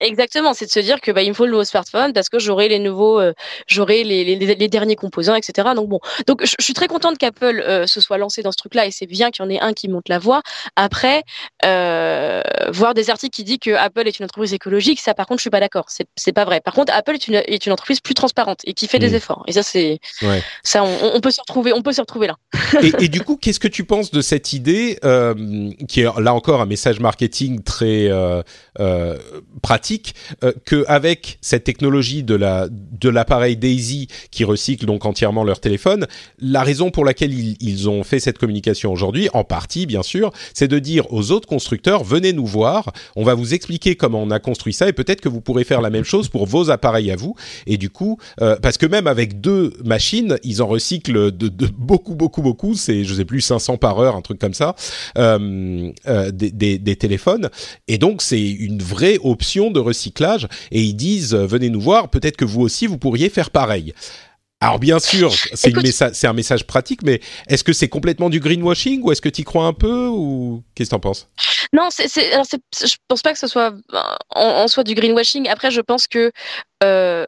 Exactement, 0.00 0.54
c'est 0.54 0.66
de 0.66 0.70
se 0.70 0.78
dire 0.78 1.00
que 1.00 1.10
bah, 1.10 1.22
il 1.22 1.30
me 1.30 1.34
faut 1.34 1.44
le 1.44 1.50
nouveau 1.50 1.64
smartphone 1.64 2.12
parce 2.12 2.28
que 2.28 2.38
j'aurai 2.38 2.68
les 2.68 2.78
nouveaux, 2.78 3.18
euh, 3.18 3.32
j'aurai 3.66 4.04
les, 4.04 4.24
les, 4.24 4.36
les, 4.36 4.68
derniers 4.68 4.94
composants, 4.94 5.34
etc. 5.34 5.70
Donc 5.74 5.88
bon, 5.88 5.98
donc 6.28 6.44
je, 6.44 6.54
suis 6.60 6.72
très 6.72 6.86
contente 6.86 7.18
qu'Apple 7.18 7.64
euh, 7.66 7.86
se 7.88 8.00
soit 8.00 8.16
lancé 8.16 8.42
dans 8.42 8.52
ce 8.52 8.58
truc-là 8.58 8.86
et 8.86 8.92
c'est 8.92 9.06
bien 9.06 9.30
qu'il 9.30 9.44
y 9.44 9.48
en 9.48 9.50
ait 9.50 9.60
un 9.60 9.72
qui 9.72 9.88
monte 9.88 10.08
la 10.08 10.20
voie. 10.20 10.42
Après, 10.76 11.24
euh, 11.64 12.42
voir 12.68 12.94
des 12.94 13.10
articles 13.10 13.34
qui 13.34 13.42
disent 13.42 13.58
que 13.58 13.72
Apple 13.72 14.06
est 14.06 14.20
une 14.20 14.24
entreprise 14.24 14.54
écologique, 14.54 15.00
ça 15.00 15.14
par 15.14 15.26
contre 15.26 15.40
je 15.40 15.42
suis 15.42 15.50
pas 15.50 15.60
d'accord. 15.60 15.86
C'est 15.88 16.06
c'est 16.14 16.32
pas 16.32 16.44
vrai. 16.44 16.60
Par 16.60 16.74
contre, 16.74 16.92
Apple 16.94 17.14
est 17.14 17.26
une 17.26 17.34
est 17.34 17.66
une 17.66 17.72
entreprise 17.72 17.98
plus 17.98 18.14
transparente 18.14 18.60
et 18.64 18.74
qui 18.74 18.86
fait 18.86 19.00
des 19.00 19.10
mmh. 19.10 19.14
efforts. 19.16 19.44
Et 19.48 19.52
ça 19.52 19.64
c'est 19.64 19.98
ouais. 20.22 20.44
ça 20.62 20.84
on, 20.84 21.16
on, 21.16 21.20
peut 21.20 21.32
se 21.32 21.40
retrouver, 21.40 21.72
on 21.72 21.82
peut 21.82 21.92
se 21.92 22.00
retrouver 22.00 22.28
là. 22.28 22.36
et, 22.82 22.92
et, 23.04 23.08
du 23.08 23.22
coup, 23.22 23.36
qu'est-ce 23.36 23.60
que 23.60 23.68
tu 23.68 23.84
penses 23.84 24.12
de 24.12 24.20
cette 24.20 24.52
idée 24.52 24.98
euh, 25.04 25.70
qui 25.88 26.02
est 26.02 26.20
là 26.20 26.34
encore 26.34 26.60
un 26.60 26.66
message 26.66 27.00
marketing 27.00 27.64
très 27.64 28.08
pratique 29.62 30.14
euh, 30.44 30.52
qu'avec 30.64 31.38
cette 31.40 31.64
technologie 31.64 32.22
de 32.22 32.34
la 32.34 32.68
de 32.70 33.08
l'appareil 33.08 33.56
Daisy 33.56 34.08
qui 34.30 34.44
recycle 34.44 34.86
donc 34.86 35.04
entièrement 35.04 35.44
leur 35.44 35.60
téléphone, 35.60 36.06
la 36.38 36.62
raison 36.62 36.90
pour 36.90 37.04
laquelle 37.04 37.32
ils, 37.32 37.56
ils 37.60 37.88
ont 37.88 38.02
fait 38.04 38.20
cette 38.20 38.38
communication 38.38 38.92
aujourd'hui, 38.92 39.28
en 39.32 39.44
partie 39.44 39.86
bien 39.86 40.02
sûr, 40.02 40.32
c'est 40.54 40.68
de 40.68 40.78
dire 40.78 41.12
aux 41.12 41.30
autres 41.30 41.48
constructeurs 41.48 42.04
venez 42.04 42.32
nous 42.32 42.46
voir, 42.46 42.92
on 43.16 43.24
va 43.24 43.34
vous 43.34 43.54
expliquer 43.54 43.96
comment 43.96 44.22
on 44.22 44.30
a 44.30 44.38
construit 44.38 44.72
ça 44.72 44.88
et 44.88 44.92
peut-être 44.92 45.20
que 45.20 45.28
vous 45.28 45.40
pourrez 45.40 45.64
faire 45.64 45.80
la 45.80 45.90
même 45.90 46.04
chose 46.04 46.28
pour 46.28 46.46
vos 46.46 46.70
appareils 46.70 47.10
à 47.10 47.16
vous. 47.16 47.34
Et 47.66 47.76
du 47.76 47.90
coup, 47.90 48.18
euh, 48.40 48.56
parce 48.60 48.78
que 48.78 48.86
même 48.86 49.06
avec 49.06 49.40
deux 49.40 49.74
machines, 49.84 50.38
ils 50.42 50.62
en 50.62 50.66
recyclent 50.66 51.30
de, 51.30 51.48
de 51.48 51.66
beaucoup 51.66 52.14
beaucoup 52.14 52.42
beaucoup, 52.42 52.74
c'est 52.74 53.04
je 53.04 53.14
sais 53.14 53.24
plus 53.24 53.40
500 53.40 53.76
par 53.76 53.98
heure, 53.98 54.16
un 54.16 54.22
truc 54.22 54.38
comme 54.38 54.54
ça, 54.54 54.74
euh, 55.16 55.90
euh, 56.06 56.30
des, 56.30 56.50
des, 56.50 56.78
des 56.78 56.96
téléphones. 56.96 57.50
Et 57.86 57.98
donc 57.98 58.22
c'est 58.22 58.48
une 58.48 58.67
vraie 58.76 59.18
option 59.22 59.70
de 59.70 59.80
recyclage 59.80 60.48
et 60.70 60.82
ils 60.82 60.94
disent 60.94 61.34
euh, 61.34 61.46
venez 61.46 61.70
nous 61.70 61.80
voir, 61.80 62.10
peut-être 62.10 62.36
que 62.36 62.44
vous 62.44 62.60
aussi 62.60 62.86
vous 62.86 62.98
pourriez 62.98 63.30
faire 63.30 63.50
pareil. 63.50 63.94
Alors 64.60 64.80
bien 64.80 64.98
sûr, 64.98 65.32
c'est 65.54 66.26
un 66.26 66.32
message 66.32 66.66
pratique, 66.66 67.02
mais 67.04 67.20
est-ce 67.46 67.62
que 67.62 67.72
c'est 67.72 67.88
complètement 67.88 68.28
du 68.28 68.40
greenwashing 68.40 69.02
ou 69.02 69.12
est-ce 69.12 69.22
que 69.22 69.28
tu 69.28 69.42
y 69.42 69.44
crois 69.44 69.66
un 69.66 69.72
peu 69.72 70.08
ou 70.08 70.64
qu'est-ce 70.74 70.90
que 70.90 70.96
t'en 70.96 71.00
penses? 71.00 71.28
Non, 71.72 71.88
c'est, 71.90 72.08
je 72.08 72.96
pense 73.06 73.22
pas 73.22 73.32
que 73.32 73.38
ce 73.38 73.46
soit 73.46 73.72
en, 74.30 74.66
soi 74.66 74.82
du 74.82 74.94
greenwashing. 74.94 75.48
Après, 75.48 75.70
je 75.70 75.80
pense 75.80 76.08
que 76.08 76.32
euh, 76.82 77.24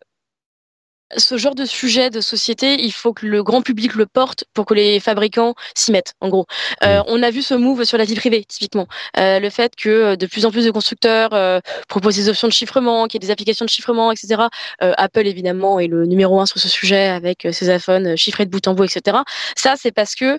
ce 1.16 1.36
genre 1.36 1.54
de 1.54 1.64
sujet 1.64 2.10
de 2.10 2.20
société, 2.20 2.80
il 2.80 2.92
faut 2.92 3.12
que 3.12 3.26
le 3.26 3.42
grand 3.42 3.62
public 3.62 3.94
le 3.94 4.06
porte 4.06 4.44
pour 4.54 4.66
que 4.66 4.74
les 4.74 5.00
fabricants 5.00 5.54
s'y 5.74 5.92
mettent, 5.92 6.14
en 6.20 6.28
gros. 6.28 6.46
Euh, 6.82 7.02
on 7.06 7.22
a 7.22 7.30
vu 7.30 7.42
ce 7.42 7.54
move 7.54 7.84
sur 7.84 7.98
la 7.98 8.04
vie 8.04 8.14
privée, 8.14 8.44
typiquement. 8.44 8.86
Euh, 9.18 9.40
le 9.40 9.50
fait 9.50 9.74
que 9.76 9.88
euh, 9.88 10.16
de 10.16 10.26
plus 10.26 10.46
en 10.46 10.50
plus 10.50 10.64
de 10.64 10.70
constructeurs 10.70 11.32
euh, 11.32 11.60
proposent 11.88 12.16
des 12.16 12.28
options 12.28 12.48
de 12.48 12.52
chiffrement, 12.52 13.06
qu'il 13.06 13.20
y 13.20 13.24
ait 13.24 13.26
des 13.26 13.32
applications 13.32 13.64
de 13.64 13.70
chiffrement, 13.70 14.12
etc. 14.12 14.42
Euh, 14.82 14.92
Apple, 14.96 15.26
évidemment, 15.26 15.80
est 15.80 15.88
le 15.88 16.06
numéro 16.06 16.40
un 16.40 16.46
sur 16.46 16.58
ce 16.58 16.68
sujet 16.68 17.08
avec 17.08 17.46
ses 17.52 17.74
iPhones 17.74 18.16
chiffrés 18.16 18.46
de 18.46 18.50
bout 18.50 18.66
en 18.68 18.74
bout, 18.74 18.84
etc. 18.84 19.18
Ça, 19.56 19.74
c'est 19.76 19.92
parce 19.92 20.14
que 20.14 20.38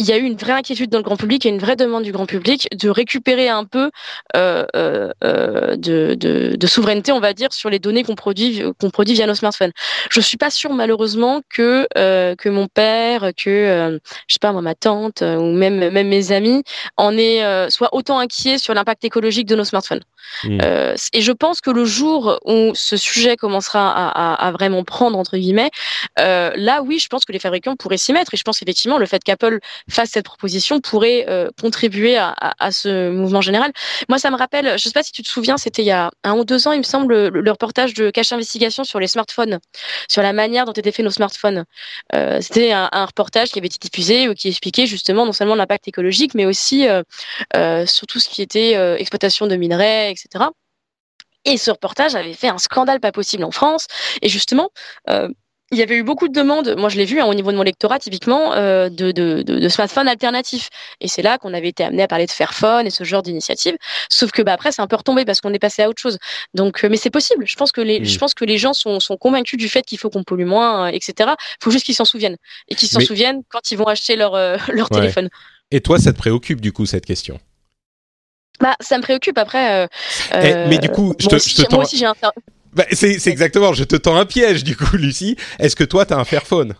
il 0.00 0.06
y 0.06 0.12
a 0.12 0.16
eu 0.16 0.22
une 0.22 0.36
vraie 0.36 0.52
inquiétude 0.52 0.88
dans 0.88 0.98
le 0.98 1.04
grand 1.04 1.18
public 1.18 1.44
et 1.44 1.50
une 1.50 1.58
vraie 1.58 1.76
demande 1.76 2.04
du 2.04 2.12
grand 2.12 2.24
public 2.24 2.66
de 2.74 2.88
récupérer 2.88 3.50
un 3.50 3.64
peu 3.66 3.90
euh, 4.34 4.64
euh, 4.74 5.12
euh 5.22 5.76
de, 5.76 6.14
de, 6.14 6.56
de, 6.56 6.66
souveraineté, 6.66 7.12
on 7.12 7.20
va 7.20 7.34
dire, 7.34 7.52
sur 7.52 7.68
les 7.68 7.78
données 7.78 8.02
qu'on 8.02 8.14
produit, 8.14 8.62
qu'on 8.80 8.88
produit 8.88 9.14
via 9.14 9.26
nos 9.26 9.34
smartphones. 9.34 9.72
Je 10.10 10.20
suis 10.20 10.38
pas 10.38 10.50
sûre 10.50 10.72
malheureusement 10.72 11.42
que 11.50 11.86
euh, 11.98 12.34
que 12.34 12.48
mon 12.48 12.66
père, 12.66 13.32
que 13.36 14.00
je 14.26 14.32
sais 14.32 14.38
pas 14.40 14.52
moi 14.52 14.62
ma 14.62 14.74
tante 14.74 15.20
ou 15.20 15.52
même 15.52 15.90
même 15.90 16.08
mes 16.08 16.32
amis 16.32 16.62
en 16.96 17.16
aient 17.18 17.68
soit 17.70 17.90
autant 17.92 18.18
inquiets 18.18 18.56
sur 18.56 18.72
l'impact 18.72 19.04
écologique 19.04 19.46
de 19.46 19.56
nos 19.56 19.64
smartphones. 19.64 20.02
Mmh. 20.44 20.60
et 21.12 21.22
je 21.22 21.32
pense 21.32 21.60
que 21.60 21.70
le 21.70 21.84
jour 21.84 22.38
où 22.44 22.72
ce 22.74 22.96
sujet 22.96 23.36
commencera 23.36 23.90
à, 23.90 24.34
à, 24.34 24.46
à 24.46 24.52
vraiment 24.52 24.84
prendre 24.84 25.18
entre 25.18 25.36
guillemets, 25.36 25.70
là 26.16 26.82
oui, 26.82 26.98
je 26.98 27.08
pense 27.08 27.24
que 27.24 27.32
les 27.32 27.38
fabricants 27.38 27.76
pourraient 27.76 27.98
s'y 27.98 28.12
mettre 28.12 28.32
et 28.32 28.36
je 28.36 28.44
pense 28.44 28.62
effectivement 28.62 28.98
le 28.98 29.06
fait 29.06 29.22
qu'Apple 29.24 29.58
fasse 29.90 30.10
cette 30.10 30.24
proposition 30.24 30.80
pourrait 30.80 31.26
euh, 31.28 31.48
contribuer 31.60 32.16
à, 32.16 32.70
ce 32.70 33.10
mouvement 33.10 33.40
général. 33.40 33.72
Moi, 34.08 34.18
ça 34.18 34.30
me 34.30 34.36
rappelle, 34.36 34.66
je 34.66 34.72
ne 34.72 34.78
sais 34.78 34.92
pas 34.92 35.02
si 35.02 35.12
tu 35.12 35.22
te 35.22 35.28
souviens, 35.28 35.56
c'était 35.56 35.82
il 35.82 35.86
y 35.86 35.90
a 35.90 36.10
un 36.24 36.34
ou 36.34 36.44
deux 36.44 36.68
ans, 36.68 36.72
il 36.72 36.78
me 36.78 36.84
semble, 36.84 37.28
le, 37.28 37.50
reportage 37.50 37.94
de 37.94 38.10
Cache 38.10 38.32
Investigation 38.32 38.84
sur 38.84 39.00
les 39.00 39.06
smartphones, 39.06 39.58
sur 40.08 40.22
la 40.22 40.32
manière 40.32 40.64
dont 40.64 40.72
étaient 40.72 40.92
faits 40.92 41.04
nos 41.04 41.10
smartphones. 41.10 41.64
Euh, 42.14 42.40
c'était 42.40 42.72
un, 42.72 42.88
reportage 43.04 43.50
qui 43.50 43.58
avait 43.58 43.66
été 43.66 43.78
diffusé 43.80 44.28
ou 44.28 44.34
qui 44.34 44.48
expliquait 44.48 44.86
justement 44.86 45.26
non 45.26 45.32
seulement 45.32 45.54
l'impact 45.54 45.88
écologique, 45.88 46.34
mais 46.34 46.46
aussi 46.46 46.86
euh, 46.86 47.02
euh, 47.56 47.86
sur 47.86 48.06
tout 48.06 48.20
ce 48.20 48.28
qui 48.28 48.42
était 48.42 48.76
euh, 48.76 48.96
exploitation 48.96 49.46
de 49.46 49.56
minerais, 49.56 50.10
etc. 50.10 50.46
Et 51.44 51.56
ce 51.56 51.70
reportage 51.70 52.14
avait 52.14 52.34
fait 52.34 52.48
un 52.48 52.58
scandale 52.58 53.00
pas 53.00 53.12
possible 53.12 53.44
en 53.44 53.50
France. 53.50 53.86
Et 54.22 54.28
justement, 54.28 54.70
euh, 55.08 55.28
il 55.72 55.78
y 55.78 55.82
avait 55.82 55.96
eu 55.96 56.02
beaucoup 56.02 56.26
de 56.26 56.32
demandes, 56.32 56.74
moi 56.76 56.88
je 56.88 56.96
l'ai 56.96 57.04
vu 57.04 57.20
hein, 57.20 57.26
au 57.26 57.34
niveau 57.34 57.52
de 57.52 57.56
mon 57.56 57.62
lectorat 57.62 58.00
typiquement, 58.00 58.54
euh, 58.54 58.88
de, 58.88 59.12
de, 59.12 59.42
de, 59.42 59.58
de, 59.60 59.68
smartphones 59.68 60.08
alternatifs. 60.08 60.68
Et 61.00 61.06
c'est 61.06 61.22
là 61.22 61.38
qu'on 61.38 61.54
avait 61.54 61.68
été 61.68 61.84
amené 61.84 62.02
à 62.02 62.08
parler 62.08 62.26
de 62.26 62.32
Fairphone 62.32 62.88
et 62.88 62.90
ce 62.90 63.04
genre 63.04 63.22
d'initiative. 63.22 63.76
Sauf 64.08 64.32
que 64.32 64.42
bah, 64.42 64.52
après 64.52 64.72
c'est 64.72 64.82
un 64.82 64.88
peu 64.88 64.96
retombé 64.96 65.24
parce 65.24 65.40
qu'on 65.40 65.54
est 65.54 65.60
passé 65.60 65.82
à 65.82 65.88
autre 65.88 66.00
chose. 66.00 66.18
Donc, 66.54 66.84
euh, 66.84 66.88
mais 66.90 66.96
c'est 66.96 67.10
possible. 67.10 67.44
Je 67.46 67.54
pense 67.54 67.70
que 67.70 67.80
les, 67.80 68.00
mmh. 68.00 68.04
je 68.04 68.18
pense 68.18 68.34
que 68.34 68.44
les 68.44 68.58
gens 68.58 68.72
sont, 68.72 68.98
sont 68.98 69.16
convaincus 69.16 69.58
du 69.58 69.68
fait 69.68 69.82
qu'il 69.82 69.98
faut 69.98 70.10
qu'on 70.10 70.24
pollue 70.24 70.44
moins, 70.44 70.86
euh, 70.86 70.90
etc. 70.92 71.30
Il 71.38 71.64
faut 71.64 71.70
juste 71.70 71.84
qu'ils 71.84 71.94
s'en 71.94 72.04
souviennent 72.04 72.36
et 72.68 72.74
qu'ils 72.74 72.88
s'en 72.88 72.98
mais... 72.98 73.04
souviennent 73.04 73.42
quand 73.48 73.70
ils 73.70 73.78
vont 73.78 73.86
acheter 73.86 74.16
leur 74.16 74.34
euh, 74.34 74.56
leur 74.72 74.90
ouais. 74.90 74.98
téléphone. 74.98 75.28
Et 75.70 75.80
toi, 75.80 76.00
ça 76.00 76.12
te 76.12 76.18
préoccupe 76.18 76.60
du 76.60 76.72
coup 76.72 76.84
cette 76.84 77.06
question? 77.06 77.38
Bah, 78.58 78.74
ça 78.80 78.98
me 78.98 79.02
préoccupe 79.02 79.38
après. 79.38 79.88
Eh, 80.34 80.66
mais 80.68 80.78
du 80.78 80.90
coup, 80.90 81.14
je 81.18 81.28
te, 81.28 81.36
aussi, 81.36 81.50
je 81.50 81.62
te 81.62 81.74
moi 81.74 81.84
aussi 81.84 81.96
j'ai 81.96 82.04
un, 82.04 82.14
bah, 82.72 82.84
c'est 82.92 83.26
exactement, 83.26 83.72
je 83.72 83.84
te 83.84 83.96
tends 83.96 84.16
un 84.16 84.26
piège 84.26 84.64
du 84.64 84.76
coup, 84.76 84.96
Lucie. 84.96 85.36
Est-ce 85.58 85.76
que 85.76 85.84
toi, 85.84 86.06
tu 86.06 86.14
as 86.14 86.18
un 86.18 86.24
Fairphone? 86.24 86.74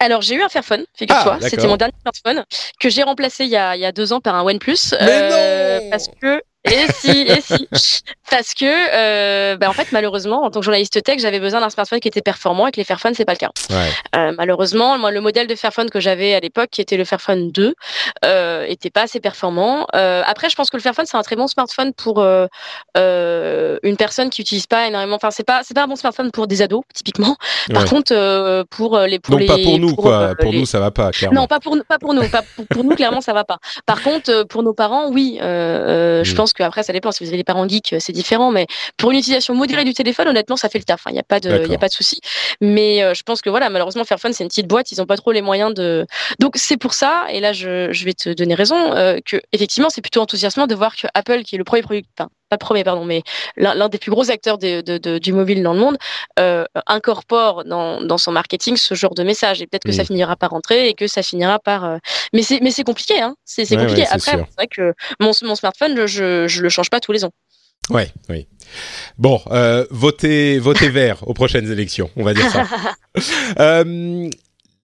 Alors 0.00 0.22
j'ai 0.22 0.36
eu 0.36 0.42
un 0.42 0.48
Fairphone, 0.48 0.84
figure-toi, 0.94 1.38
ah, 1.42 1.48
c'était 1.48 1.66
mon 1.66 1.76
dernier 1.76 1.94
smartphone 2.00 2.44
que 2.78 2.88
j'ai 2.88 3.02
remplacé 3.02 3.44
il 3.44 3.50
y, 3.50 3.56
a, 3.56 3.74
il 3.74 3.80
y 3.80 3.84
a 3.84 3.90
deux 3.90 4.12
ans 4.12 4.20
par 4.20 4.36
un 4.36 4.44
OnePlus 4.44 4.76
euh, 4.92 5.90
parce 5.90 6.06
que 6.22 6.40
et 6.64 6.86
si, 6.94 7.10
et 7.22 7.40
si. 7.40 7.68
Parce 8.30 8.52
que, 8.52 8.64
euh, 8.66 9.56
bah, 9.56 9.70
en 9.70 9.72
fait, 9.72 9.90
malheureusement, 9.92 10.42
en 10.44 10.50
tant 10.50 10.60
que 10.60 10.64
journaliste 10.64 11.02
tech, 11.02 11.18
j'avais 11.20 11.40
besoin 11.40 11.60
d'un 11.60 11.70
smartphone 11.70 12.00
qui 12.00 12.08
était 12.08 12.20
performant 12.20 12.66
et 12.66 12.72
que 12.72 12.76
les 12.76 12.84
Fairphone, 12.84 13.14
c'est 13.14 13.24
pas 13.24 13.32
le 13.32 13.38
cas. 13.38 13.50
Ouais. 13.70 13.88
Euh, 14.16 14.32
malheureusement, 14.36 14.98
moi, 14.98 15.10
le 15.10 15.20
modèle 15.20 15.46
de 15.46 15.54
Fairphone 15.54 15.88
que 15.88 16.00
j'avais 16.00 16.34
à 16.34 16.40
l'époque, 16.40 16.68
qui 16.70 16.80
était 16.82 16.96
le 16.98 17.04
Fairphone 17.04 17.50
2, 17.52 17.74
euh, 18.24 18.64
était 18.68 18.90
pas 18.90 19.02
assez 19.02 19.20
performant. 19.20 19.86
Euh, 19.94 20.22
après, 20.26 20.50
je 20.50 20.56
pense 20.56 20.68
que 20.68 20.76
le 20.76 20.82
Fairphone, 20.82 21.06
c'est 21.06 21.16
un 21.16 21.22
très 21.22 21.36
bon 21.36 21.46
smartphone 21.46 21.94
pour 21.94 22.18
euh, 22.20 22.46
euh, 22.96 23.78
une 23.82 23.96
personne 23.96 24.28
qui 24.30 24.42
utilise 24.42 24.66
pas 24.66 24.86
énormément. 24.88 25.16
Enfin, 25.16 25.30
c'est 25.30 25.44
pas, 25.46 25.62
c'est 25.64 25.74
pas 25.74 25.84
un 25.84 25.88
bon 25.88 25.96
smartphone 25.96 26.30
pour 26.30 26.46
des 26.46 26.60
ados, 26.62 26.82
typiquement. 26.94 27.36
Par 27.72 27.82
Ouais. 27.84 27.88
contre, 27.88 28.64
pour 28.70 28.98
les, 28.98 29.18
pour 29.18 29.32
Donc 29.32 29.40
les, 29.40 29.46
pas 29.46 29.58
pour 29.62 29.78
nous, 29.78 29.94
pour, 29.94 30.04
quoi. 30.04 30.12
euh, 30.20 30.34
Pour 30.34 30.52
les- 30.52 30.58
nous, 30.60 30.66
ça 30.66 30.80
va 30.80 30.90
pas, 30.90 31.10
clairement. 31.12 31.42
non, 31.42 31.46
pas 31.46 31.60
pour, 31.60 31.76
pas 31.88 31.98
pour 31.98 32.14
nous. 32.14 32.28
Pas 32.28 32.42
pour, 32.56 32.66
pour 32.66 32.84
nous, 32.84 32.94
clairement, 32.96 33.20
ça 33.20 33.32
va 33.32 33.44
pas. 33.44 33.58
Par 33.86 34.02
contre, 34.02 34.30
euh, 34.30 34.44
pour 34.44 34.62
nos 34.62 34.74
parents, 34.74 35.08
oui. 35.10 35.38
Euh, 35.40 36.24
Je 36.24 36.32
Mm. 36.32 36.36
Pense 36.48 36.52
qu'après, 36.54 36.82
ça 36.82 36.92
dépend. 36.92 37.12
Si 37.12 37.22
vous 37.22 37.28
avez 37.28 37.36
des 37.36 37.44
parents 37.44 37.68
geeks, 37.68 37.92
euh, 37.92 37.98
c'est 38.00 38.12
différent. 38.12 38.50
Mais 38.50 38.66
pour 38.96 39.10
une 39.10 39.18
utilisation 39.18 39.54
modérée 39.54 39.84
du 39.84 39.94
téléphone, 39.94 40.28
honnêtement, 40.28 40.56
ça 40.56 40.68
fait 40.68 40.78
le 40.78 40.84
taf. 40.84 41.02
Il 41.08 41.12
n'y 41.12 41.18
a 41.18 41.22
pas 41.22 41.40
de, 41.40 41.62
il 41.64 41.70
y 41.70 41.74
a 41.74 41.78
pas 41.78 41.88
de 41.88 41.92
souci. 41.92 42.20
Mais 42.60 43.02
euh, 43.02 43.14
je 43.14 43.22
pense 43.22 43.42
que 43.42 43.50
voilà, 43.50 43.70
malheureusement, 43.70 44.04
Fairphone, 44.04 44.32
c'est 44.32 44.44
une 44.44 44.48
petite 44.48 44.66
boîte. 44.66 44.92
Ils 44.92 45.00
ont 45.00 45.06
pas 45.06 45.16
trop 45.16 45.32
les 45.32 45.42
moyens 45.42 45.74
de. 45.74 46.06
Donc 46.38 46.56
c'est 46.56 46.76
pour 46.76 46.94
ça. 46.94 47.26
Et 47.30 47.40
là, 47.40 47.52
je, 47.52 47.92
je 47.92 48.04
vais 48.04 48.14
te 48.14 48.30
donner 48.30 48.54
raison 48.54 48.92
euh, 48.94 49.18
que 49.24 49.40
effectivement, 49.52 49.90
c'est 49.90 50.00
plutôt 50.00 50.20
enthousiasmant 50.20 50.66
de 50.66 50.74
voir 50.74 50.96
que 50.96 51.06
Apple, 51.14 51.42
qui 51.42 51.56
est 51.56 51.58
le 51.58 51.64
premier 51.64 51.82
produit, 51.82 52.04
enfin, 52.18 52.28
pas 52.48 52.56
le 52.56 52.64
premier, 52.64 52.84
pardon, 52.84 53.04
mais 53.04 53.22
l'un 53.56 53.88
des 53.88 53.98
plus 53.98 54.10
gros 54.10 54.30
acteurs 54.30 54.58
de, 54.58 54.80
de, 54.80 54.98
de- 54.98 55.18
du 55.18 55.32
mobile 55.32 55.62
dans 55.62 55.72
le 55.74 55.80
monde, 55.80 55.96
euh, 56.38 56.64
incorpore 56.86 57.64
dans, 57.64 58.00
dans 58.02 58.18
son 58.18 58.32
marketing 58.32 58.76
ce 58.76 58.94
genre 58.94 59.14
de 59.14 59.22
message. 59.22 59.60
Et 59.62 59.66
peut-être 59.66 59.84
que 59.84 59.90
Mm. 59.90 59.94
ça 59.94 60.04
finira 60.04 60.36
par 60.36 60.50
rentrer 60.50 60.88
et 60.88 60.94
que 60.94 61.06
ça 61.06 61.22
finira 61.22 61.58
par. 61.58 61.84
euh, 61.84 61.96
Mais 62.32 62.42
c'est 62.42 62.60
mais 62.60 62.70
c'est 62.70 62.84
compliqué, 62.84 63.20
hein. 63.20 63.34
C'est 63.44 63.68
Ouais, 63.70 63.76
compliqué. 63.76 64.02
ouais, 64.02 64.08
Après, 64.10 64.32
c'est 64.32 64.54
vrai 64.56 64.66
que 64.66 64.94
mon, 65.20 65.32
mon 65.42 65.54
smartphone, 65.54 66.06
je 66.06 66.46
je 66.48 66.62
le 66.62 66.68
change 66.68 66.90
pas 66.90 67.00
tous 67.00 67.12
les 67.12 67.24
ans. 67.24 67.32
Ouais, 67.90 68.12
oui. 68.28 68.46
Bon, 69.16 69.40
euh, 69.50 69.86
votez, 69.90 70.58
votez 70.58 70.90
vert 70.90 71.26
aux 71.26 71.32
prochaines 71.32 71.70
élections, 71.72 72.10
on 72.16 72.22
va 72.24 72.34
dire 72.34 72.50
ça. 72.50 72.64
Euh, 73.58 74.28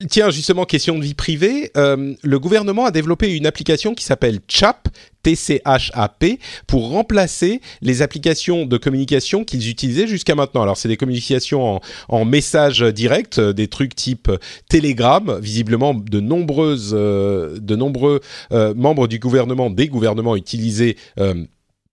tiens, 0.08 0.30
justement, 0.30 0.64
question 0.64 0.98
de 0.98 1.04
vie 1.04 1.14
privée. 1.14 1.70
Euh, 1.76 2.14
le 2.22 2.38
gouvernement 2.38 2.86
a 2.86 2.90
développé 2.90 3.34
une 3.34 3.46
application 3.46 3.94
qui 3.94 4.04
s'appelle 4.04 4.40
CHAP, 4.48 4.88
T-C-H-A-P, 5.22 6.38
pour 6.66 6.90
remplacer 6.90 7.60
les 7.80 8.02
applications 8.02 8.66
de 8.66 8.76
communication 8.76 9.44
qu'ils 9.44 9.68
utilisaient 9.68 10.06
jusqu'à 10.06 10.34
maintenant. 10.34 10.62
Alors, 10.62 10.76
c'est 10.76 10.88
des 10.88 10.96
communications 10.96 11.76
en, 11.76 11.80
en 12.08 12.24
message 12.24 12.82
direct, 12.82 13.38
euh, 13.38 13.52
des 13.52 13.68
trucs 13.68 13.94
type 13.94 14.30
Telegram. 14.68 15.38
Visiblement, 15.40 15.94
de 15.94 16.20
nombreuses, 16.20 16.92
euh, 16.96 17.58
de 17.58 17.76
nombreux 17.76 18.20
membres 18.50 19.08
du 19.08 19.18
gouvernement, 19.18 19.70
des 19.70 19.88
gouvernements 19.88 20.36
utilisaient 20.36 20.96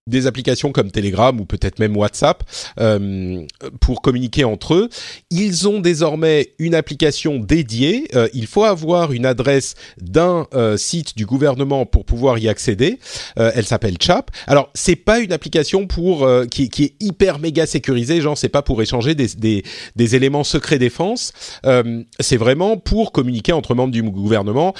des 0.08 0.26
applications 0.26 0.72
comme 0.72 0.90
Telegram 0.90 1.38
ou 1.38 1.44
peut-être 1.44 1.78
même 1.78 1.96
WhatsApp 1.96 2.42
euh, 2.80 3.44
pour 3.80 4.02
communiquer 4.02 4.42
entre 4.44 4.74
eux. 4.74 4.88
Ils 5.30 5.68
ont 5.68 5.78
désormais 5.80 6.54
une 6.58 6.74
application 6.74 7.38
dédiée. 7.38 8.08
Euh, 8.14 8.28
il 8.34 8.48
faut 8.48 8.64
avoir 8.64 9.12
une 9.12 9.26
adresse 9.26 9.74
d'un 10.00 10.48
euh, 10.54 10.76
site 10.76 11.16
du 11.16 11.24
gouvernement 11.24 11.86
pour 11.86 12.04
pouvoir 12.04 12.38
y 12.38 12.48
accéder. 12.48 12.98
Euh, 13.38 13.52
elle 13.54 13.64
s'appelle 13.64 13.96
Chap. 14.00 14.32
Alors 14.48 14.70
c'est 14.74 14.96
pas 14.96 15.20
une 15.20 15.32
application 15.32 15.86
pour 15.86 16.24
euh, 16.24 16.46
qui, 16.46 16.68
qui 16.68 16.84
est 16.84 16.94
hyper 17.00 17.38
méga 17.38 17.66
sécurisée. 17.66 18.20
Genre 18.20 18.36
c'est 18.36 18.48
pas 18.48 18.62
pour 18.62 18.82
échanger 18.82 19.14
des, 19.14 19.28
des, 19.36 19.62
des 19.94 20.16
éléments 20.16 20.44
secrets 20.44 20.78
défense. 20.78 21.32
C'est 22.18 22.36
vraiment 22.36 22.76
pour 22.76 23.12
communiquer 23.12 23.52
entre 23.52 23.74
membres 23.74 23.92
du 23.92 24.02
gouvernement 24.02 24.74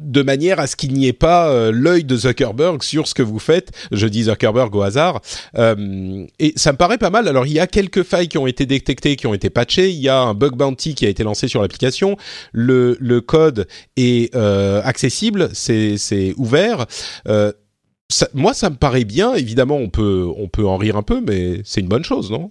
de 0.00 0.22
manière 0.22 0.58
à 0.58 0.66
ce 0.66 0.76
qu'il 0.76 0.92
n'y 0.92 1.06
ait 1.06 1.12
pas 1.12 1.50
euh, 1.50 1.70
l'œil 1.72 2.04
de 2.04 2.16
Zuckerberg 2.16 2.82
sur 2.82 3.06
ce 3.06 3.14
que 3.14 3.22
vous 3.22 3.38
faites. 3.38 3.70
Je 3.92 4.06
dis 4.06 4.24
Zuckerberg 4.24 4.74
au 4.74 4.82
hasard. 4.82 5.20
Euh, 5.56 6.26
et 6.38 6.52
ça 6.56 6.72
me 6.72 6.76
paraît 6.76 6.98
pas 6.98 7.10
mal. 7.10 7.28
Alors 7.28 7.46
il 7.46 7.52
y 7.52 7.60
a 7.60 7.66
quelques 7.66 8.02
failles 8.02 8.28
qui 8.28 8.38
ont 8.38 8.46
été 8.46 8.66
détectées, 8.66 9.16
qui 9.16 9.26
ont 9.26 9.34
été 9.34 9.50
patchées. 9.50 9.90
Il 9.90 10.00
y 10.00 10.08
a 10.08 10.18
un 10.18 10.34
bug 10.34 10.54
bounty 10.56 10.94
qui 10.94 11.06
a 11.06 11.08
été 11.08 11.22
lancé 11.22 11.48
sur 11.48 11.62
l'application. 11.62 12.16
Le, 12.52 12.96
le 13.00 13.20
code 13.20 13.66
est 13.96 14.34
euh, 14.34 14.82
accessible, 14.84 15.50
c'est 15.52 16.34
ouvert. 16.36 16.86
Euh, 17.28 17.52
ça, 18.08 18.28
moi, 18.34 18.54
ça 18.54 18.70
me 18.70 18.76
paraît 18.76 19.04
bien. 19.04 19.34
Évidemment, 19.34 19.76
on 19.76 19.88
peut 19.88 20.26
on 20.36 20.48
peut 20.48 20.66
en 20.66 20.76
rire 20.76 20.96
un 20.96 21.02
peu, 21.02 21.20
mais 21.24 21.60
c'est 21.64 21.80
une 21.80 21.88
bonne 21.88 22.04
chose, 22.04 22.30
non? 22.30 22.50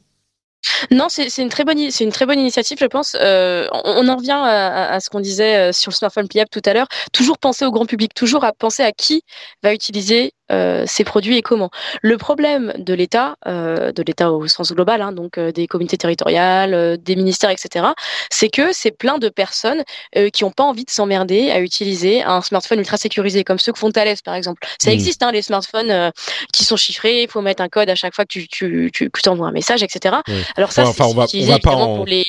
Non, 0.92 1.08
c'est 1.10 1.26
une 1.42 1.50
très 1.50 1.64
bonne, 1.64 1.90
c'est 1.92 2.04
une 2.04 2.12
très 2.12 2.26
bonne 2.26 2.40
initiative, 2.40 2.78
je 2.80 2.86
pense. 2.86 3.16
Euh, 3.20 3.68
on, 3.72 4.08
en 4.08 4.16
revient 4.18 4.32
à, 4.32 4.68
à- 4.68 4.94
à 4.96 5.00
ce 5.00 5.10
qu'on 5.10 5.20
disait 5.20 5.70
euh, 5.70 5.72
sur 5.72 5.92
le 5.92 5.96
smartphone 5.96 6.28
pliable 6.28 6.50
tout 6.52 6.62
à 6.66 6.74
l'heure. 6.74 6.88
Toujours 7.14 7.38
penser 7.38 7.66
au 7.66 7.72
grand 7.72 7.86
public, 7.86 8.14
toujours 8.14 8.44
à 8.44 8.54
penser 8.54 8.84
à 8.84 8.92
qui 8.92 9.24
va 9.64 9.74
utiliser 9.74 10.34
euh, 10.52 10.84
ces 10.88 11.04
produits 11.04 11.38
et 11.38 11.42
comment. 11.42 11.70
Le 12.02 12.18
problème 12.18 12.74
de 12.78 12.94
l'État, 12.94 13.36
euh, 13.48 13.92
de 13.92 14.04
l'État 14.04 14.32
au 14.32 14.48
sens 14.48 14.72
global, 14.74 15.02
hein, 15.02 15.12
donc 15.12 15.38
euh, 15.38 15.52
des 15.52 15.68
communautés 15.68 15.98
territoriales, 15.98 16.74
euh, 16.74 16.98
des 16.98 17.16
ministères, 17.16 17.50
etc., 17.50 17.88
c'est 18.30 18.50
que 18.50 18.74
c'est 18.74 18.92
plein 18.92 19.18
de 19.18 19.30
personnes 19.30 19.84
euh, 20.18 20.30
qui 20.30 20.44
n'ont 20.44 20.52
pas 20.52 20.64
envie 20.64 20.86
de 20.86 20.90
s'emmerder 20.90 21.52
à 21.52 21.60
utiliser 21.60 22.24
un 22.24 22.42
smartphone 22.42 22.80
ultra 22.80 22.98
sécurisé, 22.98 23.44
comme 23.44 23.60
ceux 23.60 23.72
que 23.72 23.80
font 23.80 23.92
Thales, 23.92 24.16
par 24.24 24.36
exemple. 24.36 24.66
Ça 24.82 24.90
Mm. 24.90 24.94
existe, 24.94 25.24
hein, 25.24 25.32
les 25.32 25.42
smartphones 25.42 25.92
euh, 25.92 26.12
qui 26.54 26.64
sont 26.64 26.78
chiffrés. 26.78 27.24
Il 27.24 27.30
faut 27.30 27.42
mettre 27.42 27.62
un 27.62 27.70
code 27.70 27.90
à 27.90 27.96
chaque 27.96 28.16
fois 28.16 28.26
que 28.26 28.32
tu, 28.32 28.48
tu, 28.48 28.90
tu, 28.94 29.10
que 29.10 29.22
tu 29.22 29.30
envoies 29.30 29.48
un 29.48 29.52
message, 29.52 29.84
etc. 29.84 30.16
Alors 30.58 30.72
ça, 30.72 30.84
Ouais, 30.84 30.88
enfin, 30.90 31.04
c'est 31.06 31.12
on 31.12 31.14
va- 31.14 31.28
on 31.34 31.46
va 31.52 31.60
pas 31.60 31.72
en- 31.76 31.96
pour 31.98 32.06
les 32.06 32.26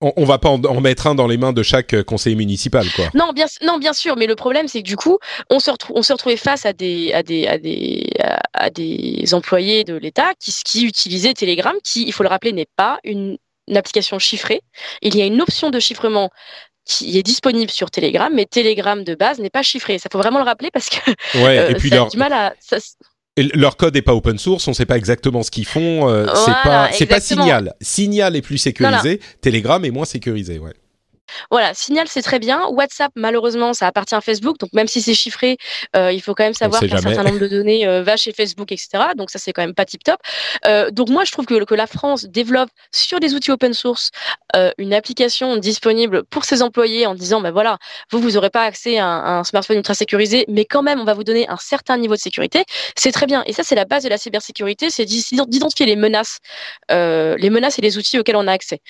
on, 0.00 0.12
on 0.16 0.24
va 0.24 0.38
pas 0.38 0.48
en, 0.48 0.62
en 0.64 0.80
mettre 0.80 1.06
un 1.06 1.14
dans 1.14 1.26
les 1.26 1.36
mains 1.36 1.52
de 1.52 1.62
chaque 1.62 1.94
euh, 1.94 2.02
conseiller 2.02 2.36
municipal, 2.36 2.86
quoi. 2.96 3.06
non 3.14 3.32
bien 3.32 3.46
non 3.62 3.78
bien 3.78 3.92
sûr 3.92 4.16
mais 4.16 4.26
le 4.26 4.34
problème 4.36 4.66
c'est 4.68 4.82
que 4.82 4.86
du 4.88 4.96
coup 4.96 5.18
on 5.50 5.60
se 5.60 5.70
retrouve 5.70 5.96
on 5.96 6.02
se 6.02 6.12
retrouvait 6.12 6.36
face 6.36 6.64
à 6.66 6.72
des 6.72 7.12
à 7.12 7.22
des 7.22 7.46
à 7.46 7.58
des 7.58 8.10
à, 8.54 8.70
des 8.70 9.32
employés 9.34 9.84
de 9.84 9.94
l'État 9.94 10.30
qui 10.38 10.52
qui 10.64 10.84
utilisaient 10.84 11.34
Telegram 11.34 11.74
qui 11.84 12.04
il 12.06 12.12
faut 12.12 12.22
le 12.22 12.28
rappeler 12.28 12.52
n'est 12.52 12.68
pas 12.76 12.98
une, 13.04 13.36
une 13.68 13.76
application 13.76 14.18
chiffrée 14.18 14.60
il 15.02 15.14
y 15.16 15.22
a 15.22 15.26
une 15.26 15.40
option 15.42 15.70
de 15.70 15.78
chiffrement 15.80 16.30
qui 16.86 17.18
est 17.18 17.22
disponible 17.22 17.70
sur 17.70 17.90
Telegram, 17.90 18.32
mais 18.34 18.46
Telegram 18.46 19.04
de 19.04 19.14
base 19.14 19.38
n'est 19.38 19.50
pas 19.50 19.62
chiffré. 19.62 19.98
Ça 19.98 20.08
faut 20.10 20.18
vraiment 20.18 20.38
le 20.38 20.44
rappeler 20.44 20.70
parce 20.72 20.88
que 20.88 21.10
Ouais. 21.38 21.58
euh, 21.58 21.68
et 21.68 21.74
puis 21.74 21.88
ça 21.90 21.96
leur 21.96 22.06
a 22.06 22.10
du 22.10 22.16
mal 22.16 22.32
à. 22.32 22.54
ça- 22.58 22.78
leur 23.54 23.76
code 23.76 23.96
est 23.96 24.02
pas 24.02 24.14
open 24.14 24.38
source, 24.38 24.66
on 24.68 24.74
sait 24.74 24.86
pas 24.86 24.96
exactement 24.96 25.42
ce 25.42 25.50
qu'ils 25.50 25.66
font. 25.66 26.08
euh, 26.08 26.26
c'est 26.34 26.52
pas, 26.64 26.90
c'est 26.92 27.06
pas 27.06 27.16
exactement. 27.16 27.44
Signal. 27.44 27.74
Signal 27.80 28.36
est 28.36 28.42
plus 28.42 28.58
sécurisé, 28.58 29.20
Telegram 29.40 29.84
est 29.84 29.90
moins 29.90 30.04
sécurisé, 30.04 30.58
ouais. 30.58 30.72
Voilà, 31.50 31.74
Signal 31.74 32.08
c'est 32.08 32.22
très 32.22 32.38
bien. 32.38 32.66
WhatsApp 32.68 33.12
malheureusement 33.14 33.72
ça 33.72 33.86
appartient 33.86 34.14
à 34.14 34.20
Facebook, 34.20 34.58
donc 34.58 34.72
même 34.72 34.86
si 34.86 35.00
c'est 35.00 35.14
chiffré, 35.14 35.56
euh, 35.96 36.12
il 36.12 36.20
faut 36.20 36.34
quand 36.34 36.44
même 36.44 36.54
savoir 36.54 36.80
qu'un 36.80 37.00
certain 37.00 37.24
nombre 37.24 37.38
de 37.38 37.48
données 37.48 37.86
euh, 37.86 38.02
va 38.02 38.16
chez 38.16 38.32
Facebook, 38.32 38.72
etc. 38.72 38.88
Donc 39.16 39.30
ça 39.30 39.38
c'est 39.38 39.52
quand 39.52 39.62
même 39.62 39.74
pas 39.74 39.84
tip 39.84 40.02
top. 40.02 40.20
Euh, 40.66 40.90
donc 40.90 41.08
moi 41.08 41.24
je 41.24 41.32
trouve 41.32 41.46
que, 41.46 41.64
que 41.64 41.74
la 41.74 41.86
France 41.86 42.24
développe 42.24 42.70
sur 42.92 43.20
des 43.20 43.34
outils 43.34 43.50
open 43.50 43.74
source 43.74 44.10
une 44.78 44.92
application 44.92 45.56
disponible 45.56 46.24
pour 46.24 46.44
ses 46.44 46.62
employés 46.62 47.06
en 47.06 47.14
disant 47.14 47.40
ben 47.40 47.52
voilà 47.52 47.78
vous 48.10 48.18
vous 48.18 48.36
aurez 48.36 48.50
pas 48.50 48.64
accès 48.64 48.98
à 48.98 49.06
un, 49.06 49.44
smartphone 49.44 49.76
ultra 49.76 49.94
sécurisé, 49.94 50.44
mais 50.48 50.64
quand 50.64 50.82
même 50.82 50.98
on 51.00 51.04
va 51.04 51.14
vous 51.14 51.22
donner 51.22 51.48
un 51.48 51.56
certain 51.56 51.96
niveau 51.96 52.14
de 52.14 52.20
sécurité. 52.20 52.64
C'est 52.96 53.12
très 53.12 53.26
bien 53.26 53.44
et 53.46 53.52
ça 53.52 53.62
c'est 53.62 53.76
la 53.76 53.84
base 53.84 54.02
de 54.02 54.08
la 54.08 54.18
cybersécurité, 54.18 54.90
c'est 54.90 55.04
d'identifier 55.04 55.86
les 55.86 55.96
menaces, 55.96 56.38
les 56.88 57.50
menaces 57.50 57.78
et 57.78 57.82
les 57.82 57.96
outils 57.96 58.18
auxquels 58.18 58.36
on 58.36 58.48
a 58.48 58.52
accès. 58.52 58.80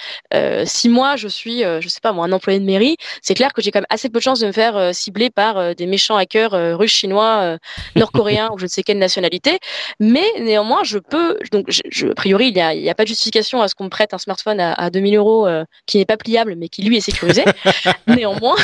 si 0.64 0.88
moi 0.88 1.16
je 1.16 1.28
suis 1.28 1.61
je 1.61 1.88
sais 1.88 2.01
pas 2.01 2.12
moi 2.12 2.26
un 2.30 2.32
employé 2.32 2.58
de 2.60 2.64
mairie, 2.64 2.96
c'est 3.22 3.34
clair 3.34 3.52
que 3.52 3.60
j'ai 3.62 3.70
quand 3.70 3.80
même 3.80 3.86
assez 3.90 4.08
peu 4.08 4.18
de 4.18 4.22
chances 4.22 4.40
de 4.40 4.46
me 4.46 4.52
faire 4.52 4.76
euh, 4.76 4.92
cibler 4.92 5.30
par 5.30 5.58
euh, 5.58 5.74
des 5.74 5.86
méchants 5.86 6.16
hackers 6.16 6.54
euh, 6.54 6.76
russes, 6.76 6.92
chinois, 6.92 7.58
nord-coréens 7.96 8.50
ou 8.52 8.58
je 8.58 8.64
ne 8.64 8.68
sais 8.68 8.82
quelle 8.82 8.98
nationalité. 8.98 9.58
Mais 9.98 10.24
néanmoins, 10.38 10.84
je 10.84 10.98
peux. 10.98 11.38
Donc, 11.52 11.66
je, 11.68 12.06
a 12.06 12.14
priori, 12.14 12.48
il 12.48 12.54
n'y 12.54 12.90
a, 12.90 12.94
pas 12.94 13.04
de 13.04 13.08
justification 13.08 13.62
à 13.62 13.68
ce 13.68 13.74
qu'on 13.74 13.84
me 13.84 13.88
prête 13.88 14.14
un 14.14 14.18
smartphone 14.18 14.60
à, 14.60 14.72
à 14.72 14.90
2000 14.90 15.16
euros 15.16 15.48
qui 15.86 15.98
n'est 15.98 16.04
pas 16.04 16.16
pliable, 16.16 16.54
mais 16.56 16.68
qui 16.68 16.82
lui 16.82 16.96
est 16.96 17.00
sécurisé. 17.00 17.44
néanmoins, 18.06 18.56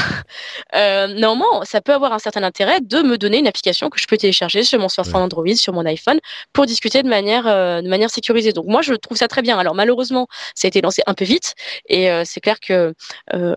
néanmoins, 0.72 1.64
ça 1.64 1.80
peut 1.80 1.94
avoir 1.94 2.12
un 2.12 2.18
certain 2.18 2.42
intérêt 2.42 2.80
de 2.80 3.02
me 3.02 3.18
donner 3.18 3.38
une 3.38 3.46
application 3.46 3.88
que 3.90 4.00
je 4.00 4.06
peux 4.06 4.16
télécharger 4.16 4.62
sur 4.62 4.78
mon 4.78 4.88
smartphone 4.88 5.22
Android, 5.22 5.54
sur 5.54 5.72
mon 5.72 5.84
iPhone, 5.86 6.18
pour 6.52 6.66
discuter 6.66 7.02
de 7.02 7.08
manière, 7.08 7.44
de 7.44 7.88
manière 7.88 8.10
sécurisée. 8.10 8.52
Donc, 8.52 8.66
moi, 8.66 8.82
je 8.82 8.94
trouve 8.94 9.16
ça 9.16 9.28
très 9.28 9.42
bien. 9.42 9.58
Alors, 9.58 9.74
malheureusement, 9.74 10.26
ça 10.54 10.66
a 10.66 10.68
été 10.68 10.80
lancé 10.80 11.02
un 11.06 11.14
peu 11.14 11.24
vite, 11.24 11.54
et 11.88 12.08
c'est 12.24 12.40
clair 12.40 12.60
que 12.60 12.94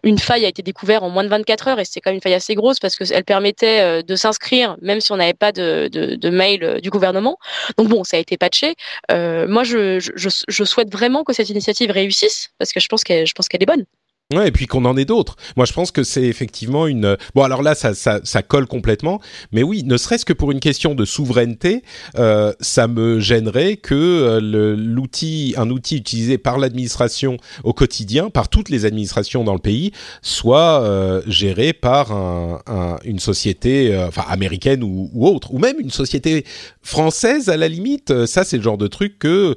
une 0.03 0.19
faille 0.19 0.45
a 0.45 0.47
été 0.47 0.61
découverte 0.61 1.03
en 1.03 1.09
moins 1.09 1.23
de 1.23 1.29
24 1.29 1.67
heures 1.67 1.79
et 1.79 1.85
c'est 1.85 2.01
quand 2.01 2.09
même 2.09 2.15
une 2.15 2.21
faille 2.21 2.33
assez 2.33 2.55
grosse 2.55 2.79
parce 2.79 2.95
qu'elle 2.95 3.23
permettait 3.23 3.81
euh, 3.81 4.01
de 4.01 4.15
s'inscrire 4.15 4.77
même 4.81 5.01
si 5.01 5.11
on 5.11 5.17
n'avait 5.17 5.33
pas 5.33 5.51
de, 5.51 6.29
mail 6.29 6.63
euh, 6.63 6.79
du 6.79 6.89
gouvernement. 6.89 7.37
Donc 7.77 7.87
bon, 7.87 8.03
ça 8.03 8.17
a 8.17 8.19
été 8.19 8.37
patché. 8.37 8.75
Euh, 9.11 9.47
moi, 9.47 9.63
je, 9.63 9.99
je, 9.99 10.29
je, 10.47 10.63
souhaite 10.63 10.91
vraiment 10.91 11.23
que 11.23 11.33
cette 11.33 11.49
initiative 11.49 11.91
réussisse 11.91 12.49
parce 12.57 12.71
que 12.73 12.79
je 12.79 12.87
pense 12.87 13.03
qu'elle, 13.03 13.25
je 13.25 13.33
pense 13.33 13.47
qu'elle 13.47 13.63
est 13.63 13.65
bonne. 13.65 13.85
Ouais, 14.31 14.49
et 14.49 14.51
puis 14.51 14.67
qu'on 14.67 14.85
en 14.85 14.95
ait 14.95 15.05
d'autres. 15.05 15.37
Moi, 15.57 15.65
je 15.65 15.73
pense 15.73 15.89
que 15.89 16.03
c'est 16.03 16.21
effectivement 16.21 16.85
une. 16.85 17.17
Bon, 17.33 17.41
alors 17.41 17.63
là, 17.63 17.73
ça, 17.73 17.95
ça, 17.95 18.19
ça 18.23 18.43
colle 18.43 18.67
complètement. 18.67 19.19
Mais 19.51 19.63
oui, 19.63 19.81
ne 19.83 19.97
serait-ce 19.97 20.23
que 20.23 20.33
pour 20.33 20.51
une 20.51 20.59
question 20.59 20.93
de 20.93 21.03
souveraineté, 21.03 21.81
euh, 22.15 22.53
ça 22.59 22.87
me 22.87 23.19
gênerait 23.19 23.77
que 23.77 23.95
euh, 23.95 24.75
l'outil, 24.77 25.55
un 25.57 25.71
outil 25.71 25.97
utilisé 25.97 26.37
par 26.37 26.59
l'administration 26.59 27.37
au 27.63 27.73
quotidien, 27.73 28.29
par 28.29 28.49
toutes 28.49 28.69
les 28.69 28.85
administrations 28.85 29.43
dans 29.43 29.53
le 29.53 29.59
pays, 29.59 29.93
soit 30.21 30.83
euh, 30.83 31.23
géré 31.25 31.73
par 31.73 32.11
un, 32.11 32.61
un, 32.67 32.97
une 33.05 33.17
société, 33.17 33.95
euh, 33.95 34.09
enfin 34.09 34.25
américaine 34.29 34.83
ou, 34.83 35.09
ou, 35.11 35.25
autre, 35.25 35.55
ou 35.55 35.57
même 35.57 35.79
une 35.79 35.89
société 35.89 36.45
française 36.83 37.49
à 37.49 37.57
la 37.57 37.67
limite. 37.67 38.11
Euh, 38.11 38.27
ça, 38.27 38.43
c'est 38.43 38.57
le 38.57 38.63
genre 38.63 38.77
de 38.77 38.85
truc 38.85 39.17
que 39.17 39.55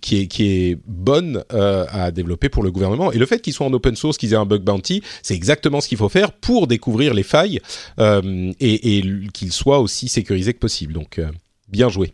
qui 0.00 0.20
est 0.20 0.26
qui 0.28 0.46
est 0.46 0.78
bonne 0.86 1.42
à 1.50 2.12
développer 2.12 2.48
pour 2.48 2.62
le 2.62 2.70
gouvernement. 2.70 3.10
Et 3.10 3.18
le 3.18 3.26
fait 3.26 3.40
qu'il 3.40 3.52
soit 3.52 3.66
en 3.66 3.72
open 3.72 3.96
source 3.96 4.03
qu'ils 4.12 4.32
aient 4.32 4.36
un 4.36 4.46
bug 4.46 4.62
bounty, 4.62 5.02
c'est 5.22 5.34
exactement 5.34 5.80
ce 5.80 5.88
qu'il 5.88 5.98
faut 5.98 6.08
faire 6.08 6.32
pour 6.32 6.66
découvrir 6.66 7.14
les 7.14 7.22
failles 7.22 7.60
euh, 7.98 8.52
et, 8.60 9.02
qu'ils 9.32 9.52
soient 9.52 9.80
aussi 9.80 10.08
sécurisés 10.08 10.54
que 10.54 10.58
possible. 10.58 10.92
Donc, 10.92 11.18
euh, 11.18 11.30
bien 11.68 11.88
joué. 11.88 12.12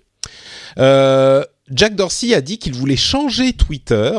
Euh, 0.79 1.45
Jack 1.71 1.95
Dorsey 1.95 2.35
a 2.35 2.41
dit 2.41 2.59
qu'il 2.59 2.75
voulait 2.75 2.97
changer 2.97 3.53
Twitter 3.53 4.19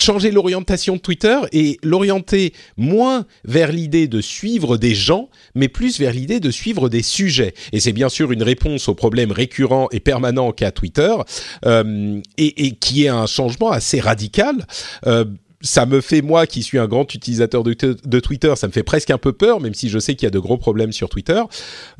changer 0.00 0.32
l'orientation 0.32 0.96
de 0.96 1.00
Twitter 1.00 1.38
et 1.52 1.78
l'orienter 1.84 2.52
moins 2.76 3.24
vers 3.44 3.70
l'idée 3.70 4.08
de 4.08 4.20
suivre 4.20 4.78
des 4.78 4.96
gens, 4.96 5.28
mais 5.54 5.68
plus 5.68 6.00
vers 6.00 6.12
l'idée 6.12 6.40
de 6.40 6.50
suivre 6.50 6.88
des 6.88 7.02
sujets. 7.02 7.54
Et 7.70 7.78
c'est 7.78 7.92
bien 7.92 8.08
sûr 8.08 8.32
une 8.32 8.42
réponse 8.42 8.88
au 8.88 8.94
problème 8.94 9.30
récurrent 9.30 9.86
et 9.92 10.00
permanent 10.00 10.50
qu'a 10.50 10.72
Twitter, 10.72 11.14
et, 11.64 12.76
qui 12.80 13.04
est 13.04 13.08
un 13.08 13.26
changement 13.26 13.70
assez 13.70 14.00
radical 14.00 14.66
ça 15.66 15.84
me 15.84 16.00
fait 16.00 16.22
moi 16.22 16.46
qui 16.46 16.62
suis 16.62 16.78
un 16.78 16.86
grand 16.86 17.12
utilisateur 17.12 17.62
de, 17.64 18.20
Twitter, 18.20 18.54
ça 18.56 18.66
me 18.66 18.72
fait 18.72 18.82
presque 18.82 19.10
un 19.10 19.18
peu 19.18 19.32
peur, 19.32 19.60
même 19.60 19.74
si 19.74 19.88
je 19.88 19.98
sais 19.98 20.14
qu'il 20.14 20.26
y 20.26 20.28
a 20.28 20.30
de 20.30 20.38
gros 20.38 20.56
problèmes 20.56 20.92
sur 20.92 21.08
Twitter. 21.08 21.42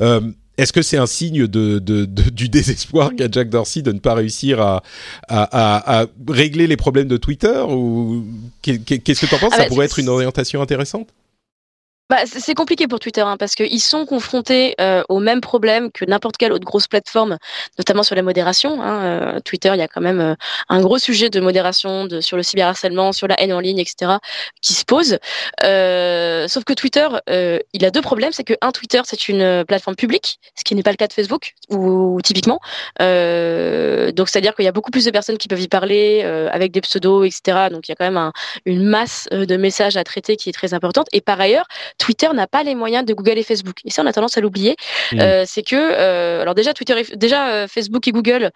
Euh, 0.01 0.21
est-ce 0.57 0.73
que 0.73 0.81
c'est 0.81 0.97
un 0.97 1.07
signe 1.07 1.47
de, 1.47 1.79
du 2.31 2.49
désespoir 2.49 3.11
qu'a 3.15 3.29
Jack 3.31 3.51
Dorsey 3.51 3.83
de 3.83 3.93
ne 3.93 3.99
pas 3.99 4.15
réussir 4.15 4.61
à, 4.61 4.83
à, 5.29 6.07
régler 6.29 6.67
les 6.67 6.77
problèmes 6.77 7.09
de 7.09 7.17
Twitter 7.17 7.61
ou 7.69 8.25
qu'est-ce 8.63 9.21
que 9.21 9.27
tu 9.27 9.35
en 9.35 9.39
penses? 9.39 9.53
Ah 9.53 9.57
Ça 9.57 9.63
bah, 9.65 9.69
pourrait 9.69 9.87
être 9.87 9.99
une 9.99 10.09
orientation 10.09 10.63
intéressante? 10.63 11.09
Bah, 12.09 12.19
c'est 12.25 12.55
compliqué 12.55 12.87
pour 12.87 13.01
Twitter 13.01 13.23
hein, 13.23 13.37
parce 13.37 13.57
qu'ils 13.57 13.81
sont 13.81 14.07
confrontés 14.07 14.77
euh, 14.81 15.03
au 15.09 15.19
même 15.19 15.41
problème 15.41 15.91
que 15.91 16.05
n'importe 16.05 16.37
quelle 16.37 16.53
autre 16.53 16.65
grosse 16.65 16.87
plateforme, 16.87 17.37
notamment 17.79 18.05
sur 18.05 18.15
la 18.15 18.23
modération. 18.23 18.81
Hein. 18.81 19.03
Euh, 19.05 19.41
Twitter, 19.41 19.71
il 19.75 19.79
y 19.79 19.83
a 19.83 19.89
quand 19.89 20.01
même 20.01 20.21
euh, 20.21 20.35
un 20.69 20.81
gros 20.81 20.99
sujet 20.99 21.31
de 21.31 21.41
modération 21.41 22.05
de, 22.05 22.21
sur 22.21 22.37
le 22.37 22.45
cyberharcèlement, 22.45 23.13
sur 23.13 23.27
la 23.27 23.41
haine 23.41 23.53
en 23.53 23.59
ligne, 23.59 23.81
etc., 23.81 24.19
qui 24.63 24.75
se 24.75 24.85
pose. 24.85 25.19
sauf 26.49 26.65
que 26.65 26.75
Twitter, 26.75 27.09
il 27.73 27.85
a 27.85 27.91
deux 27.91 28.03
problèmes. 28.03 28.33
C'est 28.33 28.45
que 28.45 28.55
un, 28.61 28.71
Twitter, 28.71 29.01
c'est 29.05 29.29
une 29.29 29.65
plateforme 29.65 29.97
publique, 29.97 30.39
ce 30.55 30.63
qui 30.63 30.77
n'est 30.77 30.85
pas 30.85 30.93
le 30.93 30.97
cas 30.97 31.09
de 31.09 31.13
Facebook 31.13 31.55
ou, 31.71 32.21
typiquement. 32.23 32.61
donc, 33.01 34.29
c'est-à-dire 34.29 34.55
qu'il 34.55 34.65
y 34.65 34.69
a 34.69 34.73
beaucoup 34.73 34.93
plus 34.93 35.05
de 35.05 35.11
personnes 35.11 35.39
qui 35.39 35.49
peuvent 35.49 35.61
y 35.61 35.69
parler 35.69 36.23
avec 36.53 36.71
des 36.73 36.81
pseudos, 36.81 37.25
etc. 37.25 37.69
Donc, 37.71 37.89
il 37.89 37.91
y 37.91 37.93
a 37.93 37.97
quand 37.97 38.05
même 38.05 38.17
un, 38.17 38.33
une 38.65 38.85
masse 38.85 39.29
de 39.33 39.57
messages 39.57 39.97
à 39.97 40.05
traiter 40.05 40.37
qui 40.37 40.49
est 40.49 40.53
très 40.53 40.73
importante. 40.75 41.09
Et 41.13 41.21
par 41.21 41.41
ailleurs, 41.41 41.67
Twitter 41.99 42.29
n'a 42.33 42.47
pas 42.47 42.63
les 42.63 42.75
moyens 42.75 43.05
de 43.05 43.15
Google 43.15 43.39
et 43.39 43.43
Facebook. 43.43 43.77
Et 43.85 43.91
ça, 43.91 44.03
on 44.03 44.07
a 44.07 44.13
tendance 44.13 44.37
à 44.37 44.41
l'oublier. 44.41 44.77
Mmh. 45.13 45.21
Euh, 45.21 45.45
c'est 45.47 45.63
que, 45.63 45.77
euh, 45.77 46.43
alors 46.43 46.55
déjà, 46.55 46.75
Twitter, 46.75 46.95
déjà 47.15 47.49
euh, 47.49 47.67
Facebook 47.69 48.07
et 48.09 48.13
Google, 48.13 48.51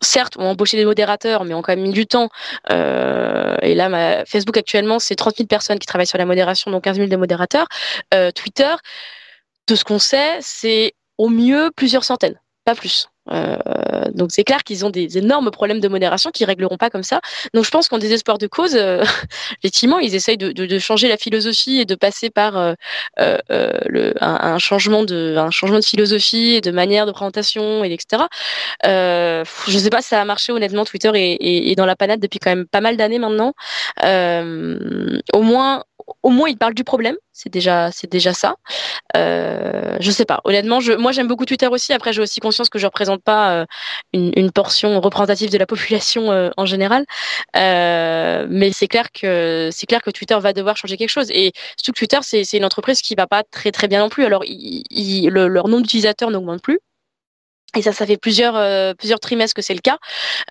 certes, 0.00 0.36
ont 0.36 0.46
embauché 0.46 0.76
des 0.76 0.84
modérateurs, 0.84 1.44
mais 1.44 1.54
ont 1.54 1.62
quand 1.62 1.72
même 1.72 1.82
mis 1.82 1.92
du 1.92 2.06
temps. 2.06 2.28
et 2.70 3.74
là, 3.74 4.24
Facebook 4.26 4.56
actuellement, 4.56 4.98
c'est 4.98 5.14
30 5.14 5.36
000 5.36 5.46
personnes 5.46 5.78
qui 5.78 5.86
travaillent 5.86 6.06
sur 6.06 6.18
la 6.18 6.26
modération, 6.26 6.70
donc 6.70 6.84
15 6.84 6.96
000 6.96 7.08
de 7.08 7.16
modérateurs. 7.16 7.66
Twitter, 8.34 8.74
de 9.68 9.74
ce 9.74 9.84
qu'on 9.84 9.98
sait, 9.98 10.38
c'est 10.40 10.94
au 11.18 11.28
mieux 11.28 11.70
plusieurs 11.76 12.04
centaines, 12.04 12.40
pas 12.64 12.74
plus. 12.74 13.08
Euh, 13.30 13.56
donc 14.14 14.32
c'est 14.32 14.42
clair 14.42 14.64
qu'ils 14.64 14.84
ont 14.84 14.90
des 14.90 15.16
énormes 15.16 15.50
problèmes 15.50 15.78
de 15.80 15.86
modération 15.88 16.30
qu'ils 16.30 16.46
régleront 16.46 16.76
pas 16.76 16.90
comme 16.90 17.02
ça. 17.02 17.20
Donc 17.54 17.64
je 17.64 17.70
pense 17.70 17.88
qu'en 17.88 17.98
désespoir 17.98 18.38
de 18.38 18.46
cause, 18.46 18.74
euh, 18.74 19.04
effectivement, 19.62 19.98
ils 19.98 20.14
essayent 20.14 20.38
de, 20.38 20.50
de, 20.52 20.66
de, 20.66 20.78
changer 20.78 21.08
la 21.08 21.16
philosophie 21.16 21.80
et 21.80 21.84
de 21.84 21.94
passer 21.94 22.30
par 22.30 22.56
euh, 22.56 22.74
euh, 23.20 23.38
euh 23.50 23.78
le, 23.86 24.14
un, 24.20 24.54
un, 24.54 24.58
changement 24.58 25.04
de 25.04 25.36
un 25.36 25.50
changement 25.50 25.78
de 25.78 25.84
philosophie 25.84 26.54
et 26.54 26.60
de 26.60 26.70
manière 26.70 27.06
de 27.06 27.12
présentation 27.12 27.84
et 27.84 27.92
etc. 27.92 28.24
Euh, 28.86 29.44
je 29.68 29.78
sais 29.78 29.90
pas 29.90 30.02
si 30.02 30.08
ça 30.08 30.20
a 30.20 30.24
marché 30.24 30.52
honnêtement. 30.52 30.84
Twitter 30.84 31.10
est, 31.14 31.36
est, 31.40 31.70
est 31.70 31.74
dans 31.76 31.86
la 31.86 31.96
panade 31.96 32.20
depuis 32.20 32.38
quand 32.38 32.50
même 32.50 32.66
pas 32.66 32.80
mal 32.80 32.96
d'années 32.96 33.18
maintenant. 33.18 33.54
au 34.02 35.42
moins 35.42 35.84
au 36.22 36.30
moins 36.30 36.48
il 36.48 36.56
parle 36.56 36.74
du 36.74 36.84
problème, 36.84 37.16
c'est 37.32 37.50
déjà 37.50 37.90
c'est 37.92 38.10
déjà 38.10 38.32
ça. 38.34 38.56
Euh, 39.16 39.96
je 40.00 40.10
sais 40.10 40.24
pas. 40.24 40.40
Honnêtement, 40.44 40.80
je, 40.80 40.92
moi 40.92 41.12
j'aime 41.12 41.28
beaucoup 41.28 41.44
Twitter 41.44 41.66
aussi. 41.66 41.92
Après, 41.92 42.12
j'ai 42.12 42.22
aussi 42.22 42.40
conscience 42.40 42.68
que 42.68 42.78
je 42.78 42.86
représente 42.86 43.22
pas 43.22 43.62
euh, 43.62 43.66
une, 44.12 44.32
une, 44.36 44.50
portion 44.52 45.00
représentative 45.00 45.50
de 45.50 45.58
la 45.58 45.66
population 45.66 46.32
euh, 46.32 46.50
en 46.56 46.66
général. 46.66 47.04
Euh, 47.56 48.46
mais 48.48 48.72
c'est 48.72 48.88
clair 48.88 49.10
que 49.12 49.70
c'est 49.72 49.86
clair 49.86 50.02
que 50.02 50.10
Twitter 50.10 50.38
va 50.38 50.52
devoir 50.52 50.76
changer 50.76 50.96
quelque 50.96 51.10
chose. 51.10 51.30
Et 51.30 51.52
surtout 51.76 51.92
que 51.92 51.98
Twitter, 51.98 52.18
c'est 52.22 52.56
une 52.56 52.64
entreprise 52.64 53.00
qui 53.02 53.14
va 53.14 53.26
pas 53.26 53.42
très 53.50 53.72
très 53.72 53.88
bien 53.88 54.00
non 54.00 54.08
plus. 54.08 54.24
Alors, 54.24 54.44
leur 54.44 55.68
nombre 55.68 55.82
d'utilisateurs 55.82 56.30
n'augmente 56.30 56.62
plus. 56.62 56.80
Et 57.76 57.82
ça, 57.82 57.92
ça 57.92 58.06
fait 58.06 58.16
plusieurs 58.16 58.56
euh, 58.56 58.92
plusieurs 58.94 59.20
trimestres 59.20 59.54
que 59.54 59.62
c'est 59.62 59.74
le 59.74 59.80
cas. 59.80 59.98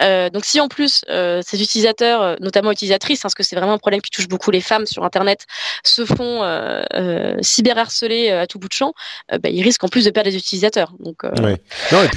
Euh, 0.01 0.29
donc, 0.29 0.45
si 0.45 0.59
en 0.59 0.67
plus 0.67 1.01
euh, 1.09 1.41
ces 1.45 1.61
utilisateurs, 1.61 2.21
euh, 2.21 2.35
notamment 2.39 2.71
utilisatrices, 2.71 3.19
hein, 3.19 3.23
parce 3.23 3.35
que 3.35 3.43
c'est 3.43 3.55
vraiment 3.55 3.73
un 3.73 3.77
problème 3.77 4.01
qui 4.01 4.09
touche 4.09 4.27
beaucoup 4.27 4.49
les 4.49 4.61
femmes 4.61 4.85
sur 4.85 5.03
Internet, 5.03 5.45
se 5.83 6.05
font 6.05 6.43
euh, 6.43 6.83
cyberharceler 7.41 8.31
à 8.31 8.47
tout 8.47 8.59
bout 8.59 8.67
de 8.67 8.73
champ, 8.73 8.93
bah, 9.31 9.49
ils 9.49 9.61
risquent 9.61 9.83
en 9.83 9.87
plus 9.87 10.05
de 10.05 10.09
perdre 10.09 10.29
des 10.29 10.37
utilisateurs. 10.37 10.93
Donc, 10.99 11.23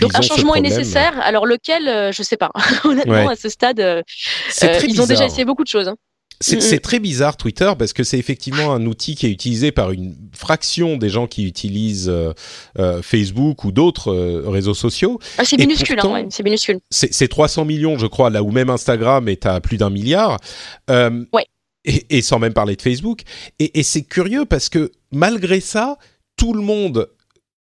donc 0.01 0.15
un 0.15 0.23
changement 0.23 0.55
est 0.55 0.61
nécessaire. 0.61 1.21
Alors 1.21 1.47
lequel, 1.47 2.13
je 2.13 2.23
sais 2.23 2.37
pas. 2.37 2.51
Honnêtement, 2.85 3.29
à 3.29 3.37
ce 3.37 3.49
stade, 3.49 4.05
ils 4.61 5.03
ont 5.03 5.07
déjà 5.07 5.25
essayé 5.27 5.45
beaucoup 5.45 5.65
de 5.65 5.69
choses. 5.69 5.89
Hein. 5.89 5.97
C'est 6.41 6.81
très 6.81 6.99
bizarre 6.99 7.37
Twitter 7.37 7.73
parce 7.79 7.93
que 7.93 8.03
c'est 8.03 8.19
effectivement 8.19 8.73
un 8.73 8.85
outil 8.87 9.15
qui 9.15 9.27
est 9.27 9.31
utilisé 9.31 9.73
par 9.73 9.93
une 9.93 10.15
fraction 10.37 10.97
des 10.97 11.09
gens 11.09 11.27
qui 11.27 11.47
utilisent 11.47 12.09
euh, 12.09 12.33
euh, 12.79 13.03
Facebook 13.03 13.65
ou 13.65 13.73
d'autres 13.73 14.13
euh, 14.13 14.49
réseaux 14.49 14.75
sociaux. 14.75 15.19
Ah, 15.39 15.45
c'est 15.45 15.57
minuscule, 15.57 15.99
hein, 16.01 16.27
c'est 16.31 16.43
minuscule. 16.43 16.81
C'est 16.91 17.29
300 17.29 17.65
millions, 17.65 17.99
je 17.99 18.07
crois, 18.07 18.31
là 18.31 18.43
où 18.43 18.51
même 18.51 18.71
Instagram 18.71 19.29
est 19.29 19.47
à 19.47 19.61
plus 19.61 19.77
d'un 19.77 19.91
milliard. 19.91 20.39
ouais. 20.89 21.47
Et, 21.87 22.17
et, 22.17 22.23
sans 22.23 22.39
même 22.39 22.55
parler 22.55 22.77
de 22.77 22.83
Facebook. 22.83 23.25
Et, 23.59 23.79
et 23.79 23.83
c'est 23.83 24.05
curieux 24.05 24.47
parce 24.47 24.71
que 24.71 24.91
malgré 25.13 25.61
ça, 25.61 25.99
tout 26.39 26.55
le 26.55 26.63
monde 26.63 27.11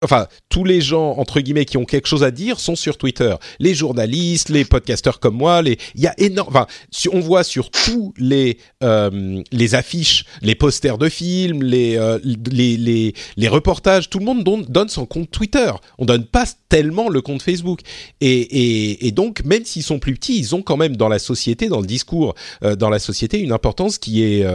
enfin 0.02 0.28
tous 0.48 0.64
les 0.64 0.82
gens 0.82 1.16
entre 1.18 1.42
guillemets 1.42 1.66
qui 1.66 1.78
ont 1.78 1.86
quelque 1.86 2.08
chose 2.08 2.24
à 2.24 2.32
dire 2.32 2.60
sont 2.60 2.76
sur 2.76 2.98
Twitter. 2.98 3.36
Les 3.60 3.74
journalistes, 3.74 4.50
les 4.50 4.66
podcasteurs 4.66 5.20
comme 5.20 5.36
moi, 5.36 5.62
les 5.62 5.78
il 5.96 6.02
y 6.02 6.08
a 6.08 6.14
énorme. 6.18 6.50
Enfin, 6.50 6.68
on 7.12 7.20
voit 7.20 7.44
sur 7.44 7.70
tous 7.70 8.14
les 8.18 8.58
euh, 8.84 9.42
les 9.52 9.76
affiches, 9.76 10.26
les 10.42 10.56
posters 10.56 10.98
de 10.98 11.10
films, 11.10 11.64
les, 11.64 11.98
euh, 11.98 12.20
les 12.24 13.14
les 13.36 13.48
reportages, 13.48 14.10
tout 14.10 14.20
le 14.20 14.26
monde 14.26 14.66
donne, 14.70 14.90
son 14.90 15.06
compte 15.06 15.30
Twitter. 15.32 15.72
On 15.98 16.06
donne 16.06 16.26
pas 16.26 16.46
tellement 16.70 17.10
le 17.10 17.22
compte 17.22 17.42
Facebook. 17.42 17.82
Et 18.22 19.08
et, 19.08 19.12
donc 19.12 19.44
même 19.44 19.66
s'ils 19.66 19.84
sont 19.84 20.00
plus 20.00 20.14
petits, 20.14 20.40
ils 20.40 20.56
ont 20.56 20.62
quand 20.62 20.78
même 20.78 20.96
dans 20.96 21.10
la 21.10 21.20
société, 21.20 21.68
dans 21.68 21.82
le 21.82 21.88
discours, 21.88 22.36
euh, 22.64 22.76
dans 22.76 22.90
la 22.90 23.00
société, 23.00 23.40
une 23.40 23.52
importance 23.52 23.98
qui 23.98 24.24
est 24.24 24.46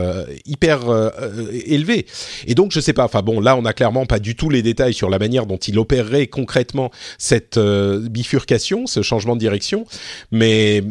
hyper 0.47 0.80
élevée. 1.66 2.07
Et 2.47 2.55
donc 2.55 2.72
je 2.72 2.80
sais 2.80 2.92
pas. 2.92 3.05
Enfin 3.05 3.22
bon, 3.22 3.40
là 3.40 3.57
on 3.57 3.64
a 3.64 3.72
clairement 3.72 4.07
pas 4.07 4.18
du 4.18 4.36
tout 4.36 4.49
les 4.49 4.62
détails 4.62 4.95
sur 4.95 5.11
la 5.11 5.18
manière 5.18 5.34
dont 5.43 5.57
il 5.57 5.78
opérerait 5.78 6.28
concrètement 6.28 6.91
cette 7.18 7.59
euh, 7.59 8.09
bifurcation, 8.09 8.87
ce 8.87 9.03
changement 9.03 9.34
de 9.34 9.41
direction, 9.41 9.87
mais 10.30 10.83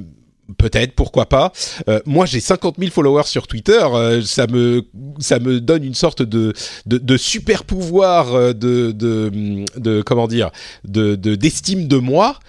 Peut-être, 0.58 0.92
pourquoi 0.92 1.28
pas. 1.28 1.54
Euh, 1.88 2.02
moi, 2.06 2.26
j'ai 2.26 2.42
50 2.42 2.76
000 2.78 2.92
followers 2.92 3.24
sur 3.28 3.48
Twitter. 3.48 3.80
Euh, 3.82 4.22
ça 4.22 4.46
me 4.46 4.86
ça 5.20 5.40
me 5.40 5.62
donne 5.62 5.86
une 5.86 5.94
sorte 5.94 6.22
de 6.22 6.52
de, 6.86 7.18
super 7.18 7.64
pouvoir 7.64 8.54
de, 8.54 8.92
de, 8.92 9.32
de 9.78 10.02
comment 10.02 10.28
dire 10.28 10.52
de 10.84 11.16
d'estime 11.16 11.88
de, 11.88 11.96
moi. 11.96 12.40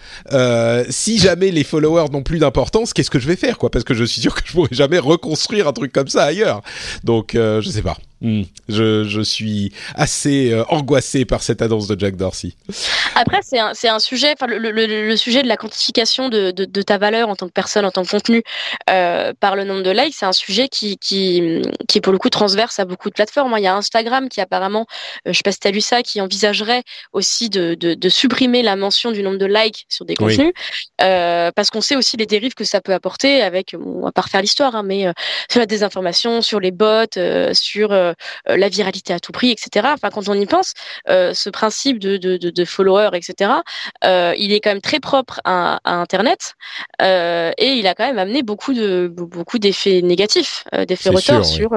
Si 0.91 1.19
jamais 1.19 1.53
les 1.53 1.63
followers 1.63 2.11
n'ont 2.11 2.25
plus 2.25 2.41
d'importance, 2.41 2.93
qu'est-ce 2.93 3.13
que 3.13 3.21
je 3.21 3.29
vais 3.29 3.37
faire 3.37 3.59
quoi? 3.59 3.71
Parce 3.71 3.85
que 3.85 3.95
je 3.95 4.03
suis 4.03 4.21
sûr 4.21 4.35
que 4.35 4.43
je 4.45 4.53
pourrais 4.53 4.69
jamais 4.75 4.99
reconstruire 4.99 5.69
un 5.69 5.73
truc 5.73 5.93
comme 5.93 6.09
ça 6.09 6.25
ailleurs. 6.25 6.63
Donc, 7.05 7.31
je 7.35 7.69
sais 7.71 7.83
pas. 7.83 7.97
Hmm. 8.25 8.45
Je, 8.71 9.05
je, 9.05 9.21
suis 9.21 9.71
assez 9.95 10.51
euh, 10.51 10.65
angoissé 10.71 11.27
par 11.27 11.43
cette 11.43 11.61
annonce 11.61 11.89
de 11.89 12.01
Jack 12.01 12.17
Dorsey. 12.17 12.53
Après, 13.17 13.41
c'est 13.43 13.59
un, 13.59 13.73
un, 13.85 13.99
sujet, 13.99 14.33
enfin 14.33 14.47
le, 14.47 14.57
le, 14.57 14.71
le, 14.87 15.17
sujet 15.19 15.43
de 15.43 15.47
la 15.47 15.59
quantification 15.59 16.31
de, 16.31 16.51
de, 16.51 16.65
de, 16.65 16.83
ta 16.83 16.97
valeur 16.97 17.29
en 17.29 17.37
tant 17.37 17.47
que 17.47 17.53
personne, 17.53 17.85
en 17.85 17.91
tant 17.91 18.03
que 18.03 18.09
contenu, 18.09 18.43
euh, 18.89 19.35
par 19.39 19.57
le 19.57 19.65
nombre 19.65 19.83
de 19.83 19.91
likes, 19.91 20.15
c'est 20.15 20.25
un 20.25 20.33
sujet 20.33 20.69
qui, 20.69 20.97
qui, 20.97 21.61
qui 21.87 21.99
est 21.99 22.01
pour 22.01 22.15
le 22.15 22.19
coup 22.19 22.31
transverse 22.31 22.79
à 22.79 22.87
beaucoup 22.87 23.11
de 23.11 23.15
plateformes. 23.15 23.53
Hein. 23.53 23.59
Il 23.59 23.65
y 23.65 23.67
a 23.67 23.77
Instagram 23.77 24.31
qui 24.31 24.41
apparemment, 24.41 24.87
euh, 25.29 25.33
je 25.35 25.37
sais 25.37 25.43
pas 25.43 25.53
si 25.53 25.61
tu 25.61 25.69
as 25.69 25.73
lu 25.73 25.83
ça, 25.83 26.03
qui 26.03 26.23
envisagerait 26.23 26.83
aussi 27.13 27.51
de, 27.51 27.75
de, 27.75 28.09
supprimer 28.09 28.63
la 28.63 28.75
mention 28.75 29.13
du 29.13 29.23
nombre 29.23 29.37
de 29.37 29.45
likes 29.45 29.85
sur 29.91 30.07
des 30.07 30.15
contenus, 30.15 30.55
euh, 31.03 31.51
parce 31.55 31.69
qu'on 31.69 31.83
sait 31.83 31.97
aussi 31.97 32.17
les 32.17 32.27
dérives 32.27 32.55
que 32.55 32.65
ça 32.65 32.81
peut 32.81 32.95
apporter 32.95 33.43
avec, 33.43 33.75
bon, 33.75 33.99
on 33.99 34.05
va 34.07 34.13
pas 34.13 34.23
refaire 34.23 34.41
l'histoire, 34.41 34.75
hein, 34.77 34.83
mais 34.83 35.13
sur 35.51 35.61
la 35.61 35.67
désinformation, 35.67 36.41
sur 36.41 36.59
les 36.59 36.71
bots, 36.71 37.05
sur 37.53 37.93
euh, 37.93 38.14
la 38.47 38.69
viralité 38.69 39.13
à 39.13 39.21
tout 39.21 39.33
prix, 39.33 39.51
etc. 39.51 39.89
Enfin, 39.93 40.11
quand 40.11 40.29
on 40.29 40.35
y 40.35 40.47
pense, 40.47 40.73
euh, 41.09 41.35
ce 41.35 41.51
principe 41.51 41.99
de, 41.99 42.17
de, 42.17 42.37
de, 42.37 42.51
de 42.51 42.65
followers, 42.65 43.11
etc., 43.15 43.51
euh, 44.05 44.35
il 44.39 44.53
est 44.53 44.61
quand 44.61 44.71
même 44.71 44.81
très 44.81 45.01
propre 45.01 45.41
à, 45.45 45.81
à 45.85 45.95
Internet 45.95 46.55
et 47.01 47.73
il 47.73 47.87
a 47.87 47.95
quand 47.95 48.07
même 48.07 48.19
amené 48.19 48.43
beaucoup 48.43 48.75
de 48.75 49.13
beaucoup 49.13 49.59
d'effets 49.59 50.01
négatifs, 50.03 50.65
d'effets 50.89 51.11
retors 51.11 51.45
sur 51.45 51.71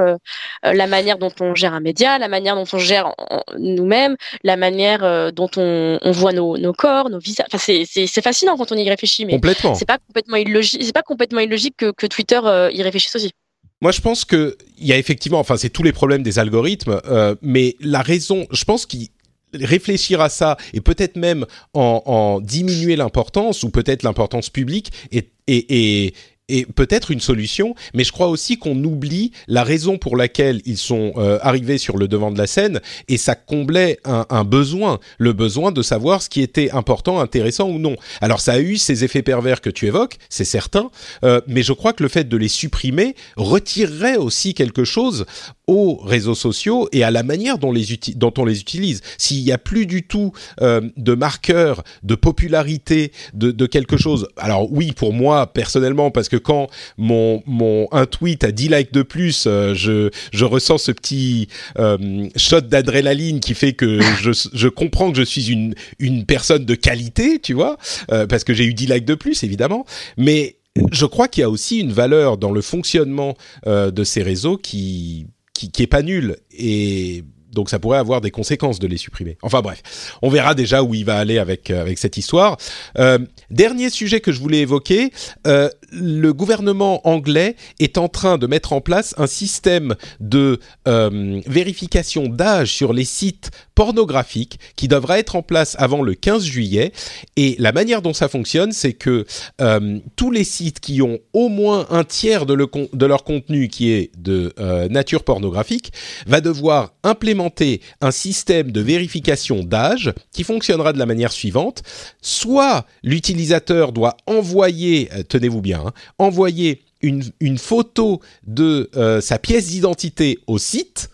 la 0.64 0.88
manière 0.88 1.18
dont 1.18 1.32
on 1.40 1.56
gère 1.56 1.74
un 1.74 1.80
média, 1.80 2.18
la 2.18 2.28
manière 2.28 2.56
dont 2.56 2.66
on 2.72 2.78
gère 2.78 3.14
nous-mêmes, 3.58 4.16
la 4.44 4.58
manière 4.58 5.32
dont 5.34 5.50
on, 5.58 6.00
on 6.02 6.12
voit 6.12 6.34
nos, 6.34 6.58
nos, 6.58 6.74
corps, 6.74 7.10
nos 7.10 7.20
visages. 7.20 7.48
Enfin, 7.52 7.74
c'est 7.86 8.22
fascinant 8.22 8.58
quand 8.58 8.72
on 8.72 8.76
y 8.76 8.90
réfléchit, 8.90 9.26
mais 9.26 9.40
c'est 9.76 9.86
pas 9.86 9.98
complètement 9.98 10.38
illogique. 10.38 10.84
C'est 10.84 10.94
pas 10.94 11.04
complètement 11.04 11.40
illogique 11.40 11.76
que, 11.78 11.92
que 11.92 12.08
Twitter 12.08 12.40
y 12.72 12.82
réfléchisse 12.82 13.16
aussi. 13.16 13.34
Moi, 13.82 13.92
je 13.92 14.02
pense 14.02 14.26
que 14.26 14.58
il 14.80 14.88
y 14.88 14.94
a 14.94 14.98
effectivement, 14.98 15.40
enfin, 15.40 15.58
c'est 15.58 15.70
tous 15.70 15.84
les 15.84 15.94
problèmes 15.94 16.24
des 16.24 16.40
algorithmes, 16.40 17.00
euh, 17.06 17.36
mais 17.42 17.76
la 17.80 18.02
raison, 18.02 18.48
je 18.52 18.64
pense 18.64 18.86
qu'il 18.86 19.10
réfléchir 19.54 20.22
à 20.22 20.30
ça 20.30 20.58
et 20.74 20.82
peut-être 20.82 21.16
même 21.16 21.46
en, 21.74 22.02
en 22.06 22.42
diminuer 22.42 22.96
l'importance 22.96 23.64
ou 23.64 23.70
peut-être 23.70 24.04
l'importance 24.04 24.50
publique 24.50 24.92
est, 25.12 25.30
est, 25.48 26.14
et 26.50 26.66
peut-être 26.66 27.12
une 27.12 27.20
solution, 27.20 27.76
mais 27.94 28.04
je 28.04 28.12
crois 28.12 28.28
aussi 28.28 28.58
qu'on 28.58 28.82
oublie 28.84 29.32
la 29.48 29.64
raison 29.64 29.98
pour 29.98 30.16
laquelle 30.16 30.62
ils 30.66 30.78
sont 30.78 31.14
euh, 31.18 31.40
arrivés 31.42 31.78
sur 31.78 31.98
le 31.98 32.08
devant 32.08 32.32
de 32.32 32.38
la 32.38 32.48
scène, 32.48 32.82
et 33.08 33.18
ça 33.18 33.36
comblait 33.36 34.00
un, 34.06 34.26
un, 34.30 34.44
besoin, 34.44 35.00
le 35.18 35.34
besoin 35.34 35.72
de 35.72 35.82
savoir 35.82 36.22
ce 36.22 36.30
qui 36.30 36.42
était 36.42 36.72
important, 36.72 37.20
intéressant 37.20 37.70
ou 37.70 37.80
non. 37.80 37.96
Alors 38.22 38.40
ça 38.40 38.54
a 38.54 38.60
eu 38.60 38.78
ces 38.78 39.04
effets 39.04 39.24
pervers 39.24 39.62
que 39.62 39.70
tu 39.70 39.88
évoques, 39.88 40.18
c'est 40.30 40.46
certain, 40.46 40.90
euh, 41.24 41.42
mais 41.48 41.64
je 41.64 41.74
crois 41.74 41.94
que 41.94 42.04
le 42.04 42.10
fait 42.10 42.28
de 42.28 42.38
les 42.38 42.48
supprimer 42.48 43.16
retirerait 43.36 44.18
aussi 44.18 44.54
quelque 44.54 44.84
chose 44.84 45.26
aux 45.68 45.98
réseaux 45.98 46.36
sociaux 46.36 46.88
et 46.92 47.04
à 47.04 47.12
la 47.12 47.24
manière 47.24 47.58
dont, 47.58 47.72
les 47.72 47.86
dont 48.16 48.34
on 48.38 48.46
les 48.46 48.62
utilise. 48.62 49.02
S'il 49.18 49.44
n'y 49.44 49.52
a 49.52 49.58
plus 49.58 49.86
du 49.86 50.04
tout 50.04 50.32
euh, 50.62 50.82
de 50.96 51.14
marqueurs 51.14 51.84
de 52.04 52.16
popularité 52.16 53.12
de, 53.34 53.52
de, 53.52 53.66
quelque 53.66 53.98
chose, 53.98 54.28
alors 54.38 54.72
oui, 54.72 54.94
pour 54.94 55.14
moi 55.14 55.48
personnellement, 55.48 56.10
parce 56.12 56.30
que 56.30 56.38
quand 56.38 56.70
mon, 56.98 57.44
mon 57.46 57.88
un 57.92 58.06
tweet 58.06 58.44
a 58.44 58.52
10 58.52 58.70
likes 58.70 58.94
de 58.94 59.02
plus, 59.02 59.46
euh, 59.46 59.74
je, 59.74 60.10
je 60.32 60.46
ressens 60.46 60.78
ce 60.78 60.92
petit 60.92 61.48
euh, 61.80 62.28
shot 62.36 62.62
d'adrénaline 62.62 63.40
qui 63.40 63.54
fait 63.54 63.74
que 63.74 64.00
je, 64.22 64.32
je 64.54 64.68
comprends 64.68 65.12
que 65.12 65.18
je 65.18 65.24
suis 65.24 65.50
une, 65.50 65.76
une 66.00 66.26
personne 66.26 66.66
de 66.66 66.76
qualité, 66.76 67.40
tu 67.40 67.54
vois, 67.54 67.78
euh, 68.12 68.26
parce 68.26 68.44
que 68.44 68.54
j'ai 68.54 68.66
eu 68.66 68.74
10 68.74 68.88
likes 68.88 69.06
de 69.06 69.16
plus, 69.16 69.44
évidemment. 69.44 69.86
Mais 70.18 70.58
je 70.92 71.06
crois 71.06 71.28
qu'il 71.28 71.42
y 71.42 71.44
a 71.44 71.50
aussi 71.50 71.80
une 71.80 71.92
valeur 71.92 72.38
dans 72.38 72.52
le 72.52 72.62
fonctionnement 72.62 73.36
euh, 73.66 73.92
de 73.92 74.04
ces 74.04 74.22
réseaux 74.22 74.58
qui 74.58 75.28
qui, 75.58 75.72
qui 75.72 75.84
est 75.84 75.88
pas 75.88 76.04
nul 76.04 76.38
et 76.52 77.24
donc 77.52 77.70
ça 77.72 77.80
pourrait 77.80 77.98
avoir 77.98 78.22
des 78.22 78.30
conséquences 78.30 78.78
de 78.78 78.86
les 78.86 78.98
supprimer. 78.98 79.38
Enfin 79.42 79.62
bref, 79.62 79.82
on 80.22 80.30
verra 80.30 80.54
déjà 80.54 80.84
où 80.84 80.94
il 80.94 81.06
va 81.06 81.18
aller 81.18 81.40
avec 81.40 81.72
euh, 81.72 81.82
avec 81.82 81.98
cette 81.98 82.16
histoire. 82.16 82.58
Euh, 83.00 83.18
dernier 83.50 83.90
sujet 83.90 84.20
que 84.20 84.32
je 84.32 84.40
voulais 84.40 84.60
évoquer, 84.60 85.12
euh, 85.48 85.70
le 85.92 86.34
gouvernement 86.34 87.08
anglais 87.08 87.56
est 87.80 87.98
en 87.98 88.08
train 88.10 88.38
de 88.38 88.48
mettre 88.48 88.74
en 88.74 88.82
place 88.82 89.14
un 89.18 89.28
système 89.28 89.96
de 90.20 90.60
euh, 90.88 91.42
vérification 91.46 92.28
d'âge 92.28 92.74
sur 92.74 92.94
les 92.94 93.06
sites 93.06 93.52
pornographiques 93.76 94.60
qui 94.76 94.88
devra 94.88 95.20
être 95.20 95.36
en 95.36 95.44
place 95.44 95.76
avant 95.80 96.02
le 96.02 96.14
15 96.14 96.44
juillet. 96.44 96.92
Et 97.36 97.56
la 97.60 97.72
manière 97.72 98.02
dont 98.02 98.14
ça 98.14 98.28
fonctionne, 98.28 98.72
c'est 98.72 98.94
que 98.94 99.26
euh, 99.62 100.00
tous 100.16 100.32
les 100.32 100.44
sites 100.44 100.80
qui 100.80 101.02
ont 101.02 101.20
au 101.34 101.50
moins 101.50 101.86
un 101.90 102.04
tiers 102.04 102.46
de, 102.46 102.54
le, 102.54 102.68
de 102.94 103.06
leur 103.06 103.24
contenu 103.24 103.68
qui 103.68 103.92
est 103.92 104.12
de 104.18 104.54
euh, 104.60 104.88
nature 104.90 105.24
pornographique 105.24 105.94
va 106.26 106.42
devoir 106.42 106.94
implémenter 107.04 107.82
un 108.02 108.12
système 108.12 108.72
de 108.72 108.82
vérification 108.82 109.64
d'âge 109.64 110.14
qui 110.32 110.44
fonctionnera 110.44 110.94
de 110.94 111.00
la 111.00 111.06
manière 111.06 111.32
suivante. 111.32 111.84
Soit 112.22 112.86
l'utilisateur 113.04 113.92
doit 113.92 114.18
envoyer, 114.26 115.10
tenez-vous 115.30 115.62
bien, 115.62 115.77
hein, 115.78 115.94
envoyer 116.18 116.82
une, 117.02 117.24
une, 117.40 117.58
photo 117.58 118.22
de 118.46 118.90
euh, 118.96 119.22
sa 119.22 119.38
pièce 119.40 119.68
d'identité 119.68 120.40
au 120.48 120.58
site, 120.58 121.10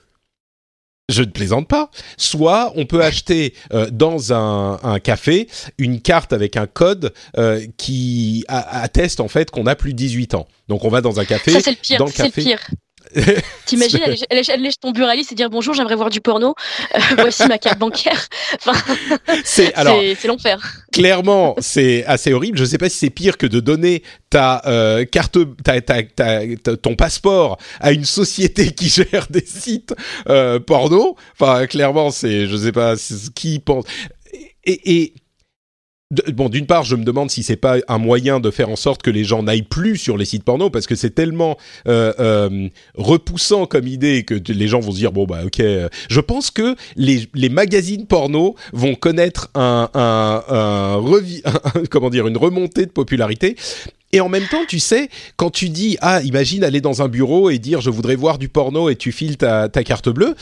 je 1.09 1.21
ne 1.21 1.29
plaisante 1.29 1.67
pas. 1.67 1.91
Soit 2.17 2.71
on 2.75 2.85
peut 2.85 3.03
acheter 3.03 3.53
euh, 3.73 3.89
dans 3.91 4.33
un, 4.33 4.79
un, 4.83 4.99
café 4.99 5.49
une 5.77 6.01
carte 6.01 6.33
avec 6.33 6.55
un 6.55 6.67
code 6.67 7.13
euh, 7.37 7.65
qui 7.77 8.45
atteste 8.47 9.19
en 9.19 9.27
fait 9.27 9.51
qu'on 9.51 9.67
a 9.67 9.75
plus 9.75 9.93
de 9.93 9.97
18 9.97 10.35
ans. 10.35 10.47
Donc 10.69 10.85
on 10.85 10.89
va 10.89 11.01
dans 11.01 11.19
un 11.19 11.25
café. 11.25 11.51
Ça 11.51 11.59
c'est 11.61 11.71
le 11.71 11.77
pire. 11.77 11.99
Dans 11.99 12.05
le 12.05 12.11
café, 12.11 12.41
le 12.41 12.43
pire. 12.43 12.59
T'imagines 13.65 14.01
aller, 14.03 14.17
aller, 14.29 14.71
chez 14.71 14.77
ton 14.79 14.91
buraliste 14.91 15.31
et 15.31 15.35
dire 15.35 15.49
bonjour, 15.49 15.73
j'aimerais 15.73 15.95
voir 15.95 16.09
du 16.09 16.21
porno. 16.21 16.55
Euh, 16.95 16.99
voici 17.17 17.47
ma 17.47 17.57
carte 17.57 17.79
bancaire. 17.79 18.27
Enfin, 18.65 18.79
c'est 19.43 19.73
l'enfer. 20.25 20.85
Clairement, 20.91 21.55
c'est 21.59 22.05
assez 22.05 22.33
horrible. 22.33 22.57
Je 22.57 22.65
sais 22.65 22.77
pas 22.77 22.87
si 22.87 22.97
c'est 22.97 23.09
pire 23.09 23.37
que 23.37 23.47
de 23.47 23.59
donner 23.59 24.03
ta 24.29 24.61
euh, 24.67 25.05
carte, 25.05 25.37
ta, 25.63 25.81
ta, 25.81 26.03
ta, 26.03 26.77
ton 26.77 26.95
passeport 26.95 27.57
à 27.79 27.91
une 27.91 28.05
société 28.05 28.71
qui 28.71 28.89
gère 28.89 29.27
des 29.29 29.45
sites 29.45 29.93
euh, 30.29 30.59
porno. 30.59 31.17
Enfin, 31.39 31.65
clairement, 31.67 32.11
c'est, 32.11 32.47
je 32.47 32.55
sais 32.55 32.71
pas 32.71 32.93
qui 33.33 33.59
pense. 33.59 33.85
Et, 34.65 34.99
et 35.01 35.13
bon, 36.33 36.49
d'une 36.49 36.65
part, 36.65 36.83
je 36.83 36.95
me 36.95 37.03
demande 37.03 37.29
si 37.29 37.43
c'est 37.43 37.55
pas 37.55 37.77
un 37.87 37.97
moyen 37.97 38.39
de 38.39 38.51
faire 38.51 38.69
en 38.69 38.75
sorte 38.75 39.01
que 39.01 39.09
les 39.09 39.23
gens 39.23 39.43
n'aillent 39.43 39.61
plus 39.61 39.97
sur 39.97 40.17
les 40.17 40.25
sites 40.25 40.43
porno 40.43 40.69
parce 40.69 40.87
que 40.87 40.95
c'est 40.95 41.11
tellement 41.11 41.57
euh, 41.87 42.13
euh, 42.19 42.69
repoussant 42.95 43.65
comme 43.65 43.87
idée 43.87 44.23
que 44.23 44.35
les 44.51 44.67
gens 44.67 44.79
vont 44.79 44.91
se 44.91 44.97
dire 44.97 45.11
bon 45.11 45.25
bah 45.25 45.41
ok. 45.45 45.61
Je 46.09 46.19
pense 46.19 46.51
que 46.51 46.75
les, 46.95 47.27
les 47.33 47.49
magazines 47.49 48.05
porno 48.05 48.55
vont 48.71 48.95
connaître 48.95 49.49
un, 49.55 49.89
un, 49.93 50.43
un, 50.49 51.83
comment 51.89 52.09
dire 52.09 52.27
une 52.27 52.37
remontée 52.37 52.85
de 52.85 52.91
popularité 52.91 53.55
et 54.13 54.21
en 54.21 54.29
même 54.29 54.47
temps, 54.47 54.63
tu 54.67 54.79
sais, 54.79 55.09
quand 55.35 55.49
tu 55.49 55.69
dis 55.69 55.97
ah, 55.99 56.21
imagine 56.21 56.63
aller 56.63 56.81
dans 56.81 57.01
un 57.01 57.09
bureau 57.09 57.49
et 57.49 57.57
dire 57.57 57.81
je 57.81 57.89
voudrais 57.89 58.15
voir 58.15 58.37
du 58.37 58.47
porno 58.47 58.89
et 58.89 58.95
tu 58.95 59.11
files 59.11 59.37
ta, 59.37 59.67
ta 59.69 59.83
carte 59.83 60.07
bleue, 60.07 60.35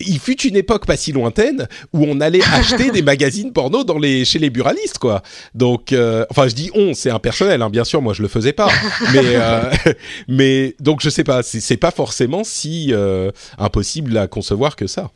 il 0.00 0.20
fut 0.20 0.40
une 0.42 0.54
époque 0.54 0.86
pas 0.86 0.96
si 0.96 1.10
lointaine 1.10 1.66
où 1.92 2.04
on 2.04 2.20
allait 2.20 2.44
acheter 2.52 2.92
des 2.92 3.02
magazines 3.02 3.52
porno 3.52 3.82
dans 3.82 3.98
les 3.98 4.24
chez 4.24 4.38
les 4.38 4.50
buralistes 4.50 4.98
quoi. 4.98 5.22
Donc 5.54 5.92
euh, 5.92 6.24
enfin 6.30 6.46
je 6.46 6.54
dis 6.54 6.70
on, 6.74 6.94
c'est 6.94 7.10
impersonnel 7.10 7.60
hein, 7.60 7.70
bien 7.70 7.82
sûr, 7.84 8.00
moi 8.00 8.14
je 8.14 8.22
le 8.22 8.28
faisais 8.28 8.52
pas. 8.52 8.68
mais 9.12 9.34
euh, 9.34 9.62
mais 10.28 10.76
donc 10.78 11.00
je 11.00 11.10
sais 11.10 11.24
pas, 11.24 11.42
c'est 11.42 11.76
pas 11.76 11.90
forcément 11.90 12.44
si 12.44 12.92
euh, 12.92 13.32
impossible 13.58 14.16
à 14.16 14.28
concevoir 14.28 14.76
que 14.76 14.86
ça. 14.86 15.10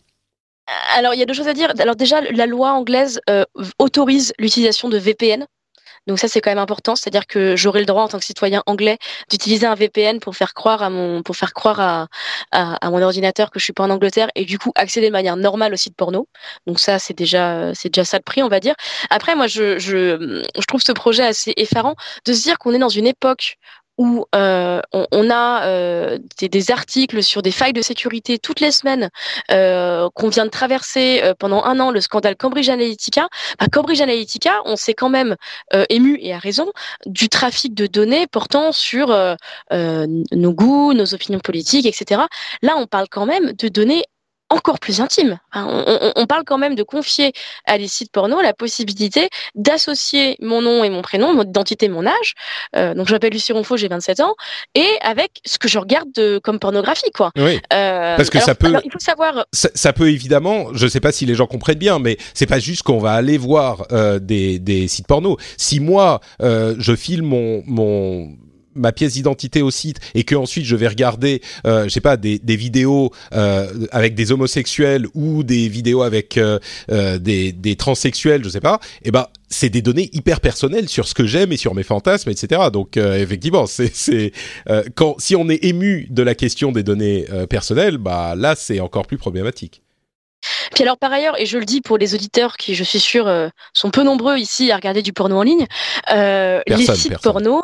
Alors, 0.96 1.12
il 1.12 1.20
y 1.20 1.22
a 1.22 1.26
deux 1.26 1.34
choses 1.34 1.48
à 1.48 1.54
dire. 1.54 1.72
Alors 1.80 1.96
déjà, 1.96 2.20
la 2.20 2.46
loi 2.46 2.72
anglaise 2.72 3.20
autorise 3.78 4.32
l'utilisation 4.38 4.88
de 4.88 4.96
VPN 4.96 5.46
donc 6.06 6.18
ça, 6.18 6.26
c'est 6.28 6.40
quand 6.40 6.50
même 6.50 6.58
important, 6.58 6.96
c'est-à-dire 6.96 7.26
que 7.26 7.54
j'aurai 7.54 7.80
le 7.80 7.86
droit 7.86 8.02
en 8.02 8.08
tant 8.08 8.18
que 8.18 8.24
citoyen 8.24 8.62
anglais 8.66 8.98
d'utiliser 9.30 9.66
un 9.66 9.74
VPN 9.74 10.18
pour 10.18 10.34
faire 10.34 10.52
croire 10.52 10.82
à 10.82 10.90
mon 10.90 11.22
pour 11.22 11.36
faire 11.36 11.52
croire 11.52 11.80
à, 11.80 12.08
à, 12.50 12.90
mon 12.90 13.00
ordinateur 13.02 13.50
que 13.50 13.60
je 13.60 13.64
suis 13.64 13.72
pas 13.72 13.84
en 13.84 13.90
Angleterre 13.90 14.28
et 14.34 14.44
du 14.44 14.58
coup 14.58 14.72
accéder 14.74 15.06
de 15.08 15.12
manière 15.12 15.36
normale 15.36 15.72
au 15.72 15.76
site 15.76 15.96
porno. 15.96 16.28
Donc 16.66 16.80
ça, 16.80 16.98
c'est 16.98 17.14
déjà 17.14 17.72
c'est 17.74 17.88
déjà 17.90 18.04
ça 18.04 18.16
le 18.18 18.22
prix, 18.22 18.42
on 18.42 18.48
va 18.48 18.60
dire. 18.60 18.74
Après, 19.10 19.36
moi, 19.36 19.46
je 19.46 19.78
je, 19.78 20.42
je 20.56 20.66
trouve 20.66 20.82
ce 20.84 20.92
projet 20.92 21.24
assez 21.24 21.52
effarant 21.56 21.94
de 22.26 22.32
se 22.32 22.42
dire 22.42 22.58
qu'on 22.58 22.72
est 22.74 22.78
dans 22.78 22.88
une 22.88 23.06
époque 23.06 23.58
où 24.02 24.26
euh, 24.34 24.80
on, 24.92 25.30
a 25.30 25.64
euh, 25.64 26.18
des, 26.40 26.70
articles 26.72 27.22
sur 27.22 27.40
des 27.40 27.52
failles 27.52 27.72
de 27.72 27.82
sécurité 27.82 28.36
toutes 28.36 28.58
les 28.58 28.72
semaines 28.72 29.10
euh, 29.52 30.08
qu'on 30.14 30.28
vient 30.28 30.44
de 30.44 30.50
traverser 30.50 31.22
pendant 31.38 31.62
un 31.62 31.78
an 31.78 31.92
le 31.92 32.00
scandale 32.00 32.34
Cambridge 32.34 32.68
Analytica. 32.68 33.28
Bah, 33.60 33.66
Cambridge 33.70 34.00
Analytica, 34.00 34.60
on 34.64 34.74
s'est 34.74 34.94
quand 34.94 35.08
même 35.08 35.36
ému 35.88 36.18
et 36.20 36.34
à 36.34 36.38
raison 36.38 36.72
du 37.06 37.28
trafic 37.28 37.74
de 37.74 37.86
données 37.86 38.26
portant 38.26 38.72
sur 38.72 39.16
nos 39.70 40.52
goûts, 40.52 40.94
nos 40.94 41.14
opinions 41.14 41.38
politiques, 41.38 41.86
etc. 41.86 42.22
Là, 42.62 42.74
on 42.76 42.88
parle 42.88 43.06
quand 43.08 43.26
même 43.26 43.52
de 43.52 43.68
données 43.68 44.04
encore 44.52 44.78
plus 44.78 45.00
intime. 45.00 45.38
on, 45.54 46.26
parle 46.26 46.44
quand 46.44 46.58
même 46.58 46.74
de 46.74 46.82
confier 46.82 47.32
à 47.66 47.78
des 47.78 47.88
sites 47.88 48.12
porno 48.12 48.40
la 48.40 48.52
possibilité 48.52 49.28
d'associer 49.54 50.36
mon 50.40 50.62
nom 50.62 50.84
et 50.84 50.90
mon 50.90 51.02
prénom, 51.02 51.34
mon 51.34 51.42
identité, 51.42 51.88
mon 51.88 52.06
âge. 52.06 52.34
Euh, 52.76 52.94
donc 52.94 53.08
je 53.08 53.12
m'appelle 53.12 53.32
Lucie 53.32 53.52
Ronfaux, 53.52 53.76
j'ai 53.76 53.88
27 53.88 54.20
ans, 54.20 54.34
et 54.74 54.88
avec 55.02 55.40
ce 55.44 55.58
que 55.58 55.68
je 55.68 55.78
regarde 55.78 56.40
comme 56.42 56.58
pornographie, 56.58 57.10
quoi. 57.14 57.30
Oui. 57.36 57.60
Euh, 57.72 58.16
Parce 58.16 58.30
que 58.30 58.40
ça 58.40 58.54
peut. 58.54 58.74
il 58.84 58.90
faut 58.90 58.98
savoir. 58.98 59.46
Ça, 59.52 59.92
peut 59.92 60.10
évidemment. 60.10 60.66
Je 60.74 60.84
ne 60.84 60.90
sais 60.90 61.00
pas 61.00 61.12
si 61.12 61.26
les 61.26 61.34
gens 61.34 61.46
comprennent 61.46 61.78
bien, 61.78 61.98
mais 61.98 62.16
c'est 62.34 62.46
pas 62.46 62.58
juste 62.58 62.82
qu'on 62.82 62.98
va 62.98 63.12
aller 63.12 63.38
voir 63.38 63.86
euh, 63.92 64.18
des, 64.18 64.58
des 64.58 64.88
sites 64.88 65.06
porno. 65.06 65.38
Si 65.56 65.80
moi 65.80 66.20
je 66.40 66.94
filme 66.96 67.26
mon 67.26 67.62
mon 67.66 68.36
ma 68.74 68.92
pièce 68.92 69.14
d'identité 69.14 69.62
au 69.62 69.70
site 69.70 69.98
et 70.14 70.24
que 70.24 70.34
ensuite 70.34 70.64
je 70.64 70.76
vais 70.76 70.88
regarder, 70.88 71.42
euh, 71.66 71.84
je 71.84 71.88
sais 71.88 72.00
pas, 72.00 72.16
des, 72.16 72.38
des 72.38 72.56
vidéos 72.56 73.10
euh, 73.34 73.86
avec 73.90 74.14
des 74.14 74.32
homosexuels 74.32 75.06
ou 75.14 75.42
des 75.42 75.68
vidéos 75.68 76.02
avec 76.02 76.38
euh, 76.38 76.58
euh 76.90 77.18
des, 77.18 77.52
des 77.52 77.76
transsexuels, 77.76 78.44
je 78.44 78.48
sais 78.48 78.60
pas, 78.60 78.80
et 79.02 79.08
eh 79.08 79.10
ben 79.10 79.26
c'est 79.48 79.68
des 79.68 79.82
données 79.82 80.08
hyper 80.12 80.40
personnelles 80.40 80.88
sur 80.88 81.06
ce 81.06 81.14
que 81.14 81.26
j'aime 81.26 81.52
et 81.52 81.58
sur 81.58 81.74
mes 81.74 81.82
fantasmes, 81.82 82.30
etc. 82.30 82.70
Donc 82.72 82.96
effectivement, 82.96 83.66
c'est 83.66 84.32
quand 84.94 85.16
si 85.18 85.36
on 85.36 85.50
est 85.50 85.62
ému 85.64 86.06
de 86.08 86.22
la 86.22 86.34
question 86.34 86.72
des 86.72 86.82
données 86.82 87.26
personnelles, 87.50 87.98
bah 87.98 88.34
là 88.34 88.54
c'est 88.56 88.80
encore 88.80 89.06
plus 89.06 89.18
problématique. 89.18 89.82
Puis 90.74 90.84
alors 90.84 90.96
par 90.96 91.12
ailleurs, 91.12 91.38
et 91.38 91.44
je 91.44 91.58
le 91.58 91.66
dis 91.66 91.82
pour 91.82 91.98
les 91.98 92.14
auditeurs 92.14 92.56
qui, 92.56 92.74
je 92.74 92.82
suis 92.82 92.98
sûr, 92.98 93.30
sont 93.74 93.90
peu 93.90 94.02
nombreux 94.02 94.38
ici 94.38 94.72
à 94.72 94.76
regarder 94.76 95.02
du 95.02 95.12
porno 95.12 95.36
en 95.36 95.42
ligne, 95.42 95.66
les 96.08 96.86
sites 96.94 97.18
porno 97.18 97.62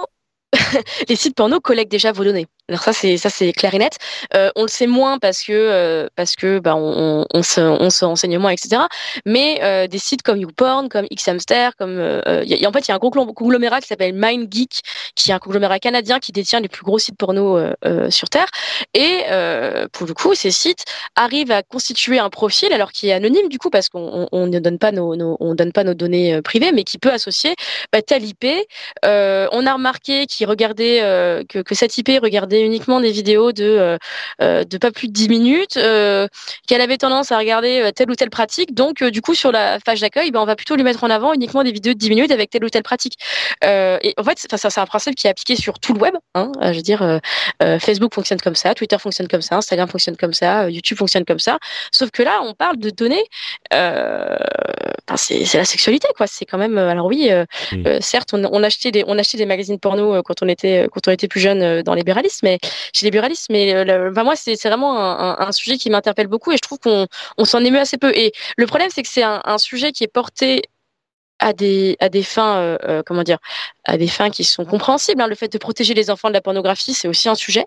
les 1.08 1.16
sites 1.16 1.34
porno 1.34 1.60
collectent 1.60 1.90
déjà 1.90 2.12
vos 2.12 2.24
données. 2.24 2.46
Alors 2.68 2.82
ça 2.82 2.92
c'est 2.92 3.16
ça 3.16 3.30
c'est 3.30 3.52
clair 3.52 3.74
et 3.74 3.78
net. 3.78 3.96
Euh, 4.34 4.50
on 4.54 4.62
le 4.62 4.68
sait 4.68 4.86
moins 4.86 5.18
parce 5.18 5.42
que 5.42 5.52
euh, 5.52 6.08
parce 6.16 6.36
que 6.36 6.58
bah 6.58 6.76
on, 6.76 7.24
on, 7.32 7.42
se 7.42 7.60
on 7.60 7.88
se 7.88 8.04
renseigne 8.04 8.38
moins 8.38 8.50
etc. 8.50 8.82
Mais 9.24 9.60
euh, 9.62 9.86
des 9.86 9.98
sites 9.98 10.22
comme 10.22 10.36
YouPorn, 10.36 10.90
comme 10.90 11.06
Xhamster, 11.06 11.70
comme 11.78 11.98
y 12.44 12.64
a, 12.64 12.68
en 12.68 12.72
fait 12.72 12.80
il 12.80 12.88
y 12.88 12.92
a 12.92 12.96
un 12.96 12.98
gros 12.98 13.10
conglomérat 13.10 13.80
qui 13.80 13.86
s'appelle 13.86 14.12
MindGeek, 14.14 14.82
qui 15.14 15.30
est 15.30 15.34
un 15.34 15.38
conglomérat 15.38 15.78
canadien 15.78 16.18
qui 16.18 16.30
détient 16.30 16.60
les 16.60 16.68
plus 16.68 16.82
gros 16.82 16.98
sites 16.98 17.16
porno 17.16 17.58
sur 18.10 18.28
terre. 18.28 18.48
Et 18.92 19.24
pour 19.92 20.06
le 20.06 20.12
coup 20.12 20.34
ces 20.34 20.50
sites 20.50 20.84
arrivent 21.16 21.52
à 21.52 21.62
constituer 21.62 22.18
un 22.18 22.28
profil 22.28 22.72
alors 22.74 22.92
qui 22.92 23.08
est 23.08 23.12
anonyme 23.12 23.48
du 23.48 23.58
coup 23.58 23.70
parce 23.70 23.88
qu'on 23.88 24.28
on 24.30 24.46
ne 24.46 24.58
donne 24.58 24.78
pas 24.78 24.92
nos, 24.92 25.16
on 25.40 25.54
donne 25.54 25.72
pas 25.72 25.84
nos 25.84 25.94
données 25.94 26.42
privées, 26.42 26.72
mais 26.72 26.84
qui 26.84 26.98
peut 26.98 27.12
associer 27.12 27.54
bah, 27.92 28.02
tel 28.02 28.24
IP. 28.24 28.44
on 29.04 29.66
a 29.66 29.72
remarqué 29.72 30.26
qu'il 30.26 30.46
regardait 30.46 30.98
que, 31.48 31.62
que 31.62 31.74
cette 31.74 31.96
IP 31.96 32.10
regardait 32.22 32.57
uniquement 32.62 33.00
des 33.00 33.10
vidéos 33.10 33.52
de, 33.52 33.64
euh, 33.64 33.98
euh, 34.42 34.64
de 34.64 34.78
pas 34.78 34.90
plus 34.90 35.08
de 35.08 35.12
10 35.12 35.28
minutes, 35.28 35.76
euh, 35.76 36.26
qu'elle 36.66 36.80
avait 36.80 36.98
tendance 36.98 37.32
à 37.32 37.38
regarder 37.38 37.90
telle 37.94 38.10
ou 38.10 38.14
telle 38.14 38.30
pratique. 38.30 38.74
Donc, 38.74 39.02
du 39.02 39.20
coup, 39.20 39.34
sur 39.34 39.52
la 39.52 39.78
page 39.80 40.00
d'accueil, 40.00 40.30
ben, 40.30 40.40
on 40.40 40.44
va 40.44 40.56
plutôt 40.56 40.76
lui 40.76 40.82
mettre 40.82 41.04
en 41.04 41.10
avant 41.10 41.32
uniquement 41.32 41.62
des 41.62 41.72
vidéos 41.72 41.94
de 41.94 41.98
10 41.98 42.10
minutes 42.10 42.30
avec 42.30 42.50
telle 42.50 42.64
ou 42.64 42.68
telle 42.68 42.82
pratique. 42.82 43.14
et 43.62 44.14
en 44.16 44.24
fait, 44.24 44.38
ça, 44.38 44.70
c'est 44.70 44.80
un 44.80 44.86
principe 44.86 45.14
qui 45.14 45.26
est 45.26 45.30
appliqué 45.30 45.56
sur 45.56 45.78
tout 45.78 45.92
le 45.92 46.00
web. 46.00 46.14
Hein, 46.34 46.52
je 46.60 46.72
veux 46.76 46.82
dire, 46.82 47.20
Facebook 47.80 48.14
fonctionne 48.14 48.40
comme 48.40 48.54
ça, 48.54 48.74
Twitter 48.74 48.98
fonctionne 48.98 49.28
comme 49.28 49.42
ça, 49.42 49.56
Instagram 49.56 49.88
fonctionne 49.88 50.16
comme 50.16 50.32
ça, 50.32 50.68
YouTube 50.70 50.98
fonctionne 50.98 51.24
comme 51.24 51.38
ça. 51.38 51.58
Sauf 51.92 52.10
que 52.10 52.22
là, 52.22 52.40
on 52.42 52.54
parle 52.54 52.78
de 52.78 52.90
données. 52.90 53.24
c'est 55.16 55.54
la 55.54 55.64
sexualité, 55.64 56.08
quoi. 56.16 56.26
C'est 56.26 56.44
quand 56.44 56.58
même. 56.58 56.78
Alors 56.78 57.06
oui, 57.06 57.30
mmh. 57.72 58.00
certes, 58.00 58.30
on, 58.34 58.44
on, 58.44 58.62
achetait 58.62 58.90
des, 58.90 59.04
on 59.06 59.18
achetait 59.18 59.38
des 59.38 59.46
magazines 59.46 59.78
porno 59.78 60.22
quand 60.22 60.42
on 60.42 60.48
était, 60.48 60.88
quand 60.92 61.06
on 61.08 61.10
était 61.10 61.28
plus 61.28 61.40
jeune 61.40 61.82
dans 61.82 61.94
les 61.94 62.02
libéralisme, 62.08 62.46
chez 62.92 63.06
les 63.06 63.10
buralistes. 63.10 63.48
Mais 63.50 63.74
euh, 63.74 64.12
moi, 64.24 64.36
c'est 64.36 64.60
vraiment 64.62 64.98
un, 64.98 65.52
sujet 65.52 65.76
qui 65.76 65.90
m'interpelle 65.90 66.28
beaucoup 66.28 66.52
et 66.52 66.56
je 66.56 66.62
trouve 66.62 66.78
qu'on 66.78 67.44
s'en 67.44 67.64
émeut 67.64 67.80
assez 67.80 67.98
peu. 67.98 68.12
Et 68.14 68.32
le 68.56 68.66
problème, 68.66 68.90
c'est 68.92 69.02
que 69.02 69.08
c'est 69.08 69.22
un, 69.22 69.58
sujet 69.58 69.92
qui 69.92 70.04
est 70.04 70.12
porté 70.12 70.62
à 71.40 71.52
des 71.52 71.96
à 72.00 72.08
des 72.08 72.22
fins 72.22 72.58
euh, 72.58 72.78
euh, 72.84 73.02
comment 73.06 73.22
dire 73.22 73.38
à 73.88 73.96
des 73.96 74.06
fins 74.06 74.28
qui 74.28 74.44
sont 74.44 74.66
compréhensibles. 74.66 75.20
Hein. 75.20 75.26
Le 75.26 75.34
fait 75.34 75.50
de 75.50 75.58
protéger 75.58 75.94
les 75.94 76.10
enfants 76.10 76.28
de 76.28 76.34
la 76.34 76.42
pornographie, 76.42 76.92
c'est 76.92 77.08
aussi 77.08 77.28
un 77.28 77.34
sujet. 77.34 77.64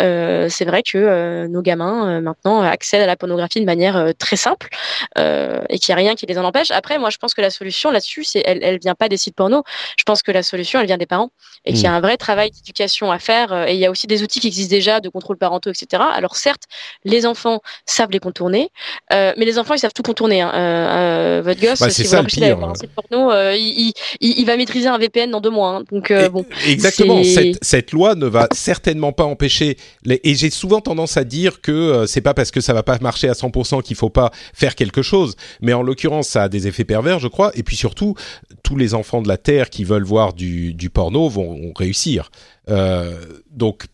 Euh, 0.00 0.48
c'est 0.50 0.64
vrai 0.64 0.82
que 0.82 0.98
euh, 0.98 1.46
nos 1.46 1.62
gamins 1.62 2.08
euh, 2.08 2.20
maintenant 2.20 2.60
accèdent 2.60 3.02
à 3.02 3.06
la 3.06 3.16
pornographie 3.16 3.60
de 3.60 3.64
manière 3.64 4.12
très 4.18 4.36
simple 4.36 4.68
et 5.16 5.78
qu'il 5.78 5.94
n'y 5.94 6.00
a 6.00 6.02
rien 6.02 6.14
qui 6.16 6.26
les 6.26 6.38
en 6.38 6.44
empêche. 6.44 6.72
Après, 6.72 6.98
moi, 6.98 7.10
je 7.10 7.18
pense 7.18 7.34
que 7.34 7.40
la 7.40 7.50
solution 7.50 7.90
là-dessus, 7.90 8.24
c'est 8.24 8.42
elle, 8.44 8.58
elle 8.62 8.78
vient 8.80 8.96
pas 8.96 9.08
des 9.08 9.16
sites 9.16 9.36
porno. 9.36 9.62
Je 9.96 10.02
pense 10.02 10.22
que 10.22 10.32
la 10.32 10.42
solution, 10.42 10.80
elle 10.80 10.86
vient 10.86 10.98
des 10.98 11.06
parents 11.06 11.30
et 11.64 11.72
qu'il 11.72 11.82
y 11.82 11.86
a 11.86 11.92
mmh. 11.92 11.94
un 11.94 12.00
vrai 12.00 12.16
travail 12.16 12.50
d'éducation 12.50 13.12
à 13.12 13.18
faire. 13.18 13.68
et 13.68 13.74
il 13.74 13.78
y 13.78 13.86
a 13.86 13.90
aussi 13.90 14.06
des 14.08 14.22
outils 14.22 14.40
qui 14.40 14.48
existent 14.48 14.74
déjà 14.74 15.00
de 15.00 15.08
contrôle 15.08 15.36
parentaux, 15.36 15.70
etc. 15.70 16.02
Alors 16.12 16.34
certes, 16.34 16.64
les 17.04 17.26
enfants 17.26 17.60
savent 17.86 18.10
les 18.10 18.18
contourner, 18.18 18.70
mais 19.10 19.34
les 19.36 19.58
enfants 19.58 19.74
ils 19.74 19.78
savent 19.78 19.92
tout 19.92 20.02
contourner. 20.02 20.40
Hein. 20.40 21.42
votre 21.42 21.60
gosse, 21.60 21.78
bah, 21.78 21.90
si 21.90 22.02
vous 22.02 22.16
l'empêchez 22.16 22.40
d'aller 22.40 22.60
un 22.60 22.74
site 22.74 22.90
porno, 22.94 23.32
il, 23.52 23.92
il, 24.20 24.38
il, 24.40 24.46
va 24.46 24.56
maîtriser 24.56 24.88
un 24.88 24.98
VPN 24.98 25.30
dans 25.30 25.40
deux 25.40 25.50
mois. 25.50 25.59
Hein. 25.64 25.84
Donc 25.90 26.10
euh, 26.10 26.28
bon. 26.28 26.44
Exactement. 26.66 27.22
Cette, 27.24 27.58
cette, 27.62 27.92
loi 27.92 28.14
ne 28.14 28.26
va 28.26 28.48
certainement 28.52 29.12
pas 29.12 29.24
empêcher. 29.24 29.76
Les... 30.04 30.20
Et 30.24 30.34
j'ai 30.34 30.50
souvent 30.50 30.80
tendance 30.80 31.16
à 31.16 31.24
dire 31.24 31.60
que 31.60 31.72
euh, 31.72 32.06
c'est 32.06 32.20
pas 32.20 32.34
parce 32.34 32.50
que 32.50 32.60
ça 32.60 32.72
va 32.72 32.82
pas 32.82 32.98
marcher 33.00 33.28
à 33.28 33.32
100% 33.32 33.82
qu'il 33.82 33.96
faut 33.96 34.10
pas 34.10 34.30
faire 34.54 34.74
quelque 34.74 35.02
chose. 35.02 35.36
Mais 35.60 35.72
en 35.72 35.82
l'occurrence, 35.82 36.28
ça 36.28 36.44
a 36.44 36.48
des 36.48 36.66
effets 36.66 36.84
pervers, 36.84 37.18
je 37.18 37.28
crois. 37.28 37.52
Et 37.54 37.62
puis 37.62 37.76
surtout, 37.76 38.14
tous 38.62 38.76
les 38.76 38.94
enfants 38.94 39.22
de 39.22 39.28
la 39.28 39.36
terre 39.36 39.70
qui 39.70 39.84
veulent 39.84 40.04
voir 40.04 40.32
du, 40.32 40.74
du 40.74 40.90
porno 40.90 41.28
vont, 41.28 41.72
réussir. 41.76 42.30
Euh, 42.68 43.14
donc 43.50 43.86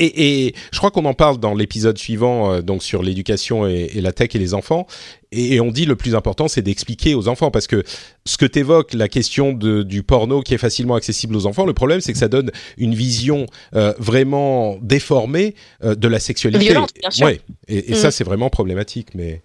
et, 0.00 0.46
et, 0.46 0.54
je 0.72 0.78
crois 0.78 0.90
qu'on 0.90 1.04
en 1.04 1.14
parle 1.14 1.38
dans 1.38 1.54
l'épisode 1.54 1.98
suivant, 1.98 2.52
euh, 2.52 2.62
donc 2.62 2.82
sur 2.82 3.02
l'éducation 3.02 3.66
et, 3.66 3.90
et, 3.94 4.00
la 4.00 4.12
tech 4.12 4.30
et 4.34 4.38
les 4.38 4.54
enfants. 4.54 4.86
Et, 5.30 5.60
on 5.60 5.70
dit 5.70 5.84
le 5.84 5.94
plus 5.94 6.14
important, 6.14 6.48
c'est 6.48 6.62
d'expliquer 6.62 7.14
aux 7.14 7.28
enfants, 7.28 7.50
parce 7.50 7.66
que 7.66 7.84
ce 8.24 8.38
que 8.38 8.46
t'évoques, 8.46 8.94
la 8.94 9.08
question 9.08 9.52
de, 9.52 9.82
du 9.82 10.02
porno 10.02 10.40
qui 10.40 10.54
est 10.54 10.58
facilement 10.58 10.94
accessible 10.94 11.36
aux 11.36 11.46
enfants, 11.46 11.66
le 11.66 11.74
problème, 11.74 12.00
c'est 12.00 12.12
que 12.12 12.18
ça 12.18 12.28
donne 12.28 12.50
une 12.78 12.94
vision 12.94 13.46
euh, 13.76 13.92
vraiment 13.98 14.78
déformée 14.80 15.54
euh, 15.84 15.94
de 15.94 16.08
la 16.08 16.18
sexualité. 16.18 16.64
Violente, 16.64 16.90
bien 16.98 17.10
sûr. 17.10 17.26
Ouais, 17.26 17.40
et, 17.68 17.94
ça, 17.94 18.08
mm. 18.08 18.12
c'est 18.12 18.24
vraiment 18.24 18.50
problématique, 18.50 19.08
mais. 19.14 19.42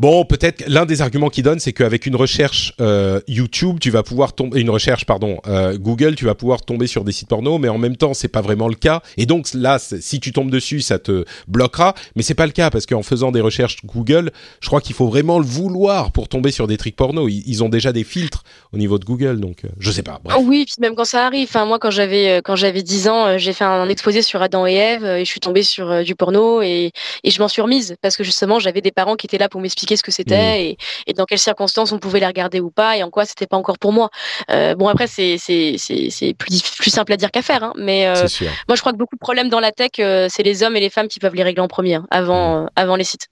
Bon, 0.00 0.24
peut-être 0.24 0.62
l'un 0.68 0.86
des 0.86 1.02
arguments 1.02 1.28
qu'ils 1.28 1.42
donnent, 1.42 1.58
c'est 1.58 1.72
qu'avec 1.72 2.06
une 2.06 2.14
recherche 2.14 2.72
euh, 2.80 3.18
YouTube, 3.26 3.78
tu 3.80 3.90
vas 3.90 4.04
pouvoir 4.04 4.32
tomber 4.32 4.60
une 4.60 4.70
recherche, 4.70 5.04
pardon, 5.04 5.38
euh, 5.48 5.76
Google, 5.76 6.14
tu 6.14 6.24
vas 6.24 6.36
pouvoir 6.36 6.62
tomber 6.62 6.86
sur 6.86 7.02
des 7.02 7.10
sites 7.10 7.28
porno, 7.28 7.58
mais 7.58 7.68
en 7.68 7.78
même 7.78 7.96
temps, 7.96 8.14
c'est 8.14 8.28
pas 8.28 8.40
vraiment 8.40 8.68
le 8.68 8.76
cas. 8.76 9.02
Et 9.16 9.26
donc 9.26 9.48
là, 9.54 9.80
si 9.80 10.20
tu 10.20 10.30
tombes 10.30 10.52
dessus, 10.52 10.82
ça 10.82 11.00
te 11.00 11.24
bloquera, 11.48 11.94
mais 12.14 12.22
c'est 12.22 12.36
pas 12.36 12.46
le 12.46 12.52
cas 12.52 12.70
parce 12.70 12.86
qu'en 12.86 13.02
faisant 13.02 13.32
des 13.32 13.40
recherches 13.40 13.78
Google, 13.84 14.30
je 14.60 14.68
crois 14.68 14.80
qu'il 14.80 14.94
faut 14.94 15.08
vraiment 15.08 15.40
le 15.40 15.44
vouloir 15.44 16.12
pour 16.12 16.28
tomber 16.28 16.52
sur 16.52 16.68
des 16.68 16.76
trucs 16.76 16.94
porno. 16.94 17.26
Ils, 17.26 17.64
ont 17.64 17.68
déjà 17.68 17.92
des 17.92 18.04
filtres 18.04 18.44
au 18.72 18.76
niveau 18.76 19.00
de 19.00 19.04
Google, 19.04 19.40
donc 19.40 19.64
euh, 19.64 19.68
je 19.80 19.90
sais 19.90 20.04
pas. 20.04 20.20
Bref. 20.22 20.38
Oui, 20.44 20.64
puis 20.64 20.76
même 20.78 20.94
quand 20.94 21.06
ça 21.06 21.26
arrive. 21.26 21.48
Enfin, 21.48 21.66
moi, 21.66 21.80
quand 21.80 21.90
j'avais 21.90 22.40
quand 22.44 22.54
j'avais 22.54 22.84
10 22.84 23.08
ans, 23.08 23.36
j'ai 23.36 23.52
fait 23.52 23.64
un 23.64 23.88
exposé 23.88 24.22
sur 24.22 24.42
Adam 24.42 24.64
et 24.64 24.74
Ève 24.74 25.04
et 25.04 25.24
je 25.24 25.28
suis 25.28 25.40
tombée 25.40 25.64
sur 25.64 26.04
du 26.04 26.14
porno 26.14 26.62
et, 26.62 26.92
et 27.24 27.30
je 27.32 27.40
m'en 27.40 27.48
suis 27.48 27.62
remise 27.62 27.96
parce 28.00 28.16
que 28.16 28.22
justement, 28.22 28.60
j'avais 28.60 28.80
des 28.80 28.92
parents 28.92 29.16
qui 29.16 29.26
étaient 29.26 29.38
là 29.38 29.48
pour 29.48 29.60
m'expliquer 29.60 29.87
ce 29.96 30.02
que 30.02 30.10
c'était 30.10 30.36
mmh. 30.36 30.60
et, 30.60 30.78
et, 31.06 31.12
dans 31.12 31.24
quelles 31.24 31.38
circonstances 31.38 31.92
on 31.92 31.98
pouvait 31.98 32.20
les 32.20 32.26
regarder 32.26 32.60
ou 32.60 32.70
pas 32.70 32.96
et 32.96 33.02
en 33.02 33.10
quoi 33.10 33.24
c'était 33.24 33.46
pas 33.46 33.56
encore 33.56 33.78
pour 33.78 33.92
moi. 33.92 34.10
Euh, 34.50 34.74
bon 34.74 34.88
après 34.88 35.06
c'est 35.06 35.36
c'est 35.38 35.76
c'est 35.78 36.34
plus 36.34 36.62
plus 36.78 36.90
simple 36.90 37.12
à 37.12 37.16
dire 37.16 37.30
qu'à 37.30 37.42
faire, 37.42 37.62
hein, 37.62 37.72
mais 37.76 38.06
euh, 38.06 38.26
moi 38.68 38.76
je 38.76 38.80
crois 38.80 38.92
que 38.92 38.98
beaucoup 38.98 39.16
de 39.16 39.20
problèmes 39.20 39.48
dans 39.48 39.60
la 39.60 39.72
tech 39.72 39.90
euh, 39.98 40.28
c'est 40.30 40.42
les 40.42 40.62
hommes 40.62 40.76
et 40.76 40.80
les 40.80 40.90
femmes 40.90 41.08
qui 41.08 41.18
peuvent 41.18 41.34
les 41.34 41.42
régler 41.42 41.62
en 41.62 41.68
premier 41.68 41.94
hein, 41.94 42.06
avant 42.10 42.62
mmh. 42.62 42.64
euh, 42.64 42.68
avant 42.76 42.96
les 42.96 43.04
sites. 43.04 43.28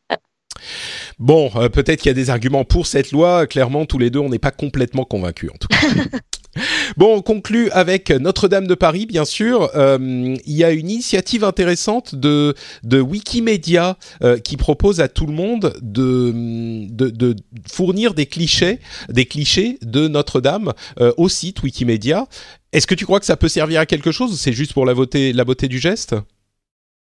Bon, 1.18 1.50
peut-être 1.50 2.00
qu'il 2.00 2.08
y 2.08 2.10
a 2.10 2.14
des 2.14 2.30
arguments 2.30 2.64
pour 2.64 2.86
cette 2.86 3.12
loi. 3.12 3.46
Clairement, 3.46 3.84
tous 3.84 3.98
les 3.98 4.08
deux, 4.08 4.20
on 4.20 4.30
n'est 4.30 4.38
pas 4.38 4.50
complètement 4.50 5.04
convaincus 5.04 5.50
en 5.52 5.56
tout 5.58 5.68
cas. 5.68 5.76
Bon, 6.96 7.16
on 7.16 7.20
conclut 7.20 7.68
avec 7.72 8.10
Notre-Dame 8.10 8.66
de 8.66 8.74
Paris, 8.74 9.04
bien 9.04 9.26
sûr. 9.26 9.70
Euh, 9.74 10.34
il 10.46 10.56
y 10.56 10.64
a 10.64 10.70
une 10.70 10.88
initiative 10.88 11.44
intéressante 11.44 12.14
de, 12.14 12.54
de 12.84 13.00
Wikimedia 13.02 13.98
euh, 14.22 14.38
qui 14.38 14.56
propose 14.56 15.00
à 15.00 15.08
tout 15.08 15.26
le 15.26 15.34
monde 15.34 15.74
de, 15.82 16.32
de, 16.88 17.36
fournir 17.70 18.14
des 18.14 18.24
clichés, 18.24 18.80
des 19.10 19.26
clichés 19.26 19.78
de 19.82 20.08
Notre-Dame 20.08 20.72
euh, 20.98 21.12
au 21.18 21.28
site 21.28 21.62
Wikimedia. 21.62 22.26
Est-ce 22.72 22.86
que 22.86 22.94
tu 22.94 23.04
crois 23.04 23.20
que 23.20 23.26
ça 23.26 23.36
peut 23.36 23.48
servir 23.48 23.80
à 23.80 23.86
quelque 23.86 24.10
chose 24.10 24.32
ou 24.32 24.36
c'est 24.36 24.54
juste 24.54 24.72
pour 24.72 24.86
la 24.86 24.94
beauté, 24.94 25.34
la 25.34 25.44
beauté 25.44 25.68
du 25.68 25.78
geste? 25.78 26.14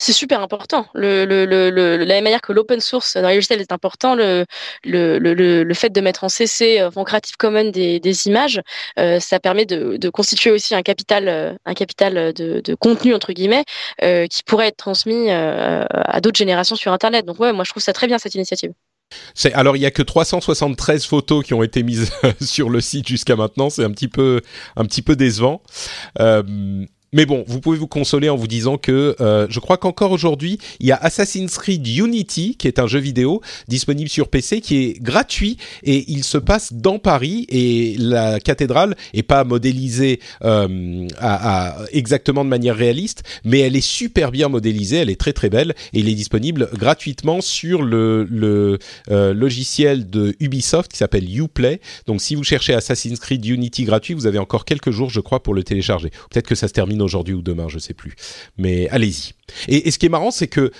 C'est 0.01 0.13
super 0.13 0.41
important. 0.41 0.87
Le, 0.95 1.25
le, 1.25 1.45
le, 1.45 1.71
le, 1.71 1.99
la 1.99 2.15
même 2.15 2.25
manière 2.25 2.41
que 2.41 2.53
l'open 2.53 2.81
source 2.81 3.17
dans 3.17 3.29
les 3.29 3.35
logiciels 3.35 3.61
est 3.61 3.71
important, 3.71 4.15
le, 4.15 4.47
le, 4.83 5.19
le, 5.19 5.63
le 5.63 5.75
fait 5.75 5.91
de 5.91 6.01
mettre 6.01 6.25
en 6.25 6.29
CC, 6.29 6.83
en 6.83 7.05
Creative 7.05 7.37
Commons 7.37 7.71
des, 7.71 8.01
des 8.01 8.27
images, 8.27 8.61
euh, 8.99 9.21
ça 9.21 9.39
permet 9.39 9.67
de, 9.67 9.99
de, 9.99 10.09
constituer 10.11 10.51
aussi 10.51 10.75
un 10.75 10.83
capital, 10.83 11.29
euh, 11.29 11.53
un 11.67 11.75
capital 11.75 12.33
de, 12.33 12.61
de 12.65 12.75
contenu 12.75 13.15
entre 13.15 13.33
guillemets, 13.33 13.65
euh, 14.03 14.27
qui 14.27 14.43
pourrait 14.43 14.69
être 14.69 14.79
transmis 14.79 15.31
euh, 15.31 15.85
à 15.91 16.21
d'autres 16.21 16.39
générations 16.39 16.77
sur 16.77 16.93
Internet. 16.93 17.27
Donc 17.27 17.39
ouais, 17.39 17.53
moi 17.53 17.65
je 17.65 17.71
trouve 17.71 17.83
ça 17.83 17.93
très 17.93 18.07
bien 18.07 18.19
cette 18.19 18.35
initiative. 18.35 18.73
alors 19.53 19.77
il 19.77 19.83
y 19.83 19.87
a 19.87 19.91
que 19.91 20.03
373 20.03 21.05
photos 21.05 21.45
qui 21.45 21.53
ont 21.53 21.63
été 21.63 21.83
mises 21.83 22.11
sur 22.41 22.71
le 22.71 22.81
site 22.81 23.07
jusqu'à 23.07 23.37
maintenant, 23.37 23.69
c'est 23.69 23.85
un 23.85 23.91
petit 23.91 24.09
peu 24.09 24.41
un 24.77 24.85
petit 24.87 25.03
peu 25.03 25.15
décevant. 25.15 25.63
Euh, 26.21 26.43
mais 27.13 27.27
bon, 27.27 27.45
vous 27.49 27.61
pouvez 27.61 27.77
vous 27.77 27.89
consoler 27.89 28.29
en 28.29 28.37
vous 28.37 28.47
disant 28.47 28.79
que 28.79 29.17
euh, 29.21 29.47
je 29.51 29.59
crois 29.59 29.79
qu'encore 29.79 30.13
aujourd'hui, 30.13 30.59
il 30.79 30.87
y 30.87 30.93
a 30.93 30.97
Assassin's 30.97 31.59
Creed 31.59 31.85
Unity, 31.85 32.55
qui 32.57 32.69
est 32.69 32.79
un 32.79 32.87
jeu 32.87 33.01
vidéo 33.01 33.41
disponible 33.67 34.09
sur 34.09 34.29
PC, 34.29 34.61
qui 34.61 34.77
est 34.77 35.03
gratuit 35.03 35.57
et 35.83 36.05
il 36.09 36.23
se 36.23 36.39
passe 36.39 36.73
dans 36.73 37.01
Paris 37.01 37.47
et 37.49 37.97
la 37.99 38.39
cathédrale 38.39 38.95
est 39.13 39.25
pas 39.25 39.43
modélisée 39.43 40.21
euh, 40.45 41.09
à, 41.19 41.79
exactement 41.93 42.45
de 42.45 42.49
manière 42.49 42.77
réaliste, 42.77 43.25
mais 43.45 43.59
elle 43.59 43.75
est 43.75 43.81
super 43.81 44.31
bien 44.31 44.49
modélisée, 44.49 44.99
elle 44.99 45.11
est 45.11 45.21
très 45.21 45.33
très 45.33 45.51
belle 45.51 45.75
et 45.93 45.99
il 45.99 46.09
est 46.09 46.15
disponible 46.15 46.71
gratuitement 46.75 47.41
sur 47.41 47.83
le, 47.83 48.25
le 48.31 48.79
euh, 49.11 49.35
logiciel 49.35 50.09
de 50.09 50.37
Ubisoft 50.39 50.93
qui 50.93 50.99
s'appelle 50.99 51.29
Uplay. 51.29 51.81
Donc 52.07 52.21
si 52.21 52.37
vous 52.37 52.45
cherchez 52.45 52.73
Assassin's 52.73 53.19
Creed 53.19 53.45
Unity 53.45 53.83
gratuit, 53.83 54.15
vous 54.15 54.29
avez 54.29 54.39
encore 54.39 54.65
quelques 54.65 54.93
jours, 54.93 55.11
je 55.11 55.21
crois, 55.21 55.43
pour 55.43 55.55
le 55.55 55.65
télécharger. 55.65 56.11
Peut-être 56.31 56.47
que 56.47 56.55
ça 56.55 56.69
se 56.69 56.73
termine 56.73 57.00
aujourd'hui 57.01 57.35
ou 57.35 57.43
demain, 57.43 57.69
je 57.69 57.79
sais 57.79 57.95
plus. 57.95 58.15
Mais 58.59 58.89
allez-y. 58.91 59.33
Et, 59.69 59.89
et, 59.89 59.91
ce 59.91 59.99
qui 59.99 60.07
est 60.07 60.11
marrant, 60.11 60.31
c'est 60.31 60.49
que 60.49 60.71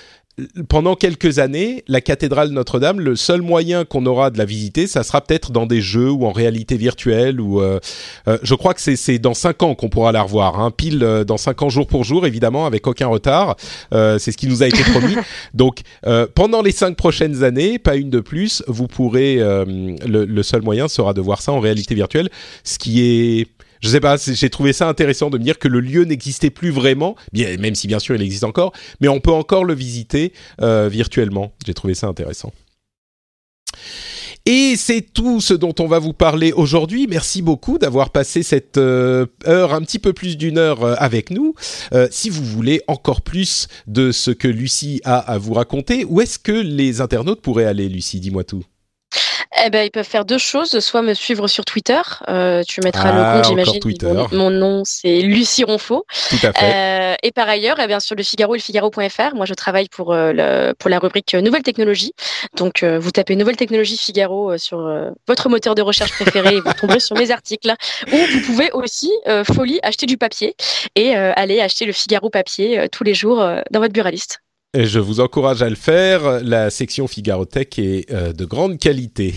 pendant 0.69 0.95
quelques 0.95 1.39
années, 1.39 1.83
la 1.87 2.01
cathédrale 2.01 2.49
Notre-Dame, 2.49 2.99
le 2.99 3.15
seul 3.15 3.41
moyen 3.41 3.85
qu'on 3.85 4.05
aura 4.05 4.29
de 4.29 4.37
la 4.37 4.45
visiter, 4.45 4.87
ça 4.87 5.03
sera 5.03 5.21
peut-être 5.21 5.51
dans 5.51 5.65
des 5.65 5.81
jeux 5.81 6.09
ou 6.09 6.25
en 6.25 6.31
réalité 6.31 6.77
virtuelle. 6.77 7.41
Ou 7.41 7.61
euh, 7.61 7.79
euh, 8.27 8.37
je 8.41 8.55
crois 8.55 8.73
que 8.73 8.81
c'est 8.81 9.19
dans 9.19 9.33
cinq 9.33 9.61
ans 9.63 9.75
qu'on 9.75 9.89
pourra 9.89 10.11
la 10.11 10.23
revoir, 10.23 10.59
hein, 10.59 10.71
pile 10.71 11.03
euh, 11.03 11.23
dans 11.23 11.37
cinq 11.37 11.61
ans 11.61 11.69
jour 11.69 11.87
pour 11.87 12.03
jour, 12.03 12.25
évidemment, 12.25 12.65
avec 12.65 12.87
aucun 12.87 13.07
retard. 13.07 13.55
Euh, 13.93 14.17
c'est 14.19 14.31
ce 14.31 14.37
qui 14.37 14.47
nous 14.47 14.63
a 14.63 14.67
été 14.67 14.83
promis. 14.83 15.15
Donc 15.53 15.81
euh, 16.07 16.27
pendant 16.33 16.61
les 16.61 16.71
cinq 16.71 16.95
prochaines 16.95 17.43
années, 17.43 17.77
pas 17.77 17.95
une 17.95 18.09
de 18.09 18.19
plus, 18.19 18.63
vous 18.67 18.87
pourrez. 18.87 19.37
Le, 19.41 20.25
le, 20.25 20.43
seul 20.43 20.61
moyen 20.61 20.87
sera 20.87 21.13
de 21.13 21.21
voir 21.21 21.41
ça 21.41 21.51
en 21.51 21.59
réalité 21.59 21.95
virtuelle, 21.95 22.29
ce 22.63 22.77
qui 22.77 23.01
est 23.01 23.47
je 23.81 23.89
sais 23.89 23.99
pas, 23.99 24.15
j'ai 24.17 24.49
trouvé 24.49 24.73
ça 24.73 24.87
intéressant 24.87 25.29
de 25.29 25.37
me 25.37 25.43
dire 25.43 25.59
que 25.59 25.67
le 25.67 25.79
lieu 25.79 26.03
n'existait 26.03 26.49
plus 26.49 26.71
vraiment, 26.71 27.15
bien, 27.33 27.57
même 27.57 27.75
si 27.75 27.87
bien 27.87 27.99
sûr 27.99 28.15
il 28.15 28.21
existe 28.21 28.43
encore, 28.43 28.73
mais 28.99 29.07
on 29.07 29.19
peut 29.19 29.31
encore 29.31 29.65
le 29.65 29.73
visiter 29.73 30.33
euh, 30.61 30.87
virtuellement. 30.89 31.53
J'ai 31.65 31.73
trouvé 31.73 31.93
ça 31.93 32.07
intéressant. 32.07 32.53
Et 34.45 34.75
c'est 34.75 35.01
tout 35.01 35.39
ce 35.39 35.53
dont 35.53 35.75
on 35.79 35.87
va 35.87 35.99
vous 35.99 36.13
parler 36.13 36.51
aujourd'hui. 36.51 37.05
Merci 37.07 37.43
beaucoup 37.43 37.77
d'avoir 37.77 38.09
passé 38.09 38.41
cette 38.41 38.77
euh, 38.77 39.27
heure, 39.47 39.73
un 39.73 39.81
petit 39.81 39.99
peu 39.99 40.13
plus 40.13 40.35
d'une 40.35 40.57
heure 40.57 40.83
euh, 40.83 40.95
avec 40.97 41.29
nous. 41.29 41.53
Euh, 41.93 42.07
si 42.09 42.29
vous 42.29 42.43
voulez 42.43 42.81
encore 42.87 43.21
plus 43.21 43.67
de 43.85 44.11
ce 44.11 44.31
que 44.31 44.47
Lucie 44.47 44.99
a 45.03 45.17
à 45.19 45.37
vous 45.37 45.53
raconter, 45.53 46.05
où 46.05 46.21
est-ce 46.21 46.39
que 46.39 46.51
les 46.51 47.01
internautes 47.01 47.41
pourraient 47.41 47.65
aller, 47.65 47.87
Lucie? 47.87 48.19
Dis-moi 48.19 48.43
tout. 48.43 48.63
Eh 49.63 49.69
ben, 49.69 49.85
ils 49.85 49.91
peuvent 49.91 50.07
faire 50.07 50.25
deux 50.25 50.37
choses. 50.37 50.79
Soit 50.79 51.01
me 51.01 51.13
suivre 51.13 51.47
sur 51.47 51.65
Twitter. 51.65 52.01
Euh, 52.29 52.63
tu 52.67 52.81
mettras 52.81 53.09
ah, 53.09 53.33
le 53.33 53.35
compte, 53.35 53.49
j'imagine. 53.49 53.81
Mon, 54.03 54.27
mon, 54.31 54.49
nom, 54.49 54.81
c'est 54.85 55.21
Lucie 55.21 55.63
Ronfaux. 55.63 56.05
Tout 56.29 56.47
à 56.47 56.53
fait. 56.53 56.63
Euh, 56.63 57.15
et 57.21 57.31
par 57.31 57.49
ailleurs, 57.49 57.77
eh 57.79 57.87
bien, 57.87 57.99
sur 57.99 58.15
le 58.15 58.23
Figaro 58.23 58.55
et 58.55 58.57
le 58.57 58.63
Figaro.fr, 58.63 59.35
moi, 59.35 59.45
je 59.45 59.53
travaille 59.53 59.89
pour, 59.89 60.13
euh, 60.13 60.31
le, 60.33 60.73
pour 60.73 60.89
la 60.89 60.99
rubrique 60.99 61.33
Nouvelles 61.33 61.63
technologies. 61.63 62.13
Donc, 62.55 62.83
euh, 62.83 62.97
vous 62.97 63.11
tapez 63.11 63.35
Nouvelles 63.35 63.57
technologies 63.57 63.97
Figaro 63.97 64.57
sur 64.57 64.89
votre 65.27 65.49
moteur 65.49 65.75
de 65.75 65.81
recherche 65.81 66.11
préféré 66.11 66.55
et 66.55 66.61
vous 66.61 66.73
tomberez 66.73 66.99
sur 66.99 67.17
mes 67.17 67.31
articles. 67.31 67.73
Ou 68.11 68.15
vous 68.15 68.41
pouvez 68.41 68.71
aussi, 68.71 69.11
folie, 69.53 69.79
acheter 69.83 70.05
du 70.05 70.17
papier 70.17 70.55
et 70.95 71.15
aller 71.15 71.59
acheter 71.59 71.85
le 71.85 71.93
Figaro 71.93 72.29
papier 72.29 72.87
tous 72.91 73.03
les 73.03 73.13
jours 73.13 73.37
dans 73.71 73.79
votre 73.79 73.93
buraliste. 73.93 74.41
Je 74.73 74.99
vous 74.99 75.19
encourage 75.19 75.61
à 75.61 75.69
le 75.69 75.75
faire. 75.75 76.41
La 76.45 76.69
section 76.69 77.05
Figarotech 77.05 77.77
est 77.77 78.09
euh, 78.09 78.31
de 78.31 78.45
grande 78.45 78.79
qualité. 78.79 79.35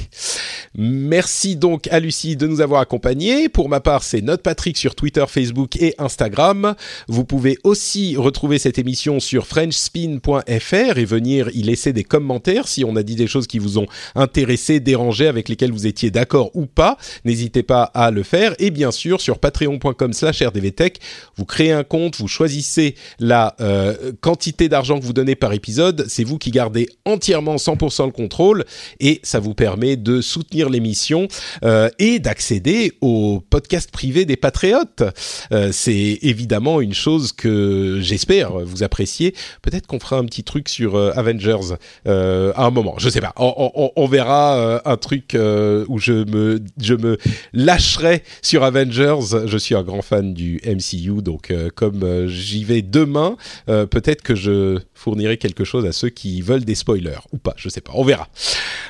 Merci 0.76 1.56
donc 1.56 1.88
à 1.88 1.98
Lucie 1.98 2.36
de 2.36 2.46
nous 2.46 2.60
avoir 2.60 2.80
accompagnés. 2.80 3.48
Pour 3.48 3.68
ma 3.68 3.80
part, 3.80 4.04
c'est 4.04 4.20
Note 4.20 4.42
Patrick 4.42 4.76
sur 4.76 4.94
Twitter, 4.94 5.24
Facebook 5.26 5.74
et 5.74 5.96
Instagram. 5.98 6.76
Vous 7.08 7.24
pouvez 7.24 7.58
aussi 7.64 8.16
retrouver 8.16 8.60
cette 8.60 8.78
émission 8.78 9.18
sur 9.18 9.48
frenchspin.fr 9.48 10.98
et 10.98 11.04
venir 11.04 11.48
y 11.52 11.62
laisser 11.62 11.92
des 11.92 12.04
commentaires 12.04 12.68
si 12.68 12.84
on 12.84 12.94
a 12.94 13.02
dit 13.02 13.16
des 13.16 13.26
choses 13.26 13.48
qui 13.48 13.58
vous 13.58 13.78
ont 13.78 13.88
intéressé, 14.14 14.78
dérangé, 14.78 15.26
avec 15.26 15.48
lesquelles 15.48 15.72
vous 15.72 15.88
étiez 15.88 16.12
d'accord 16.12 16.52
ou 16.54 16.66
pas. 16.66 16.96
N'hésitez 17.24 17.64
pas 17.64 17.82
à 17.82 18.12
le 18.12 18.22
faire. 18.22 18.54
Et 18.60 18.70
bien 18.70 18.92
sûr, 18.92 19.20
sur 19.20 19.40
patreon.com 19.40 20.12
slash 20.12 20.42
rdvtech, 20.42 21.00
vous 21.36 21.44
créez 21.44 21.72
un 21.72 21.82
compte, 21.82 22.18
vous 22.18 22.28
choisissez 22.28 22.94
la 23.18 23.56
euh, 23.60 24.12
quantité 24.20 24.68
d'argent 24.68 25.00
que 25.00 25.04
vous 25.04 25.12
donnez 25.12 25.23
par 25.34 25.54
épisode, 25.54 26.04
c'est 26.08 26.24
vous 26.24 26.36
qui 26.36 26.50
gardez 26.50 26.88
entièrement 27.06 27.56
100% 27.56 28.06
le 28.06 28.12
contrôle 28.12 28.64
et 29.00 29.20
ça 29.22 29.40
vous 29.40 29.54
permet 29.54 29.96
de 29.96 30.20
soutenir 30.20 30.68
l'émission 30.68 31.28
euh, 31.64 31.88
et 31.98 32.18
d'accéder 32.18 32.92
au 33.00 33.42
podcast 33.48 33.90
privé 33.90 34.26
des 34.26 34.36
patriotes. 34.36 35.02
Euh, 35.52 35.70
c'est 35.72 36.18
évidemment 36.22 36.80
une 36.80 36.94
chose 36.94 37.32
que 37.32 37.98
j'espère 38.00 38.52
vous 38.58 38.82
apprécier. 38.82 39.34
Peut-être 39.62 39.86
qu'on 39.86 39.98
fera 39.98 40.16
un 40.16 40.24
petit 40.24 40.44
truc 40.44 40.68
sur 40.68 40.96
euh, 40.96 41.12
Avengers 41.14 41.74
à 42.06 42.66
un 42.66 42.70
moment, 42.70 42.96
je 42.98 43.08
sais 43.08 43.20
pas. 43.20 43.32
On, 43.36 44.06
verra 44.06 44.82
un 44.84 44.96
truc 44.96 45.34
où 45.34 45.98
je 45.98 46.12
me 46.12 46.60
je 46.80 46.94
me 46.94 47.16
lâcherai 47.52 48.22
sur 48.42 48.62
Avengers. 48.62 49.46
Je 49.46 49.58
suis 49.58 49.74
un 49.74 49.82
grand 49.82 50.02
fan 50.02 50.34
du 50.34 50.60
MCU, 50.66 51.22
donc 51.22 51.52
comme 51.74 52.26
j'y 52.28 52.64
vais 52.64 52.82
demain, 52.82 53.36
peut-être 53.66 54.22
que 54.22 54.34
je 54.34 54.78
quelque 55.36 55.64
chose 55.64 55.84
à 55.86 55.92
ceux 55.92 56.08
qui 56.08 56.42
veulent 56.42 56.64
des 56.64 56.74
spoilers 56.74 57.20
ou 57.32 57.38
pas, 57.38 57.54
je 57.56 57.68
sais 57.68 57.80
pas, 57.80 57.92
on 57.94 58.04
verra. 58.04 58.28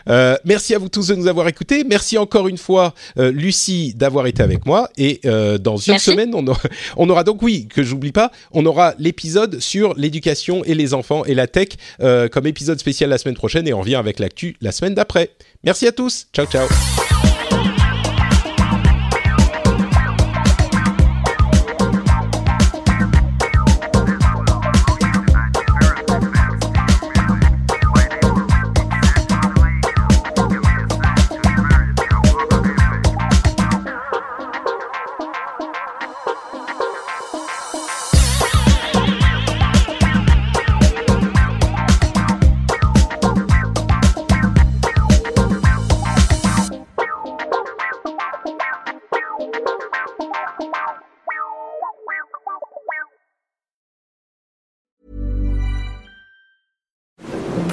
Euh, 0.09 0.37
merci 0.45 0.75
à 0.75 0.79
vous 0.79 0.89
tous 0.89 1.09
de 1.09 1.15
nous 1.15 1.27
avoir 1.27 1.49
écoutés. 1.49 1.85
Merci 1.85 2.19
encore 2.19 2.49
une 2.49 2.59
fois, 2.59 2.95
euh, 3.19 3.31
Lucie, 3.31 3.95
d'avoir 3.95 4.27
été 4.27 4.43
avec 4.43 4.67
moi. 4.67 4.91
Et 4.97 5.21
euh, 5.25 5.59
dans 5.59 5.77
une 5.77 5.93
merci. 5.93 6.11
semaine, 6.11 6.35
on 6.35 6.47
aura, 6.47 6.61
on 6.97 7.09
aura, 7.09 7.25
donc, 7.25 7.43
oui, 7.43 7.69
que 7.69 7.83
j'oublie 7.83 8.13
pas, 8.13 8.31
on 8.53 8.67
aura 8.67 8.95
l'épisode 8.99 9.61
sur 9.61 9.95
l'éducation 9.95 10.65
et 10.65 10.75
les 10.75 10.95
enfants 10.95 11.25
et 11.25 11.35
la 11.35 11.47
tech 11.47 11.69
comme 12.33 12.47
épisode 12.47 12.79
spécial 12.79 13.11
la 13.11 13.19
semaine 13.19 13.35
prochaine 13.35 13.67
et 13.69 13.73
on 13.73 13.81
revient 13.81 13.95
avec 13.97 14.19
l'actu 14.19 14.57
la 14.61 14.73
semaine 14.73 14.95
d'après. 14.95 15.31
Merci 15.63 15.87
à 15.87 15.93
tous. 15.93 16.27
Ciao, 16.33 16.47
ciao. 16.47 16.67